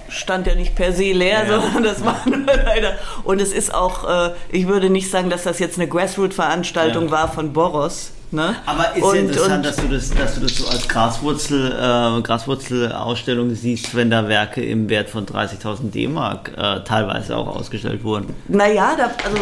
stand 0.10 0.47
ja 0.47 0.56
nicht 0.56 0.76
per 0.76 0.91
se 0.93 1.12
leer, 1.12 1.45
ja. 1.47 1.62
sondern 1.62 1.84
das 1.84 2.03
war 2.03 2.22
nur 2.26 2.45
leider. 2.45 2.93
Und 3.24 3.41
es 3.41 3.51
ist 3.51 3.74
auch, 3.74 4.30
äh, 4.30 4.32
ich 4.49 4.68
würde 4.68 4.89
nicht 4.89 5.10
sagen, 5.10 5.30
dass 5.30 5.43
das 5.43 5.60
jetzt 5.60 5.78
eine 5.78 5.88
Grassroot-Veranstaltung 5.88 7.06
ja. 7.06 7.12
war 7.12 7.32
von 7.32 7.53
Boros. 7.53 8.12
Ne? 8.32 8.56
Aber 8.66 8.95
ist 8.95 9.03
und, 9.03 9.16
ja 9.16 9.22
interessant, 9.22 9.66
dass, 9.66 9.76
du 9.78 9.88
das, 9.88 10.10
dass 10.10 10.36
du 10.36 10.41
das 10.41 10.58
so 10.58 10.68
als 10.68 10.88
Graswurzel, 10.88 11.72
äh, 11.72 12.22
Graswurzelausstellung 12.22 13.53
siehst, 13.53 13.95
wenn 13.95 14.10
da 14.10 14.28
Werke 14.28 14.64
im 14.64 14.89
Wert 14.89 15.10
von 15.10 15.26
30.000 15.26 15.91
D-Mark 15.91 16.51
äh, 16.58 16.84
teilweise 16.84 17.38
auch 17.38 17.47
ausgestellt 17.47 18.03
wurden. 18.03 18.34
Naja, 18.47 18.95
da, 18.97 19.12
also 19.24 19.38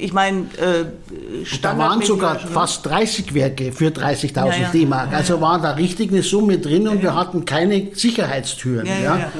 ich 0.00 0.12
meine, 0.12 0.40
äh, 0.56 0.84
da 1.62 1.76
waren 1.78 2.02
sogar 2.02 2.38
fast 2.38 2.86
30 2.86 3.34
Werke 3.34 3.72
für 3.72 3.88
30.000 3.88 4.34
ja, 4.34 4.56
ja. 4.56 4.68
D-Mark. 4.70 5.12
Also 5.12 5.40
war 5.40 5.60
da 5.60 5.72
richtig 5.72 6.10
eine 6.10 6.22
Summe 6.22 6.58
drin 6.58 6.88
und 6.88 7.02
wir 7.02 7.14
hatten 7.14 7.44
keine 7.44 7.94
Sicherheitstüren. 7.94 8.86
Ja, 8.86 9.30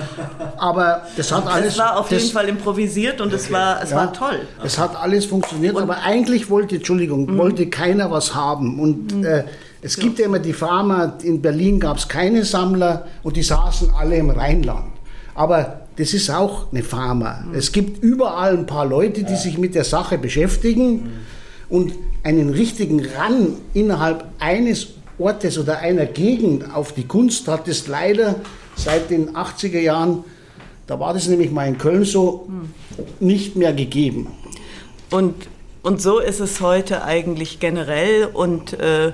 Aber 0.56 1.02
das 1.16 1.32
hat 1.32 1.46
alles. 1.46 1.74
Es 1.74 1.78
war 1.78 1.98
auf 1.98 2.08
das, 2.08 2.22
jeden 2.22 2.34
Fall 2.34 2.48
improvisiert 2.48 3.20
und 3.20 3.32
es 3.32 3.50
war, 3.50 3.82
es 3.82 3.94
war 3.94 4.12
toll. 4.12 4.40
Es 4.62 4.78
hat 4.78 4.96
alles 4.96 5.26
funktioniert, 5.26 5.76
und, 5.76 5.82
aber 5.82 6.02
eigentlich 6.02 6.50
wollte, 6.50 6.76
Entschuldigung, 6.76 7.26
mhm. 7.26 7.38
wollte 7.38 7.68
keiner 7.68 8.10
was 8.10 8.34
haben. 8.34 8.78
Und 8.78 9.16
mhm. 9.16 9.24
äh, 9.24 9.44
es 9.82 9.96
gibt 9.96 10.18
ja 10.18 10.26
immer 10.26 10.38
die 10.38 10.52
Farmer, 10.52 11.14
in 11.22 11.40
Berlin 11.40 11.80
gab 11.80 11.96
es 11.96 12.08
keine 12.08 12.44
Sammler 12.44 13.06
und 13.22 13.36
die 13.36 13.42
saßen 13.42 13.92
alle 13.98 14.16
im 14.16 14.30
Rheinland. 14.30 14.92
Aber 15.34 15.80
das 16.00 16.14
ist 16.14 16.30
auch 16.30 16.72
eine 16.72 16.82
Pharma. 16.82 17.44
Mhm. 17.46 17.54
Es 17.54 17.72
gibt 17.72 18.02
überall 18.02 18.56
ein 18.56 18.64
paar 18.64 18.86
Leute, 18.86 19.22
die 19.22 19.36
sich 19.36 19.58
mit 19.58 19.74
der 19.74 19.84
Sache 19.84 20.16
beschäftigen 20.16 20.92
mhm. 20.92 21.10
und 21.68 21.92
einen 22.22 22.50
richtigen 22.50 23.04
Ran 23.04 23.56
innerhalb 23.74 24.24
eines 24.38 24.94
Ortes 25.18 25.58
oder 25.58 25.80
einer 25.80 26.06
Gegend 26.06 26.74
auf 26.74 26.92
die 26.92 27.06
Kunst 27.06 27.46
hat 27.48 27.68
es 27.68 27.86
leider 27.86 28.36
seit 28.76 29.10
den 29.10 29.36
80er 29.36 29.78
Jahren, 29.78 30.24
da 30.86 30.98
war 30.98 31.12
das 31.12 31.28
nämlich 31.28 31.50
mal 31.50 31.68
in 31.68 31.76
Köln 31.76 32.04
so, 32.04 32.48
mhm. 32.48 32.70
nicht 33.20 33.56
mehr 33.56 33.74
gegeben. 33.74 34.28
Und, 35.10 35.34
und 35.82 36.00
so 36.00 36.18
ist 36.18 36.40
es 36.40 36.62
heute 36.62 37.04
eigentlich 37.04 37.60
generell 37.60 38.24
und 38.32 38.72
äh, 38.72 39.12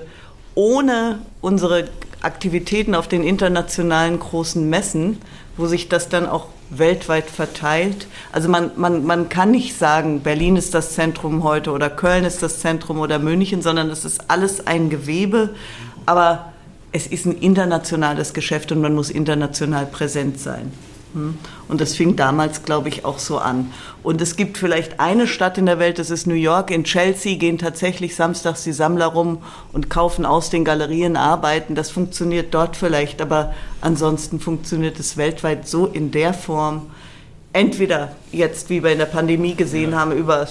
ohne 0.54 1.18
unsere 1.40 1.88
Aktivitäten 2.22 2.94
auf 2.94 3.08
den 3.08 3.24
internationalen 3.24 4.20
großen 4.20 4.70
Messen, 4.70 5.18
wo 5.56 5.66
sich 5.66 5.88
das 5.88 6.08
dann 6.08 6.26
auch 6.26 6.48
weltweit 6.70 7.30
verteilt. 7.30 8.06
Also 8.32 8.48
man, 8.48 8.72
man, 8.76 9.04
man 9.04 9.28
kann 9.28 9.50
nicht 9.50 9.78
sagen, 9.78 10.20
Berlin 10.20 10.56
ist 10.56 10.74
das 10.74 10.94
Zentrum 10.94 11.44
heute 11.44 11.70
oder 11.70 11.88
Köln 11.90 12.24
ist 12.24 12.42
das 12.42 12.60
Zentrum 12.60 12.98
oder 12.98 13.18
München, 13.18 13.62
sondern 13.62 13.90
es 13.90 14.04
ist 14.04 14.30
alles 14.30 14.66
ein 14.66 14.90
Gewebe. 14.90 15.54
Aber 16.06 16.52
es 16.92 17.06
ist 17.06 17.26
ein 17.26 17.36
internationales 17.38 18.32
Geschäft 18.32 18.72
und 18.72 18.80
man 18.80 18.94
muss 18.94 19.10
international 19.10 19.86
präsent 19.86 20.40
sein. 20.40 20.72
Hm? 21.16 21.38
Und 21.66 21.80
das 21.80 21.94
fing 21.94 22.14
damals, 22.14 22.62
glaube 22.62 22.90
ich, 22.90 23.06
auch 23.06 23.18
so 23.18 23.38
an. 23.38 23.72
Und 24.02 24.20
es 24.20 24.36
gibt 24.36 24.58
vielleicht 24.58 25.00
eine 25.00 25.26
Stadt 25.26 25.56
in 25.56 25.64
der 25.64 25.78
Welt, 25.78 25.98
das 25.98 26.10
ist 26.10 26.26
New 26.26 26.34
York. 26.34 26.70
In 26.70 26.84
Chelsea 26.84 27.38
gehen 27.38 27.56
tatsächlich 27.56 28.14
samstags 28.14 28.64
die 28.64 28.74
Sammler 28.74 29.06
rum 29.06 29.38
und 29.72 29.88
kaufen 29.88 30.26
aus 30.26 30.50
den 30.50 30.62
Galerien 30.62 31.16
Arbeiten. 31.16 31.74
Das 31.74 31.90
funktioniert 31.90 32.52
dort 32.52 32.76
vielleicht, 32.76 33.22
aber 33.22 33.54
ansonsten 33.80 34.40
funktioniert 34.40 35.00
es 35.00 35.16
weltweit 35.16 35.66
so 35.66 35.86
in 35.86 36.10
der 36.10 36.34
Form. 36.34 36.90
Entweder 37.54 38.12
jetzt, 38.30 38.68
wie 38.68 38.84
wir 38.84 38.92
in 38.92 38.98
der 38.98 39.06
Pandemie 39.06 39.54
gesehen 39.54 39.98
haben, 39.98 40.12
über 40.12 40.46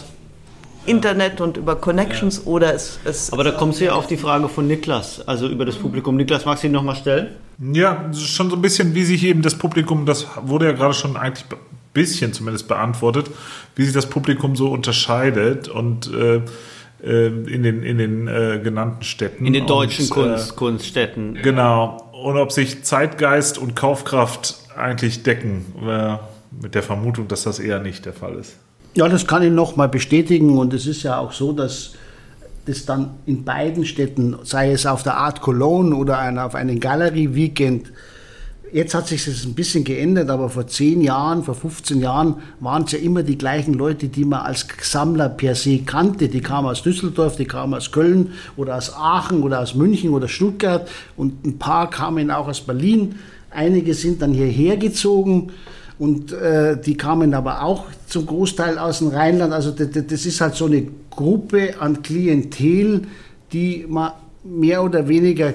Internet 0.86 1.42
und 1.42 1.58
über 1.58 1.76
Connections 1.76 2.42
ja. 2.44 2.52
oder 2.52 2.74
es, 2.74 3.00
es. 3.04 3.32
Aber 3.32 3.44
da 3.44 3.52
kommt 3.52 3.76
Sie 3.76 3.86
ja 3.86 3.94
auf 3.94 4.08
die 4.08 4.18
Frage 4.18 4.50
von 4.50 4.68
Niklas, 4.68 5.28
also 5.28 5.48
über 5.48 5.66
das 5.66 5.76
Publikum. 5.76 6.16
Niklas, 6.16 6.46
magst 6.46 6.64
du 6.64 6.68
ihn 6.68 6.74
nochmal 6.74 6.96
stellen? 6.96 7.30
Ja, 7.74 8.12
schon 8.14 8.50
so 8.50 8.56
ein 8.56 8.62
bisschen, 8.62 8.96
wie 8.96 9.04
sich 9.04 9.24
eben 9.24 9.42
das 9.42 9.56
Publikum, 9.56 10.06
das 10.06 10.28
wurde 10.42 10.66
ja 10.66 10.72
gerade 10.74 10.94
schon 10.94 11.18
eigentlich 11.18 11.46
ein 11.52 11.58
bisschen 11.94 12.34
zumindest 12.34 12.68
beantwortet, 12.68 13.30
wie 13.76 13.84
sich 13.84 13.94
das 13.94 14.08
Publikum 14.08 14.56
so 14.56 14.70
unterscheidet 14.70 15.68
und 15.68 16.12
äh, 16.14 16.42
äh 17.04 17.28
in 17.28 17.64
den, 17.64 17.84
in 17.84 17.98
den 17.98 18.28
äh, 18.28 18.60
genannten 18.64 19.04
Städten. 19.04 19.46
In 19.46 19.54
den 19.54 19.68
deutschen 19.68 20.06
und, 20.06 20.12
Kunst, 20.12 20.52
äh, 20.52 20.56
Kunststädten. 20.56 21.40
Genau. 21.42 22.12
Und 22.12 22.38
ob 22.38 22.52
sich 22.52 22.84
Zeitgeist 22.84 23.58
und 23.58 23.76
Kaufkraft 23.76 24.56
eigentlich 24.76 25.24
decken, 25.24 25.66
äh, 25.88 26.18
mit 26.62 26.76
der 26.76 26.84
Vermutung, 26.84 27.28
dass 27.28 27.44
das 27.44 27.60
eher 27.60 27.80
nicht 27.80 28.06
der 28.06 28.14
Fall 28.14 28.36
ist. 28.36 28.58
Ja, 28.96 29.10
das 29.10 29.28
kann 29.28 29.44
ich 29.44 29.52
noch 29.52 29.76
mal 29.76 29.90
bestätigen 29.90 30.58
und 30.58 30.74
es 30.74 30.88
ist 30.88 31.04
ja 31.04 31.18
auch 31.20 31.34
so, 31.34 31.52
dass 31.52 31.94
das 32.66 32.86
dann 32.86 33.12
in 33.26 33.44
beiden 33.44 33.86
Städten, 33.86 34.38
sei 34.44 34.72
es 34.72 34.86
auf 34.86 35.04
der 35.04 35.18
Art 35.18 35.42
Cologne 35.42 35.96
oder 35.96 36.46
auf 36.46 36.56
einem 36.56 36.80
Galerie-Weekend, 36.80 37.92
Jetzt 38.76 38.94
hat 38.94 39.08
sich 39.08 39.24
das 39.24 39.46
ein 39.46 39.54
bisschen 39.54 39.86
geändert, 39.86 40.30
aber 40.30 40.50
vor 40.50 40.68
10 40.68 41.00
Jahren, 41.00 41.44
vor 41.44 41.56
15 41.56 42.02
Jahren 42.02 42.42
waren 42.60 42.84
es 42.84 42.92
ja 42.92 43.00
immer 43.00 43.24
die 43.24 43.38
gleichen 43.38 43.74
Leute, 43.74 44.10
die 44.10 44.26
man 44.26 44.42
als 44.42 44.68
Sammler 44.82 45.30
per 45.30 45.56
se 45.56 45.84
kannte. 45.86 46.28
Die 46.28 46.42
kamen 46.42 46.68
aus 46.68 46.84
Düsseldorf, 46.84 47.38
die 47.38 47.46
kamen 47.46 47.74
aus 47.76 47.94
Köln 47.94 48.34
oder 48.58 48.76
aus 48.76 48.92
Aachen 48.94 49.44
oder 49.44 49.62
aus 49.62 49.76
München 49.76 50.10
oder 50.10 50.28
Stuttgart 50.28 50.90
und 51.16 51.46
ein 51.46 51.58
paar 51.58 51.90
kamen 51.90 52.30
auch 52.30 52.50
aus 52.50 52.60
Berlin. 52.60 53.16
Einige 53.50 53.94
sind 53.94 54.22
dann 54.22 54.34
hierher 54.34 54.76
gezogen 54.76 55.54
und 55.98 56.34
äh, 56.34 56.80
die 56.80 56.98
kamen 56.98 57.34
aber 57.34 57.64
auch 57.64 57.86
zum 58.08 58.26
Großteil 58.26 58.78
aus 58.78 59.00
dem 59.00 59.10
Rheinland. 59.10 59.54
Also 59.54 59.72
das 59.72 60.26
ist 60.26 60.42
halt 60.42 60.56
so 60.56 60.66
eine 60.66 60.88
Gruppe 61.10 61.76
an 61.80 62.02
Klientel, 62.02 63.04
die 63.54 63.86
man 63.88 64.12
mehr 64.44 64.84
oder 64.84 65.08
weniger 65.08 65.54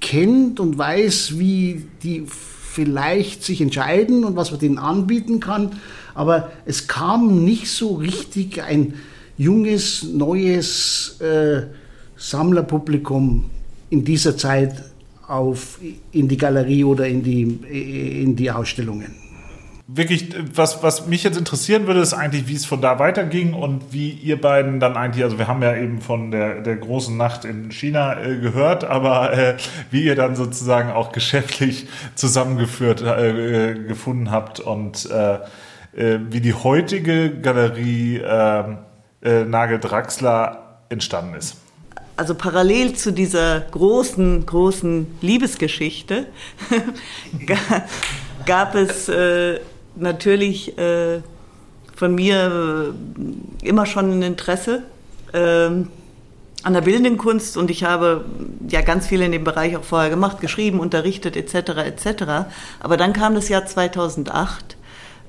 kennt 0.00 0.60
und 0.60 0.76
weiß, 0.76 1.38
wie 1.38 1.86
die 2.02 2.24
vielleicht 2.26 3.44
sich 3.44 3.60
entscheiden 3.60 4.24
und 4.24 4.36
was 4.36 4.50
man 4.50 4.60
denen 4.60 4.78
anbieten 4.78 5.40
kann. 5.40 5.72
Aber 6.14 6.52
es 6.66 6.86
kam 6.86 7.44
nicht 7.44 7.68
so 7.68 7.94
richtig 7.94 8.62
ein 8.62 8.94
junges, 9.38 10.02
neues 10.02 11.18
äh, 11.20 11.62
Sammlerpublikum 12.16 13.44
in 13.88 14.04
dieser 14.04 14.36
Zeit 14.36 14.84
auf, 15.26 15.78
in 16.12 16.28
die 16.28 16.36
Galerie 16.36 16.84
oder 16.84 17.06
in 17.06 17.22
die, 17.22 17.42
in 18.22 18.36
die 18.36 18.50
Ausstellungen 18.50 19.21
wirklich, 19.94 20.34
was, 20.54 20.82
was 20.82 21.06
mich 21.06 21.22
jetzt 21.22 21.36
interessieren 21.36 21.86
würde, 21.86 22.00
ist 22.00 22.14
eigentlich, 22.14 22.48
wie 22.48 22.54
es 22.54 22.64
von 22.64 22.80
da 22.80 22.98
weiterging 22.98 23.54
und 23.54 23.92
wie 23.92 24.10
ihr 24.10 24.40
beiden 24.40 24.80
dann 24.80 24.96
eigentlich, 24.96 25.24
also 25.24 25.38
wir 25.38 25.48
haben 25.48 25.62
ja 25.62 25.76
eben 25.76 26.00
von 26.00 26.30
der, 26.30 26.60
der 26.60 26.76
großen 26.76 27.16
Nacht 27.16 27.44
in 27.44 27.70
China 27.70 28.20
äh, 28.20 28.38
gehört, 28.38 28.84
aber 28.84 29.32
äh, 29.32 29.56
wie 29.90 30.04
ihr 30.04 30.16
dann 30.16 30.36
sozusagen 30.36 30.90
auch 30.90 31.12
geschäftlich 31.12 31.88
zusammengeführt, 32.14 33.02
äh, 33.02 33.74
gefunden 33.74 34.30
habt 34.30 34.60
und 34.60 35.08
äh, 35.10 35.34
äh, 35.94 36.20
wie 36.30 36.40
die 36.40 36.54
heutige 36.54 37.30
Galerie 37.30 38.22
ähm, 38.24 38.78
äh, 39.22 39.44
Nagel 39.44 39.78
Draxler 39.78 40.80
entstanden 40.88 41.34
ist. 41.34 41.56
Also 42.16 42.34
parallel 42.34 42.94
zu 42.94 43.10
dieser 43.10 43.60
großen, 43.60 44.46
großen 44.46 45.18
Liebesgeschichte 45.22 46.26
gab 48.46 48.74
es 48.74 49.10
natürlich 49.96 50.76
äh, 50.78 51.20
von 51.94 52.14
mir 52.14 52.92
äh, 53.62 53.66
immer 53.66 53.86
schon 53.86 54.18
ein 54.18 54.22
Interesse 54.22 54.82
äh, 55.32 55.38
an 56.64 56.74
der 56.74 56.80
bildenden 56.80 57.18
Kunst 57.18 57.56
und 57.56 57.70
ich 57.70 57.84
habe 57.84 58.24
ja 58.68 58.82
ganz 58.82 59.06
viel 59.06 59.22
in 59.22 59.32
dem 59.32 59.44
Bereich 59.44 59.76
auch 59.76 59.84
vorher 59.84 60.10
gemacht, 60.10 60.40
geschrieben, 60.40 60.78
unterrichtet 60.78 61.36
etc. 61.36 61.54
etc. 61.86 62.24
Aber 62.80 62.96
dann 62.96 63.12
kam 63.12 63.34
das 63.34 63.48
Jahr 63.48 63.66
2008, 63.66 64.76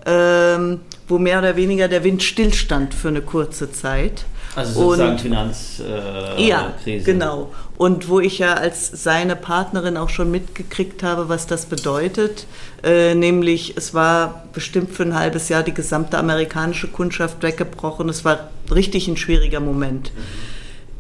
ähm, 0.06 0.82
wo 1.08 1.18
mehr 1.20 1.40
oder 1.40 1.56
weniger 1.56 1.88
der 1.88 2.04
Wind 2.04 2.24
stillstand 2.24 2.94
für 2.94 3.10
eine 3.10 3.22
kurze 3.22 3.72
Zeit. 3.72 4.26
Also 4.56 4.82
sozusagen 4.82 5.18
Finanzkrise. 5.18 6.36
Äh, 6.38 6.48
ja, 6.48 6.74
genau. 6.86 7.52
Und 7.78 8.08
wo 8.08 8.20
ich 8.20 8.38
ja 8.38 8.54
als 8.54 9.04
seine 9.04 9.36
Partnerin 9.36 9.98
auch 9.98 10.10
schon 10.10 10.30
mitgekriegt 10.30 11.02
habe, 11.02 11.28
was 11.28 11.48
das 11.48 11.66
bedeutet. 11.66 12.46
Äh, 12.84 13.16
nämlich, 13.16 13.76
es 13.78 13.94
war 13.94 14.44
bestimmt 14.54 14.92
für 14.92 15.04
ein 15.04 15.16
halbes 15.16 15.50
Jahr 15.50 15.64
die 15.64 15.74
gesamte 15.74 16.18
amerikanische 16.20 16.88
Kundschaft 16.88 17.42
weggebrochen. 17.42 18.10
Es 18.10 18.24
war 18.26 18.52
richtig 18.74 19.08
ein 19.08 19.18
schwieriger 19.18 19.60
Moment. 19.60 20.12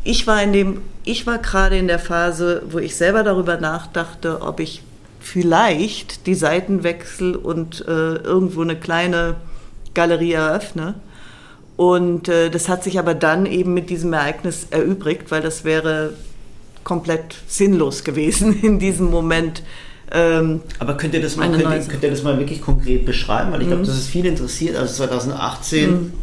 Ich 0.03 0.25
war 0.25 0.41
in 0.41 0.51
dem, 0.51 0.81
ich 1.05 1.27
war 1.27 1.37
gerade 1.37 1.77
in 1.77 1.87
der 1.87 1.99
Phase, 1.99 2.63
wo 2.69 2.79
ich 2.79 2.95
selber 2.95 3.23
darüber 3.23 3.57
nachdachte, 3.57 4.41
ob 4.41 4.59
ich 4.59 4.81
vielleicht 5.19 6.27
die 6.27 6.35
Seiten 6.35 6.83
wechsle 6.83 7.37
und 7.37 7.85
äh, 7.87 8.15
irgendwo 8.15 8.61
eine 8.61 8.75
kleine 8.75 9.35
Galerie 9.93 10.33
eröffne. 10.33 10.95
Und 11.75 12.27
äh, 12.27 12.49
das 12.49 12.69
hat 12.69 12.83
sich 12.83 12.99
aber 12.99 13.15
dann 13.15 13.45
eben 13.45 13.73
mit 13.73 13.89
diesem 13.89 14.13
Ereignis 14.13 14.67
erübrigt, 14.69 15.31
weil 15.31 15.41
das 15.41 15.63
wäre 15.63 16.13
komplett 16.83 17.35
sinnlos 17.47 18.03
gewesen 18.03 18.59
in 18.61 18.79
diesem 18.79 19.09
Moment. 19.09 19.63
Ähm, 20.11 20.61
aber 20.77 20.95
könnt 20.95 21.15
ihr, 21.15 21.21
das 21.21 21.35
mal, 21.35 21.49
könnt, 21.49 21.63
ihr, 21.63 21.79
könnt 21.89 22.03
ihr 22.03 22.11
das 22.11 22.21
mal 22.21 22.37
wirklich 22.37 22.61
konkret 22.61 23.05
beschreiben? 23.05 23.51
Weil 23.51 23.61
ich 23.61 23.67
glaube, 23.67 23.81
mhm. 23.81 23.87
das 23.87 23.97
ist 23.97 24.07
viel 24.07 24.25
interessiert. 24.25 24.75
Also 24.75 24.93
2018 25.05 25.91
mhm. 25.91 26.13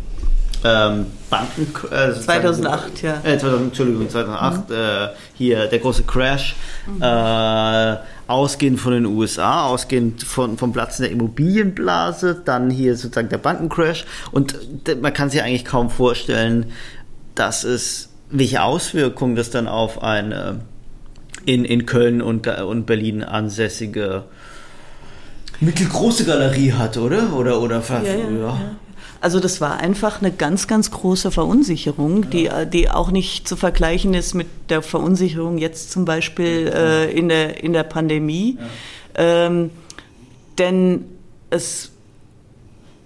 Ähm, 0.64 1.06
Banken... 1.28 1.66
Äh, 1.90 2.12
2008, 2.12 3.02
ja. 3.02 3.20
Äh, 3.24 3.38
2000, 3.38 3.68
Entschuldigung, 3.68 4.08
2008 4.08 4.68
mhm. 4.68 4.74
äh, 4.74 5.08
hier 5.34 5.66
der 5.66 5.78
große 5.78 6.02
Crash. 6.04 6.56
Mhm. 6.86 7.02
Äh, 7.02 7.96
ausgehend 8.26 8.78
von 8.80 8.92
den 8.92 9.06
USA, 9.06 9.66
ausgehend 9.66 10.22
von, 10.22 10.56
vom 10.56 10.72
Platz 10.72 10.98
in 11.00 11.02
der 11.02 11.12
Immobilienblase, 11.12 12.40
dann 12.44 12.70
hier 12.70 12.96
sozusagen 12.96 13.28
der 13.28 13.38
Bankencrash. 13.38 14.04
Und 14.30 14.54
man 15.00 15.12
kann 15.12 15.30
sich 15.30 15.42
eigentlich 15.42 15.64
kaum 15.64 15.90
vorstellen, 15.90 16.66
dass 17.34 17.64
es, 17.64 18.10
welche 18.30 18.62
Auswirkungen 18.62 19.34
das 19.34 19.50
dann 19.50 19.66
auf 19.66 20.02
eine 20.02 20.60
in, 21.44 21.64
in 21.64 21.86
Köln 21.86 22.22
und, 22.22 22.46
und 22.46 22.86
Berlin 22.86 23.24
ansässige 23.24 24.24
mittelgroße 25.60 26.24
Galerie 26.24 26.72
hat, 26.72 26.96
oder? 26.96 27.32
Oder, 27.34 27.60
oder 27.60 27.82
ja, 27.88 28.02
ja, 28.02 28.16
ja. 28.16 28.60
Also 29.20 29.38
das 29.38 29.60
war 29.60 29.78
einfach 29.78 30.22
eine 30.22 30.32
ganz, 30.32 30.66
ganz 30.66 30.90
große 30.90 31.30
Verunsicherung, 31.30 32.30
die, 32.30 32.48
die 32.72 32.90
auch 32.90 33.10
nicht 33.10 33.46
zu 33.46 33.56
vergleichen 33.56 34.14
ist 34.14 34.32
mit 34.34 34.46
der 34.70 34.80
Verunsicherung 34.80 35.58
jetzt 35.58 35.92
zum 35.92 36.06
Beispiel 36.06 36.72
äh, 36.74 37.10
in, 37.12 37.28
der, 37.28 37.62
in 37.62 37.74
der 37.74 37.82
Pandemie. 37.82 38.56
Ja. 39.16 39.46
Ähm, 39.46 39.70
denn 40.58 41.04
es, 41.50 41.90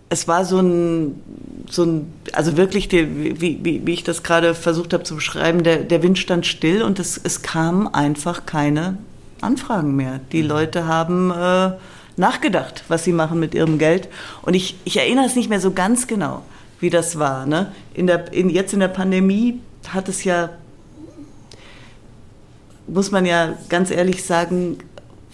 es 0.09 0.29
war 0.29 0.45
so 0.45 0.61
ein, 0.61 1.21
so 1.69 1.83
ein 1.83 2.13
also 2.33 2.57
wirklich, 2.57 2.89
die, 2.89 3.41
wie, 3.41 3.65
wie, 3.65 3.85
wie 3.85 3.93
ich 3.93 4.05
das 4.05 4.23
gerade 4.23 4.55
versucht 4.55 4.93
habe 4.93 5.03
zu 5.03 5.17
beschreiben, 5.17 5.65
der, 5.65 5.79
der 5.79 6.03
Wind 6.05 6.19
stand 6.19 6.47
still 6.47 6.83
und 6.83 7.01
es, 7.01 7.21
es 7.23 7.43
kamen 7.43 7.89
einfach 7.93 8.47
keine 8.47 8.99
Anfragen 9.41 9.97
mehr. 9.97 10.21
Die 10.31 10.43
mhm. 10.45 10.49
Leute 10.49 10.87
haben... 10.87 11.33
Äh, 11.33 11.73
nachgedacht, 12.17 12.85
was 12.89 13.05
sie 13.05 13.13
machen 13.13 13.41
mit 13.41 13.55
ihrem 13.55 13.79
Geld. 13.79 14.09
Und 14.43 14.55
ich, 14.55 14.77
ich 14.85 14.97
erinnere 14.97 15.27
es 15.27 15.37
nicht 15.37 15.49
mehr 15.49 15.61
so 15.61 15.73
ganz 15.73 16.07
genau, 16.07 16.43
wie 16.81 16.91
das 16.91 17.19
war. 17.19 17.47
Ne? 17.47 17.73
In 17.95 18.07
der, 18.07 18.33
in, 18.33 18.51
jetzt 18.51 18.73
in 18.73 18.81
der 18.81 18.89
Pandemie 18.89 19.61
hat 19.89 20.09
es 20.09 20.25
ja, 20.25 20.51
muss 22.87 23.11
man 23.11 23.27
ja 23.27 23.55
ganz 23.69 23.91
ehrlich 23.91 24.25
sagen, 24.25 24.79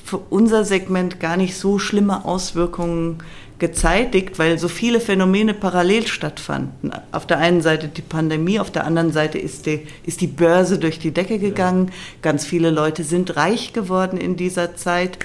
für 0.04 0.18
unser 0.18 0.64
Segment 0.64 1.20
gar 1.20 1.36
nicht 1.36 1.56
so 1.56 1.78
schlimme 1.78 2.24
Auswirkungen 2.24 3.18
gezeitigt, 3.60 4.38
weil 4.38 4.58
so 4.58 4.66
viele 4.66 4.98
Phänomene 4.98 5.54
parallel 5.54 6.06
stattfanden. 6.06 6.90
Auf 7.12 7.26
der 7.26 7.38
einen 7.38 7.60
Seite 7.60 7.86
die 7.86 8.02
Pandemie, 8.02 8.58
auf 8.58 8.72
der 8.72 8.84
anderen 8.84 9.12
Seite 9.12 9.38
ist 9.38 9.66
die, 9.66 9.86
ist 10.04 10.20
die 10.20 10.26
Börse 10.26 10.78
durch 10.78 10.98
die 10.98 11.12
Decke 11.12 11.38
gegangen. 11.38 11.92
Ganz 12.22 12.44
viele 12.44 12.70
Leute 12.70 13.04
sind 13.04 13.36
reich 13.36 13.72
geworden 13.72 14.16
in 14.16 14.36
dieser 14.36 14.74
Zeit. 14.74 15.18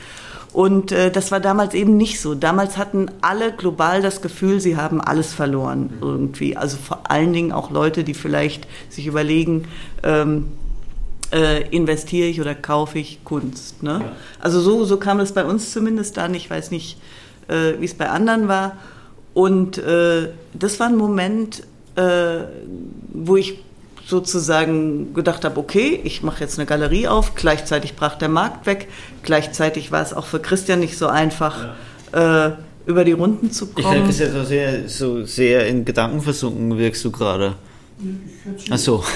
Und 0.55 0.93
äh, 0.93 1.11
das 1.11 1.33
war 1.33 1.41
damals 1.41 1.73
eben 1.73 1.97
nicht 1.97 2.21
so. 2.21 2.33
Damals 2.33 2.77
hatten 2.77 3.11
alle 3.19 3.51
global 3.51 4.01
das 4.01 4.21
Gefühl, 4.21 4.61
sie 4.61 4.77
haben 4.77 5.01
alles 5.01 5.33
verloren 5.33 5.89
irgendwie. 5.99 6.55
Also 6.55 6.77
vor 6.77 7.11
allen 7.11 7.33
Dingen 7.33 7.51
auch 7.51 7.71
Leute, 7.71 8.05
die 8.05 8.13
vielleicht 8.13 8.65
sich 8.87 9.05
überlegen, 9.05 9.67
ähm, 10.01 10.47
äh, 11.33 11.67
investiere 11.71 12.29
ich 12.29 12.39
oder 12.39 12.55
kaufe 12.55 12.99
ich 12.99 13.21
Kunst. 13.25 13.83
Ne? 13.83 13.99
Ja. 14.01 14.11
Also 14.39 14.61
so, 14.61 14.85
so 14.85 14.95
kam 14.95 15.19
es 15.19 15.33
bei 15.33 15.43
uns 15.43 15.73
zumindest 15.73 16.17
an. 16.19 16.33
Ich 16.33 16.49
weiß 16.49 16.71
nicht, 16.71 17.01
äh, 17.49 17.73
wie 17.81 17.85
es 17.85 17.93
bei 17.93 18.09
anderen 18.09 18.47
war. 18.47 18.77
Und 19.33 19.77
äh, 19.77 20.29
das 20.53 20.79
war 20.79 20.87
ein 20.87 20.95
Moment, 20.95 21.63
äh, 21.97 22.43
wo 23.11 23.35
ich 23.35 23.59
sozusagen 24.05 25.13
gedacht 25.13 25.45
habe, 25.45 25.59
okay, 25.59 25.99
ich 26.03 26.21
mache 26.21 26.41
jetzt 26.41 26.59
eine 26.59 26.65
Galerie 26.65 27.07
auf, 27.07 27.35
gleichzeitig 27.35 27.95
brach 27.95 28.15
der 28.15 28.29
Markt 28.29 28.65
weg, 28.65 28.87
gleichzeitig 29.23 29.91
war 29.91 30.01
es 30.01 30.13
auch 30.13 30.25
für 30.25 30.39
Christian 30.39 30.79
nicht 30.79 30.97
so 30.97 31.07
einfach, 31.07 31.69
ja. 32.13 32.47
äh, 32.47 32.51
über 32.85 33.03
die 33.03 33.13
Runden 33.13 33.51
zu 33.51 33.67
kommen. 33.67 33.85
Ich 33.85 33.91
denke, 33.91 34.09
es 34.09 34.19
ist 34.19 34.27
ja 34.27 34.31
so 34.31 34.43
sehr, 34.43 34.89
so 34.89 35.25
sehr 35.25 35.67
in 35.67 35.85
Gedanken 35.85 36.21
versunken, 36.21 36.77
wirkst 36.77 37.03
du 37.03 37.11
gerade. 37.11 37.55
Ach 38.69 38.77
so. 38.77 39.03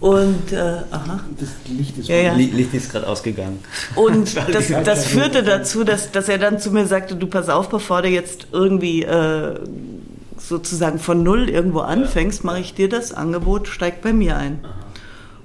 Und 0.00 0.52
äh, 0.52 0.58
aha. 0.90 1.20
Das 1.40 1.48
Licht 1.66 1.96
ist, 1.96 2.08
ja, 2.08 2.16
ja. 2.16 2.34
Licht 2.34 2.74
ist 2.74 2.92
gerade 2.92 3.06
ausgegangen. 3.06 3.60
Und 3.94 4.36
das, 4.52 4.68
das 4.84 5.06
führte 5.06 5.42
dazu, 5.42 5.82
dass, 5.82 6.12
dass 6.12 6.28
er 6.28 6.36
dann 6.36 6.58
zu 6.58 6.72
mir 6.72 6.86
sagte, 6.86 7.16
du 7.16 7.26
pass 7.26 7.48
auf, 7.48 7.70
bevor 7.70 8.02
du 8.02 8.08
jetzt 8.08 8.48
irgendwie 8.52 9.02
äh, 9.02 9.54
sozusagen 10.48 10.98
von 10.98 11.22
null 11.22 11.48
irgendwo 11.48 11.80
anfängst, 11.80 12.44
mache 12.44 12.60
ich 12.60 12.74
dir 12.74 12.88
das 12.88 13.12
Angebot, 13.12 13.68
steig 13.68 14.02
bei 14.02 14.12
mir 14.12 14.36
ein. 14.36 14.60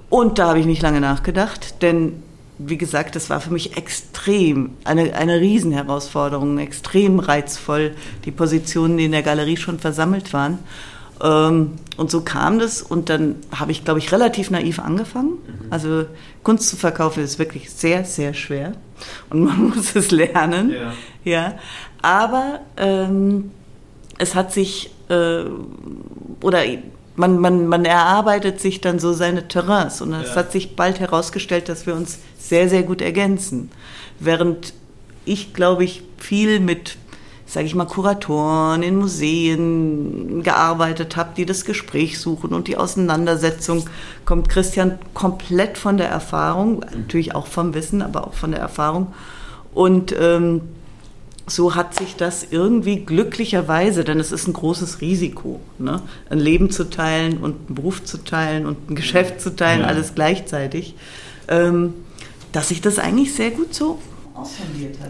Und 0.08 0.38
da 0.38 0.48
habe 0.48 0.58
ich 0.58 0.66
nicht 0.66 0.82
lange 0.82 1.00
nachgedacht, 1.00 1.82
denn 1.82 2.22
wie 2.58 2.76
gesagt, 2.76 3.16
das 3.16 3.30
war 3.30 3.40
für 3.40 3.52
mich 3.52 3.76
extrem, 3.78 4.72
eine, 4.84 5.14
eine 5.14 5.40
Riesenherausforderung, 5.40 6.58
extrem 6.58 7.18
reizvoll, 7.18 7.94
die 8.26 8.30
Positionen, 8.32 8.98
die 8.98 9.06
in 9.06 9.12
der 9.12 9.22
Galerie 9.22 9.56
schon 9.56 9.78
versammelt 9.78 10.34
waren. 10.34 10.58
Ähm, 11.22 11.72
und 11.96 12.10
so 12.10 12.20
kam 12.20 12.58
das 12.58 12.82
und 12.82 13.08
dann 13.08 13.36
habe 13.54 13.72
ich, 13.72 13.84
glaube 13.84 13.98
ich, 13.98 14.12
relativ 14.12 14.50
naiv 14.50 14.78
angefangen. 14.78 15.30
Mhm. 15.30 15.66
Also 15.70 16.06
Kunst 16.42 16.68
zu 16.68 16.76
verkaufen 16.76 17.22
ist 17.22 17.38
wirklich 17.38 17.70
sehr, 17.70 18.04
sehr 18.04 18.34
schwer 18.34 18.72
und 19.30 19.44
man 19.44 19.68
muss 19.74 19.96
es 19.96 20.10
lernen. 20.10 20.70
Ja. 20.70 20.92
ja. 21.24 21.54
Aber 22.02 22.60
ähm, 22.76 23.50
es 24.20 24.34
hat 24.34 24.52
sich, 24.52 24.90
äh, 25.08 25.44
oder 26.42 26.62
man, 27.16 27.38
man, 27.38 27.66
man 27.66 27.84
erarbeitet 27.84 28.60
sich 28.60 28.80
dann 28.80 28.98
so 28.98 29.12
seine 29.12 29.48
Terrains 29.48 30.00
und 30.00 30.12
es 30.12 30.30
ja. 30.30 30.36
hat 30.36 30.52
sich 30.52 30.76
bald 30.76 31.00
herausgestellt, 31.00 31.68
dass 31.68 31.86
wir 31.86 31.94
uns 31.94 32.18
sehr, 32.38 32.68
sehr 32.68 32.82
gut 32.82 33.02
ergänzen. 33.02 33.70
Während 34.18 34.74
ich, 35.24 35.54
glaube 35.54 35.84
ich, 35.84 36.02
viel 36.18 36.60
mit, 36.60 36.96
sage 37.46 37.66
ich 37.66 37.74
mal, 37.74 37.86
Kuratoren 37.86 38.82
in 38.82 38.96
Museen 38.96 40.42
gearbeitet 40.42 41.16
habe, 41.16 41.30
die 41.36 41.46
das 41.46 41.64
Gespräch 41.64 42.18
suchen 42.18 42.52
und 42.52 42.68
die 42.68 42.76
Auseinandersetzung, 42.76 43.84
kommt 44.24 44.48
Christian 44.48 44.98
komplett 45.14 45.78
von 45.78 45.96
der 45.96 46.08
Erfahrung, 46.08 46.84
natürlich 46.94 47.34
auch 47.34 47.46
vom 47.46 47.74
Wissen, 47.74 48.02
aber 48.02 48.26
auch 48.26 48.34
von 48.34 48.52
der 48.52 48.60
Erfahrung. 48.60 49.08
Und 49.72 50.14
ähm, 50.18 50.62
so 51.46 51.74
hat 51.74 51.94
sich 51.96 52.16
das 52.16 52.46
irgendwie 52.50 53.04
glücklicherweise, 53.04 54.04
denn 54.04 54.20
es 54.20 54.32
ist 54.32 54.46
ein 54.46 54.52
großes 54.52 55.00
Risiko, 55.00 55.60
ne? 55.78 56.02
ein 56.28 56.38
Leben 56.38 56.70
zu 56.70 56.84
teilen 56.84 57.38
und 57.38 57.56
einen 57.66 57.74
Beruf 57.74 58.04
zu 58.04 58.18
teilen 58.18 58.66
und 58.66 58.90
ein 58.90 58.94
Geschäft 58.94 59.40
zu 59.40 59.56
teilen, 59.56 59.80
ja. 59.80 59.86
alles 59.86 60.14
gleichzeitig, 60.14 60.94
ähm, 61.48 61.94
dass 62.52 62.68
sich 62.68 62.80
das 62.80 62.98
eigentlich 62.98 63.34
sehr 63.34 63.50
gut 63.50 63.74
so. 63.74 63.98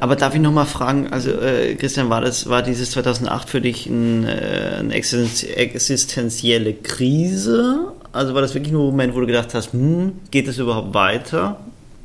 Aber 0.01 0.17
darf 0.17 0.35
ich 0.35 0.41
nochmal 0.41 0.67
fragen, 0.67 1.09
also 1.13 1.31
äh, 1.31 1.77
Christian, 1.77 2.11
war, 2.11 2.21
das, 2.21 2.49
war 2.49 2.63
dieses 2.63 2.91
2008 2.93 3.49
für 3.49 3.61
dich 3.61 3.87
ein, 3.87 4.27
äh, 4.27 4.77
eine 4.81 4.95
existenzielle 4.95 6.75
Krise? 6.75 7.93
Also 8.13 8.35
war 8.35 8.43
das 8.43 8.55
wirklich 8.55 8.73
nur 8.73 8.83
ein 8.83 8.91
Moment, 8.91 9.15
wo 9.15 9.21
du 9.21 9.27
gedacht 9.27 9.55
hast, 9.55 9.73
hm, 9.73 10.13
geht 10.31 10.49
es 10.49 10.59
überhaupt 10.59 10.95
weiter? 10.95 11.61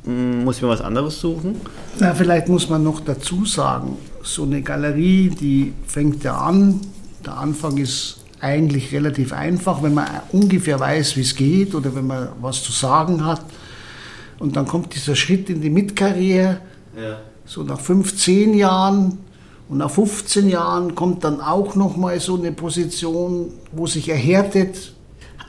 Hm, 0.06 0.44
muss 0.44 0.56
ich 0.56 0.62
mir 0.62 0.68
was 0.68 0.80
anderes 0.80 1.20
suchen? 1.20 1.56
Na, 1.98 2.14
vielleicht 2.14 2.48
muss 2.48 2.68
man 2.68 2.82
noch 2.82 3.00
dazu 3.00 3.44
sagen, 3.44 3.98
so 4.22 4.44
eine 4.44 4.62
Galerie, 4.62 5.30
die 5.30 5.74
fängt 5.86 6.24
ja 6.24 6.38
an. 6.38 6.80
Der 7.24 7.36
Anfang 7.36 7.76
ist 7.76 8.18
eigentlich 8.40 8.92
relativ 8.92 9.32
einfach, 9.32 9.82
wenn 9.82 9.94
man 9.94 10.06
ungefähr 10.30 10.78
weiß, 10.78 11.16
wie 11.16 11.22
es 11.22 11.34
geht 11.34 11.74
oder 11.74 11.94
wenn 11.94 12.06
man 12.06 12.28
was 12.40 12.62
zu 12.62 12.72
sagen 12.72 13.24
hat. 13.24 13.42
Und 14.38 14.56
dann 14.56 14.66
kommt 14.66 14.94
dieser 14.94 15.16
Schritt 15.16 15.50
in 15.50 15.60
die 15.60 15.70
Mitkarriere, 15.70 16.60
ja. 16.96 17.18
so 17.44 17.62
nach 17.62 17.80
15 17.80 18.54
Jahren. 18.54 19.18
Und 19.68 19.78
nach 19.78 19.90
15 19.90 20.48
Jahren 20.48 20.94
kommt 20.94 21.24
dann 21.24 21.40
auch 21.40 21.74
nochmal 21.74 22.20
so 22.20 22.36
eine 22.36 22.52
Position, 22.52 23.48
wo 23.72 23.88
sich 23.88 24.08
erhärtet, 24.08 24.92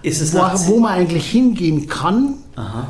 wo, 0.04 0.40
wo, 0.40 0.80
man 0.80 0.94
eigentlich 0.94 1.30
hingehen 1.30 1.88
kann. 1.88 2.36
Aha. 2.56 2.88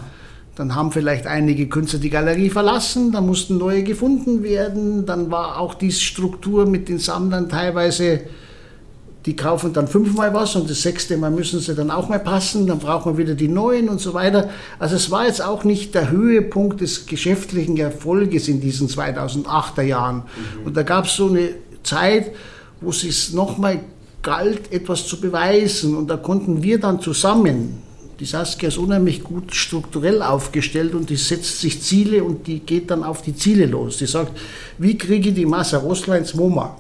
Dann 0.58 0.74
haben 0.74 0.92
vielleicht 0.92 1.28
einige 1.28 1.68
Künstler 1.68 2.00
die 2.00 2.10
Galerie 2.10 2.50
verlassen, 2.50 3.12
dann 3.12 3.28
mussten 3.28 3.60
neue 3.60 3.84
gefunden 3.84 4.42
werden. 4.42 5.06
Dann 5.06 5.30
war 5.30 5.60
auch 5.60 5.76
die 5.76 5.92
Struktur 5.92 6.66
mit 6.66 6.90
den 6.90 6.98
Sammlern 6.98 7.48
teilweise, 7.48 8.22
die 9.28 9.36
kaufen 9.36 9.72
dann 9.74 9.88
fünfmal 9.88 10.34
was 10.34 10.56
und 10.56 10.68
das 10.68 10.82
sechste 10.82 11.16
Mal 11.18 11.30
müssen 11.30 11.60
sie 11.60 11.76
dann 11.76 11.92
auch 11.92 12.10
mal 12.10 12.18
passen, 12.18 12.66
dann 12.66 12.80
braucht 12.80 13.06
man 13.06 13.20
wieder 13.20 13.36
die 13.36 13.50
neuen 13.50 13.88
und 13.88 14.02
so 14.02 14.16
weiter. 14.16 14.50
Also 14.80 14.96
es 14.96 15.12
war 15.12 15.28
jetzt 15.28 15.44
auch 15.44 15.64
nicht 15.64 15.94
der 15.94 16.10
Höhepunkt 16.10 16.82
des 16.82 17.06
geschäftlichen 17.06 17.78
Erfolges 17.78 18.48
in 18.48 18.60
diesen 18.60 18.88
2008er 18.88 19.84
Jahren. 19.84 20.16
Mhm. 20.16 20.66
Und 20.66 20.76
da 20.76 20.82
gab 20.82 21.06
es 21.06 21.16
so 21.16 21.28
eine 21.28 21.50
Zeit, 21.84 22.32
wo 22.82 22.90
es 22.90 23.02
sich 23.02 23.32
nochmal 23.32 23.82
galt, 24.24 24.72
etwas 24.72 25.06
zu 25.06 25.22
beweisen. 25.22 25.96
Und 25.96 26.10
da 26.10 26.18
konnten 26.18 26.64
wir 26.64 26.80
dann 26.80 27.00
zusammen, 27.00 27.87
die 28.20 28.26
Saskia 28.26 28.70
ist 28.70 28.78
unheimlich 28.78 29.24
gut 29.24 29.54
strukturell 29.54 30.22
aufgestellt 30.22 30.96
und 30.96 31.10
die 31.10 31.16
setzt 31.16 31.62
sich 31.62 31.82
Ziele 31.82 32.24
und 32.24 32.48
die 32.48 32.60
geht 32.60 32.90
dann 32.90 33.04
auf 33.04 33.22
die 33.22 33.36
Ziele 33.36 33.66
los. 33.66 33.98
Die 33.98 34.08
sagt, 34.08 34.38
wie 34.78 34.98
kriege 34.98 35.30
ich 35.30 35.36
die 35.36 35.46
Masse 35.46 35.78
Rosler 35.78 36.18
ins 36.18 36.34
MoMA? 36.34 36.78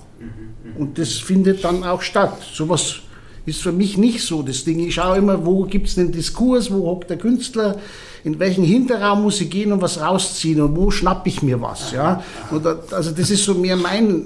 Und 0.77 0.97
das 0.97 1.13
findet 1.13 1.63
dann 1.63 1.83
auch 1.83 2.01
statt. 2.01 2.37
Sowas 2.53 2.97
ist 3.45 3.61
für 3.61 3.71
mich 3.71 3.97
nicht 3.97 4.21
so 4.21 4.41
das 4.41 4.63
Ding. 4.63 4.79
Ich 4.79 4.95
schaue 4.95 5.17
immer, 5.17 5.45
wo 5.45 5.63
gibt 5.63 5.87
es 5.87 5.97
einen 5.97 6.11
Diskurs, 6.11 6.71
wo 6.71 6.85
hockt 6.85 7.09
der 7.09 7.17
Künstler, 7.17 7.77
in 8.23 8.39
welchen 8.39 8.63
Hinterraum 8.63 9.23
muss 9.23 9.39
ich 9.39 9.49
gehen 9.49 9.71
und 9.71 9.81
was 9.81 10.01
rausziehen 10.01 10.59
und 10.61 10.75
wo 10.75 10.91
schnappe 10.91 11.29
ich 11.29 11.41
mir 11.41 11.61
was. 11.61 11.91
Ja? 11.91 12.23
Und 12.51 12.65
also 12.65 13.11
das 13.11 13.29
ist 13.29 13.43
so 13.43 13.53
mehr 13.53 13.75
mein... 13.75 14.25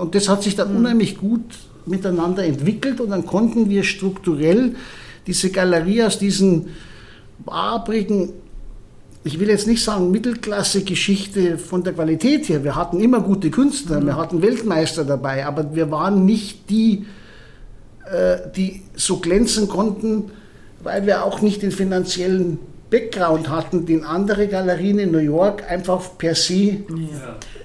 Und 0.00 0.14
das 0.14 0.28
hat 0.28 0.42
sich 0.42 0.56
dann 0.56 0.76
unheimlich 0.76 1.18
gut 1.18 1.44
miteinander 1.86 2.44
entwickelt 2.44 3.00
und 3.00 3.10
dann 3.10 3.26
konnten 3.26 3.70
wir 3.70 3.84
strukturell 3.84 4.74
diese 5.26 5.50
Galerie 5.50 6.02
aus 6.02 6.18
diesen 6.18 6.68
wabrigen, 7.44 8.30
ich 9.24 9.38
will 9.38 9.48
jetzt 9.48 9.66
nicht 9.66 9.82
sagen 9.82 10.10
Mittelklasse-Geschichte 10.10 11.58
von 11.58 11.84
der 11.84 11.92
Qualität 11.92 12.48
her. 12.48 12.64
Wir 12.64 12.74
hatten 12.74 13.00
immer 13.00 13.20
gute 13.20 13.50
Künstler, 13.50 14.00
mhm. 14.00 14.06
wir 14.06 14.16
hatten 14.16 14.42
Weltmeister 14.42 15.04
dabei, 15.04 15.46
aber 15.46 15.74
wir 15.74 15.90
waren 15.90 16.24
nicht 16.24 16.68
die, 16.70 17.06
äh, 18.10 18.38
die 18.56 18.82
so 18.94 19.18
glänzen 19.18 19.68
konnten, 19.68 20.30
weil 20.82 21.06
wir 21.06 21.24
auch 21.24 21.40
nicht 21.40 21.62
den 21.62 21.70
finanziellen 21.70 22.58
Background 22.92 23.48
hatten, 23.48 23.86
den 23.86 24.04
andere 24.04 24.48
Galerien 24.48 24.98
in 24.98 25.12
New 25.12 25.18
York 25.18 25.64
einfach 25.66 26.02
per 26.18 26.34
se 26.34 26.54
ja. 26.54 26.82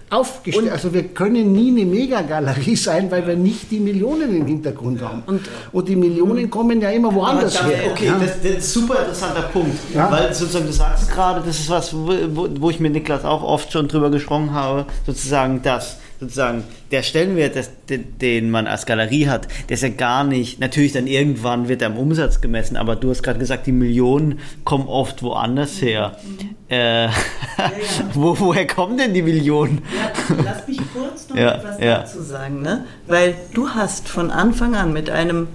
aufgestellt. 0.09 0.71
Also 0.71 0.93
wir 0.93 1.03
können 1.09 1.51
nie 1.51 1.69
eine 1.69 1.85
Megagalerie 1.85 2.75
sein, 2.87 3.11
weil 3.11 3.27
wir 3.27 3.35
nicht 3.35 3.69
die 3.69 3.81
Millionen 3.81 4.33
im 4.33 4.45
Hintergrund 4.45 5.01
haben. 5.01 5.23
Und, 5.27 5.41
und 5.73 5.89
die 5.89 5.97
Millionen 5.97 6.49
kommen 6.49 6.79
ja 6.79 6.91
immer 6.91 7.13
woanders 7.13 7.61
her. 7.61 7.91
Okay, 7.91 8.05
ja. 8.05 8.17
das, 8.17 8.41
das, 8.41 8.51
ist 8.51 8.55
ein 8.55 8.61
super 8.61 8.99
interessanter 8.99 9.41
Punkt. 9.43 9.77
Ja. 9.93 10.09
Weil 10.09 10.33
sozusagen, 10.33 10.65
du 10.65 10.71
sagst 10.71 11.11
gerade, 11.11 11.41
das 11.45 11.59
ist 11.59 11.69
was, 11.69 11.93
wo, 11.93 12.47
wo 12.59 12.69
ich 12.69 12.79
mit 12.79 12.93
Niklas 12.93 13.25
auch 13.25 13.43
oft 13.43 13.73
schon 13.73 13.89
drüber 13.89 14.09
gesprochen 14.09 14.53
habe, 14.53 14.85
sozusagen 15.05 15.61
das 15.61 15.97
sozusagen 16.19 16.63
der 16.91 17.03
Stellenwert, 17.03 17.55
das, 17.55 17.69
den, 17.89 18.17
den, 18.17 18.49
man 18.49 18.67
als 18.67 18.85
Galerie 18.85 19.27
hat, 19.27 19.47
der 19.69 19.75
ist 19.75 19.83
ja 19.83 19.89
gar 19.89 20.23
nicht, 20.23 20.59
natürlich 20.59 20.93
dann 20.93 21.07
irgendwann 21.07 21.67
wird 21.67 21.81
er 21.81 21.89
im 21.89 21.97
Umsatz 21.97 22.41
gemessen, 22.41 22.75
aber 22.75 22.95
du 22.95 23.09
hast 23.09 23.23
gerade 23.23 23.39
gesagt, 23.39 23.67
die 23.67 23.71
Millionen 23.71 24.39
kommen 24.63 24.87
oft 24.87 25.21
woanders 25.21 25.81
her. 25.81 26.17
Mhm. 26.23 26.55
Äh, 26.69 27.05
ja, 27.05 27.09
ja. 27.09 27.71
Wo, 28.13 28.37
woher 28.39 28.67
kommen 28.67 28.97
denn 28.97 29.13
die 29.13 29.21
Millionen? 29.21 29.81
Ja, 29.95 30.43
lass 30.43 30.67
mich 30.67 30.79
kurz 30.93 31.29
noch 31.29 31.35
etwas 31.37 31.77
dazu 31.77 32.21
sagen, 32.21 32.61
ne? 32.61 32.85
weil 33.05 33.35
du 33.53 33.69
hast 33.69 34.09
von 34.09 34.31
Anfang 34.31 34.75
an 34.75 34.93
mit 34.93 35.09
einem 35.09 35.47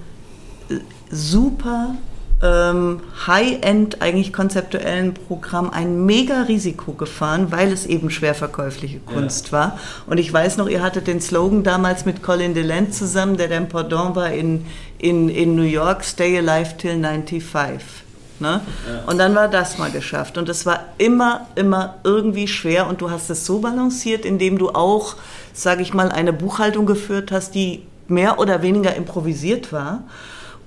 äh, 0.69 0.75
super 1.09 1.95
ähm, 2.43 2.99
High-End 3.25 4.01
eigentlich 4.01 4.33
konzeptuellen 4.33 5.13
Programm 5.13 5.69
ein 5.69 6.05
mega 6.05 6.41
Risiko 6.41 6.91
gefahren, 6.91 7.51
weil 7.51 7.71
es 7.71 7.85
eben 7.85 8.11
schwer 8.11 8.35
verkäufliche 8.35 8.99
Kunst 8.99 9.47
ja. 9.47 9.51
war. 9.53 9.79
Und 10.07 10.17
ich 10.19 10.31
weiß 10.31 10.57
noch, 10.57 10.67
ihr 10.67 10.83
hattet 10.83 11.07
den 11.07 11.21
Slogan 11.21 11.63
damals 11.63 12.05
mit 12.05 12.21
Colin 12.21 12.53
DeLand 12.53 12.93
zusammen, 12.93 13.37
der 13.37 13.47
dann 13.47 13.69
Pendant 13.69 14.17
war 14.17 14.31
in, 14.31 14.65
in, 14.97 15.29
in 15.29 15.55
New 15.55 15.63
York, 15.63 16.03
Stay 16.03 16.37
Alive 16.37 16.75
Till 16.77 17.01
95. 17.01 18.03
Ne? 18.39 18.59
Ja. 18.87 19.09
Und 19.09 19.19
dann 19.19 19.33
war 19.35 19.47
das 19.47 19.77
mal 19.77 19.89
geschafft. 19.89 20.37
Und 20.37 20.49
es 20.49 20.65
war 20.65 20.87
immer, 20.97 21.47
immer 21.55 21.95
irgendwie 22.03 22.49
schwer. 22.49 22.87
Und 22.87 22.99
du 22.99 23.09
hast 23.09 23.29
es 23.29 23.45
so 23.45 23.59
balanciert, 23.59 24.25
indem 24.25 24.57
du 24.57 24.71
auch, 24.71 25.15
sage 25.53 25.81
ich 25.81 25.93
mal, 25.93 26.11
eine 26.11 26.33
Buchhaltung 26.33 26.85
geführt 26.85 27.31
hast, 27.31 27.55
die 27.55 27.83
mehr 28.09 28.37
oder 28.37 28.61
weniger 28.61 28.95
improvisiert 28.95 29.71
war. 29.71 30.03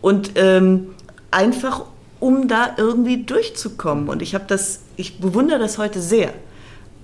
Und 0.01 0.33
ähm, 0.37 0.95
einfach 1.31 1.85
um 2.21 2.49
da 2.49 2.75
irgendwie 2.77 3.25
durchzukommen. 3.25 4.09
Und 4.09 4.23
ich 4.23 4.35
habe 4.35 4.45
das, 4.47 4.81
ich 4.97 5.19
bewundere 5.19 5.59
das 5.59 5.79
heute 5.79 6.01
sehr. 6.01 6.33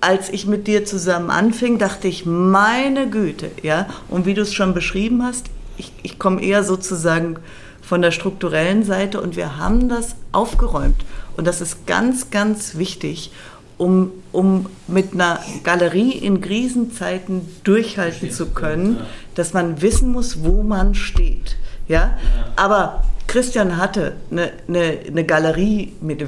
Als 0.01 0.29
ich 0.29 0.45
mit 0.47 0.67
dir 0.67 0.85
zusammen 0.85 1.29
anfing, 1.29 1.77
dachte 1.77 2.07
ich, 2.07 2.25
meine 2.25 3.09
Güte, 3.09 3.51
ja. 3.61 3.87
Und 4.09 4.25
wie 4.25 4.33
du 4.33 4.41
es 4.41 4.53
schon 4.53 4.73
beschrieben 4.73 5.23
hast, 5.23 5.47
ich, 5.77 5.93
ich 6.03 6.19
komme 6.19 6.41
eher 6.41 6.63
sozusagen 6.63 7.37
von 7.81 8.01
der 8.01 8.11
strukturellen 8.11 8.83
Seite 8.83 9.21
und 9.21 9.35
wir 9.35 9.57
haben 9.57 9.89
das 9.89 10.15
aufgeräumt. 10.31 11.05
Und 11.37 11.47
das 11.47 11.61
ist 11.61 11.85
ganz, 11.85 12.31
ganz 12.31 12.75
wichtig, 12.75 13.31
um, 13.77 14.11
um 14.31 14.67
mit 14.87 15.13
einer 15.13 15.39
Galerie 15.63 16.11
in 16.11 16.41
Krisenzeiten 16.41 17.41
durchhalten 17.63 18.31
zu 18.31 18.47
können, 18.47 18.99
dass 19.35 19.53
man 19.53 19.81
wissen 19.81 20.11
muss, 20.11 20.43
wo 20.43 20.63
man 20.63 20.95
steht. 20.95 21.57
Ja? 21.87 22.17
Aber 22.55 23.03
Christian 23.27 23.77
hatte 23.77 24.13
eine, 24.31 24.51
eine, 24.67 24.99
eine 25.07 25.23
Galerie 25.23 25.93
mit, 26.01 26.25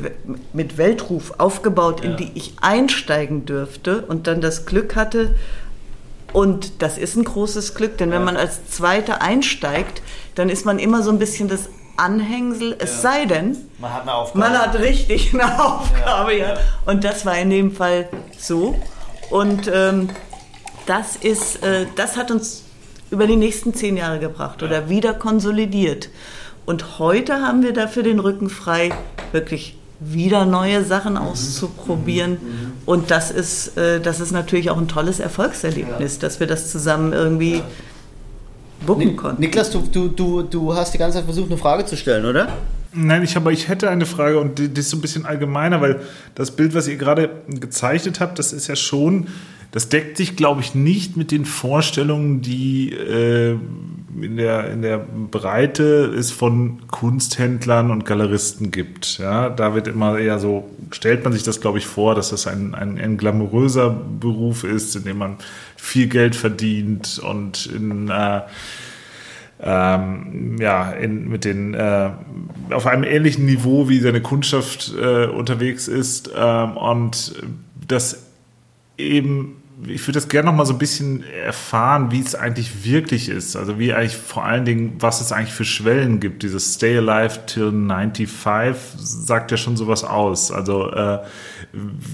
mit 0.54 0.78
Weltruf 0.78 1.34
aufgebaut, 1.38 2.04
ja. 2.04 2.12
in 2.12 2.18
die 2.18 2.32
ich 2.36 2.54
einsteigen 2.62 3.46
dürfte 3.46 4.02
und 4.02 4.28
dann 4.28 4.42
das 4.42 4.66
Glück 4.66 4.96
hatte, 4.96 5.36
und 6.36 6.82
das 6.82 6.98
ist 6.98 7.16
ein 7.16 7.24
großes 7.24 7.76
Glück, 7.76 7.98
denn 7.98 8.12
wenn 8.12 8.26
man 8.26 8.36
als 8.36 8.70
Zweiter 8.70 9.22
einsteigt, 9.22 10.02
dann 10.36 10.50
ist 10.50 10.66
man 10.66 10.80
immer 10.80 11.02
so 11.02 11.10
ein 11.10 11.18
bisschen 11.18 11.48
das 11.48 11.70
Anhängsel, 11.96 12.76
es 12.78 12.96
ja. 12.96 13.12
sei 13.12 13.26
denn, 13.26 13.56
man 13.80 13.94
hat 13.94 14.02
eine 14.02 14.14
Aufgabe. 14.14 14.40
Man 14.40 14.60
hat 14.60 14.78
richtig 14.80 15.34
eine 15.34 15.64
Aufgabe, 15.66 16.38
ja. 16.38 16.56
ja. 16.56 16.58
Und 16.86 17.06
das 17.06 17.26
war 17.26 17.38
in 17.38 17.50
dem 17.50 17.72
Fall 17.72 18.10
so. 18.38 18.78
Und 19.30 19.72
ähm, 19.74 20.10
das 20.86 21.16
ist, 21.16 21.64
äh, 21.64 21.86
das 21.96 22.18
hat 22.18 22.32
uns 22.32 22.64
über 23.12 23.28
die 23.28 23.38
nächsten 23.38 23.74
zehn 23.74 23.96
Jahre 23.96 24.20
gebracht 24.20 24.62
oder 24.62 24.90
wieder 24.90 25.14
konsolidiert. 25.14 26.10
Und 26.66 27.00
heute 27.00 27.42
haben 27.42 27.64
wir 27.64 27.74
dafür 27.74 28.04
den 28.04 28.20
Rücken 28.20 28.50
frei, 28.50 28.92
wirklich 29.32 29.78
wieder 30.00 30.46
neue 30.46 30.84
Sachen 30.84 31.18
auszuprobieren. 31.18 32.38
Und 32.86 33.12
das 33.12 33.32
ist, 33.32 33.78
äh, 33.78 34.02
das 34.02 34.20
ist 34.20 34.32
natürlich 34.32 34.70
auch 34.70 34.78
ein 34.78 34.88
tolles 34.88 35.20
Erfolgserlebnis, 35.20 36.20
dass 36.20 36.40
wir 36.40 36.48
das 36.48 36.72
zusammen 36.72 37.14
irgendwie 37.14 37.62
wuppen 38.86 39.16
konnten. 39.16 39.42
Niklas, 39.42 39.72
du, 39.72 39.82
du, 39.92 40.10
du, 40.10 40.42
du 40.44 40.76
hast 40.76 40.94
die 40.94 40.98
ganze 40.98 41.18
Zeit 41.18 41.26
versucht, 41.26 41.50
eine 41.50 41.58
Frage 41.58 41.86
zu 41.86 41.96
stellen, 41.96 42.26
oder? 42.26 42.50
Nein, 42.94 43.24
ich, 43.24 43.36
aber 43.36 43.52
ich 43.52 43.68
hätte 43.68 43.90
eine 43.90 44.06
Frage 44.06 44.40
und 44.40 44.58
die, 44.58 44.70
die 44.70 44.80
ist 44.80 44.90
so 44.90 44.98
ein 44.98 45.02
bisschen 45.02 45.26
allgemeiner, 45.26 45.82
weil 45.82 46.02
das 46.34 46.52
Bild, 46.52 46.74
was 46.74 46.88
ihr 46.88 46.96
gerade 46.96 47.30
gezeichnet 47.48 48.20
habt, 48.20 48.40
das 48.40 48.54
ist 48.54 48.68
ja 48.68 48.76
schon, 48.76 49.28
das 49.72 49.90
deckt 49.90 50.18
sich, 50.18 50.36
glaube 50.36 50.62
ich, 50.62 50.76
nicht 50.76 51.18
mit 51.18 51.32
den 51.32 51.46
Vorstellungen, 51.46 52.42
die 52.42 52.92
äh, 52.94 53.58
in 54.22 54.38
der, 54.38 54.72
in 54.72 54.82
der 54.82 54.98
Breite 54.98 56.06
es 56.18 56.32
von 56.32 56.88
Kunsthändlern 56.88 57.92
und 57.92 58.06
Galeristen 58.06 58.72
gibt. 58.72 59.18
Ja, 59.18 59.50
da 59.50 59.76
wird 59.76 59.88
immer 59.88 60.18
eher 60.18 60.40
so, 60.40 60.70
stellt 60.92 61.24
man 61.24 61.34
sich 61.34 61.44
das, 61.44 61.62
glaube 61.62 61.78
ich, 61.78 61.86
vor, 61.86 62.16
dass 62.16 62.30
das 62.30 62.48
ein, 62.48 62.74
ein, 62.74 62.98
ein 62.98 63.18
glamouröser 63.18 63.90
Beruf 63.90 64.64
ist, 64.64 64.96
in 64.96 65.04
dem 65.04 65.18
man 65.18 65.38
viel 65.76 66.08
Geld 66.08 66.36
verdient 66.36 67.20
und 67.20 67.66
in, 67.66 68.10
äh, 68.10 68.42
ähm, 69.62 70.58
ja, 70.60 70.92
in, 70.92 71.28
mit 71.28 71.46
den, 71.46 71.74
äh, 71.74 72.12
auf 72.72 72.88
einem 72.88 73.04
ähnlichen 73.04 73.46
Niveau 73.46 73.90
wie 73.90 74.00
seine 74.00 74.22
Kundschaft 74.22 74.94
äh, 75.00 75.26
unterwegs 75.26 75.88
ist 75.88 76.32
ähm, 76.36 76.78
und 76.78 77.34
das 77.88 78.25
eben 78.98 79.62
ich 79.84 80.02
würde 80.04 80.14
das 80.14 80.30
gerne 80.30 80.50
noch 80.50 80.56
mal 80.56 80.66
so 80.66 80.74
ein 80.74 80.80
bisschen 80.80 81.24
erfahren, 81.24 82.12
wie 82.12 82.22
es 82.22 82.34
eigentlich 82.34 82.86
wirklich 82.86 83.30
ist. 83.30 83.56
Also 83.56 83.78
wie 83.78 83.94
eigentlich 83.94 84.16
vor 84.16 84.46
allen 84.46 84.64
Dingen, 84.64 84.96
was 85.00 85.20
es 85.20 85.32
eigentlich 85.32 85.54
für 85.54 85.66
Schwellen 85.66 86.20
gibt. 86.20 86.44
Dieses 86.44 86.76
Stay 86.76 86.98
Alive 86.98 87.46
till 87.46 87.72
95 87.72 88.30
sagt 88.98 89.52
ja 89.52 89.58
schon 89.58 89.76
sowas 89.76 90.04
aus. 90.04 90.52
Also 90.52 90.92
äh, 90.92 91.20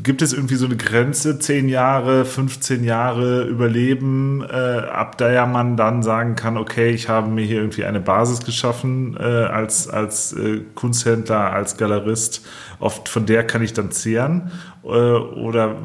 gibt 0.01 0.23
es 0.23 0.33
irgendwie 0.33 0.55
so 0.55 0.65
eine 0.65 0.75
Grenze, 0.75 1.37
10 1.37 1.69
Jahre, 1.69 2.25
15 2.25 2.83
Jahre 2.83 3.43
Überleben, 3.43 4.43
äh, 4.49 4.53
ab 4.53 5.17
der 5.19 5.31
ja 5.31 5.45
man 5.45 5.77
dann 5.77 6.01
sagen 6.01 6.35
kann, 6.35 6.57
okay, 6.57 6.89
ich 6.89 7.09
habe 7.09 7.29
mir 7.29 7.45
hier 7.45 7.57
irgendwie 7.57 7.85
eine 7.85 7.99
Basis 7.99 8.43
geschaffen 8.43 9.15
äh, 9.19 9.23
als, 9.23 9.87
als 9.87 10.33
äh, 10.33 10.61
Kunsthändler, 10.73 11.53
als 11.53 11.77
Galerist. 11.77 12.43
Oft 12.79 13.07
von 13.07 13.27
der 13.27 13.45
kann 13.45 13.61
ich 13.61 13.73
dann 13.73 13.91
zehren. 13.91 14.51
Äh, 14.83 14.87
oder 14.87 15.75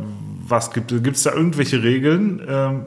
was 0.50 0.70
gibt 0.70 0.92
es? 0.92 1.02
Gibt 1.02 1.16
es 1.16 1.22
da 1.22 1.32
irgendwelche 1.32 1.82
Regeln, 1.82 2.42
ähm, 2.48 2.86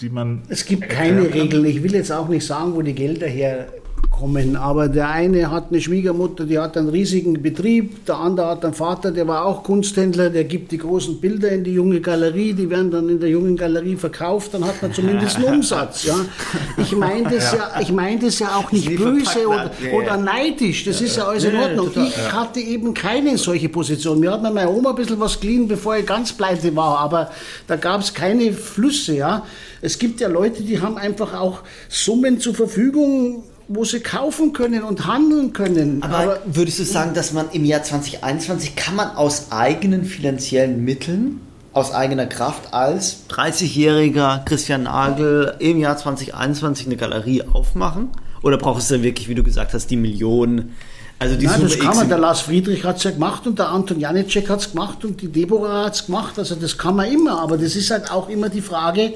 die 0.00 0.10
man. 0.10 0.42
Es 0.48 0.64
gibt 0.66 0.88
keine 0.88 1.32
Regeln. 1.32 1.64
Ich 1.64 1.82
will 1.82 1.94
jetzt 1.94 2.12
auch 2.12 2.28
nicht 2.28 2.46
sagen, 2.46 2.74
wo 2.74 2.82
die 2.82 2.94
Gelder 2.94 3.26
her 3.26 3.68
kommen. 4.10 4.56
Aber 4.56 4.88
der 4.88 5.10
eine 5.10 5.50
hat 5.50 5.66
eine 5.70 5.80
Schwiegermutter, 5.80 6.44
die 6.44 6.58
hat 6.58 6.76
einen 6.76 6.88
riesigen 6.88 7.42
Betrieb, 7.42 8.06
der 8.06 8.18
andere 8.18 8.48
hat 8.48 8.64
einen 8.64 8.74
Vater, 8.74 9.10
der 9.10 9.26
war 9.26 9.44
auch 9.44 9.62
Kunsthändler, 9.62 10.30
der 10.30 10.44
gibt 10.44 10.72
die 10.72 10.78
großen 10.78 11.20
Bilder 11.20 11.50
in 11.50 11.64
die 11.64 11.72
junge 11.72 12.00
Galerie, 12.00 12.52
die 12.52 12.68
werden 12.70 12.90
dann 12.90 13.08
in 13.08 13.20
der 13.20 13.28
jungen 13.28 13.56
Galerie 13.56 13.96
verkauft, 13.96 14.54
dann 14.54 14.64
hat 14.64 14.80
man 14.82 14.92
zumindest 14.92 15.36
einen 15.36 15.44
Umsatz. 15.56 16.04
Ja. 16.04 16.16
Ich 16.78 16.94
meine 16.96 17.30
das, 17.30 17.52
ja. 17.52 17.58
ja, 17.58 17.80
ich 17.80 17.92
mein 17.92 18.20
das 18.20 18.38
ja 18.38 18.56
auch 18.56 18.70
nicht 18.72 18.96
böse 18.96 19.46
oder, 19.46 19.70
oder, 19.94 20.16
neidisch, 20.16 20.84
das 20.84 21.00
ist 21.00 21.16
ja 21.16 21.24
alles 21.24 21.44
in 21.44 21.56
Ordnung. 21.56 21.90
Ich 21.94 22.32
hatte 22.32 22.60
eben 22.60 22.94
keine 22.94 23.38
solche 23.38 23.68
Position. 23.68 24.20
Mir 24.20 24.32
hat 24.32 24.42
mir 24.42 24.50
meine 24.50 24.70
Oma 24.70 24.90
ein 24.90 24.96
bisschen 24.96 25.20
was 25.20 25.38
geliehen, 25.38 25.68
bevor 25.68 25.96
ich 25.96 26.06
ganz 26.06 26.32
pleite 26.32 26.74
war, 26.76 26.98
aber 26.98 27.30
da 27.66 27.76
gab 27.76 28.00
es 28.00 28.12
keine 28.14 28.52
Flüsse. 28.52 29.16
Ja. 29.16 29.44
Es 29.80 29.98
gibt 29.98 30.20
ja 30.20 30.28
Leute, 30.28 30.62
die 30.62 30.80
haben 30.80 30.96
einfach 30.96 31.34
auch 31.34 31.60
Summen 31.88 32.40
zur 32.40 32.54
Verfügung, 32.54 33.42
wo 33.68 33.84
sie 33.84 34.00
kaufen 34.00 34.52
können 34.52 34.82
und 34.82 35.06
handeln 35.06 35.52
können. 35.52 36.02
Aber, 36.02 36.18
Aber, 36.18 36.38
würdest 36.46 36.78
du 36.78 36.84
sagen, 36.84 37.14
dass 37.14 37.32
man 37.32 37.46
im 37.52 37.64
Jahr 37.64 37.82
2021 37.82 38.76
kann 38.76 38.96
man 38.96 39.16
aus 39.16 39.50
eigenen 39.50 40.04
finanziellen 40.04 40.84
Mitteln, 40.84 41.40
aus 41.72 41.92
eigener 41.92 42.26
Kraft 42.26 42.72
als 42.72 43.24
30-jähriger 43.30 44.44
Christian 44.44 44.84
Nagel 44.84 45.54
im 45.58 45.78
Jahr 45.78 45.96
2021 45.96 46.86
eine 46.86 46.96
Galerie 46.96 47.42
aufmachen? 47.42 48.10
Oder 48.42 48.58
brauchst 48.58 48.90
du 48.90 48.94
dann 48.94 49.02
wirklich, 49.02 49.28
wie 49.28 49.34
du 49.34 49.42
gesagt 49.42 49.72
hast, 49.72 49.90
die 49.90 49.96
Millionen? 49.96 50.74
Also 51.18 51.36
die 51.36 51.46
Nein, 51.46 51.56
Summe 51.56 51.68
das 51.68 51.78
kann 51.78 51.96
man. 51.96 52.08
Der 52.08 52.18
Lars 52.18 52.42
Friedrich 52.42 52.84
hat 52.84 52.98
es 52.98 53.04
ja 53.04 53.10
gemacht 53.10 53.46
und 53.46 53.58
der 53.58 53.70
Anton 53.70 53.98
Janicek 53.98 54.50
hat 54.50 54.60
es 54.60 54.72
gemacht 54.72 55.04
und 55.04 55.22
die 55.22 55.28
Deborah 55.28 55.86
hat 55.86 55.94
es 55.94 56.06
gemacht. 56.06 56.38
Also 56.38 56.54
das 56.54 56.76
kann 56.76 56.96
man 56.96 57.10
immer. 57.10 57.40
Aber 57.40 57.56
das 57.56 57.76
ist 57.76 57.90
halt 57.90 58.10
auch 58.10 58.28
immer 58.28 58.50
die 58.50 58.60
Frage, 58.60 59.14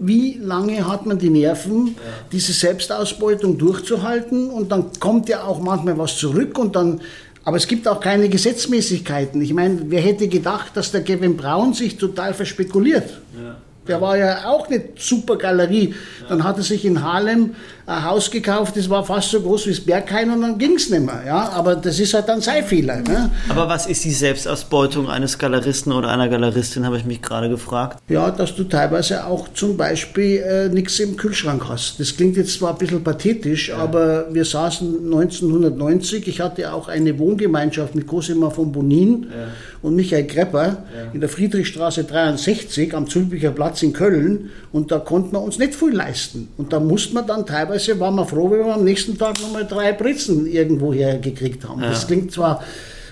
wie 0.00 0.38
lange 0.40 0.86
hat 0.86 1.06
man 1.06 1.18
die 1.18 1.30
Nerven, 1.30 1.88
ja. 1.88 1.92
diese 2.32 2.52
Selbstausbeutung 2.52 3.58
durchzuhalten 3.58 4.50
und 4.50 4.72
dann 4.72 4.86
kommt 4.98 5.28
ja 5.28 5.44
auch 5.44 5.60
manchmal 5.60 5.98
was 5.98 6.16
zurück 6.16 6.58
und 6.58 6.76
dann 6.76 7.00
aber 7.44 7.56
es 7.56 7.66
gibt 7.66 7.88
auch 7.88 8.00
keine 8.00 8.28
Gesetzmäßigkeiten. 8.28 9.42
Ich 9.42 9.52
meine, 9.52 9.90
wer 9.90 10.00
hätte 10.00 10.28
gedacht, 10.28 10.76
dass 10.76 10.92
der 10.92 11.02
Kevin 11.02 11.36
Brown 11.36 11.74
sich 11.74 11.96
total 11.96 12.34
verspekuliert? 12.34 13.20
Ja. 13.36 13.56
Der 13.88 14.00
war 14.00 14.16
ja 14.16 14.44
auch 14.46 14.68
eine 14.68 14.82
super 14.96 15.36
Galerie. 15.36 15.94
Dann 16.28 16.44
hat 16.44 16.56
er 16.56 16.62
sich 16.62 16.84
in 16.84 17.02
Harlem 17.02 17.54
ein 17.84 18.04
Haus 18.04 18.30
gekauft, 18.30 18.76
das 18.76 18.88
war 18.88 19.04
fast 19.04 19.30
so 19.30 19.40
groß 19.40 19.66
wie 19.66 19.70
das 19.70 19.80
Berghain 19.80 20.30
und 20.30 20.42
dann 20.42 20.58
ging 20.58 20.76
es 20.76 20.88
nicht 20.88 21.04
mehr. 21.04 21.22
Ja? 21.26 21.48
Aber 21.50 21.74
das 21.74 21.98
ist 21.98 22.14
halt 22.14 22.28
dann 22.28 22.40
sein 22.40 22.64
Fehler. 22.64 22.96
Ne? 22.96 23.30
Aber 23.48 23.68
was 23.68 23.86
ist 23.86 24.04
die 24.04 24.12
Selbstausbeutung 24.12 25.08
eines 25.08 25.38
Galeristen 25.38 25.92
oder 25.92 26.08
einer 26.08 26.28
Galeristin, 26.28 26.86
habe 26.86 26.96
ich 26.96 27.04
mich 27.04 27.20
gerade 27.22 27.48
gefragt. 27.48 27.98
Ja, 28.08 28.30
dass 28.30 28.54
du 28.54 28.64
teilweise 28.64 29.26
auch 29.26 29.48
zum 29.54 29.76
Beispiel 29.76 30.38
äh, 30.38 30.68
nichts 30.68 31.00
im 31.00 31.16
Kühlschrank 31.16 31.68
hast. 31.68 31.98
Das 31.98 32.16
klingt 32.16 32.36
jetzt 32.36 32.58
zwar 32.58 32.72
ein 32.72 32.78
bisschen 32.78 33.02
pathetisch, 33.02 33.70
ja. 33.70 33.78
aber 33.78 34.32
wir 34.32 34.44
saßen 34.44 35.04
1990, 35.04 36.28
ich 36.28 36.40
hatte 36.40 36.72
auch 36.72 36.88
eine 36.88 37.18
Wohngemeinschaft 37.18 37.94
mit 37.94 38.06
Cosima 38.06 38.50
von 38.50 38.70
Bonin 38.70 39.24
ja. 39.24 39.48
und 39.82 39.96
Michael 39.96 40.26
Grepper 40.26 40.66
ja. 40.66 41.12
in 41.12 41.20
der 41.20 41.28
Friedrichstraße 41.28 42.04
63 42.04 42.94
am 42.94 43.08
Zülpicher 43.08 43.50
Platz 43.50 43.71
in 43.80 43.92
Köln 43.92 44.50
und 44.72 44.90
da 44.90 44.98
konnten 44.98 45.32
wir 45.32 45.40
uns 45.40 45.58
nicht 45.58 45.76
viel 45.76 45.94
leisten. 45.94 46.48
Und 46.56 46.72
da 46.72 46.80
musste 46.80 47.14
man 47.14 47.26
dann 47.26 47.46
teilweise 47.46 48.00
waren 48.00 48.16
wir 48.16 48.26
froh, 48.26 48.50
wenn 48.50 48.66
wir 48.66 48.74
am 48.74 48.82
nächsten 48.82 49.16
Tag 49.16 49.40
nochmal 49.40 49.66
drei 49.66 49.92
Britzen 49.92 50.46
irgendwo 50.46 50.92
hergekriegt 50.92 51.68
haben. 51.68 51.80
Ja. 51.80 51.90
Das 51.90 52.08
klingt 52.08 52.32
zwar 52.32 52.62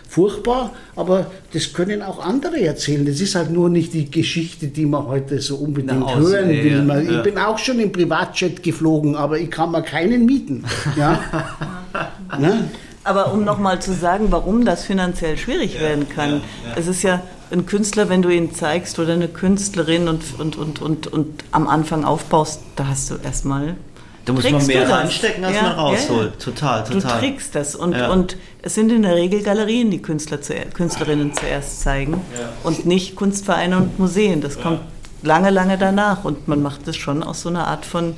furchtbar, 0.08 0.72
aber 0.96 1.30
das 1.52 1.72
können 1.72 2.02
auch 2.02 2.18
andere 2.18 2.60
erzählen. 2.60 3.06
Das 3.06 3.20
ist 3.20 3.36
halt 3.36 3.52
nur 3.52 3.70
nicht 3.70 3.94
die 3.94 4.10
Geschichte, 4.10 4.66
die 4.66 4.84
man 4.84 5.06
heute 5.06 5.40
so 5.40 5.54
unbedingt 5.56 6.00
Na, 6.00 6.16
hören 6.16 6.48
will. 6.48 6.84
Ja, 6.88 7.00
ja. 7.00 7.18
Ich 7.18 7.22
bin 7.22 7.38
auch 7.38 7.58
schon 7.58 7.78
im 7.78 7.92
Privatjet 7.92 8.60
geflogen, 8.64 9.14
aber 9.14 9.38
ich 9.38 9.50
kann 9.50 9.70
mir 9.70 9.82
keinen 9.82 10.26
mieten. 10.26 10.64
Ja? 10.96 11.20
Aber 13.10 13.32
um 13.32 13.44
nochmal 13.44 13.82
zu 13.82 13.92
sagen, 13.92 14.26
warum 14.30 14.64
das 14.64 14.84
finanziell 14.84 15.36
schwierig 15.36 15.80
werden 15.80 16.08
kann, 16.08 16.42
es 16.76 16.86
ist 16.86 17.02
ja 17.02 17.22
ein 17.50 17.66
Künstler, 17.66 18.08
wenn 18.08 18.22
du 18.22 18.28
ihn 18.28 18.54
zeigst 18.54 19.00
oder 19.00 19.14
eine 19.14 19.26
Künstlerin 19.26 20.08
und, 20.08 20.22
und, 20.38 20.56
und, 20.56 20.80
und, 20.80 21.06
und 21.08 21.44
am 21.50 21.66
Anfang 21.66 22.04
aufbaust, 22.04 22.60
da 22.76 22.86
hast 22.86 23.10
du 23.10 23.16
erstmal 23.16 23.74
da 24.24 24.32
muss 24.34 24.48
man 24.48 24.64
mehr 24.64 24.88
reinstecken, 24.88 25.44
als 25.44 25.56
ja, 25.56 25.62
man 25.62 25.72
rausholt. 25.72 26.34
Ja. 26.34 26.44
Total, 26.44 26.84
total. 26.84 27.00
Du 27.00 27.18
kriegst 27.18 27.54
das. 27.56 27.74
Und, 27.74 27.96
ja. 27.96 28.12
und 28.12 28.36
es 28.62 28.74
sind 28.76 28.92
in 28.92 29.02
der 29.02 29.16
Regel 29.16 29.42
Galerien, 29.42 29.90
die 29.90 30.00
Künstler 30.00 30.40
zu, 30.40 30.54
Künstlerinnen 30.72 31.34
zuerst 31.34 31.80
zeigen 31.80 32.20
und 32.62 32.86
nicht 32.86 33.16
Kunstvereine 33.16 33.78
und 33.78 33.98
Museen. 33.98 34.40
Das 34.40 34.60
kommt 34.60 34.82
lange, 35.22 35.50
lange 35.50 35.78
danach. 35.78 36.24
Und 36.24 36.46
man 36.46 36.62
macht 36.62 36.86
das 36.86 36.96
schon 36.96 37.24
aus 37.24 37.40
so 37.40 37.48
einer 37.48 37.66
Art 37.66 37.84
von 37.84 38.14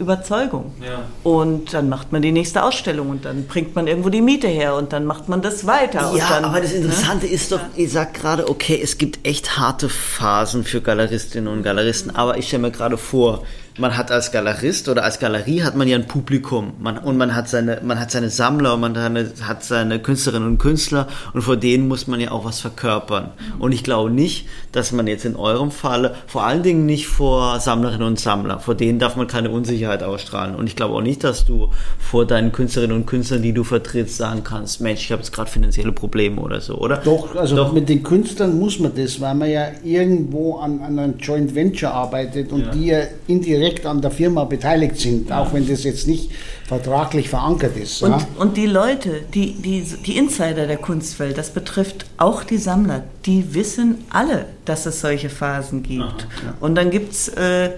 Überzeugung. 0.00 0.72
Ja. 0.84 1.02
Und 1.22 1.74
dann 1.74 1.88
macht 1.88 2.10
man 2.10 2.22
die 2.22 2.32
nächste 2.32 2.64
Ausstellung 2.64 3.10
und 3.10 3.24
dann 3.24 3.46
bringt 3.46 3.76
man 3.76 3.86
irgendwo 3.86 4.08
die 4.08 4.22
Miete 4.22 4.48
her 4.48 4.74
und 4.74 4.92
dann 4.92 5.04
macht 5.04 5.28
man 5.28 5.42
das 5.42 5.66
weiter. 5.66 6.12
Ja, 6.16 6.28
dann, 6.30 6.44
aber 6.44 6.60
das 6.60 6.72
Interessante 6.72 7.26
ne? 7.26 7.32
ist 7.32 7.52
doch, 7.52 7.60
ihr 7.76 7.88
sagt 7.88 8.14
gerade, 8.14 8.48
okay, 8.48 8.80
es 8.82 8.98
gibt 8.98 9.26
echt 9.26 9.58
harte 9.58 9.88
Phasen 9.88 10.64
für 10.64 10.80
Galeristinnen 10.80 11.52
und 11.52 11.62
Galeristen, 11.62 12.14
aber 12.14 12.38
ich 12.38 12.48
stelle 12.48 12.62
mir 12.62 12.70
gerade 12.70 12.96
vor, 12.96 13.44
man 13.78 13.96
hat 13.96 14.10
als 14.10 14.32
Galerist 14.32 14.88
oder 14.88 15.04
als 15.04 15.18
Galerie 15.18 15.62
hat 15.62 15.76
man 15.76 15.88
ja 15.88 15.96
ein 15.96 16.06
Publikum 16.06 16.72
man, 16.80 16.98
und 16.98 17.16
man 17.16 17.34
hat 17.34 17.48
seine 17.48 17.80
man 17.82 18.00
hat 18.00 18.10
seine 18.10 18.30
Sammler 18.30 18.74
und 18.74 18.80
man 18.80 18.96
hat 19.42 19.64
seine 19.64 20.00
Künstlerinnen 20.00 20.48
und 20.48 20.58
Künstler 20.58 21.06
und 21.32 21.42
vor 21.42 21.56
denen 21.56 21.88
muss 21.88 22.06
man 22.06 22.20
ja 22.20 22.30
auch 22.30 22.44
was 22.44 22.60
verkörpern 22.60 23.30
und 23.58 23.72
ich 23.72 23.84
glaube 23.84 24.10
nicht, 24.10 24.46
dass 24.72 24.92
man 24.92 25.06
jetzt 25.06 25.24
in 25.24 25.36
eurem 25.36 25.70
Falle 25.70 26.14
vor 26.26 26.44
allen 26.44 26.62
Dingen 26.62 26.86
nicht 26.86 27.06
vor 27.06 27.60
Sammlerinnen 27.60 28.06
und 28.06 28.18
Sammler, 28.18 28.58
vor 28.58 28.74
denen 28.74 28.98
darf 28.98 29.16
man 29.16 29.26
keine 29.26 29.50
Unsicherheit 29.50 30.02
ausstrahlen 30.02 30.54
und 30.54 30.66
ich 30.66 30.76
glaube 30.76 30.94
auch 30.94 31.02
nicht, 31.02 31.22
dass 31.22 31.44
du 31.44 31.70
vor 31.98 32.26
deinen 32.26 32.52
Künstlerinnen 32.52 32.96
und 32.96 33.06
Künstlern, 33.06 33.42
die 33.42 33.52
du 33.52 33.64
vertrittst, 33.64 34.16
sagen 34.16 34.42
kannst, 34.44 34.80
Mensch, 34.80 35.04
ich 35.04 35.12
habe 35.12 35.22
jetzt 35.22 35.32
gerade 35.32 35.50
finanzielle 35.50 35.92
Probleme 35.92 36.40
oder 36.40 36.60
so, 36.60 36.76
oder? 36.76 36.96
Doch, 36.98 37.36
also 37.36 37.56
Doch. 37.56 37.72
mit 37.72 37.88
den 37.88 38.02
Künstlern 38.02 38.58
muss 38.58 38.78
man 38.78 38.92
das, 38.94 39.20
weil 39.20 39.34
man 39.34 39.50
ja 39.50 39.68
irgendwo 39.84 40.56
an, 40.56 40.80
an 40.80 40.98
einem 40.98 41.18
Joint 41.18 41.54
Venture 41.54 41.92
arbeitet 41.92 42.52
und 42.52 42.66
ja. 42.66 42.70
die 42.70 42.86
ja 42.86 42.98
indirekt 43.26 43.59
direkt 43.60 43.84
an 43.84 44.00
der 44.00 44.10
Firma 44.10 44.44
beteiligt 44.44 44.98
sind, 44.98 45.30
auch 45.30 45.52
wenn 45.52 45.68
das 45.68 45.84
jetzt 45.84 46.08
nicht 46.08 46.30
vertraglich 46.66 47.28
verankert 47.28 47.76
ist. 47.76 48.02
Und, 48.02 48.12
ja? 48.12 48.26
und 48.38 48.56
die 48.56 48.66
Leute, 48.66 49.20
die, 49.34 49.52
die, 49.52 49.82
die 49.82 50.16
Insider 50.16 50.66
der 50.66 50.78
Kunstwelt, 50.78 51.36
das 51.36 51.50
betrifft 51.50 52.06
auch 52.16 52.42
die 52.42 52.56
Sammler, 52.56 53.04
die 53.26 53.54
wissen 53.54 53.98
alle, 54.08 54.46
dass 54.64 54.86
es 54.86 55.00
solche 55.00 55.28
Phasen 55.28 55.82
gibt. 55.82 56.02
Aha, 56.02 56.46
ja. 56.46 56.54
Und 56.60 56.74
dann 56.74 56.90
gibt 56.90 57.12
es 57.12 57.28
äh, 57.28 57.70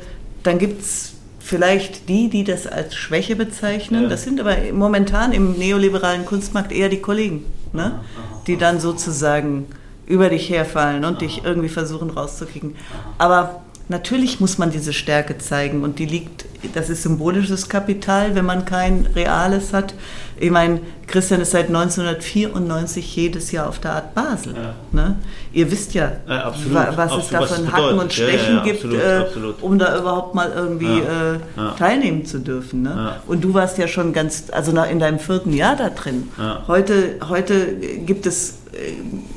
vielleicht 1.41 2.09
die, 2.09 2.29
die 2.29 2.45
das 2.45 2.67
als 2.69 2.95
Schwäche 2.95 3.35
bezeichnen. 3.35 4.05
Ja. 4.05 4.09
Das 4.09 4.23
sind 4.23 4.41
aber 4.41 4.57
momentan 4.73 5.33
im 5.33 5.59
neoliberalen 5.59 6.25
Kunstmarkt 6.25 6.71
eher 6.71 6.89
die 6.89 7.01
Kollegen, 7.01 7.45
ne? 7.73 8.01
die 8.47 8.57
dann 8.57 8.79
sozusagen 8.79 9.67
über 10.07 10.29
dich 10.29 10.49
herfallen 10.51 11.05
und 11.05 11.23
dich 11.23 11.43
irgendwie 11.45 11.69
versuchen 11.69 12.11
rauszukriegen. 12.11 12.77
Aber 13.19 13.63
Natürlich 13.89 14.41
muss 14.41 14.59
man 14.59 14.71
diese 14.71 14.93
Stärke 14.93 15.39
zeigen 15.39 15.83
und 15.83 15.99
die 15.99 16.07
liegt, 16.07 16.47
das 16.75 16.89
ist 16.89 17.03
symbolisches 17.03 17.69
Kapital, 17.69 18.35
wenn 18.35 18.45
man 18.45 18.65
kein 18.65 19.07
reales 19.15 19.73
hat. 19.73 19.95
Ich 20.39 20.51
meine, 20.51 20.81
Christian 21.07 21.41
ist 21.41 21.51
seit 21.51 21.67
1994 21.67 23.17
jedes 23.17 23.53
Jahr 23.53 23.69
auf 23.69 23.81
der 23.81 23.93
Art 23.93 24.15
Basel. 24.15 24.55
Ja. 24.55 24.75
Ne? 24.93 25.17
Ihr 25.53 25.71
wisst 25.71 25.95
ja, 25.95 26.13
ja 26.27 26.45
absolut, 26.45 26.75
was 26.75 27.13
absolut, 27.13 27.25
es 27.25 27.31
da 27.31 27.47
von 27.47 27.73
Hacken 27.73 27.99
und 27.99 28.13
Stechen 28.13 28.57
ja, 28.57 28.63
gibt, 28.63 28.85
absolut, 28.85 29.01
äh, 29.01 29.17
absolut. 29.19 29.63
um 29.63 29.79
da 29.79 29.99
überhaupt 29.99 30.35
mal 30.35 30.51
irgendwie 30.55 31.01
äh, 31.01 31.39
teilnehmen 31.79 32.25
zu 32.25 32.39
dürfen. 32.39 32.83
Ne? 32.83 33.17
Und 33.27 33.45
du 33.45 33.53
warst 33.53 33.79
ja 33.79 33.89
schon 33.89 34.13
ganz, 34.13 34.45
also 34.53 34.73
in 34.73 34.99
deinem 35.01 35.19
vierten 35.19 35.53
Jahr 35.53 35.77
da 35.77 35.91
drin. 35.91 36.29
Heute, 36.67 37.17
heute 37.29 37.75
gibt 38.07 38.27
es 38.27 38.51
äh, 38.51 38.62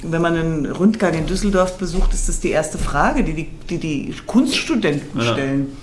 wenn 0.02 0.22
man 0.22 0.36
einen 0.36 0.66
Rundgang 0.72 1.14
in 1.14 1.26
Düsseldorf 1.26 1.78
besucht, 1.78 2.14
ist 2.14 2.30
das 2.30 2.40
die 2.40 2.52
erste 2.52 2.78
Frage, 2.78 3.24
die 3.24 3.34
die, 3.34 3.50
die, 3.70 3.80
die 3.80 4.16
Kunststudenten 4.26 5.20
ja. 5.20 5.34
stellen. 5.34 5.78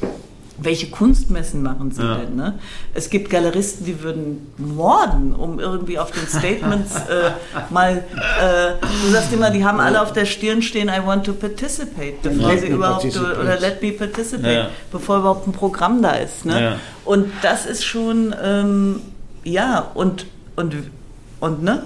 Welche 0.58 0.90
Kunstmessen 0.90 1.62
machen 1.62 1.90
sie 1.90 2.02
ja. 2.02 2.18
denn? 2.18 2.36
Ne? 2.36 2.58
Es 2.94 3.10
gibt 3.10 3.30
Galeristen, 3.30 3.84
die 3.84 4.00
würden 4.00 4.52
morden, 4.58 5.34
um 5.34 5.58
irgendwie 5.58 5.98
auf 5.98 6.12
den 6.12 6.26
Statements 6.26 6.94
äh, 7.10 7.32
mal, 7.70 7.96
äh, 7.96 8.86
du 9.04 9.10
sagst 9.10 9.32
immer, 9.32 9.50
die 9.50 9.64
haben 9.64 9.80
alle 9.80 10.00
auf 10.00 10.12
der 10.12 10.24
Stirn 10.24 10.62
stehen, 10.62 10.88
I 10.88 11.04
want 11.04 11.26
to 11.26 11.32
participate, 11.32 12.22
bevor 12.22 12.56
sie 12.56 12.68
überhaupt, 12.68 13.04
oder 13.04 13.58
let 13.58 13.82
me 13.82 13.90
participate, 13.92 14.54
ja. 14.54 14.68
bevor 14.92 15.18
überhaupt 15.18 15.48
ein 15.48 15.52
Programm 15.52 16.00
da 16.00 16.12
ist. 16.12 16.44
Ne? 16.44 16.78
Und 17.04 17.32
das 17.42 17.66
ist 17.66 17.84
schon, 17.84 18.32
ähm, 18.40 19.00
ja, 19.42 19.90
und, 19.94 20.26
und, 20.54 20.76
und, 21.40 21.62
ne? 21.62 21.82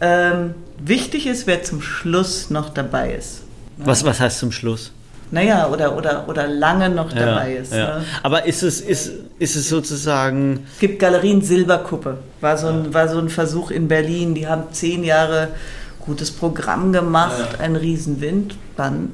Ähm, 0.00 0.54
wichtig 0.78 1.26
ist, 1.26 1.46
wer 1.46 1.62
zum 1.62 1.82
Schluss 1.82 2.50
noch 2.50 2.70
dabei 2.70 3.14
ist. 3.14 3.42
Ne? 3.76 3.86
Was, 3.86 4.04
was 4.04 4.20
heißt 4.20 4.38
zum 4.38 4.52
Schluss? 4.52 4.92
Naja, 5.30 5.68
oder, 5.68 5.96
oder, 5.96 6.26
oder 6.26 6.46
lange 6.46 6.88
noch 6.88 7.12
ja, 7.12 7.26
dabei 7.26 7.56
ist. 7.56 7.72
Ja. 7.72 7.98
Ne? 7.98 8.04
Aber 8.22 8.46
ist 8.46 8.62
es, 8.62 8.80
ist, 8.80 9.12
ist 9.38 9.56
es 9.56 9.68
sozusagen. 9.68 10.66
Es 10.72 10.80
gibt 10.80 10.98
Galerien 10.98 11.42
Silberkuppe, 11.42 12.18
war 12.40 12.56
so, 12.56 12.68
ein, 12.68 12.94
war 12.94 13.08
so 13.08 13.18
ein 13.18 13.28
Versuch 13.28 13.70
in 13.70 13.88
Berlin. 13.88 14.34
Die 14.34 14.46
haben 14.48 14.64
zehn 14.72 15.04
Jahre 15.04 15.48
gutes 16.00 16.30
Programm 16.30 16.92
gemacht, 16.92 17.48
ja. 17.52 17.60
ein 17.60 17.76
Riesenwind. 17.76 18.56
Dann 18.76 19.10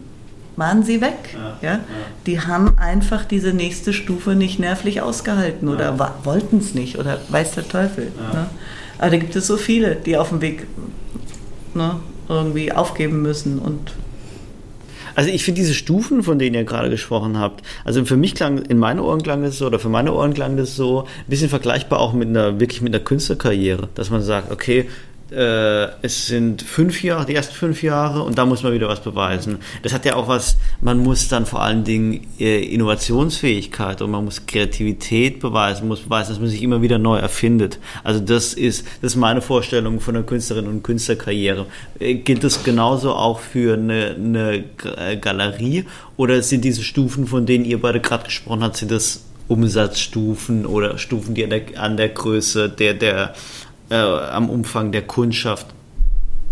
waren 0.56 0.84
sie 0.84 1.00
weg. 1.00 1.36
Ja? 1.62 1.80
Die 2.26 2.40
haben 2.40 2.78
einfach 2.78 3.24
diese 3.24 3.52
nächste 3.52 3.92
Stufe 3.92 4.36
nicht 4.36 4.60
nervlich 4.60 5.02
ausgehalten 5.02 5.68
oder 5.68 5.98
wollten 6.22 6.58
es 6.58 6.74
nicht 6.74 6.96
oder 6.98 7.18
weiß 7.28 7.52
der 7.56 7.68
Teufel. 7.68 8.12
Ne? 8.32 8.46
Aber 8.98 9.10
da 9.10 9.16
gibt 9.16 9.34
es 9.34 9.48
so 9.48 9.56
viele, 9.56 9.96
die 9.96 10.16
auf 10.16 10.28
dem 10.28 10.40
Weg 10.40 10.66
ne, 11.74 11.96
irgendwie 12.28 12.72
aufgeben 12.72 13.22
müssen 13.22 13.58
und 13.58 13.92
also 15.16 15.30
ich 15.30 15.44
finde 15.44 15.60
diese 15.60 15.74
Stufen, 15.74 16.22
von 16.24 16.38
denen 16.38 16.54
ihr 16.54 16.64
gerade 16.64 16.90
gesprochen 16.90 17.38
habt, 17.38 17.64
also 17.84 18.04
für 18.04 18.16
mich 18.16 18.34
klang, 18.34 18.58
in 18.58 18.78
meinen 18.78 18.98
Ohren 18.98 19.22
klang 19.22 19.42
das 19.42 19.58
so, 19.58 19.66
oder 19.66 19.78
für 19.78 19.88
meine 19.88 20.12
Ohren 20.12 20.34
klang 20.34 20.56
das 20.56 20.74
so, 20.74 21.02
ein 21.02 21.28
bisschen 21.28 21.48
vergleichbar 21.48 22.00
auch 22.00 22.12
mit 22.12 22.28
einer, 22.28 22.58
wirklich 22.58 22.82
mit 22.82 22.94
einer 22.94 23.04
Künstlerkarriere, 23.04 23.88
dass 23.94 24.10
man 24.10 24.22
sagt, 24.22 24.50
okay, 24.50 24.88
äh, 25.30 25.86
es 26.02 26.26
sind 26.26 26.62
fünf 26.62 27.02
Jahre, 27.02 27.26
die 27.26 27.34
ersten 27.34 27.54
fünf 27.54 27.82
Jahre 27.82 28.22
und 28.22 28.36
da 28.36 28.44
muss 28.44 28.62
man 28.62 28.72
wieder 28.72 28.88
was 28.88 29.00
beweisen. 29.00 29.58
Das 29.82 29.92
hat 29.92 30.04
ja 30.04 30.16
auch 30.16 30.28
was, 30.28 30.56
man 30.80 30.98
muss 30.98 31.28
dann 31.28 31.46
vor 31.46 31.62
allen 31.62 31.84
Dingen 31.84 32.26
äh, 32.38 32.62
Innovationsfähigkeit 32.62 34.02
und 34.02 34.10
man 34.10 34.24
muss 34.24 34.46
Kreativität 34.46 35.40
beweisen, 35.40 35.88
muss 35.88 36.00
beweisen, 36.00 36.30
dass 36.30 36.40
man 36.40 36.48
sich 36.48 36.62
immer 36.62 36.82
wieder 36.82 36.98
neu 36.98 37.18
erfindet. 37.18 37.78
Also 38.02 38.20
das 38.20 38.54
ist, 38.54 38.86
das 39.00 39.12
ist 39.12 39.16
meine 39.16 39.40
Vorstellung 39.40 40.00
von 40.00 40.16
einer 40.16 40.24
Künstlerin 40.24 40.66
und 40.66 40.82
Künstlerkarriere. 40.82 41.66
Äh, 41.98 42.14
gilt 42.14 42.44
das 42.44 42.62
genauso 42.62 43.14
auch 43.14 43.40
für 43.40 43.74
eine, 43.74 44.16
eine 44.16 44.64
äh, 44.96 45.16
Galerie 45.16 45.84
oder 46.16 46.42
sind 46.42 46.64
diese 46.64 46.82
Stufen, 46.82 47.26
von 47.26 47.46
denen 47.46 47.64
ihr 47.64 47.80
beide 47.80 48.00
gerade 48.00 48.24
gesprochen 48.24 48.62
habt, 48.62 48.76
sind 48.76 48.90
das 48.90 49.22
Umsatzstufen 49.48 50.64
oder 50.64 50.96
Stufen, 50.98 51.34
die 51.34 51.44
an 51.44 51.50
der, 51.50 51.62
an 51.76 51.96
der 51.96 52.08
Größe 52.08 52.68
der, 52.68 52.94
der 52.94 53.34
äh, 53.90 53.94
am 53.94 54.50
Umfang 54.50 54.92
der 54.92 55.02
Kundschaft 55.02 55.66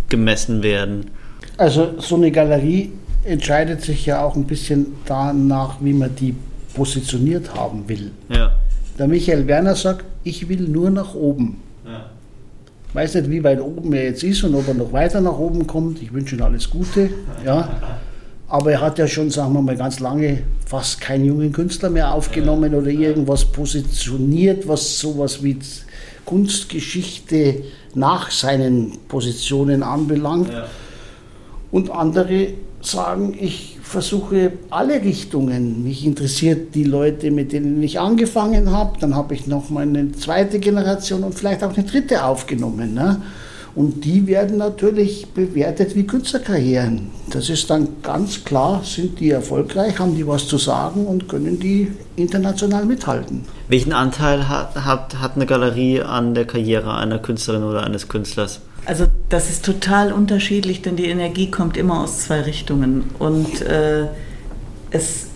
gemessen 0.09 0.63
werden. 0.63 1.11
Also 1.57 1.99
so 1.99 2.17
eine 2.17 2.31
Galerie 2.31 2.93
entscheidet 3.25 3.83
sich 3.83 4.07
ja 4.07 4.25
auch 4.25 4.37
ein 4.37 4.45
bisschen 4.45 4.95
danach, 5.07 5.77
wie 5.81 5.93
man 5.93 6.15
die 6.15 6.35
positioniert 6.75 7.55
haben 7.55 7.89
will. 7.89 8.11
Ja. 8.29 8.53
Der 8.99 9.09
Michael 9.09 9.47
Werner 9.47 9.75
sagt, 9.75 10.05
ich 10.25 10.49
will 10.49 10.69
nur 10.69 10.91
nach 10.91 11.15
oben. 11.15 11.61
Ja. 11.85 12.07
Weiß 12.93 13.15
nicht, 13.15 13.31
wie 13.31 13.43
weit 13.43 13.61
oben 13.61 13.93
er 13.95 14.05
jetzt 14.05 14.23
ist 14.23 14.45
und 14.45 14.55
ob 14.55 14.69
er 14.69 14.75
noch 14.75 14.93
weiter 14.93 15.21
nach 15.21 15.39
oben 15.39 15.67
kommt. 15.67 16.03
Ich 16.03 16.13
wünsche 16.13 16.37
ihm 16.37 16.43
alles 16.43 16.69
Gute. 16.69 17.11
Ja. 17.45 17.81
Aber 18.49 18.71
er 18.71 18.83
hat 18.83 18.99
ja 18.99 19.09
schon, 19.09 19.31
sagen 19.31 19.55
wir 19.55 19.63
mal, 19.63 19.77
ganz 19.77 19.99
lange 19.99 20.43
fast 20.67 21.01
keinen 21.01 21.25
jungen 21.25 21.53
Künstler 21.53 21.89
mehr 21.89 22.13
aufgenommen 22.13 22.75
oder 22.75 22.89
irgendwas 22.89 23.47
positioniert, 23.47 24.69
was 24.69 24.99
sowas 24.99 25.43
wie 25.43 25.59
Kunstgeschichte 26.25 27.63
nach 27.95 28.31
seinen 28.31 28.99
Positionen 29.09 29.83
anbelangt. 29.83 30.53
Ja. 30.53 30.67
Und 31.71 31.91
andere 31.91 32.55
sagen, 32.81 33.37
ich 33.39 33.79
versuche 33.83 34.53
alle 34.71 35.03
Richtungen. 35.03 35.83
Mich 35.83 36.05
interessiert 36.05 36.75
die 36.75 36.85
Leute, 36.85 37.31
mit 37.31 37.53
denen 37.53 37.83
ich 37.83 38.01
angefangen 38.01 38.71
habe. 38.71 38.99
Dann 39.01 39.15
habe 39.15 39.35
ich 39.35 39.47
noch 39.47 39.71
mal 39.71 39.83
eine 39.83 40.13
zweite 40.13 40.59
Generation 40.59 41.23
und 41.23 41.35
vielleicht 41.35 41.63
auch 41.63 41.75
eine 41.75 41.85
dritte 41.85 42.25
aufgenommen. 42.25 42.95
Ne? 42.95 43.23
Und 43.75 44.05
die 44.05 44.27
werden 44.27 44.59
natürlich 44.59 45.29
bewertet 45.29 45.97
wie 45.97 46.07
Künstlerkarrieren. 46.07 47.11
Das 47.31 47.49
ist 47.49 47.71
dann 47.71 47.89
ganz 48.03 48.45
klar, 48.45 48.83
sind 48.85 49.19
die 49.19 49.31
erfolgreich, 49.31 49.99
haben 49.99 50.15
die 50.15 50.27
was 50.27 50.47
zu 50.47 50.59
sagen 50.59 51.07
und 51.07 51.27
können 51.29 51.59
die 51.59 51.91
international 52.17 52.85
mithalten. 52.85 53.45
Welchen 53.73 53.95
Anteil 53.95 54.51
hat, 54.51 54.85
hat, 54.85 55.19
hat 55.19 55.37
eine 55.37 55.47
Galerie 55.47 56.03
an 56.03 56.35
der 56.35 56.45
Karriere 56.45 56.95
einer 56.95 57.19
Künstlerin 57.19 57.63
oder 57.63 57.83
eines 57.85 58.07
Künstlers? 58.07 58.61
Also 58.85 59.07
das 59.31 59.49
ist 59.49 59.65
total 59.65 60.13
unterschiedlich, 60.13 60.83
denn 60.83 60.97
die 60.97 61.07
Energie 61.07 61.51
kommt 61.51 61.79
immer 61.79 62.03
aus 62.03 62.19
zwei 62.19 62.43
Richtungen. 62.43 63.05
Und 63.19 63.63
äh, 63.63 64.09
es, 64.91 65.29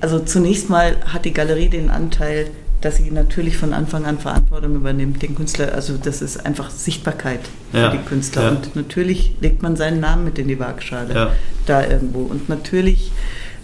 also 0.00 0.18
zunächst 0.18 0.70
mal 0.70 0.96
hat 1.06 1.24
die 1.24 1.32
Galerie 1.32 1.68
den 1.68 1.88
Anteil, 1.88 2.50
dass 2.80 2.96
sie 2.96 3.12
natürlich 3.12 3.56
von 3.56 3.74
Anfang 3.74 4.06
an 4.06 4.18
Verantwortung 4.18 4.74
übernimmt, 4.74 5.22
den 5.22 5.36
Künstler. 5.36 5.72
Also 5.72 5.96
das 6.02 6.20
ist 6.20 6.44
einfach 6.44 6.68
Sichtbarkeit 6.68 7.42
ja. 7.72 7.92
für 7.92 7.96
die 7.96 8.02
Künstler. 8.02 8.42
Ja. 8.42 8.48
Und 8.48 8.74
natürlich 8.74 9.36
legt 9.40 9.62
man 9.62 9.76
seinen 9.76 10.00
Namen 10.00 10.24
mit 10.24 10.36
in 10.40 10.48
die 10.48 10.58
Waagschale 10.58 11.14
ja. 11.14 11.32
da 11.66 11.86
irgendwo. 11.86 12.22
Und 12.22 12.48
natürlich, 12.48 13.12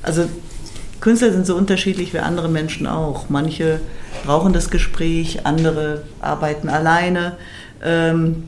also 0.03 0.29
Künstler 1.01 1.33
sind 1.33 1.47
so 1.47 1.55
unterschiedlich 1.55 2.13
wie 2.13 2.19
andere 2.19 2.49
Menschen 2.49 2.87
auch. 2.87 3.29
Manche 3.29 3.81
brauchen 4.25 4.53
das 4.53 4.71
Gespräch, 4.71 5.47
andere 5.47 6.03
arbeiten 6.21 6.69
alleine. 6.69 7.37
Ähm, 7.85 8.45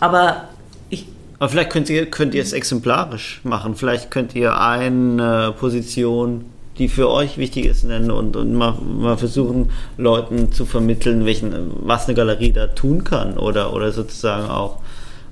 aber 0.00 0.48
ich. 0.90 1.06
Aber 1.38 1.48
vielleicht 1.48 1.70
könnt 1.70 1.88
ihr, 1.88 2.06
könnt 2.06 2.34
ihr 2.34 2.42
es 2.42 2.52
exemplarisch 2.52 3.40
machen. 3.44 3.76
Vielleicht 3.76 4.10
könnt 4.10 4.34
ihr 4.34 4.58
eine 4.60 5.54
Position 5.58 6.46
die 6.78 6.88
für 6.88 7.08
euch 7.08 7.38
wichtig 7.38 7.66
ist, 7.66 7.84
nennen 7.84 8.10
und, 8.10 8.36
und 8.36 8.52
mal, 8.54 8.72
mal 8.72 9.16
versuchen, 9.16 9.70
Leuten 9.96 10.52
zu 10.52 10.66
vermitteln, 10.66 11.24
welchen, 11.24 11.54
was 11.80 12.06
eine 12.06 12.14
Galerie 12.14 12.52
da 12.52 12.66
tun 12.66 13.04
kann 13.04 13.38
oder, 13.38 13.72
oder 13.72 13.92
sozusagen 13.92 14.48
auch, 14.48 14.80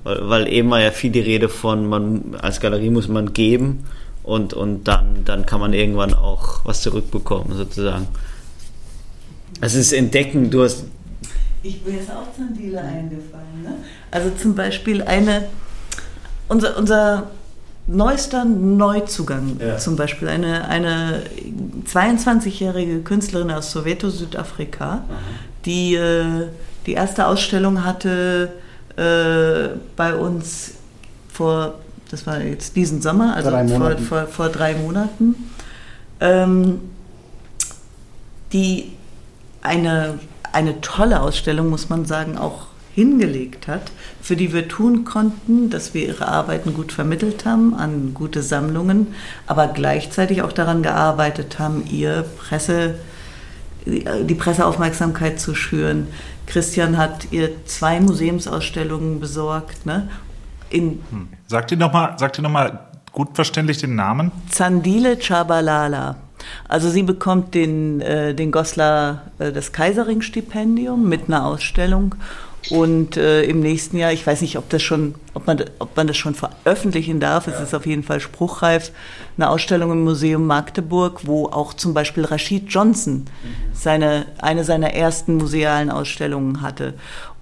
weil, 0.03 0.47
eben 0.51 0.69
war 0.69 0.81
ja 0.81 0.91
viel 0.91 1.11
die 1.11 1.19
Rede 1.19 1.49
von, 1.49 1.87
man, 1.87 2.35
als 2.41 2.59
Galerie 2.59 2.89
muss 2.89 3.07
man 3.07 3.33
geben 3.33 3.85
und, 4.25 4.53
und 4.53 4.85
dann, 4.85 5.23
dann 5.25 5.45
kann 5.45 5.59
man 5.59 5.73
irgendwann 5.73 6.13
auch 6.13 6.65
was 6.65 6.81
zurückbekommen, 6.81 7.55
sozusagen. 7.55 8.07
Es 9.61 9.75
ist 9.75 9.93
Entdecken, 9.93 10.49
du 10.49 10.63
hast. 10.63 10.85
Ich 11.63 11.81
bin 11.83 11.95
jetzt 11.95 12.11
auch 12.11 12.31
Zandile 12.35 12.81
eingefallen. 12.81 13.63
Ne? 13.63 13.75
Also 14.11 14.31
zum 14.31 14.55
Beispiel 14.55 15.01
eine, 15.01 15.47
unser, 16.47 16.77
unser 16.77 17.31
neuester 17.87 18.45
Neuzugang. 18.45 19.57
Ja. 19.59 19.77
Zum 19.77 19.95
Beispiel 19.95 20.27
eine, 20.27 20.67
eine 20.67 21.23
22-jährige 21.87 23.01
Künstlerin 23.01 23.51
aus 23.51 23.71
Soweto, 23.71 24.09
Südafrika, 24.09 24.85
Aha. 24.85 25.03
die 25.65 25.95
äh, 25.95 26.47
die 26.85 26.93
erste 26.93 27.27
Ausstellung 27.27 27.83
hatte 27.83 28.53
äh, 28.95 29.75
bei 29.95 30.15
uns 30.15 30.73
vor, 31.31 31.75
das 32.15 32.25
war 32.25 32.41
jetzt 32.41 32.77
diesen 32.77 33.01
Sommer, 33.01 33.35
also 33.35 33.51
vor, 33.51 33.97
vor, 33.97 34.27
vor, 34.27 34.47
drei 34.47 34.73
Monaten, 34.73 35.35
ähm, 36.21 36.79
die 38.53 38.93
eine, 39.61 40.17
eine 40.53 40.79
tolle 40.79 41.19
Ausstellung, 41.19 41.69
muss 41.69 41.89
man 41.89 42.05
sagen, 42.05 42.37
auch 42.37 42.67
hingelegt 42.93 43.67
hat, 43.67 43.91
für 44.21 44.37
die 44.37 44.53
wir 44.53 44.69
tun 44.69 45.03
konnten, 45.03 45.69
dass 45.69 45.93
wir 45.93 46.07
ihre 46.07 46.29
Arbeiten 46.29 46.73
gut 46.73 46.93
vermittelt 46.93 47.43
haben 47.43 47.73
an 47.75 48.13
gute 48.13 48.41
Sammlungen, 48.41 49.07
aber 49.45 49.67
gleichzeitig 49.67 50.41
auch 50.41 50.53
daran 50.53 50.83
gearbeitet 50.83 51.59
haben, 51.59 51.83
ihr 51.91 52.23
Presse, 52.37 52.95
die 53.85 54.35
Presseaufmerksamkeit 54.35 55.37
zu 55.37 55.53
schüren. 55.53 56.07
Christian 56.47 56.97
hat 56.97 57.27
ihr 57.31 57.65
zwei 57.65 57.99
Museumsausstellungen 57.99 59.19
besorgt. 59.19 59.85
Ne? 59.85 60.07
In 60.75 60.99
hm. 61.09 61.29
Sagt 61.47 61.71
ihr 61.71 61.77
nochmal 61.77 62.15
noch, 62.17 63.11
gut 63.13 63.29
verständlich 63.33 63.77
den 63.77 63.95
Namen? 63.95 64.31
Zandile 64.49 65.17
Chabalala. 65.17 66.17
Also 66.67 66.89
sie 66.89 67.03
bekommt 67.03 67.55
den, 67.55 68.01
äh, 68.01 68.35
den 68.35 68.51
Goslar, 68.51 69.21
äh, 69.39 69.51
das 69.51 69.71
Kaiserring-Stipendium 69.71 71.07
mit 71.07 71.27
einer 71.27 71.45
Ausstellung 71.45 72.15
und 72.69 73.15
äh, 73.15 73.43
im 73.43 73.59
nächsten 73.59 73.97
Jahr, 73.97 74.11
ich 74.11 74.25
weiß 74.25 74.41
nicht, 74.41 74.57
ob 74.57 74.69
das 74.69 74.81
schon, 74.81 75.15
ob 75.33 75.45
man, 75.45 75.63
ob 75.79 75.95
man 75.95 76.07
das 76.07 76.17
schon 76.17 76.33
veröffentlichen 76.33 77.19
darf, 77.19 77.47
es 77.47 77.59
ist 77.59 77.75
auf 77.75 77.85
jeden 77.85 78.03
Fall 78.03 78.19
spruchreif, 78.19 78.91
eine 79.37 79.49
Ausstellung 79.49 79.91
im 79.91 80.03
Museum 80.03 80.47
Magdeburg, 80.47 81.21
wo 81.25 81.45
auch 81.45 81.73
zum 81.73 81.93
Beispiel 81.93 82.25
Rashid 82.25 82.65
Johnson 82.69 83.25
seine, 83.73 84.25
eine 84.39 84.63
seiner 84.63 84.93
ersten 84.93 85.35
musealen 85.35 85.91
Ausstellungen 85.91 86.61
hatte. 86.61 86.95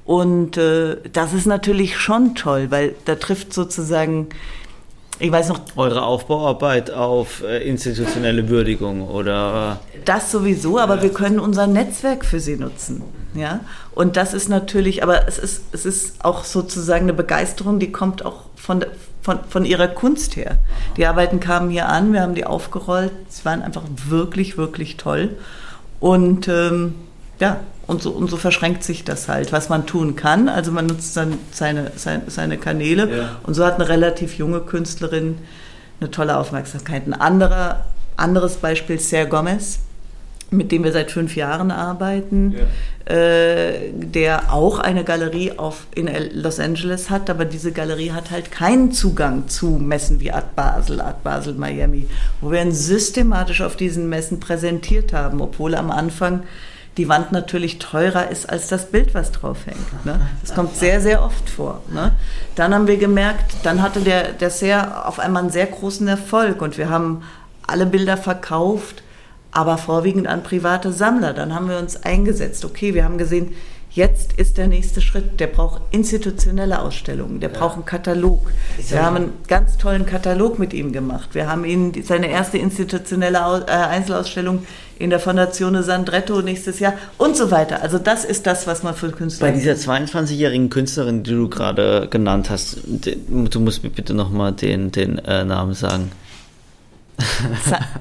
Und 0.05 0.57
äh, 0.57 0.97
das 1.11 1.33
ist 1.33 1.45
natürlich 1.45 1.97
schon 1.97 2.35
toll, 2.35 2.67
weil 2.69 2.95
da 3.05 3.15
trifft 3.15 3.53
sozusagen 3.53 4.29
ich 5.19 5.31
weiß 5.31 5.49
noch. 5.49 5.61
Eure 5.75 6.03
Aufbauarbeit 6.03 6.91
auf 6.91 7.43
äh, 7.43 7.67
institutionelle 7.67 8.49
Würdigung 8.49 9.07
oder? 9.07 9.79
Das 10.05 10.31
sowieso, 10.31 10.79
aber 10.79 11.01
wir 11.01 11.13
können 11.13 11.39
unser 11.39 11.67
Netzwerk 11.67 12.25
für 12.25 12.39
sie 12.39 12.57
nutzen. 12.57 13.03
Ja? 13.35 13.61
Und 13.91 14.17
das 14.17 14.33
ist 14.33 14.49
natürlich, 14.49 15.03
aber 15.03 15.27
es 15.27 15.37
ist, 15.37 15.63
es 15.71 15.85
ist 15.85 16.25
auch 16.25 16.43
sozusagen 16.43 17.03
eine 17.03 17.13
Begeisterung, 17.13 17.79
die 17.79 17.91
kommt 17.91 18.25
auch 18.25 18.45
von, 18.55 18.85
von, 19.21 19.39
von 19.47 19.65
ihrer 19.65 19.87
Kunst 19.87 20.35
her. 20.35 20.57
Die 20.97 21.05
Arbeiten 21.05 21.39
kamen 21.39 21.69
hier 21.69 21.89
an, 21.89 22.11
wir 22.11 22.21
haben 22.21 22.35
die 22.35 22.45
aufgerollt, 22.45 23.11
sie 23.29 23.45
waren 23.45 23.61
einfach 23.61 23.83
wirklich, 24.07 24.57
wirklich 24.57 24.97
toll. 24.97 25.37
Und 25.99 26.47
ähm, 26.47 26.95
ja, 27.39 27.59
und 27.85 28.01
so, 28.01 28.11
und 28.11 28.29
so 28.29 28.37
verschränkt 28.37 28.83
sich 28.83 29.03
das 29.03 29.27
halt, 29.27 29.51
was 29.51 29.69
man 29.69 29.85
tun 29.85 30.15
kann. 30.15 30.47
Also 30.47 30.71
man 30.71 30.85
nutzt 30.85 31.17
dann 31.17 31.37
seine, 31.51 31.91
seine, 31.95 32.23
seine 32.27 32.57
Kanäle 32.57 33.17
ja. 33.17 33.35
und 33.43 33.53
so 33.53 33.65
hat 33.65 33.75
eine 33.75 33.89
relativ 33.89 34.37
junge 34.37 34.61
Künstlerin 34.61 35.37
eine 35.99 36.11
tolle 36.11 36.37
Aufmerksamkeit. 36.37 37.07
Ein 37.07 37.13
anderer, 37.13 37.85
anderes 38.15 38.55
Beispiel, 38.57 38.99
Ser 38.99 39.25
Gomez 39.25 39.79
mit 40.53 40.71
dem 40.71 40.83
wir 40.83 40.91
seit 40.91 41.11
fünf 41.11 41.35
Jahren 41.35 41.71
arbeiten, 41.71 42.55
ja. 43.07 43.13
äh, 43.13 43.91
der 43.91 44.53
auch 44.53 44.79
eine 44.79 45.03
Galerie 45.03 45.53
auf, 45.57 45.87
in 45.95 46.09
Los 46.33 46.59
Angeles 46.59 47.09
hat, 47.09 47.29
aber 47.29 47.45
diese 47.45 47.71
Galerie 47.71 48.11
hat 48.11 48.31
halt 48.31 48.51
keinen 48.51 48.91
Zugang 48.91 49.47
zu 49.47 49.71
Messen 49.71 50.19
wie 50.19 50.31
Art 50.31 50.55
Basel, 50.55 51.01
Art 51.01 51.23
Basel 51.23 51.55
Miami, 51.55 52.07
wo 52.39 52.51
wir 52.51 52.61
ihn 52.61 52.71
systematisch 52.71 53.61
auf 53.61 53.75
diesen 53.75 54.09
Messen 54.09 54.39
präsentiert 54.39 55.11
haben, 55.11 55.41
obwohl 55.41 55.75
am 55.75 55.91
Anfang 55.91 56.43
die 56.97 57.09
Wand 57.09 57.31
natürlich 57.31 57.79
teurer 57.79 58.29
ist 58.29 58.49
als 58.49 58.67
das 58.67 58.91
Bild, 58.91 59.13
was 59.13 59.31
drauf 59.31 59.65
hängt. 59.65 60.05
Ne? 60.05 60.21
Das 60.41 60.53
kommt 60.53 60.75
sehr, 60.75 61.01
sehr 61.01 61.23
oft 61.23 61.49
vor. 61.49 61.81
Ne? 61.91 62.11
Dann 62.55 62.73
haben 62.73 62.87
wir 62.87 62.97
gemerkt, 62.97 63.55
dann 63.63 63.81
hatte 63.81 64.01
der, 64.01 64.33
der 64.33 64.49
sehr, 64.49 65.07
auf 65.07 65.19
einmal 65.19 65.43
einen 65.43 65.51
sehr 65.51 65.65
großen 65.65 66.07
Erfolg 66.07 66.61
und 66.61 66.77
wir 66.77 66.89
haben 66.89 67.23
alle 67.65 67.85
Bilder 67.85 68.17
verkauft 68.17 69.03
aber 69.53 69.77
vorwiegend 69.77 70.27
an 70.27 70.43
private 70.43 70.91
Sammler. 70.91 71.33
Dann 71.33 71.53
haben 71.53 71.69
wir 71.69 71.77
uns 71.77 72.03
eingesetzt. 72.03 72.65
Okay, 72.65 72.93
wir 72.93 73.03
haben 73.03 73.17
gesehen, 73.17 73.53
jetzt 73.91 74.33
ist 74.33 74.57
der 74.57 74.67
nächste 74.67 74.99
Schritt. 74.99 75.39
Der 75.39 75.47
braucht 75.47 75.81
institutionelle 75.91 76.81
Ausstellungen, 76.81 77.39
der 77.39 77.51
ja. 77.51 77.59
braucht 77.59 77.75
einen 77.75 77.85
Katalog. 77.85 78.51
Wir 78.89 79.03
haben 79.03 79.15
einen 79.15 79.33
ganz 79.47 79.77
tollen 79.77 80.05
Katalog 80.05 80.57
mit 80.57 80.73
ihm 80.73 80.91
gemacht. 80.91 81.29
Wir 81.33 81.47
haben 81.47 81.65
ihn 81.65 81.93
seine 82.03 82.29
erste 82.29 82.57
institutionelle 82.57 83.65
äh, 83.67 83.71
Einzelausstellung 83.71 84.65
in 84.99 85.09
der 85.09 85.19
Fondazione 85.19 85.83
Sandretto 85.83 86.41
nächstes 86.41 86.79
Jahr 86.79 86.93
und 87.17 87.35
so 87.35 87.51
weiter. 87.51 87.81
Also 87.81 87.97
das 87.97 88.25
ist 88.25 88.45
das, 88.45 88.67
was 88.67 88.83
man 88.83 88.95
für 88.95 89.09
Künstler. 89.11 89.47
Bei 89.47 89.53
dieser 89.53 89.73
22-jährigen 89.73 90.69
Künstlerin, 90.69 91.23
die 91.23 91.31
du 91.31 91.49
gerade 91.49 92.07
genannt 92.09 92.49
hast, 92.49 92.77
du 92.85 93.59
musst 93.59 93.83
mir 93.83 93.89
bitte 93.89 94.13
nochmal 94.13 94.53
den, 94.53 94.91
den 94.91 95.19
äh, 95.19 95.43
Namen 95.43 95.73
sagen. 95.73 96.11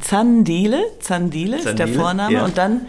Zandile, 0.01 0.83
Zandile 1.01 1.59
ist 1.59 1.79
der 1.79 1.89
Vorname 1.89 2.35
ja. 2.35 2.45
und 2.45 2.57
dann 2.57 2.83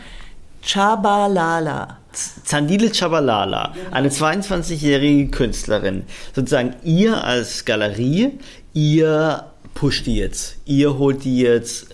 Chabalala. 0.66 1.98
Zandile 2.44 2.92
Chabalala, 2.92 3.74
eine 3.92 4.10
22-jährige 4.10 5.32
Künstlerin. 5.32 6.04
Sozusagen 6.34 6.76
ihr 6.84 7.24
als 7.24 7.66
Galerie, 7.66 8.40
ihr 8.74 9.46
pusht 9.74 10.06
die 10.06 10.18
jetzt. 10.18 10.58
Ihr 10.66 10.98
holt 10.98 11.24
die 11.24 11.40
jetzt 11.40 11.88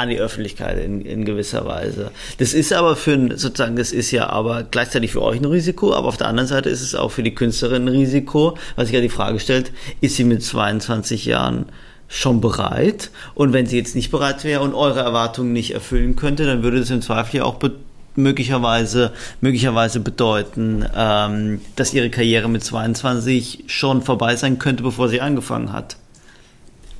an 0.00 0.08
die 0.08 0.18
Öffentlichkeit 0.18 0.78
in, 0.78 1.00
in 1.00 1.24
gewisser 1.24 1.66
Weise. 1.66 2.10
Das 2.38 2.54
ist 2.54 2.72
aber 2.72 2.96
für 2.96 3.36
sozusagen, 3.36 3.76
das 3.76 3.92
ist 3.92 4.10
ja 4.10 4.28
aber 4.28 4.64
gleichzeitig 4.64 5.12
für 5.12 5.22
euch 5.22 5.40
ein 5.40 5.44
Risiko, 5.44 5.94
aber 5.94 6.08
auf 6.08 6.16
der 6.16 6.28
anderen 6.28 6.48
Seite 6.48 6.68
ist 6.68 6.82
es 6.82 6.94
auch 6.94 7.10
für 7.10 7.22
die 7.22 7.34
Künstlerin 7.34 7.84
ein 7.84 7.88
Risiko, 7.88 8.56
was 8.76 8.86
sich 8.86 8.94
ja 8.94 9.00
die 9.00 9.08
Frage 9.08 9.38
stellt, 9.40 9.72
ist 10.00 10.16
sie 10.16 10.24
mit 10.24 10.42
22 10.42 11.24
Jahren 11.26 11.66
schon 12.08 12.40
bereit. 12.40 13.10
Und 13.34 13.52
wenn 13.52 13.66
sie 13.66 13.76
jetzt 13.76 13.94
nicht 13.94 14.10
bereit 14.10 14.42
wäre 14.44 14.62
und 14.62 14.74
eure 14.74 15.00
Erwartungen 15.00 15.52
nicht 15.52 15.72
erfüllen 15.72 16.16
könnte, 16.16 16.44
dann 16.44 16.62
würde 16.62 16.80
das 16.80 16.90
im 16.90 17.02
Zweifel 17.02 17.36
ja 17.36 17.44
auch 17.44 17.58
möglicherweise, 18.16 19.12
möglicherweise 19.40 20.00
bedeuten, 20.00 20.84
ähm, 20.94 21.60
dass 21.76 21.94
ihre 21.94 22.10
Karriere 22.10 22.48
mit 22.48 22.64
22 22.64 23.64
schon 23.66 24.02
vorbei 24.02 24.36
sein 24.36 24.58
könnte, 24.58 24.82
bevor 24.82 25.08
sie 25.08 25.20
angefangen 25.20 25.72
hat. 25.72 25.96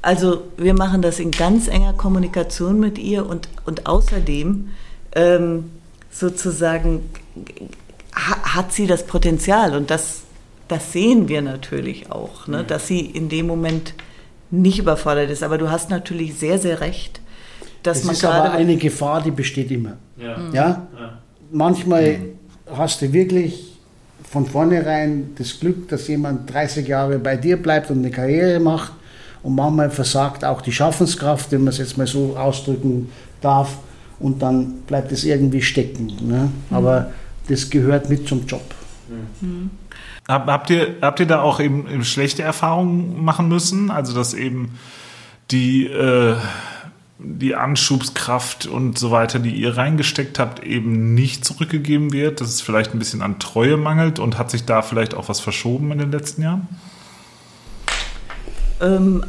Also 0.02 0.43
wir 0.56 0.74
machen 0.74 1.02
das 1.02 1.18
in 1.18 1.31
ganz 1.31 1.68
enger 1.68 1.93
Kommunikation 1.93 2.81
mit 2.81 2.98
ihr 2.98 3.27
und, 3.27 3.48
und 3.66 3.86
außerdem 3.86 4.68
ähm, 5.14 5.70
sozusagen 6.10 7.10
ha, 8.14 8.55
hat 8.55 8.72
sie 8.72 8.86
das 8.86 9.06
Potenzial 9.06 9.74
und 9.74 9.90
das, 9.90 10.22
das 10.68 10.93
sehen 10.93 11.28
wir 11.28 11.43
natürlich 11.43 12.10
auch, 12.10 12.47
ne, 12.47 12.64
dass 12.64 12.86
sie 12.86 13.01
in 13.01 13.28
dem 13.28 13.47
Moment 13.47 13.94
nicht 14.51 14.78
überfordert 14.78 15.31
ist. 15.31 15.43
Aber 15.43 15.59
du 15.59 15.70
hast 15.70 15.90
natürlich 15.90 16.35
sehr, 16.35 16.59
sehr 16.59 16.81
recht. 16.81 17.20
Dass 17.82 17.98
es 17.98 18.05
man 18.05 18.14
ist 18.14 18.24
aber 18.24 18.52
eine 18.52 18.77
Gefahr, 18.77 19.22
die 19.22 19.31
besteht 19.31 19.70
immer. 19.70 19.97
Ja. 20.18 20.39
ja? 20.52 20.52
ja. 20.52 21.18
Manchmal 21.51 22.18
mhm. 22.18 22.39
hast 22.77 23.02
du 23.02 23.12
wirklich 23.12 23.78
von 24.28 24.47
vornherein 24.47 25.35
das 25.36 25.59
Glück, 25.59 25.89
dass 25.89 26.06
jemand 26.09 26.52
30 26.52 26.86
Jahre 26.86 27.18
bei 27.18 27.36
dir 27.36 27.60
bleibt 27.60 27.90
und 27.90 27.98
eine 27.98 28.10
Karriere 28.10 28.60
macht. 28.60 28.93
Und 29.43 29.55
manchmal 29.55 29.91
versagt 29.91 30.45
auch 30.45 30.61
die 30.61 30.73
Schaffenskraft, 30.73 31.51
wenn 31.53 31.61
man 31.65 31.69
es 31.69 31.79
jetzt 31.79 31.97
mal 31.97 32.07
so 32.07 32.37
ausdrücken 32.37 33.11
darf. 33.41 33.79
Und 34.19 34.43
dann 34.43 34.83
bleibt 34.83 35.12
es 35.12 35.25
irgendwie 35.25 35.62
stecken. 35.62 36.12
Ne? 36.21 36.51
Mhm. 36.71 36.77
Aber 36.77 37.11
das 37.49 37.71
gehört 37.71 38.11
mit 38.11 38.29
zum 38.29 38.47
Job. 38.47 38.62
Mhm. 39.41 39.71
Habt 40.29 40.71
ihr, 40.71 40.97
habt 41.01 41.19
ihr 41.21 41.27
da 41.27 41.41
auch 41.41 41.59
eben, 41.59 41.89
eben 41.89 42.05
schlechte 42.05 42.43
Erfahrungen 42.43 43.25
machen 43.25 43.49
müssen? 43.49 43.91
Also, 43.91 44.15
dass 44.15 44.35
eben 44.35 44.79
die, 45.51 45.87
äh, 45.87 46.37
die 47.19 47.57
Anschubskraft 47.57 48.67
und 48.67 48.99
so 48.99 49.11
weiter, 49.11 49.39
die 49.39 49.51
ihr 49.51 49.77
reingesteckt 49.77 50.39
habt, 50.39 50.62
eben 50.62 51.15
nicht 51.15 51.45
zurückgegeben 51.45 52.12
wird, 52.12 52.41
dass 52.41 52.49
es 52.49 52.61
vielleicht 52.61 52.95
ein 52.95 52.99
bisschen 52.99 53.23
an 53.23 53.39
Treue 53.39 53.77
mangelt 53.77 54.19
und 54.19 54.39
hat 54.39 54.51
sich 54.51 54.65
da 54.65 54.83
vielleicht 54.83 55.15
auch 55.15 55.29
was 55.29 55.41
verschoben 55.41 55.91
in 55.91 55.99
den 55.99 56.12
letzten 56.12 56.43
Jahren? 56.43 56.69
Ähm, 58.81 59.24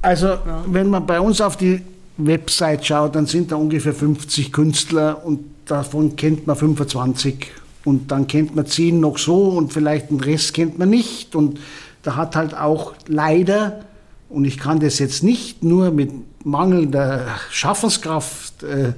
also, 0.00 0.26
ja. 0.26 0.64
wenn 0.66 0.90
man 0.90 1.06
bei 1.06 1.20
uns 1.20 1.40
auf 1.40 1.56
die 1.56 1.82
Website 2.16 2.86
schaut, 2.86 3.14
dann 3.14 3.26
sind 3.26 3.52
da 3.52 3.56
ungefähr 3.56 3.94
50 3.94 4.52
Künstler 4.52 5.24
und 5.24 5.40
davon 5.66 6.16
kennt 6.16 6.46
man 6.46 6.56
25 6.56 7.50
und 7.84 8.10
dann 8.10 8.26
kennt 8.26 8.54
man 8.54 8.66
zehn 8.66 9.00
noch 9.00 9.18
so 9.18 9.48
und 9.48 9.72
vielleicht 9.72 10.10
den 10.10 10.20
Rest 10.20 10.54
kennt 10.54 10.78
man 10.78 10.90
nicht. 10.90 11.34
Und 11.34 11.58
da 12.02 12.16
hat 12.16 12.36
halt 12.36 12.54
auch 12.54 12.94
leider, 13.06 13.80
und 14.28 14.44
ich 14.44 14.58
kann 14.58 14.80
das 14.80 14.98
jetzt 14.98 15.22
nicht 15.22 15.62
nur 15.62 15.90
mit 15.90 16.10
mangelnder 16.44 17.26
Schaffenskraft 17.50 18.62
äh, 18.62 18.92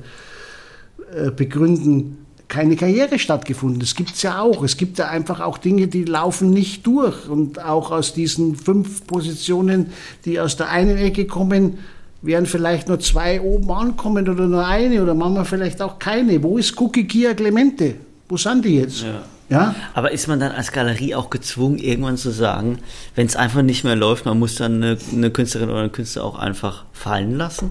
äh, 1.14 1.30
begründen, 1.30 2.23
keine 2.48 2.76
Karriere 2.76 3.18
stattgefunden. 3.18 3.80
Das 3.80 3.94
gibt 3.94 4.12
es 4.12 4.22
ja 4.22 4.40
auch. 4.40 4.62
Es 4.62 4.76
gibt 4.76 4.98
ja 4.98 5.08
einfach 5.08 5.40
auch 5.40 5.58
Dinge, 5.58 5.88
die 5.88 6.04
laufen 6.04 6.50
nicht 6.50 6.86
durch. 6.86 7.28
Und 7.28 7.62
auch 7.62 7.90
aus 7.90 8.14
diesen 8.14 8.56
fünf 8.56 9.06
Positionen, 9.06 9.92
die 10.24 10.40
aus 10.40 10.56
der 10.56 10.68
einen 10.68 10.96
Ecke 10.96 11.26
kommen, 11.26 11.78
werden 12.22 12.46
vielleicht 12.46 12.88
nur 12.88 13.00
zwei 13.00 13.40
oben 13.40 13.70
ankommen 13.70 14.28
oder 14.28 14.46
nur 14.46 14.66
eine 14.66 15.02
oder 15.02 15.14
manchmal 15.14 15.44
vielleicht 15.44 15.82
auch 15.82 15.98
keine. 15.98 16.42
Wo 16.42 16.58
ist 16.58 16.80
Cookie 16.80 17.06
Kia 17.06 17.34
Clemente? 17.34 17.96
Wo 18.28 18.36
sind 18.36 18.64
die 18.64 18.78
jetzt? 18.78 19.02
Ja. 19.02 19.22
Ja? 19.50 19.74
Aber 19.92 20.10
ist 20.10 20.26
man 20.26 20.40
dann 20.40 20.52
als 20.52 20.72
Galerie 20.72 21.14
auch 21.14 21.30
gezwungen, 21.30 21.78
irgendwann 21.78 22.16
zu 22.16 22.30
sagen, 22.30 22.78
wenn 23.14 23.26
es 23.26 23.36
einfach 23.36 23.62
nicht 23.62 23.84
mehr 23.84 23.96
läuft, 23.96 24.24
man 24.24 24.38
muss 24.38 24.54
dann 24.56 24.82
eine, 24.82 24.98
eine, 25.12 25.30
Künstlerin 25.30 25.68
oder 25.68 25.80
einen 25.80 25.92
Künstler 25.92 26.24
auch 26.24 26.38
einfach 26.38 26.84
fallen 26.92 27.36
lassen? 27.36 27.70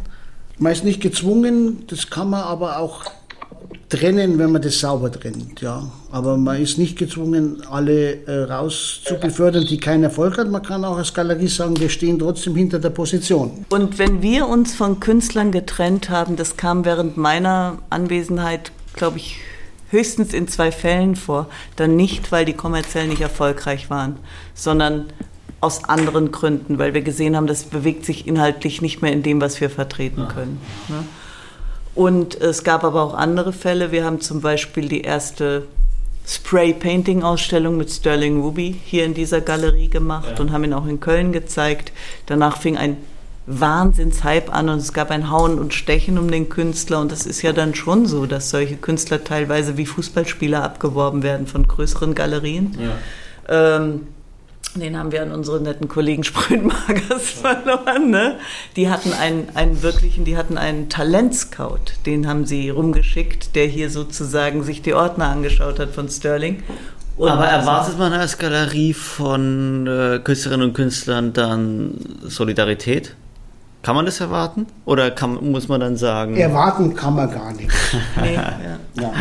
Man 0.59 0.71
ist 0.71 0.83
nicht 0.83 1.01
gezwungen, 1.01 1.87
das 1.87 2.11
kann 2.11 2.29
man 2.29 2.43
aber 2.43 2.77
auch 2.77 3.05
trennen, 3.90 4.40
wenn 4.40 4.52
man 4.52 4.61
das 4.61 4.80
sauber 4.80 5.11
trennt, 5.11 5.61
ja. 5.61 5.88
Aber 6.11 6.38
man 6.38 6.61
ist 6.61 6.77
nicht 6.77 6.98
gezwungen, 6.98 7.64
alle 7.69 8.26
äh, 8.26 8.44
rauszubefördern, 8.44 9.65
die 9.65 9.77
keinen 9.77 10.03
Erfolg 10.03 10.38
haben. 10.38 10.52
Man 10.52 10.64
kann 10.64 10.84
auch 10.85 10.98
als 10.98 11.14
Galerie 11.14 11.48
sagen, 11.48 11.80
wir 11.80 11.90
stehen 11.90 12.19
trotzdem 12.19 12.56
hinter 12.56 12.80
der 12.80 12.90
Position. 12.90 13.65
Und 13.69 13.99
wenn 13.99 14.22
wir 14.22 14.48
uns 14.48 14.73
von 14.73 14.99
Künstlern 14.99 15.52
getrennt 15.52 16.10
haben, 16.10 16.35
das 16.35 16.57
kam 16.57 16.85
während 16.85 17.18
meiner 17.18 17.80
Anwesenheit, 17.90 18.72
glaube 18.95 19.18
ich, 19.18 19.38
höchstens 19.90 20.34
in 20.34 20.48
zwei 20.48 20.72
Fällen 20.72 21.15
vor. 21.15 21.48
Dann 21.76 21.95
nicht, 21.95 22.31
weil 22.31 22.45
die 22.45 22.53
kommerziell 22.53 23.07
nicht 23.07 23.22
erfolgreich 23.22 23.90
waren, 23.90 24.18
sondern 24.53 25.06
aus 25.61 25.85
anderen 25.85 26.31
Gründen, 26.31 26.77
weil 26.77 26.94
wir 26.94 27.02
gesehen 27.02 27.38
haben, 27.38 27.48
das 27.48 27.64
bewegt 27.64 28.03
sich 28.03 28.27
inhaltlich 28.27 28.81
nicht 28.81 29.02
mehr 29.02 29.14
in 29.14 29.23
dem, 29.23 29.40
was 29.40 29.61
wir 29.61 29.69
vertreten 29.69 30.27
können. 30.27 30.60
Ne? 30.90 31.06
Und 31.95 32.39
es 32.39 32.63
gab 32.63 32.83
aber 32.83 33.03
auch 33.03 33.13
andere 33.13 33.53
Fälle. 33.53 33.91
Wir 33.91 34.03
haben 34.03 34.19
zum 34.19 34.41
Beispiel 34.41 34.87
die 34.87 35.01
erste 35.01 35.65
Spray-Painting-Ausstellung 36.25 37.77
mit 37.77 37.91
Sterling 37.91 38.41
Ruby 38.41 38.79
hier 38.83 39.05
in 39.05 39.13
dieser 39.13 39.41
Galerie 39.41 39.89
gemacht 39.89 40.33
ja. 40.35 40.39
und 40.39 40.51
haben 40.51 40.63
ihn 40.63 40.73
auch 40.73 40.87
in 40.87 40.99
Köln 40.99 41.31
gezeigt. 41.33 41.91
Danach 42.25 42.57
fing 42.57 42.77
ein 42.77 42.97
Wahnsinnshype 43.45 44.51
an 44.53 44.69
und 44.69 44.77
es 44.77 44.93
gab 44.93 45.11
ein 45.11 45.29
Hauen 45.29 45.59
und 45.59 45.73
Stechen 45.73 46.17
um 46.17 46.31
den 46.31 46.47
Künstler 46.47 47.01
und 47.01 47.11
das 47.11 47.25
ist 47.25 47.41
ja 47.41 47.51
dann 47.51 47.75
schon 47.75 48.05
so, 48.05 48.25
dass 48.25 48.49
solche 48.49 48.77
Künstler 48.77 49.23
teilweise 49.23 49.75
wie 49.75 49.85
Fußballspieler 49.85 50.63
abgeworben 50.63 51.23
werden 51.23 51.45
von 51.45 51.67
größeren 51.67 52.15
Galerien. 52.15 52.77
Ja. 52.79 53.77
Ähm, 53.77 54.07
den 54.76 54.98
haben 54.98 55.11
wir 55.11 55.22
an 55.22 55.31
unsere 55.31 55.61
netten 55.61 55.88
Kollegen 55.88 56.23
Sprühnmagers 56.23 57.30
verloren. 57.41 58.10
Ne? 58.10 58.38
Die 58.76 58.90
hatten 58.90 59.14
einen, 59.14 59.49
einen 59.53 59.84
wirklichen, 59.84 60.26
die 60.26 60.35
hatten 60.35 60.57
einen 60.57 60.90
Talentscout, 60.90 61.94
den 62.06 62.27
haben 62.27 62.45
sie 62.45 62.69
rumgeschickt, 62.69 63.56
der 63.56 63.68
hier 63.68 63.90
sozusagen 63.90 64.64
sich 64.64 64.81
die 64.81 64.94
Ordner 64.94 65.27
angeschaut 65.27 65.80
hat 65.80 65.91
von 65.91 66.10
Sterling 66.10 66.64
und 67.15 67.30
Aber 67.30 67.45
erwartet 67.45 67.98
man 67.99 68.11
als 68.14 68.38
Galerie 68.38 68.94
von 68.94 69.85
äh, 69.85 70.19
Künstlerinnen 70.23 70.69
und 70.69 70.73
Künstlern 70.73 71.34
dann 71.34 71.99
Solidarität? 72.23 73.15
Kann 73.84 73.95
man 73.95 74.06
das 74.06 74.19
erwarten? 74.19 74.65
Oder 74.85 75.11
kann, 75.11 75.35
muss 75.52 75.68
man 75.68 75.81
dann 75.81 75.98
sagen. 75.98 76.35
Erwarten 76.38 76.95
kann 76.95 77.15
man 77.15 77.30
gar 77.30 77.53
nicht. 77.53 77.69
nee, 78.22 78.34
ja. 78.34 78.53
Ja. 78.99 79.14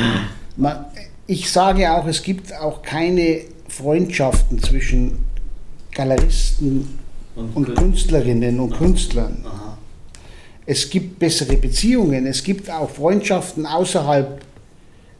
Man, 0.56 0.86
ich 1.27 1.51
sage 1.51 1.93
auch, 1.93 2.06
es 2.06 2.23
gibt 2.23 2.55
auch 2.55 2.82
keine 2.82 3.40
Freundschaften 3.69 4.62
zwischen 4.62 5.19
Galeristen 5.93 6.98
und, 7.35 7.56
und 7.56 7.74
Künstlerinnen 7.74 8.60
und 8.60 8.77
Künstlern. 8.77 9.44
Aha. 9.44 9.78
Es 10.64 10.89
gibt 10.89 11.19
bessere 11.19 11.56
Beziehungen, 11.56 12.27
es 12.27 12.43
gibt 12.43 12.70
auch 12.70 12.89
Freundschaften 12.89 13.66
außerhalb 13.66 14.40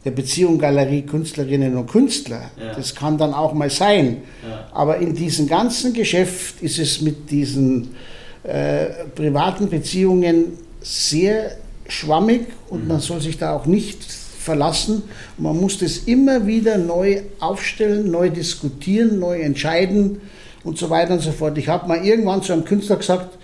der 0.05 0.11
Beziehung 0.11 0.57
Galerie 0.57 1.03
Künstlerinnen 1.03 1.77
und 1.77 1.87
Künstler. 1.87 2.51
Ja. 2.59 2.73
Das 2.75 2.93
kann 2.93 3.17
dann 3.17 3.33
auch 3.33 3.53
mal 3.53 3.69
sein. 3.69 4.17
Ja. 4.47 4.67
Aber 4.73 4.97
in 4.97 5.13
diesem 5.13 5.47
ganzen 5.47 5.93
Geschäft 5.93 6.61
ist 6.61 6.77
es 6.79 7.01
mit 7.01 7.31
diesen 7.31 7.95
äh, 8.43 8.85
privaten 9.15 9.69
Beziehungen 9.69 10.57
sehr 10.81 11.57
schwammig 11.87 12.47
und 12.69 12.83
mhm. 12.83 12.87
man 12.89 12.99
soll 12.99 13.21
sich 13.21 13.37
da 13.37 13.55
auch 13.55 13.65
nicht 13.65 14.03
verlassen. 14.03 15.03
Man 15.37 15.57
muss 15.59 15.77
das 15.77 15.99
immer 15.99 16.45
wieder 16.45 16.77
neu 16.77 17.21
aufstellen, 17.39 18.11
neu 18.11 18.29
diskutieren, 18.29 19.19
neu 19.19 19.39
entscheiden 19.39 20.19
und 20.63 20.77
so 20.77 20.89
weiter 20.89 21.13
und 21.13 21.21
so 21.21 21.31
fort. 21.31 21.57
Ich 21.57 21.67
habe 21.67 21.87
mal 21.87 22.03
irgendwann 22.03 22.41
zu 22.41 22.53
einem 22.53 22.65
Künstler 22.65 22.97
gesagt, 22.97 23.37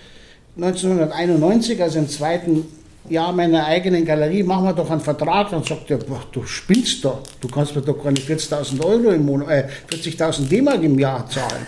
1991, 0.56 1.82
also 1.82 1.98
im 1.98 2.08
zweiten 2.08 2.64
Jahr 3.08 3.32
meiner 3.32 3.64
eigenen 3.66 4.04
Galerie, 4.04 4.42
machen 4.42 4.64
wir 4.64 4.72
doch 4.72 4.90
einen 4.90 5.00
Vertrag. 5.00 5.50
Dann 5.50 5.62
sagt 5.64 5.90
er, 5.90 5.98
boah, 5.98 6.22
du 6.32 6.44
spinnst 6.44 7.04
doch, 7.04 7.20
du 7.40 7.48
kannst 7.48 7.74
mir 7.74 7.82
doch 7.82 8.02
keine 8.02 8.18
40.000 8.18 8.84
Euro 8.84 9.10
im 9.10 9.24
Monat, 9.24 9.48
äh, 9.48 9.68
40.000 9.90 10.48
D-Mark 10.48 10.82
im 10.82 10.98
Jahr 10.98 11.28
zahlen. 11.28 11.66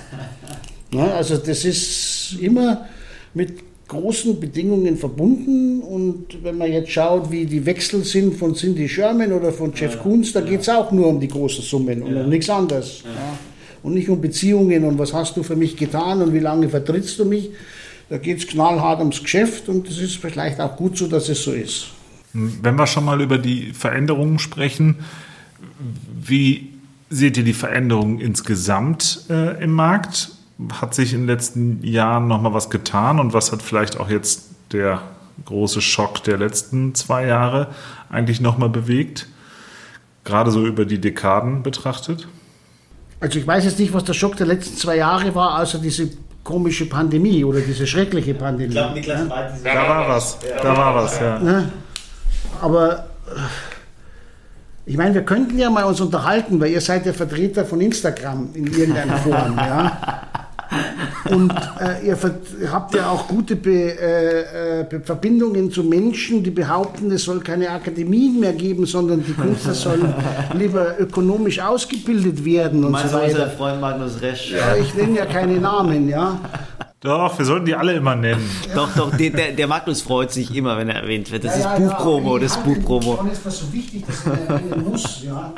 Ja, 0.93 1.15
also 1.17 1.37
das 1.37 1.65
ist 1.65 2.37
immer 2.41 2.87
mit 3.35 3.55
großen 3.89 4.41
Bedingungen 4.41 4.97
verbunden. 4.97 5.81
Und 5.83 6.43
wenn 6.43 6.59
man 6.59 6.73
jetzt 6.73 6.91
schaut, 6.91 7.31
wie 7.31 7.45
die 7.45 7.65
Wechsel 7.65 8.05
sind 8.05 8.37
von 8.37 8.55
Cindy 8.55 8.89
Sherman 8.89 9.33
oder 9.33 9.53
von 9.53 9.73
Jeff 9.75 9.95
ja, 9.95 10.01
Koons, 10.01 10.33
da 10.33 10.41
ja. 10.41 10.47
geht 10.47 10.61
es 10.61 10.69
auch 10.69 10.91
nur 10.93 11.09
um 11.09 11.21
die 11.21 11.29
großen 11.29 11.63
Summen 11.63 12.03
und 12.03 12.15
ja. 12.15 12.23
um 12.23 12.29
nichts 12.29 12.49
anderes. 12.49 13.03
Ja. 13.05 13.39
Und 13.83 13.95
nicht 13.95 14.09
um 14.09 14.21
Beziehungen 14.21 14.85
und 14.85 14.99
was 14.99 15.13
hast 15.13 15.37
du 15.37 15.43
für 15.43 15.57
mich 15.57 15.77
getan 15.77 16.23
und 16.23 16.33
wie 16.33 16.39
lange 16.39 16.69
vertrittst 16.69 17.19
du 17.19 17.25
mich. 17.25 17.51
Da 18.09 18.19
geht 18.19 18.39
es 18.39 18.47
knallhart 18.47 19.01
ums 19.01 19.23
Geschäft 19.23 19.69
und 19.69 19.89
es 19.89 19.99
ist 19.99 20.17
vielleicht 20.17 20.61
auch 20.61 20.77
gut 20.77 20.97
so, 20.97 21.09
dass 21.09 21.29
es 21.29 21.43
so 21.43 21.53
ist. 21.53 21.89
Wenn 22.33 22.77
wir 22.77 22.87
schon 22.87 23.05
mal 23.05 23.21
über 23.21 23.39
die 23.39 23.73
Veränderungen 23.73 24.39
sprechen, 24.39 24.97
wie 26.23 26.71
seht 27.11 27.37
ihr 27.37 27.45
die 27.45 27.53
Veränderungen 27.53 28.21
insgesamt 28.21 29.27
äh, 29.29 29.63
im 29.63 29.73
Markt? 29.73 30.31
hat 30.81 30.95
sich 30.95 31.13
in 31.13 31.21
den 31.21 31.27
letzten 31.27 31.83
Jahren 31.83 32.29
noch 32.29 32.41
mal 32.41 32.53
was 32.53 32.71
getan 32.71 33.19
und 33.19 33.33
was 33.33 33.53
hat 33.53 33.63
vielleicht 33.63 33.99
auch 33.99 34.09
jetzt 34.09 34.51
der 34.73 35.03
große 35.45 35.81
Schock 35.81 36.23
der 36.25 36.39
letzten 36.39 36.95
zwei 36.95 37.27
Jahre 37.27 37.69
eigentlich 38.11 38.41
noch 38.41 38.59
mal 38.59 38.69
bewegt? 38.69 39.27
Gerade 40.25 40.51
so 40.51 40.65
über 40.65 40.85
die 40.85 41.01
Dekaden 41.01 41.63
betrachtet? 41.63 42.29
Also 43.23 43.39
ich 43.39 43.47
weiß 43.47 43.65
jetzt 43.65 43.79
nicht, 43.79 43.95
was 43.95 44.03
der 44.03 44.15
Schock 44.15 44.37
der 44.37 44.49
letzten 44.49 44.77
zwei 44.77 44.97
Jahre 44.97 45.33
war, 45.33 45.61
außer 45.63 45.79
diese 45.79 46.11
komische 46.43 46.87
Pandemie 46.87 47.45
oder 47.45 47.61
diese 47.61 47.87
schreckliche 47.87 48.35
Pandemie. 48.35 48.71
Ich 48.71 48.75
glaube, 48.75 48.95
Niklas 48.95 49.21
ja? 49.65 49.75
Da 49.75 49.89
war 49.89 50.09
was, 50.09 50.39
da 50.41 50.77
war 50.77 50.95
was, 50.97 51.21
ja. 51.21 51.39
Ne? 51.39 51.71
Aber 52.61 53.07
äh, 53.29 53.31
ich 54.87 54.97
meine, 54.97 55.15
wir 55.15 55.23
könnten 55.23 55.57
ja 55.57 55.71
mal 55.71 55.85
uns 55.85 56.01
unterhalten, 56.01 56.59
weil 56.61 56.73
ihr 56.73 56.81
seid 56.81 57.07
ja 57.07 57.13
Vertreter 57.13 57.65
von 57.65 57.81
Instagram 57.81 58.49
in 58.55 58.67
irgendeiner 58.67 59.17
Form, 59.19 59.57
ja. 59.57 60.23
Und 61.31 61.53
äh, 61.81 62.07
ihr 62.07 62.17
habt 62.71 62.95
ja 62.95 63.11
auch 63.11 63.29
gute 63.29 63.57
Be 63.57 63.99
äh, 63.99 64.81
äh 64.81 65.01
Verbindungen 65.05 65.71
zu 65.71 65.85
Menschen, 65.85 66.43
die 66.43 66.51
behaupten, 66.51 67.11
es 67.11 67.25
soll 67.25 67.41
keine 67.41 67.71
Akademien 67.71 68.41
mehr 68.41 68.53
geben, 68.53 68.87
sondern 68.87 69.25
die 69.25 69.33
Künstler 69.33 69.75
sollen 69.75 70.15
lieber 70.55 70.99
ökonomisch 70.99 71.61
ausgebildet 71.61 72.45
werden 72.45 72.85
und 72.85 72.99
so 72.99 73.13
weiter. 73.13 73.27
Unser 73.27 73.51
Freund 73.51 73.81
Magnus 73.81 74.21
Resch. 74.21 74.53
Ja, 74.53 74.77
ich 74.77 74.95
nenne 74.95 75.19
ja 75.19 75.27
keine 75.27 75.59
Namen, 75.59 76.09
ja. 76.09 76.41
Doch, 77.03 77.37
wir 77.37 77.45
sollten 77.45 77.67
die 77.67 77.75
alle 77.75 77.95
immer 77.95 78.15
nennen. 78.15 78.49
Doch, 78.77 78.95
doch, 78.95 79.17
der, 79.17 79.31
der, 79.31 79.67
Magnus 79.67 80.03
freut 80.03 80.31
sich 80.31 80.55
immer, 80.55 80.79
wenn 80.79 80.89
er 80.89 81.03
erwähnt 81.03 81.33
wird. 81.33 81.43
Das 81.43 81.59
ja, 81.59 81.75
ist 81.75 81.81
ja, 81.81 81.89
Buchpromo, 81.89 82.37
ja, 82.37 82.45
das 82.45 82.57
ist 82.57 82.65
Buchpromo. 82.65 83.15
Und 83.15 83.33
ist 83.33 83.43
so 83.43 83.73
wichtig, 83.73 84.05
dass 84.07 84.25
man 84.25 84.47
erwähnen 84.47 84.85
muss. 84.89 85.23
Ja. 85.25 85.53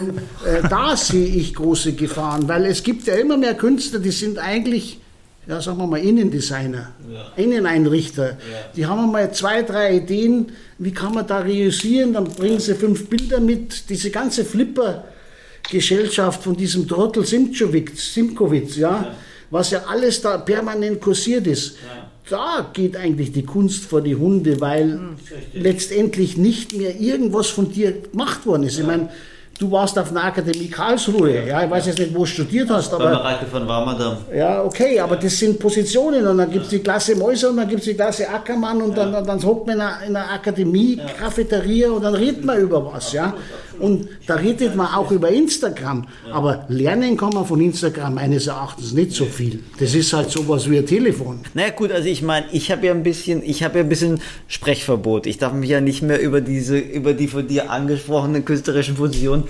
Und 0.00 0.18
äh, 0.46 0.62
da 0.68 0.96
sehe 0.96 1.26
ich 1.26 1.52
große 1.54 1.94
Gefahren, 1.94 2.46
weil 2.46 2.66
es 2.66 2.84
gibt 2.84 3.08
ja 3.08 3.14
immer 3.14 3.36
mehr 3.36 3.54
Künstler, 3.54 3.98
die 3.98 4.12
sind 4.12 4.38
eigentlich, 4.38 5.00
ja, 5.48 5.60
sagen 5.60 5.78
wir 5.78 5.88
mal, 5.88 5.98
Innendesigner, 5.98 6.92
ja. 7.10 7.42
Inneneinrichter. 7.42 8.28
Ja. 8.28 8.36
Die 8.76 8.86
haben 8.86 9.10
mal 9.10 9.32
zwei, 9.32 9.62
drei 9.62 9.96
Ideen, 9.96 10.52
wie 10.78 10.92
kann 10.92 11.12
man 11.12 11.26
da 11.26 11.40
reüssieren, 11.40 12.12
dann 12.12 12.24
bringen 12.24 12.60
sie 12.60 12.76
fünf 12.76 13.08
Bilder 13.08 13.40
mit. 13.40 13.90
Diese 13.90 14.10
ganze 14.10 14.44
Flipper-Gesellschaft 14.44 16.40
von 16.40 16.56
diesem 16.56 16.86
Trottel 16.86 17.24
Simkowitz, 17.26 18.76
ja 18.76 19.12
was 19.54 19.70
ja 19.70 19.82
alles 19.88 20.20
da 20.20 20.36
permanent 20.36 21.00
kursiert 21.00 21.46
ist. 21.46 21.76
Ja. 21.76 22.10
Da 22.28 22.70
geht 22.72 22.96
eigentlich 22.96 23.30
die 23.30 23.44
Kunst 23.44 23.84
vor 23.84 24.00
die 24.00 24.16
Hunde, 24.16 24.60
weil 24.60 24.94
hm, 24.94 25.16
letztendlich 25.52 26.36
nicht 26.36 26.76
mehr 26.76 27.00
irgendwas 27.00 27.46
von 27.50 27.70
dir 27.70 27.92
gemacht 27.92 28.46
worden 28.46 28.64
ist. 28.64 28.74
Ja. 28.74 28.80
Ich 28.80 28.86
meine, 28.88 29.10
du 29.56 29.70
warst 29.70 29.96
auf 29.96 30.10
einer 30.10 30.24
Akademie 30.24 30.66
Karlsruhe, 30.66 31.46
ja, 31.46 31.62
ich 31.62 31.70
weiß 31.70 31.86
jetzt 31.86 32.00
nicht, 32.00 32.12
wo 32.12 32.20
du 32.20 32.26
studiert 32.26 32.68
hast, 32.68 32.92
aber... 32.92 33.04
Bei 33.04 33.10
Mareike 33.12 33.46
von 33.46 33.68
Warmadam. 33.68 34.16
Ja, 34.34 34.64
okay, 34.64 34.98
aber 34.98 35.14
das 35.14 35.38
sind 35.38 35.60
Positionen 35.60 36.26
und 36.26 36.38
dann 36.38 36.50
gibt 36.50 36.64
es 36.64 36.70
die 36.70 36.80
Klasse 36.80 37.14
Mäuser 37.14 37.50
und 37.50 37.58
dann 37.58 37.68
gibt 37.68 37.82
es 37.82 37.86
die 37.86 37.94
Klasse 37.94 38.28
Ackermann 38.28 38.82
und 38.82 38.96
ja. 38.96 39.08
dann, 39.08 39.24
dann 39.24 39.40
hockt 39.44 39.68
man 39.68 39.76
in 39.76 39.82
einer, 39.82 40.02
in 40.04 40.16
einer 40.16 40.32
Akademie. 40.32 40.98
Cafeteria 41.16 41.90
und 41.92 42.02
dann 42.02 42.16
redet 42.16 42.44
man 42.44 42.58
über 42.58 42.84
was, 42.92 43.12
ja. 43.12 43.34
Und 43.78 44.08
da 44.26 44.36
redet 44.36 44.76
man 44.76 44.86
auch 44.94 45.10
über 45.10 45.28
Instagram. 45.30 46.06
Aber 46.32 46.64
lernen 46.68 47.16
kann 47.16 47.30
man 47.30 47.44
von 47.46 47.60
Instagram 47.60 48.14
meines 48.14 48.46
Erachtens 48.46 48.92
nicht 48.92 49.12
so 49.12 49.24
viel. 49.24 49.60
Das 49.78 49.94
ist 49.94 50.12
halt 50.12 50.30
sowas 50.30 50.68
wie 50.70 50.78
ein 50.78 50.86
Telefon. 50.86 51.40
Na 51.54 51.62
naja, 51.62 51.74
gut, 51.74 51.92
also 51.92 52.08
ich 52.08 52.22
meine, 52.22 52.46
ich 52.52 52.70
habe 52.70 52.86
ja 52.86 52.92
ein 52.92 53.02
bisschen, 53.02 53.42
ich 53.44 53.62
habe 53.62 53.78
ja 53.78 53.84
ein 53.84 53.88
bisschen 53.88 54.20
Sprechverbot. 54.48 55.26
Ich 55.26 55.38
darf 55.38 55.52
mich 55.52 55.70
ja 55.70 55.80
nicht 55.80 56.02
mehr 56.02 56.20
über 56.20 56.40
diese, 56.40 56.78
über 56.78 57.14
die 57.14 57.28
von 57.28 57.46
dir 57.46 57.70
angesprochenen 57.70 58.44
künstlerischen 58.44 58.94
Positionen 58.94 59.44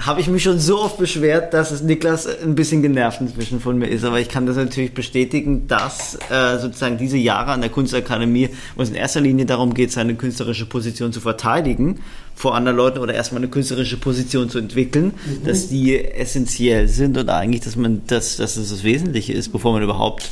habe 0.00 0.20
ich 0.20 0.28
mich 0.28 0.42
schon 0.42 0.58
so 0.58 0.80
oft 0.80 0.98
beschwert, 0.98 1.52
dass 1.52 1.70
es 1.70 1.82
Niklas 1.82 2.26
ein 2.26 2.54
bisschen 2.54 2.80
genervt 2.80 3.20
inzwischen 3.20 3.60
von 3.60 3.78
mir 3.78 3.86
ist. 3.86 4.04
Aber 4.04 4.18
ich 4.18 4.28
kann 4.28 4.46
das 4.46 4.56
natürlich 4.56 4.94
bestätigen, 4.94 5.68
dass 5.68 6.18
äh, 6.30 6.58
sozusagen 6.58 6.96
diese 6.96 7.18
Jahre 7.18 7.52
an 7.52 7.60
der 7.60 7.70
Kunstakademie, 7.70 8.48
wo 8.76 8.82
es 8.82 8.88
in 8.88 8.94
erster 8.94 9.20
Linie 9.20 9.44
darum 9.44 9.74
geht, 9.74 9.92
seine 9.92 10.14
künstlerische 10.14 10.66
Position 10.66 11.12
zu 11.12 11.20
verteidigen 11.20 12.00
vor 12.34 12.54
anderen 12.54 12.78
Leuten 12.78 12.98
oder 12.98 13.12
erstmal 13.12 13.42
eine 13.42 13.50
künstlerische 13.50 13.98
Position 13.98 14.48
zu 14.48 14.58
entwickeln, 14.58 15.12
mhm. 15.26 15.44
dass 15.44 15.68
die 15.68 16.02
essentiell 16.02 16.88
sind 16.88 17.18
oder 17.18 17.36
eigentlich, 17.36 17.60
dass 17.60 17.76
man 17.76 18.00
das, 18.06 18.36
dass 18.36 18.54
das 18.54 18.70
das 18.70 18.82
Wesentliche 18.82 19.34
ist, 19.34 19.50
bevor 19.52 19.74
man 19.74 19.82
überhaupt 19.82 20.30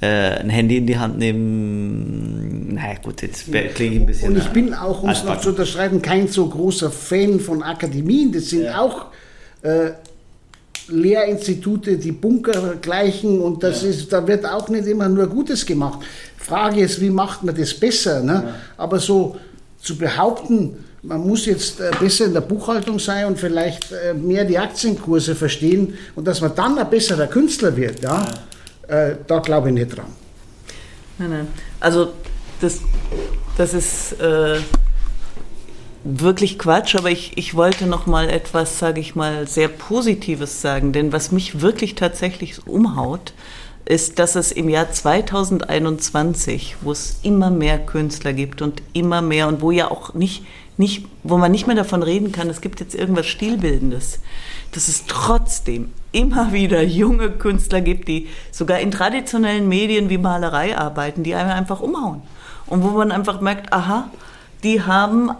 äh, 0.00 0.06
ein 0.06 0.50
Handy 0.50 0.78
in 0.78 0.86
die 0.86 0.98
Hand 0.98 1.18
nehmen. 1.18 2.74
Naja, 2.74 2.98
gut, 3.02 3.22
jetzt 3.22 3.44
klinge 3.74 3.94
ich 3.94 4.00
ein 4.00 4.06
bisschen. 4.06 4.32
Und 4.32 4.38
ich 4.38 4.48
bin 4.48 4.72
auch, 4.74 5.02
um 5.02 5.10
es 5.10 5.24
noch 5.24 5.40
zu 5.40 5.50
unterschreiben, 5.50 6.00
kein 6.00 6.28
so 6.28 6.48
großer 6.48 6.90
Fan 6.90 7.40
von 7.40 7.62
Akademien. 7.62 8.32
Das 8.32 8.50
sind 8.50 8.64
ja. 8.64 8.80
auch 8.80 9.06
äh, 9.62 9.90
Lehrinstitute, 10.88 11.96
die 11.98 12.12
Bunker 12.12 12.76
gleichen 12.80 13.40
und 13.40 13.62
das 13.62 13.82
ja. 13.82 13.90
ist, 13.90 14.12
da 14.12 14.26
wird 14.26 14.46
auch 14.46 14.68
nicht 14.68 14.86
immer 14.86 15.08
nur 15.08 15.26
Gutes 15.26 15.64
gemacht. 15.66 16.00
Frage 16.36 16.80
ist, 16.80 17.00
wie 17.00 17.10
macht 17.10 17.44
man 17.44 17.54
das 17.54 17.74
besser? 17.74 18.22
Ne? 18.22 18.32
Ja. 18.32 18.54
Aber 18.76 18.98
so 18.98 19.36
zu 19.80 19.96
behaupten, 19.96 20.84
man 21.02 21.26
muss 21.26 21.46
jetzt 21.46 21.80
äh, 21.80 21.90
besser 21.98 22.26
in 22.26 22.34
der 22.34 22.40
Buchhaltung 22.42 22.98
sein 22.98 23.26
und 23.26 23.38
vielleicht 23.38 23.92
äh, 23.92 24.14
mehr 24.14 24.44
die 24.44 24.58
Aktienkurse 24.58 25.34
verstehen 25.34 25.94
und 26.14 26.26
dass 26.26 26.40
man 26.40 26.54
dann 26.54 26.78
ein 26.78 26.90
besserer 26.90 27.26
Künstler 27.26 27.74
wird, 27.76 28.02
ja, 28.02 28.22
ja. 28.22 28.34
Da 29.26 29.38
glaube 29.38 29.68
ich 29.68 29.74
nicht 29.74 29.96
dran. 29.96 30.12
Nein, 31.18 31.30
nein. 31.30 31.48
Also 31.78 32.12
das, 32.60 32.80
das 33.56 33.74
ist 33.74 34.20
äh, 34.20 34.60
wirklich 36.04 36.58
Quatsch, 36.58 36.96
aber 36.96 37.10
ich, 37.10 37.36
ich 37.36 37.54
wollte 37.54 37.86
noch 37.86 38.06
mal 38.06 38.28
etwas, 38.28 38.78
sage 38.78 39.00
ich 39.00 39.14
mal, 39.14 39.46
sehr 39.46 39.68
Positives 39.68 40.60
sagen, 40.60 40.92
denn 40.92 41.12
was 41.12 41.30
mich 41.32 41.60
wirklich 41.60 41.94
tatsächlich 41.94 42.66
umhaut, 42.66 43.32
ist, 43.84 44.18
dass 44.18 44.36
es 44.36 44.52
im 44.52 44.68
Jahr 44.68 44.92
2021, 44.92 46.76
wo 46.82 46.92
es 46.92 47.18
immer 47.22 47.50
mehr 47.50 47.78
Künstler 47.78 48.32
gibt 48.32 48.62
und 48.62 48.82
immer 48.92 49.20
mehr 49.20 49.48
und 49.48 49.62
wo 49.62 49.72
ja 49.72 49.90
auch 49.90 50.14
nicht 50.14 50.44
nicht, 50.80 51.06
wo 51.22 51.36
man 51.36 51.52
nicht 51.52 51.66
mehr 51.66 51.76
davon 51.76 52.02
reden 52.02 52.32
kann, 52.32 52.48
es 52.50 52.60
gibt 52.60 52.80
jetzt 52.80 52.94
irgendwas 52.94 53.26
Stilbildendes, 53.26 54.18
dass 54.72 54.88
es 54.88 55.04
trotzdem 55.06 55.92
immer 56.10 56.52
wieder 56.52 56.82
junge 56.82 57.30
Künstler 57.30 57.82
gibt, 57.82 58.08
die 58.08 58.28
sogar 58.50 58.80
in 58.80 58.90
traditionellen 58.90 59.68
Medien 59.68 60.08
wie 60.08 60.18
Malerei 60.18 60.76
arbeiten, 60.76 61.22
die 61.22 61.34
einem 61.34 61.50
einfach 61.50 61.80
umhauen. 61.80 62.22
Und 62.66 62.82
wo 62.82 62.88
man 62.88 63.12
einfach 63.12 63.40
merkt, 63.40 63.72
aha, 63.72 64.10
die 64.64 64.82
haben 64.82 65.30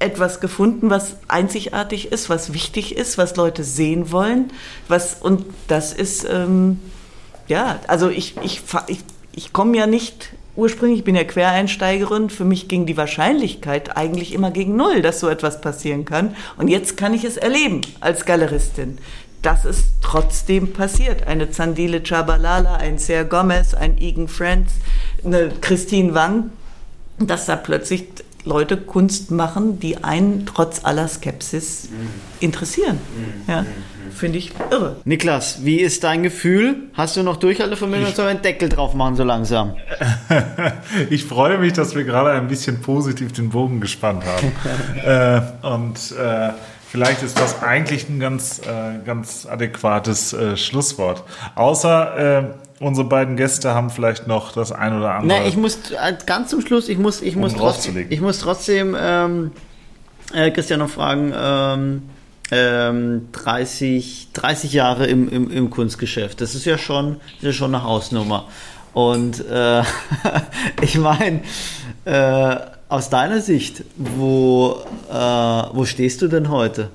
etwas 0.00 0.40
gefunden, 0.40 0.90
was 0.90 1.16
einzigartig 1.28 2.12
ist, 2.12 2.28
was 2.28 2.52
wichtig 2.52 2.96
ist, 2.96 3.16
was 3.16 3.36
Leute 3.36 3.64
sehen 3.64 4.12
wollen. 4.12 4.52
Was, 4.86 5.14
und 5.14 5.46
das 5.66 5.94
ist, 5.94 6.24
ähm, 6.24 6.78
ja, 7.48 7.80
also 7.86 8.10
ich, 8.10 8.36
ich, 8.42 8.62
ich, 8.86 9.00
ich 9.32 9.52
komme 9.52 9.76
ja 9.76 9.86
nicht 9.86 10.30
ursprünglich, 10.60 11.00
ich 11.00 11.04
bin 11.04 11.16
ja 11.16 11.24
Quereinsteigerin, 11.24 12.30
für 12.30 12.44
mich 12.44 12.68
ging 12.68 12.86
die 12.86 12.96
Wahrscheinlichkeit 12.96 13.96
eigentlich 13.96 14.34
immer 14.34 14.50
gegen 14.50 14.76
Null, 14.76 15.02
dass 15.02 15.18
so 15.18 15.28
etwas 15.28 15.60
passieren 15.60 16.04
kann. 16.04 16.36
Und 16.58 16.68
jetzt 16.68 16.96
kann 16.96 17.14
ich 17.14 17.24
es 17.24 17.36
erleben 17.36 17.80
als 18.00 18.26
Galeristin. 18.26 18.98
Das 19.42 19.64
ist 19.64 19.86
trotzdem 20.02 20.74
passiert. 20.74 21.26
Eine 21.26 21.50
Zandile 21.50 22.02
Chabalala, 22.02 22.76
ein 22.76 22.98
Ser 22.98 23.24
Gomez, 23.24 23.72
ein 23.72 23.96
Egan 23.96 24.28
Friends, 24.28 24.74
eine 25.24 25.50
Christine 25.62 26.14
Wang, 26.14 26.50
dass 27.18 27.46
da 27.46 27.56
plötzlich 27.56 28.06
Leute 28.44 28.76
Kunst 28.76 29.30
machen, 29.30 29.80
die 29.80 30.02
einen 30.02 30.46
trotz 30.46 30.84
aller 30.84 31.08
Skepsis 31.08 31.88
mhm. 31.90 32.08
interessieren. 32.40 32.98
Mhm. 33.16 33.50
Ja. 33.50 33.62
Mhm. 33.62 33.66
Finde 34.12 34.38
ich 34.38 34.52
irre. 34.70 34.96
Niklas, 35.04 35.64
wie 35.64 35.76
ist 35.76 36.04
dein 36.04 36.22
Gefühl? 36.22 36.76
Hast 36.94 37.16
du 37.16 37.22
noch 37.22 37.36
Durchhaltevermögen 37.36 38.06
oder 38.06 38.14
soll 38.14 38.26
einen 38.26 38.42
Deckel 38.42 38.68
drauf 38.68 38.94
machen 38.94 39.16
so 39.16 39.24
langsam? 39.24 39.76
ich 41.10 41.24
freue 41.24 41.58
mich, 41.58 41.72
dass 41.72 41.94
wir 41.94 42.04
gerade 42.04 42.32
ein 42.32 42.48
bisschen 42.48 42.80
positiv 42.80 43.32
den 43.32 43.50
Bogen 43.50 43.80
gespannt 43.80 44.24
haben. 44.24 44.52
äh, 45.62 45.66
und 45.66 46.12
äh, 46.18 46.50
vielleicht 46.90 47.22
ist 47.22 47.38
das 47.38 47.62
eigentlich 47.62 48.08
ein 48.08 48.20
ganz, 48.20 48.60
äh, 48.60 49.04
ganz 49.04 49.46
adäquates 49.46 50.32
äh, 50.32 50.56
Schlusswort. 50.56 51.22
Außer 51.54 52.38
äh, 52.38 52.44
unsere 52.80 53.06
beiden 53.06 53.36
Gäste 53.36 53.74
haben 53.74 53.90
vielleicht 53.90 54.26
noch 54.26 54.52
das 54.52 54.72
ein 54.72 54.96
oder 54.96 55.14
andere. 55.14 55.40
Na, 55.40 55.46
ich 55.46 55.56
muss 55.56 55.78
äh, 55.92 56.14
ganz 56.26 56.50
zum 56.50 56.60
Schluss, 56.62 56.88
ich 56.88 56.98
muss, 56.98 57.22
ich 57.22 57.36
um 57.36 57.42
muss, 57.42 57.54
trotzdem, 57.54 58.06
ich 58.08 58.20
muss 58.20 58.40
trotzdem 58.40 58.96
ähm, 58.98 59.52
Christian 60.32 60.80
noch 60.80 60.90
fragen. 60.90 61.32
Ähm, 61.36 62.02
ähm, 62.52 63.28
30, 63.32 64.28
30 64.32 64.72
Jahre 64.72 65.06
im, 65.06 65.28
im, 65.28 65.50
im 65.50 65.70
Kunstgeschäft. 65.70 66.40
Das 66.40 66.56
ist 66.56 66.64
ja 66.64 66.78
schon, 66.78 67.20
ist 67.36 67.44
ja 67.44 67.52
schon 67.52 67.74
eine 67.74 67.84
Hausnummer. 67.84 68.48
Und 68.92 69.44
äh, 69.48 69.82
ich 70.82 70.98
meine, 70.98 71.42
äh, 72.04 72.56
aus 72.88 73.08
deiner 73.08 73.40
Sicht, 73.40 73.84
wo, 73.96 74.82
äh, 75.08 75.14
wo 75.14 75.84
stehst 75.84 76.22
du 76.22 76.28
denn 76.28 76.48
heute? 76.48 76.90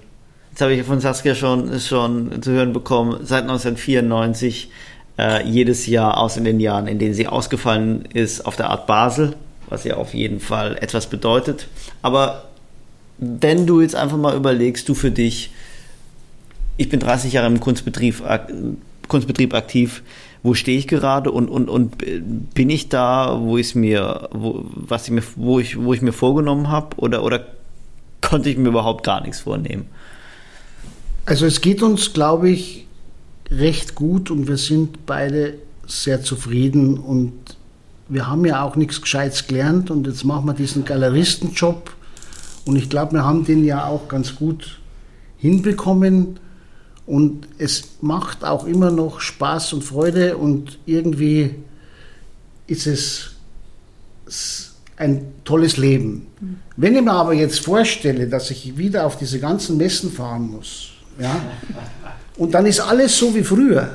Jetzt 0.52 0.62
habe 0.62 0.74
ich 0.74 0.84
von 0.84 1.00
Saskia 1.00 1.36
schon, 1.36 1.80
schon 1.80 2.42
zu 2.42 2.52
hören 2.52 2.74
bekommen, 2.74 3.20
seit 3.24 3.44
1994 3.44 4.70
äh, 5.18 5.48
jedes 5.48 5.88
Jahr, 5.88 6.18
aus 6.18 6.38
in 6.38 6.44
den 6.44 6.60
Jahren, 6.60 6.88
in 6.88 7.00
denen 7.00 7.14
sie 7.14 7.28
ausgefallen 7.28 8.06
ist, 8.14 8.46
auf 8.46 8.56
der 8.56 8.70
Art 8.70 8.88
Basel, 8.88 9.36
was 9.70 9.84
ja 9.84 9.98
auf 9.98 10.14
jeden 10.14 10.40
Fall 10.40 10.78
etwas 10.80 11.08
bedeutet. 11.08 11.68
Aber 12.02 12.46
wenn 13.18 13.66
du 13.66 13.82
jetzt 13.82 13.96
einfach 13.96 14.18
mal 14.18 14.36
überlegst, 14.36 14.88
du 14.90 14.94
für 14.94 15.12
dich, 15.12 15.52
ich 16.78 16.90
bin 16.90 17.00
30 17.00 17.34
Jahre 17.34 17.48
im 17.48 17.60
Kunstbetrieb, 17.60 18.22
Kunstbetrieb 19.08 19.54
aktiv, 19.54 20.04
wo 20.44 20.54
stehe 20.54 20.78
ich 20.78 20.88
gerade 20.88 21.32
und, 21.32 21.50
und, 21.50 21.70
und 21.70 21.98
bin 22.54 22.70
ich 22.70 22.90
da, 22.90 23.40
wo 23.42 23.58
ich 23.58 23.74
mir, 23.74 24.30
wo, 24.32 24.64
was 24.74 25.06
ich 25.06 25.12
mir, 25.12 25.24
wo 25.36 25.60
ich, 25.60 25.82
wo 25.82 25.94
ich 25.94 26.02
mir 26.02 26.14
vorgenommen 26.14 26.70
habe 26.70 26.96
oder, 26.98 27.24
oder 27.24 27.46
konnte 28.22 28.50
ich 28.50 28.58
mir 28.58 28.70
überhaupt 28.70 29.04
gar 29.04 29.22
nichts 29.22 29.40
vornehmen? 29.40 29.88
Also 31.26 31.48
es 31.48 31.62
geht 31.62 31.82
uns, 31.82 32.14
glaube 32.14 32.50
ich, 32.52 32.85
recht 33.50 33.96
gut 33.96 34.32
und 34.32 34.48
wir 34.48 34.58
sind 34.58 35.06
beide 35.06 35.56
sehr 35.88 36.22
zufrieden 36.22 36.98
und 36.98 37.34
wir 38.08 38.28
haben 38.28 38.46
ja 38.46 38.64
auch 38.64 38.76
nichts 38.76 39.02
Gescheites 39.02 39.48
gelernt 39.48 39.90
und 39.92 40.08
jetzt 40.08 40.24
machen 40.24 40.46
wir 40.46 40.54
diesen 40.54 40.86
Galeristenjob 40.86 41.92
und 42.66 42.76
ich 42.76 42.90
glaube, 42.90 43.14
wir 43.14 43.24
haben 43.24 43.46
den 43.46 43.64
ja 43.64 43.86
auch 43.86 44.08
ganz 44.08 44.36
gut 44.36 44.80
hinbekommen 45.38 46.40
und 47.06 47.48
es 47.58 47.90
macht 48.02 48.44
auch 48.44 48.66
immer 48.66 48.92
noch 48.92 49.20
Spaß 49.20 49.74
und 49.74 49.84
Freude 49.84 50.38
und 50.38 50.80
irgendwie 50.86 51.56
ist 52.68 52.88
es 52.88 53.32
ein 54.98 55.26
tolles 55.44 55.78
Leben. 55.78 56.28
Wenn 56.78 56.96
ich 56.96 57.02
mir 57.02 57.12
aber 57.12 57.34
jetzt 57.34 57.60
vorstelle, 57.60 58.28
dass 58.28 58.50
ich 58.50 58.78
wieder 58.78 59.06
auf 59.06 59.18
diese 59.18 59.40
ganzen 59.40 59.78
Messen 59.78 60.12
fahren 60.12 60.50
muss, 60.52 60.92
ja, 61.20 61.36
und 62.38 62.54
dann 62.54 62.66
ist 62.66 62.80
alles 62.80 63.18
so 63.18 63.34
wie 63.36 63.44
früher, 63.44 63.90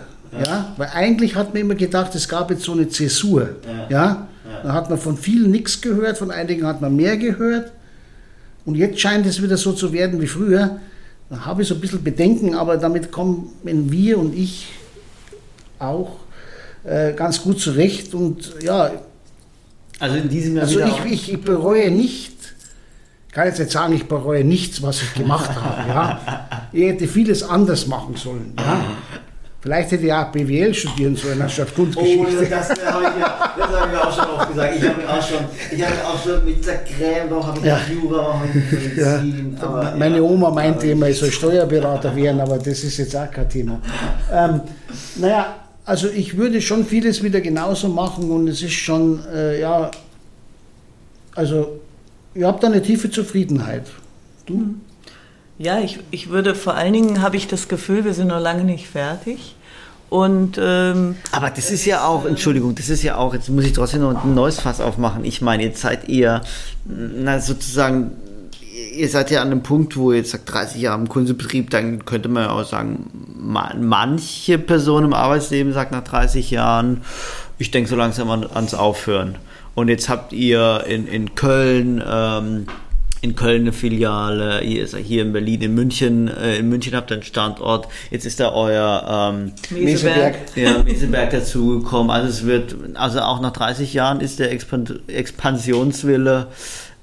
ja, 0.47 0.75
weil 0.77 0.89
eigentlich 0.93 1.35
hat 1.35 1.53
man 1.53 1.63
immer 1.63 1.75
gedacht, 1.75 2.15
es 2.15 2.29
gab 2.29 2.51
jetzt 2.51 2.63
so 2.63 2.73
eine 2.73 2.89
Zäsur, 2.89 3.51
ja, 3.89 4.29
da 4.63 4.73
hat 4.73 4.91
man 4.91 4.99
von 4.99 5.17
vielen 5.17 5.51
nichts 5.51 5.81
gehört, 5.81 6.19
von 6.19 6.31
einigen 6.31 6.67
hat 6.67 6.81
man 6.81 6.95
mehr 6.95 7.17
gehört. 7.17 7.73
Und 8.65 8.75
jetzt 8.75 9.01
scheint 9.01 9.27
es 9.27 9.43
wieder 9.43 9.57
so 9.57 9.73
zu 9.73 9.93
werden 9.93 10.21
wie 10.21 10.27
früher. 10.27 10.81
Da 11.31 11.45
habe 11.47 11.63
ich 11.63 11.69
so 11.69 11.75
ein 11.75 11.81
bisschen 11.81 12.03
Bedenken, 12.03 12.55
aber 12.55 12.77
damit 12.77 13.11
kommen 13.11 13.53
wir 13.63 14.19
und 14.19 14.37
ich 14.37 14.69
auch 15.79 16.17
äh, 16.85 17.13
ganz 17.15 17.43
gut 17.43 17.61
zurecht. 17.61 18.15
Und 18.15 18.53
ja, 18.63 18.91
also 19.99 20.17
in 20.17 20.29
diesem 20.29 20.57
Jahr 20.57 20.67
Also 20.67 20.81
ich, 20.81 21.05
ich, 21.13 21.33
ich, 21.33 21.41
bereue 21.41 21.91
nicht, 21.91 22.37
ich 23.31 23.35
kann 23.35 23.47
jetzt 23.47 23.61
nicht 23.61 23.71
sagen, 23.71 23.95
ich 23.95 24.09
bereue 24.09 24.43
nichts, 24.43 24.83
was 24.83 25.03
ich 25.03 25.15
gemacht 25.15 25.51
habe. 25.55 25.89
Ja. 25.89 26.21
Ich 26.73 26.83
hätte 26.83 27.07
vieles 27.07 27.45
anders 27.45 27.87
machen 27.87 28.17
sollen. 28.17 28.55
Ja. 28.59 28.81
Vielleicht 29.61 29.93
hätte 29.93 30.07
ich 30.07 30.13
auch 30.13 30.33
BWL 30.33 30.75
studieren 30.75 31.15
sollen 31.15 31.41
anstatt 31.41 31.73
Kunstgeschichte. 31.73 32.27
Oh, 32.29 32.45
das, 32.51 32.69
das 32.71 32.93
habe 32.93 33.05
ich, 33.05 33.21
ja, 33.21 33.55
das 33.57 33.81
hab 33.81 33.93
ich 33.93 33.99
auch 34.01 34.17
schon 34.17 34.35
oft 34.35 34.49
gesagt. 34.49 34.75
Ich 34.77 34.89
habe 34.89 35.09
auch 35.09 35.23
schon, 35.23 35.45
ich 35.71 35.85
habe 35.85 36.09
auch 36.09 36.25
schon 36.25 36.45
mit 36.45 36.65
Zergräm, 36.65 37.47
habe 37.47 37.59
ich 37.61 37.65
ja. 37.67 37.81
Jura, 37.89 38.43
mit 38.53 38.73
Medizin. 38.73 39.57
Ja. 39.57 39.65
Aber, 39.65 39.95
Meine 39.97 40.17
ja. 40.17 40.23
Oma 40.23 40.51
meinte 40.51 40.89
immer, 40.89 41.09
ich 41.09 41.19
soll 41.21 41.31
Steuerberater 41.31 42.17
werden, 42.17 42.41
aber 42.41 42.59
das 42.59 42.83
ist 42.83 42.97
jetzt 42.97 43.15
auch 43.15 43.31
kein 43.31 43.49
Thema. 43.49 43.81
Ähm, 44.33 44.61
naja, 45.15 45.55
also 45.85 46.09
ich 46.09 46.37
würde 46.37 46.61
schon 46.61 46.85
vieles 46.85 47.23
wieder 47.23 47.41
genauso 47.41 47.91
machen 47.91 48.29
und 48.29 48.49
es 48.49 48.61
ist 48.61 48.73
schon, 48.73 49.25
äh, 49.33 49.61
ja, 49.61 49.89
also 51.37 51.81
ihr 52.35 52.47
habt 52.47 52.63
da 52.63 52.69
eine 52.69 52.83
tiefe 52.83 53.11
Zufriedenheit. 53.11 53.87
Du? 54.47 54.75
Ja, 55.59 55.81
ich, 55.81 55.99
ich 56.11 56.31
würde 56.31 56.55
vor 56.55 56.75
allen 56.75 56.93
Dingen, 56.93 57.21
habe 57.21 57.37
ich 57.37 57.47
das 57.47 57.69
Gefühl, 57.69 58.05
wir 58.05 58.15
sind 58.15 58.29
noch 58.29 58.41
lange 58.41 58.65
nicht 58.65 58.89
fertig. 58.89 59.55
Und, 60.09 60.59
ähm, 60.61 61.17
Aber 61.31 61.51
das 61.51 61.71
ist 61.71 61.85
ja 61.85 62.05
auch, 62.05 62.25
Entschuldigung, 62.25 62.75
das 62.75 62.89
ist 62.89 63.03
ja 63.03 63.17
auch, 63.17 63.33
jetzt 63.33 63.49
muss 63.49 63.65
ich 63.65 63.73
trotzdem 63.73 64.01
noch 64.01 64.25
ein 64.25 64.35
neues 64.35 64.59
Fass 64.59 64.81
aufmachen. 64.81 65.25
Ich 65.25 65.41
meine, 65.41 65.63
jetzt 65.63 65.81
seid 65.83 66.09
ihr 66.09 66.41
na, 66.85 67.39
sozusagen 67.39 68.13
ihr 68.93 69.09
seid 69.09 69.31
ja 69.31 69.43
an 69.43 69.49
einem 69.49 69.63
Punkt, 69.63 69.97
wo 69.97 70.13
ihr 70.13 70.19
jetzt 70.19 70.31
sagt 70.31 70.53
30 70.53 70.81
Jahre 70.81 71.01
im 71.01 71.09
Kunstbetrieb, 71.09 71.71
dann 71.71 72.05
könnte 72.05 72.29
man 72.29 72.45
ja 72.45 72.51
auch 72.51 72.65
sagen, 72.65 73.11
manche 73.37 74.59
Person 74.59 75.05
im 75.05 75.13
Arbeitsleben 75.13 75.73
sagt 75.73 75.93
nach 75.93 76.05
30 76.05 76.51
Jahren, 76.51 77.03
ich 77.59 77.71
denke 77.71 77.89
so 77.89 77.97
langsam 77.97 78.31
an, 78.31 78.47
ans 78.53 78.75
Aufhören. 78.75 79.37
Und 79.75 79.89
jetzt 79.89 80.09
habt 80.09 80.33
ihr 80.33 80.85
in, 80.89 81.07
in 81.07 81.35
Köln 81.35 82.03
ähm, 82.07 82.67
in 83.23 83.37
Köln 83.37 83.63
eine 83.63 83.73
Filiale, 83.73 84.61
hier, 84.61 84.85
ist, 84.85 84.97
hier 84.97 85.23
in 85.23 85.33
Berlin, 85.33 85.61
in 85.61 85.75
München, 85.75 86.29
äh, 86.29 86.57
in 86.57 86.69
München 86.69 86.95
habt 86.95 87.11
ihr 87.11 87.17
einen 87.17 87.23
Standort, 87.23 87.89
jetzt 88.11 88.25
ist 88.25 88.41
da 88.41 88.53
euer 88.53 89.33
ähm, 89.35 89.53
Meseberg. 89.71 90.37
Ja, 90.57 90.83
Meseberg 90.83 91.31
dazugekommen. 91.31 92.11
Also 92.11 92.29
es 92.29 92.47
wird, 92.47 92.75
also 92.95 93.21
auch 93.21 93.41
nach 93.41 93.53
30 93.53 93.93
Jahren 93.93 94.21
ist 94.21 94.39
der 94.39 94.51
Expansionswille 94.53 96.47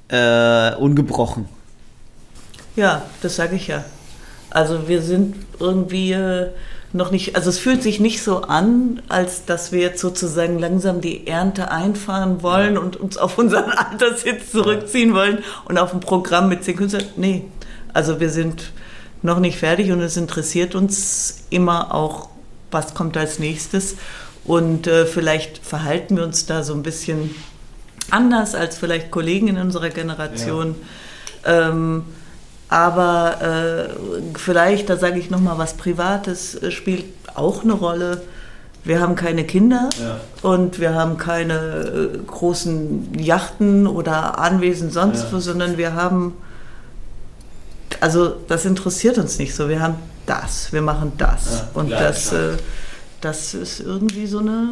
äh, 0.09 0.75
ungebrochen. 0.75 1.45
Ja, 2.75 3.03
das 3.21 3.35
sage 3.35 3.55
ich 3.55 3.67
ja. 3.67 3.85
Also 4.49 4.87
wir 4.87 5.01
sind 5.01 5.35
irgendwie 5.59 6.13
äh, 6.13 6.47
noch 6.93 7.11
nicht, 7.11 7.35
also 7.35 7.49
es 7.49 7.59
fühlt 7.59 7.83
sich 7.83 7.99
nicht 7.99 8.23
so 8.23 8.41
an, 8.43 9.01
als 9.09 9.45
dass 9.45 9.71
wir 9.71 9.81
jetzt 9.81 9.99
sozusagen 9.99 10.57
langsam 10.57 11.01
die 11.01 11.27
Ernte 11.27 11.69
einfahren 11.69 12.41
wollen 12.41 12.75
ja. 12.75 12.79
und 12.79 12.95
uns 12.95 13.17
auf 13.17 13.37
unseren 13.37 13.71
Alterssitz 13.71 14.51
zurückziehen 14.51 15.13
wollen 15.13 15.43
und 15.65 15.77
auf 15.77 15.93
ein 15.93 15.99
Programm 15.99 16.49
mit 16.49 16.63
zehn 16.63 16.77
Künstlern. 16.77 17.03
Nee, 17.17 17.45
also 17.93 18.19
wir 18.19 18.29
sind 18.29 18.71
noch 19.21 19.39
nicht 19.39 19.57
fertig 19.57 19.91
und 19.91 20.01
es 20.01 20.15
interessiert 20.17 20.75
uns 20.75 21.45
immer 21.49 21.93
auch, 21.93 22.29
was 22.71 22.93
kommt 22.93 23.17
als 23.17 23.39
nächstes. 23.39 23.95
Und 24.45 24.87
äh, 24.87 25.05
vielleicht 25.05 25.57
verhalten 25.57 26.15
wir 26.15 26.23
uns 26.23 26.45
da 26.45 26.63
so 26.63 26.73
ein 26.73 26.83
bisschen 26.83 27.35
anders 28.11 28.55
als 28.55 28.77
vielleicht 28.77 29.11
Kollegen 29.11 29.49
in 29.49 29.57
unserer 29.57 29.89
Generation. 29.89 30.75
Ja. 31.45 31.69
Ähm, 31.69 32.03
aber 32.69 33.41
äh, 33.41 34.37
vielleicht, 34.37 34.89
da 34.89 34.97
sage 34.97 35.19
ich 35.19 35.29
nochmal 35.29 35.57
was 35.57 35.75
Privates, 35.75 36.55
äh, 36.55 36.71
spielt 36.71 37.05
auch 37.33 37.63
eine 37.63 37.73
Rolle. 37.73 38.21
Wir 38.83 38.99
haben 38.99 39.15
keine 39.15 39.45
Kinder 39.45 39.89
ja. 40.01 40.19
und 40.49 40.79
wir 40.79 40.93
haben 40.93 41.17
keine 41.17 41.53
äh, 41.53 42.17
großen 42.25 43.13
Yachten 43.19 43.87
oder 43.87 44.39
Anwesen 44.39 44.91
sonst 44.91 45.23
ja. 45.23 45.31
wo, 45.31 45.39
sondern 45.39 45.77
wir 45.77 45.93
haben, 45.93 46.33
also 48.01 48.35
das 48.47 48.65
interessiert 48.65 49.17
uns 49.17 49.39
nicht 49.39 49.55
so. 49.55 49.69
Wir 49.69 49.81
haben 49.81 49.95
das, 50.25 50.73
wir 50.73 50.81
machen 50.81 51.13
das. 51.17 51.59
Ja, 51.59 51.69
und 51.73 51.87
klar, 51.87 52.01
das, 52.01 52.29
klar. 52.29 52.41
Äh, 52.41 52.57
das 53.21 53.53
ist 53.53 53.79
irgendwie 53.79 54.27
so 54.27 54.39
eine, 54.39 54.67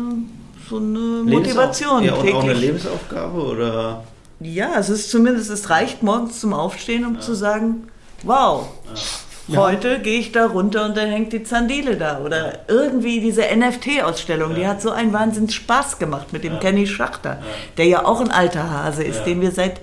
so 0.70 0.78
eine 0.78 1.24
Motivation. 1.24 2.04
Ja, 2.04 2.14
und 2.14 2.22
täglich. 2.22 2.36
auch 2.36 2.44
eine 2.44 2.54
Lebensaufgabe 2.54 3.42
oder? 3.42 4.04
Ja, 4.40 4.78
es 4.78 4.90
ist 4.90 5.10
zumindest, 5.10 5.50
es 5.50 5.70
reicht 5.70 6.04
morgens 6.04 6.40
zum 6.40 6.54
Aufstehen, 6.54 7.06
um 7.06 7.16
ja. 7.16 7.20
zu 7.22 7.34
sagen, 7.34 7.88
wow, 8.24 8.68
ja. 9.48 9.60
heute 9.60 10.00
gehe 10.00 10.20
ich 10.20 10.32
da 10.32 10.48
runter 10.48 10.86
und 10.86 10.98
dann 10.98 11.10
hängt 11.10 11.32
die 11.34 11.44
Zandile 11.44 11.96
da. 11.96 12.20
Oder 12.20 12.60
irgendwie 12.68 13.22
diese 13.22 13.44
NFT-Ausstellung, 13.44 14.52
ja. 14.52 14.58
die 14.58 14.68
hat 14.68 14.82
so 14.82 14.92
einen 14.92 15.14
Wahnsinns 15.14 15.54
Spaß 15.54 16.00
gemacht 16.00 16.34
mit 16.34 16.44
dem 16.44 16.60
Kenny 16.60 16.88
Schachter, 16.88 17.42
der 17.78 17.86
ja 17.86 18.06
auch 18.06 18.20
ein 18.20 18.32
alter 18.32 18.70
Hase 18.70 19.04
ist, 19.04 19.24
den 19.24 19.42
wir 19.42 19.52
seit 19.52 19.82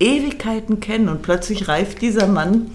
Ewigkeiten 0.00 0.80
kennen. 0.80 1.08
Und 1.08 1.22
plötzlich 1.22 1.68
reift 1.68 2.02
dieser 2.02 2.26
Mann 2.26 2.72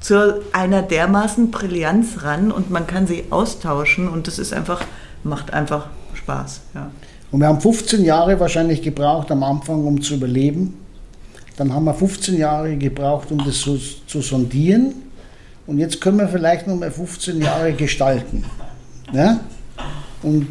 zu 0.00 0.42
einer 0.52 0.82
dermaßen 0.82 1.50
Brillanz 1.50 2.22
ran 2.22 2.52
und 2.52 2.70
man 2.70 2.86
kann 2.86 3.06
sie 3.06 3.24
austauschen 3.30 4.08
und 4.08 4.26
das 4.26 4.38
ist 4.38 4.52
einfach, 4.52 4.82
macht 5.24 5.52
einfach 5.52 5.86
Spaß. 6.14 6.60
Ja. 6.74 6.90
Und 7.36 7.42
wir 7.42 7.48
haben 7.48 7.60
15 7.60 8.02
Jahre 8.02 8.40
wahrscheinlich 8.40 8.80
gebraucht 8.80 9.30
am 9.30 9.42
Anfang, 9.42 9.84
um 9.84 10.00
zu 10.00 10.14
überleben. 10.14 10.72
Dann 11.58 11.70
haben 11.74 11.84
wir 11.84 11.92
15 11.92 12.38
Jahre 12.38 12.74
gebraucht, 12.78 13.30
um 13.30 13.44
das 13.44 13.60
zu, 13.60 13.78
zu 14.06 14.22
sondieren. 14.22 14.94
Und 15.66 15.78
jetzt 15.78 16.00
können 16.00 16.16
wir 16.16 16.28
vielleicht 16.28 16.66
noch 16.66 16.76
mal 16.76 16.90
15 16.90 17.42
Jahre 17.42 17.74
gestalten. 17.74 18.42
Ja? 19.12 19.40
Und 20.22 20.48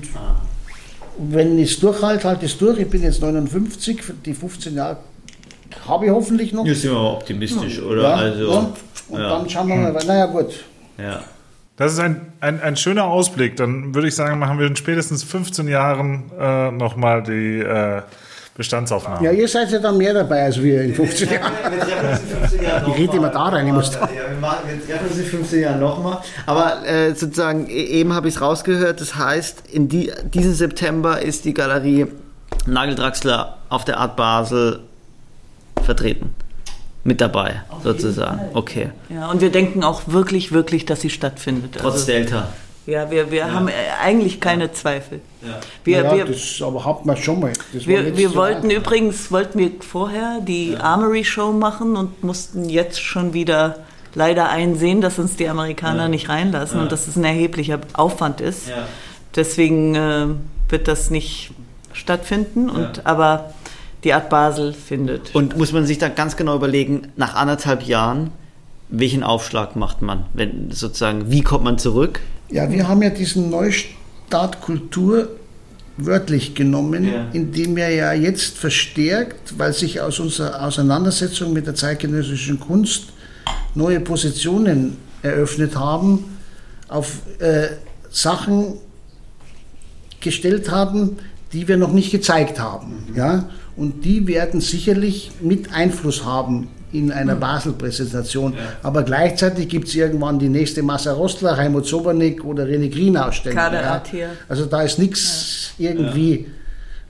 wenn 1.18 1.58
ich 1.58 1.72
es 1.72 1.80
durchhalte, 1.80 2.28
halte 2.28 2.46
ich 2.46 2.52
es 2.52 2.58
durch. 2.60 2.78
Ich 2.78 2.88
bin 2.88 3.02
jetzt 3.02 3.20
59, 3.20 4.04
die 4.24 4.36
15 4.36 4.76
Jahre 4.76 4.98
habe 5.88 6.06
ich 6.06 6.12
hoffentlich 6.12 6.54
noch. 6.54 6.68
Jetzt 6.68 6.84
sind 6.84 6.92
wir 6.92 7.02
optimistisch, 7.02 7.82
oder? 7.82 8.04
Ja, 8.04 8.14
also, 8.14 8.60
und, 8.60 8.74
und 9.10 9.20
ja. 9.20 9.30
dann 9.30 9.50
schauen 9.50 9.70
wir 9.70 9.76
mal 9.76 9.96
weiter. 9.96 10.06
Naja, 10.06 10.26
gut. 10.28 10.54
Ja. 11.00 11.24
Das 11.78 11.92
ist 11.92 12.00
ein, 12.00 12.32
ein, 12.40 12.62
ein 12.62 12.78
schöner 12.78 13.06
Ausblick. 13.06 13.58
Dann 13.58 13.94
würde 13.94 14.08
ich 14.08 14.16
sagen, 14.16 14.40
machen 14.40 14.60
wir 14.60 14.68
in 14.68 14.76
spätestens 14.76 15.24
15 15.24 15.68
Jahren 15.68 16.32
äh, 16.40 16.72
nochmal 16.72 17.22
die 17.22 17.60
äh, 17.60 18.02
Bestandsaufnahme. 18.56 19.26
Ja, 19.26 19.32
ihr 19.32 19.48
seid 19.50 19.70
ja 19.72 19.80
dann 19.80 19.98
mehr 19.98 20.14
dabei 20.14 20.44
als 20.44 20.62
wir 20.62 20.82
in 20.82 20.96
15 20.96 21.30
Jahren. 21.30 21.52
Ich 22.88 22.98
rede 22.98 23.18
immer 23.18 23.30
da 23.30 23.50
rein, 23.50 23.68
ich 23.68 23.74
muss 23.74 23.92
da. 23.92 24.02
Ja, 24.02 24.08
wir, 24.08 24.88
treffen 24.88 25.08
uns 25.10 25.18
in 25.18 25.26
15 25.26 25.62
Jahren 25.62 25.80
nochmal. 25.82 26.20
Aber 26.46 26.88
äh, 26.88 27.14
sozusagen, 27.14 27.68
e-, 27.68 27.74
eben 27.74 28.14
habe 28.14 28.30
ich 28.30 28.36
es 28.36 28.42
rausgehört, 28.42 29.02
das 29.02 29.18
heißt, 29.18 29.64
in 29.70 29.90
die, 29.90 30.14
diesen 30.34 30.54
September 30.54 31.22
ist 31.22 31.44
die 31.44 31.54
Galerie 31.54 32.08
Nageldraxler 32.66 33.58
auf 33.68 33.84
der 33.84 33.98
Art 33.98 34.16
Basel 34.16 34.80
vertreten 35.84 36.34
mit 37.06 37.22
dabei, 37.22 37.62
Auf 37.70 37.84
sozusagen. 37.84 38.42
Okay. 38.54 38.90
Ja, 39.10 39.30
und 39.30 39.40
wir 39.40 39.52
denken 39.52 39.84
auch 39.84 40.02
wirklich, 40.08 40.52
wirklich, 40.52 40.86
dass 40.86 41.02
sie 41.02 41.12
stattfindet. 41.12 41.78
Trotz 41.80 41.94
also, 41.94 42.08
Delta. 42.08 42.48
Ja, 42.88 43.10
wir, 43.10 43.32
wir 43.32 43.40
ja. 43.40 43.52
haben 43.52 43.70
eigentlich 44.04 44.42
keine 44.42 44.72
Zweifel. 44.72 45.22
Ja. 45.42 45.60
Wir, 45.84 46.04
ja, 46.04 46.16
wir, 46.16 46.26
das 46.26 46.62
aber 46.62 46.84
hat 46.84 47.06
man 47.06 47.16
schon 47.16 47.40
mal. 47.40 47.54
Das 47.74 47.86
wir 47.86 48.18
wir 48.18 48.36
wollten 48.36 48.68
alt. 48.68 48.78
übrigens, 48.78 49.32
wollten 49.32 49.60
wir 49.60 49.72
vorher 49.80 50.40
die 50.42 50.74
ja. 50.74 50.80
Armory 50.80 51.24
Show 51.24 51.52
machen 51.52 51.96
und 51.96 52.24
mussten 52.24 52.70
jetzt 52.70 53.02
schon 53.02 53.34
wieder 53.34 53.78
leider 54.16 54.50
einsehen, 54.50 55.02
dass 55.02 55.20
uns 55.20 55.36
die 55.36 55.48
Amerikaner 55.48 56.04
ja. 56.04 56.10
nicht 56.10 56.30
reinlassen 56.30 56.80
und 56.80 56.92
dass 56.92 57.08
es 57.08 57.16
ein 57.16 57.24
erheblicher 57.24 57.80
Aufwand 57.94 58.42
ist. 58.42 58.70
Deswegen 59.36 59.96
äh, 59.96 60.28
wird 60.70 60.88
das 60.88 61.12
nicht 61.12 61.52
stattfinden. 61.94 62.70
Und, 62.70 63.06
Aber 63.06 63.54
die 64.06 64.14
Art 64.14 64.30
Basel 64.30 64.72
findet. 64.72 65.34
Und 65.36 65.58
muss 65.58 65.74
man 65.74 65.86
sich 65.86 65.98
da 65.98 66.08
ganz 66.10 66.38
genau 66.38 66.56
überlegen, 66.56 67.08
nach 67.18 67.36
anderthalb 67.36 67.84
Jahren, 67.84 68.32
welchen 68.88 69.24
Aufschlag 69.24 69.76
macht 69.76 70.02
man? 70.02 70.26
Wenn 70.34 70.72
sozusagen, 70.72 71.32
wie 71.32 71.42
kommt 71.42 71.64
man 71.64 71.78
zurück? 71.78 72.22
Ja, 72.50 72.72
wir 72.72 72.88
haben 72.88 73.02
ja 73.02 73.10
diesen 73.10 73.50
Neustart 73.50 74.62
Kultur 74.62 75.30
wörtlich 75.98 76.54
genommen, 76.56 77.06
Ja. 77.06 77.26
indem 77.34 77.76
wir 77.76 77.90
ja 77.90 78.14
jetzt 78.14 78.58
verstärkt, 78.58 79.58
weil 79.58 79.74
sich 79.74 80.02
aus 80.02 80.20
unserer 80.20 80.64
Auseinandersetzung 80.64 81.52
mit 81.54 81.66
der 81.66 81.74
zeitgenössischen 81.76 82.60
Kunst 82.60 83.14
neue 83.74 84.00
Positionen 84.02 84.98
eröffnet 85.24 85.76
haben, 85.76 86.38
auf 86.90 87.20
äh, 87.40 87.70
Sachen 88.12 88.76
gestellt 90.20 90.70
haben, 90.70 91.18
die 91.56 91.70
wir 91.70 91.78
noch 91.78 91.94
nicht 91.94 92.12
gezeigt 92.12 92.60
haben. 92.60 93.08
Ja? 93.16 93.50
Und 93.78 94.04
die 94.04 94.28
werden 94.28 94.60
sicherlich 94.60 95.32
mit 95.42 95.74
Einfluss 95.74 96.26
haben 96.26 96.68
in 96.92 97.14
einer 97.14 97.36
Basel-Präsentation. 97.36 98.56
Aber 98.84 99.04
gleichzeitig 99.04 99.70
gibt 99.70 99.88
es 99.88 99.96
irgendwann 99.96 100.38
die 100.38 100.50
nächste 100.50 100.84
Massa 100.84 101.14
Rostler, 101.14 101.56
Heimut 101.56 101.86
Sobernick 101.86 102.44
oder 102.44 102.66
René 102.66 102.90
Green 102.94 103.16
Ausstellung. 103.16 103.58
Kader 103.58 103.82
ja? 104.14 104.30
Also 104.50 104.66
da 104.66 104.82
ist 104.82 105.00
nichts 105.00 105.72
irgendwie, 105.78 106.48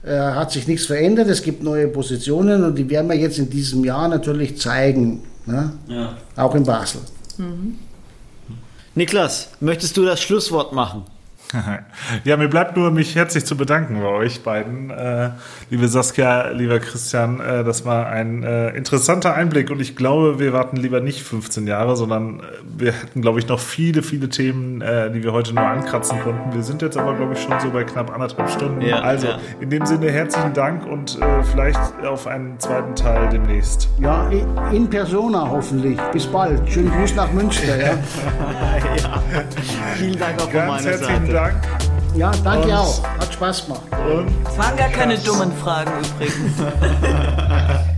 äh, 0.04 0.16
hat 0.16 0.52
sich 0.52 0.68
nichts 0.68 0.86
verändert. 0.86 1.28
Es 1.28 1.42
gibt 1.42 1.64
neue 1.64 1.88
Positionen 1.88 2.62
und 2.62 2.76
die 2.76 2.88
werden 2.88 3.08
wir 3.08 3.16
jetzt 3.16 3.38
in 3.38 3.50
diesem 3.50 3.84
Jahr 3.84 4.06
natürlich 4.06 4.58
zeigen. 4.58 5.24
Ne? 5.44 5.72
Ja. 5.88 6.16
Auch 6.36 6.54
in 6.54 6.62
Basel. 6.62 7.00
Niklas, 8.94 9.48
möchtest 9.58 9.96
du 9.96 10.04
das 10.04 10.20
Schlusswort 10.20 10.72
machen? 10.72 11.02
Ja, 12.24 12.36
mir 12.36 12.48
bleibt 12.48 12.76
nur, 12.76 12.90
mich 12.90 13.14
herzlich 13.14 13.44
zu 13.44 13.56
bedanken 13.56 14.00
bei 14.00 14.08
euch 14.08 14.42
beiden. 14.42 14.90
Äh, 14.90 15.30
liebe 15.70 15.88
Saskia, 15.88 16.50
lieber 16.50 16.78
Christian, 16.78 17.40
äh, 17.40 17.64
das 17.64 17.84
war 17.84 18.06
ein 18.08 18.42
äh, 18.42 18.70
interessanter 18.70 19.34
Einblick 19.34 19.70
und 19.70 19.80
ich 19.80 19.96
glaube, 19.96 20.38
wir 20.38 20.52
warten 20.52 20.76
lieber 20.76 21.00
nicht 21.00 21.22
15 21.22 21.66
Jahre, 21.66 21.96
sondern 21.96 22.40
äh, 22.40 22.42
wir 22.78 22.92
hätten, 22.92 23.22
glaube 23.22 23.38
ich, 23.38 23.48
noch 23.48 23.60
viele, 23.60 24.02
viele 24.02 24.28
Themen, 24.28 24.80
äh, 24.80 25.10
die 25.10 25.22
wir 25.22 25.32
heute 25.32 25.54
nur 25.54 25.64
ankratzen 25.64 26.20
konnten. 26.20 26.54
Wir 26.54 26.62
sind 26.62 26.82
jetzt 26.82 26.96
aber, 26.96 27.14
glaube 27.14 27.34
ich, 27.34 27.40
schon 27.40 27.58
so 27.60 27.70
bei 27.70 27.84
knapp 27.84 28.12
anderthalb 28.12 28.50
Stunden. 28.50 28.80
Ja, 28.80 29.00
also 29.00 29.28
ja. 29.28 29.38
in 29.60 29.70
dem 29.70 29.86
Sinne 29.86 30.10
herzlichen 30.10 30.52
Dank 30.54 30.86
und 30.86 31.20
äh, 31.20 31.42
vielleicht 31.42 31.80
auf 32.06 32.26
einen 32.26 32.58
zweiten 32.58 32.94
Teil 32.94 33.28
demnächst. 33.30 33.88
Ja, 34.00 34.28
in 34.72 34.88
persona 34.88 35.48
hoffentlich. 35.48 35.98
Bis 36.12 36.26
bald. 36.26 36.60
Schönen 36.70 36.90
Gruß 36.90 37.14
nach 37.14 37.32
Münster. 37.32 37.76
Ja, 37.76 37.86
ja. 38.96 39.22
Vielen 39.96 40.18
Dank 40.18 40.38
auch 40.38 40.44
von 40.44 40.52
Ganz 40.52 40.84
meiner 40.84 40.98
Seite. 40.98 41.35
Dank 41.36 41.54
ja 42.14 42.30
danke 42.42 42.68
Und- 42.68 42.72
auch. 42.72 43.04
Hat 43.20 43.30
Spaß 43.32 43.66
gemacht. 43.66 43.82
und 44.10 44.28
Es 44.50 44.56
waren 44.58 44.74
gar 44.76 44.88
keine 44.88 45.18
dummen 45.18 45.52
Fragen 45.58 45.90
übrigens. 45.98 46.52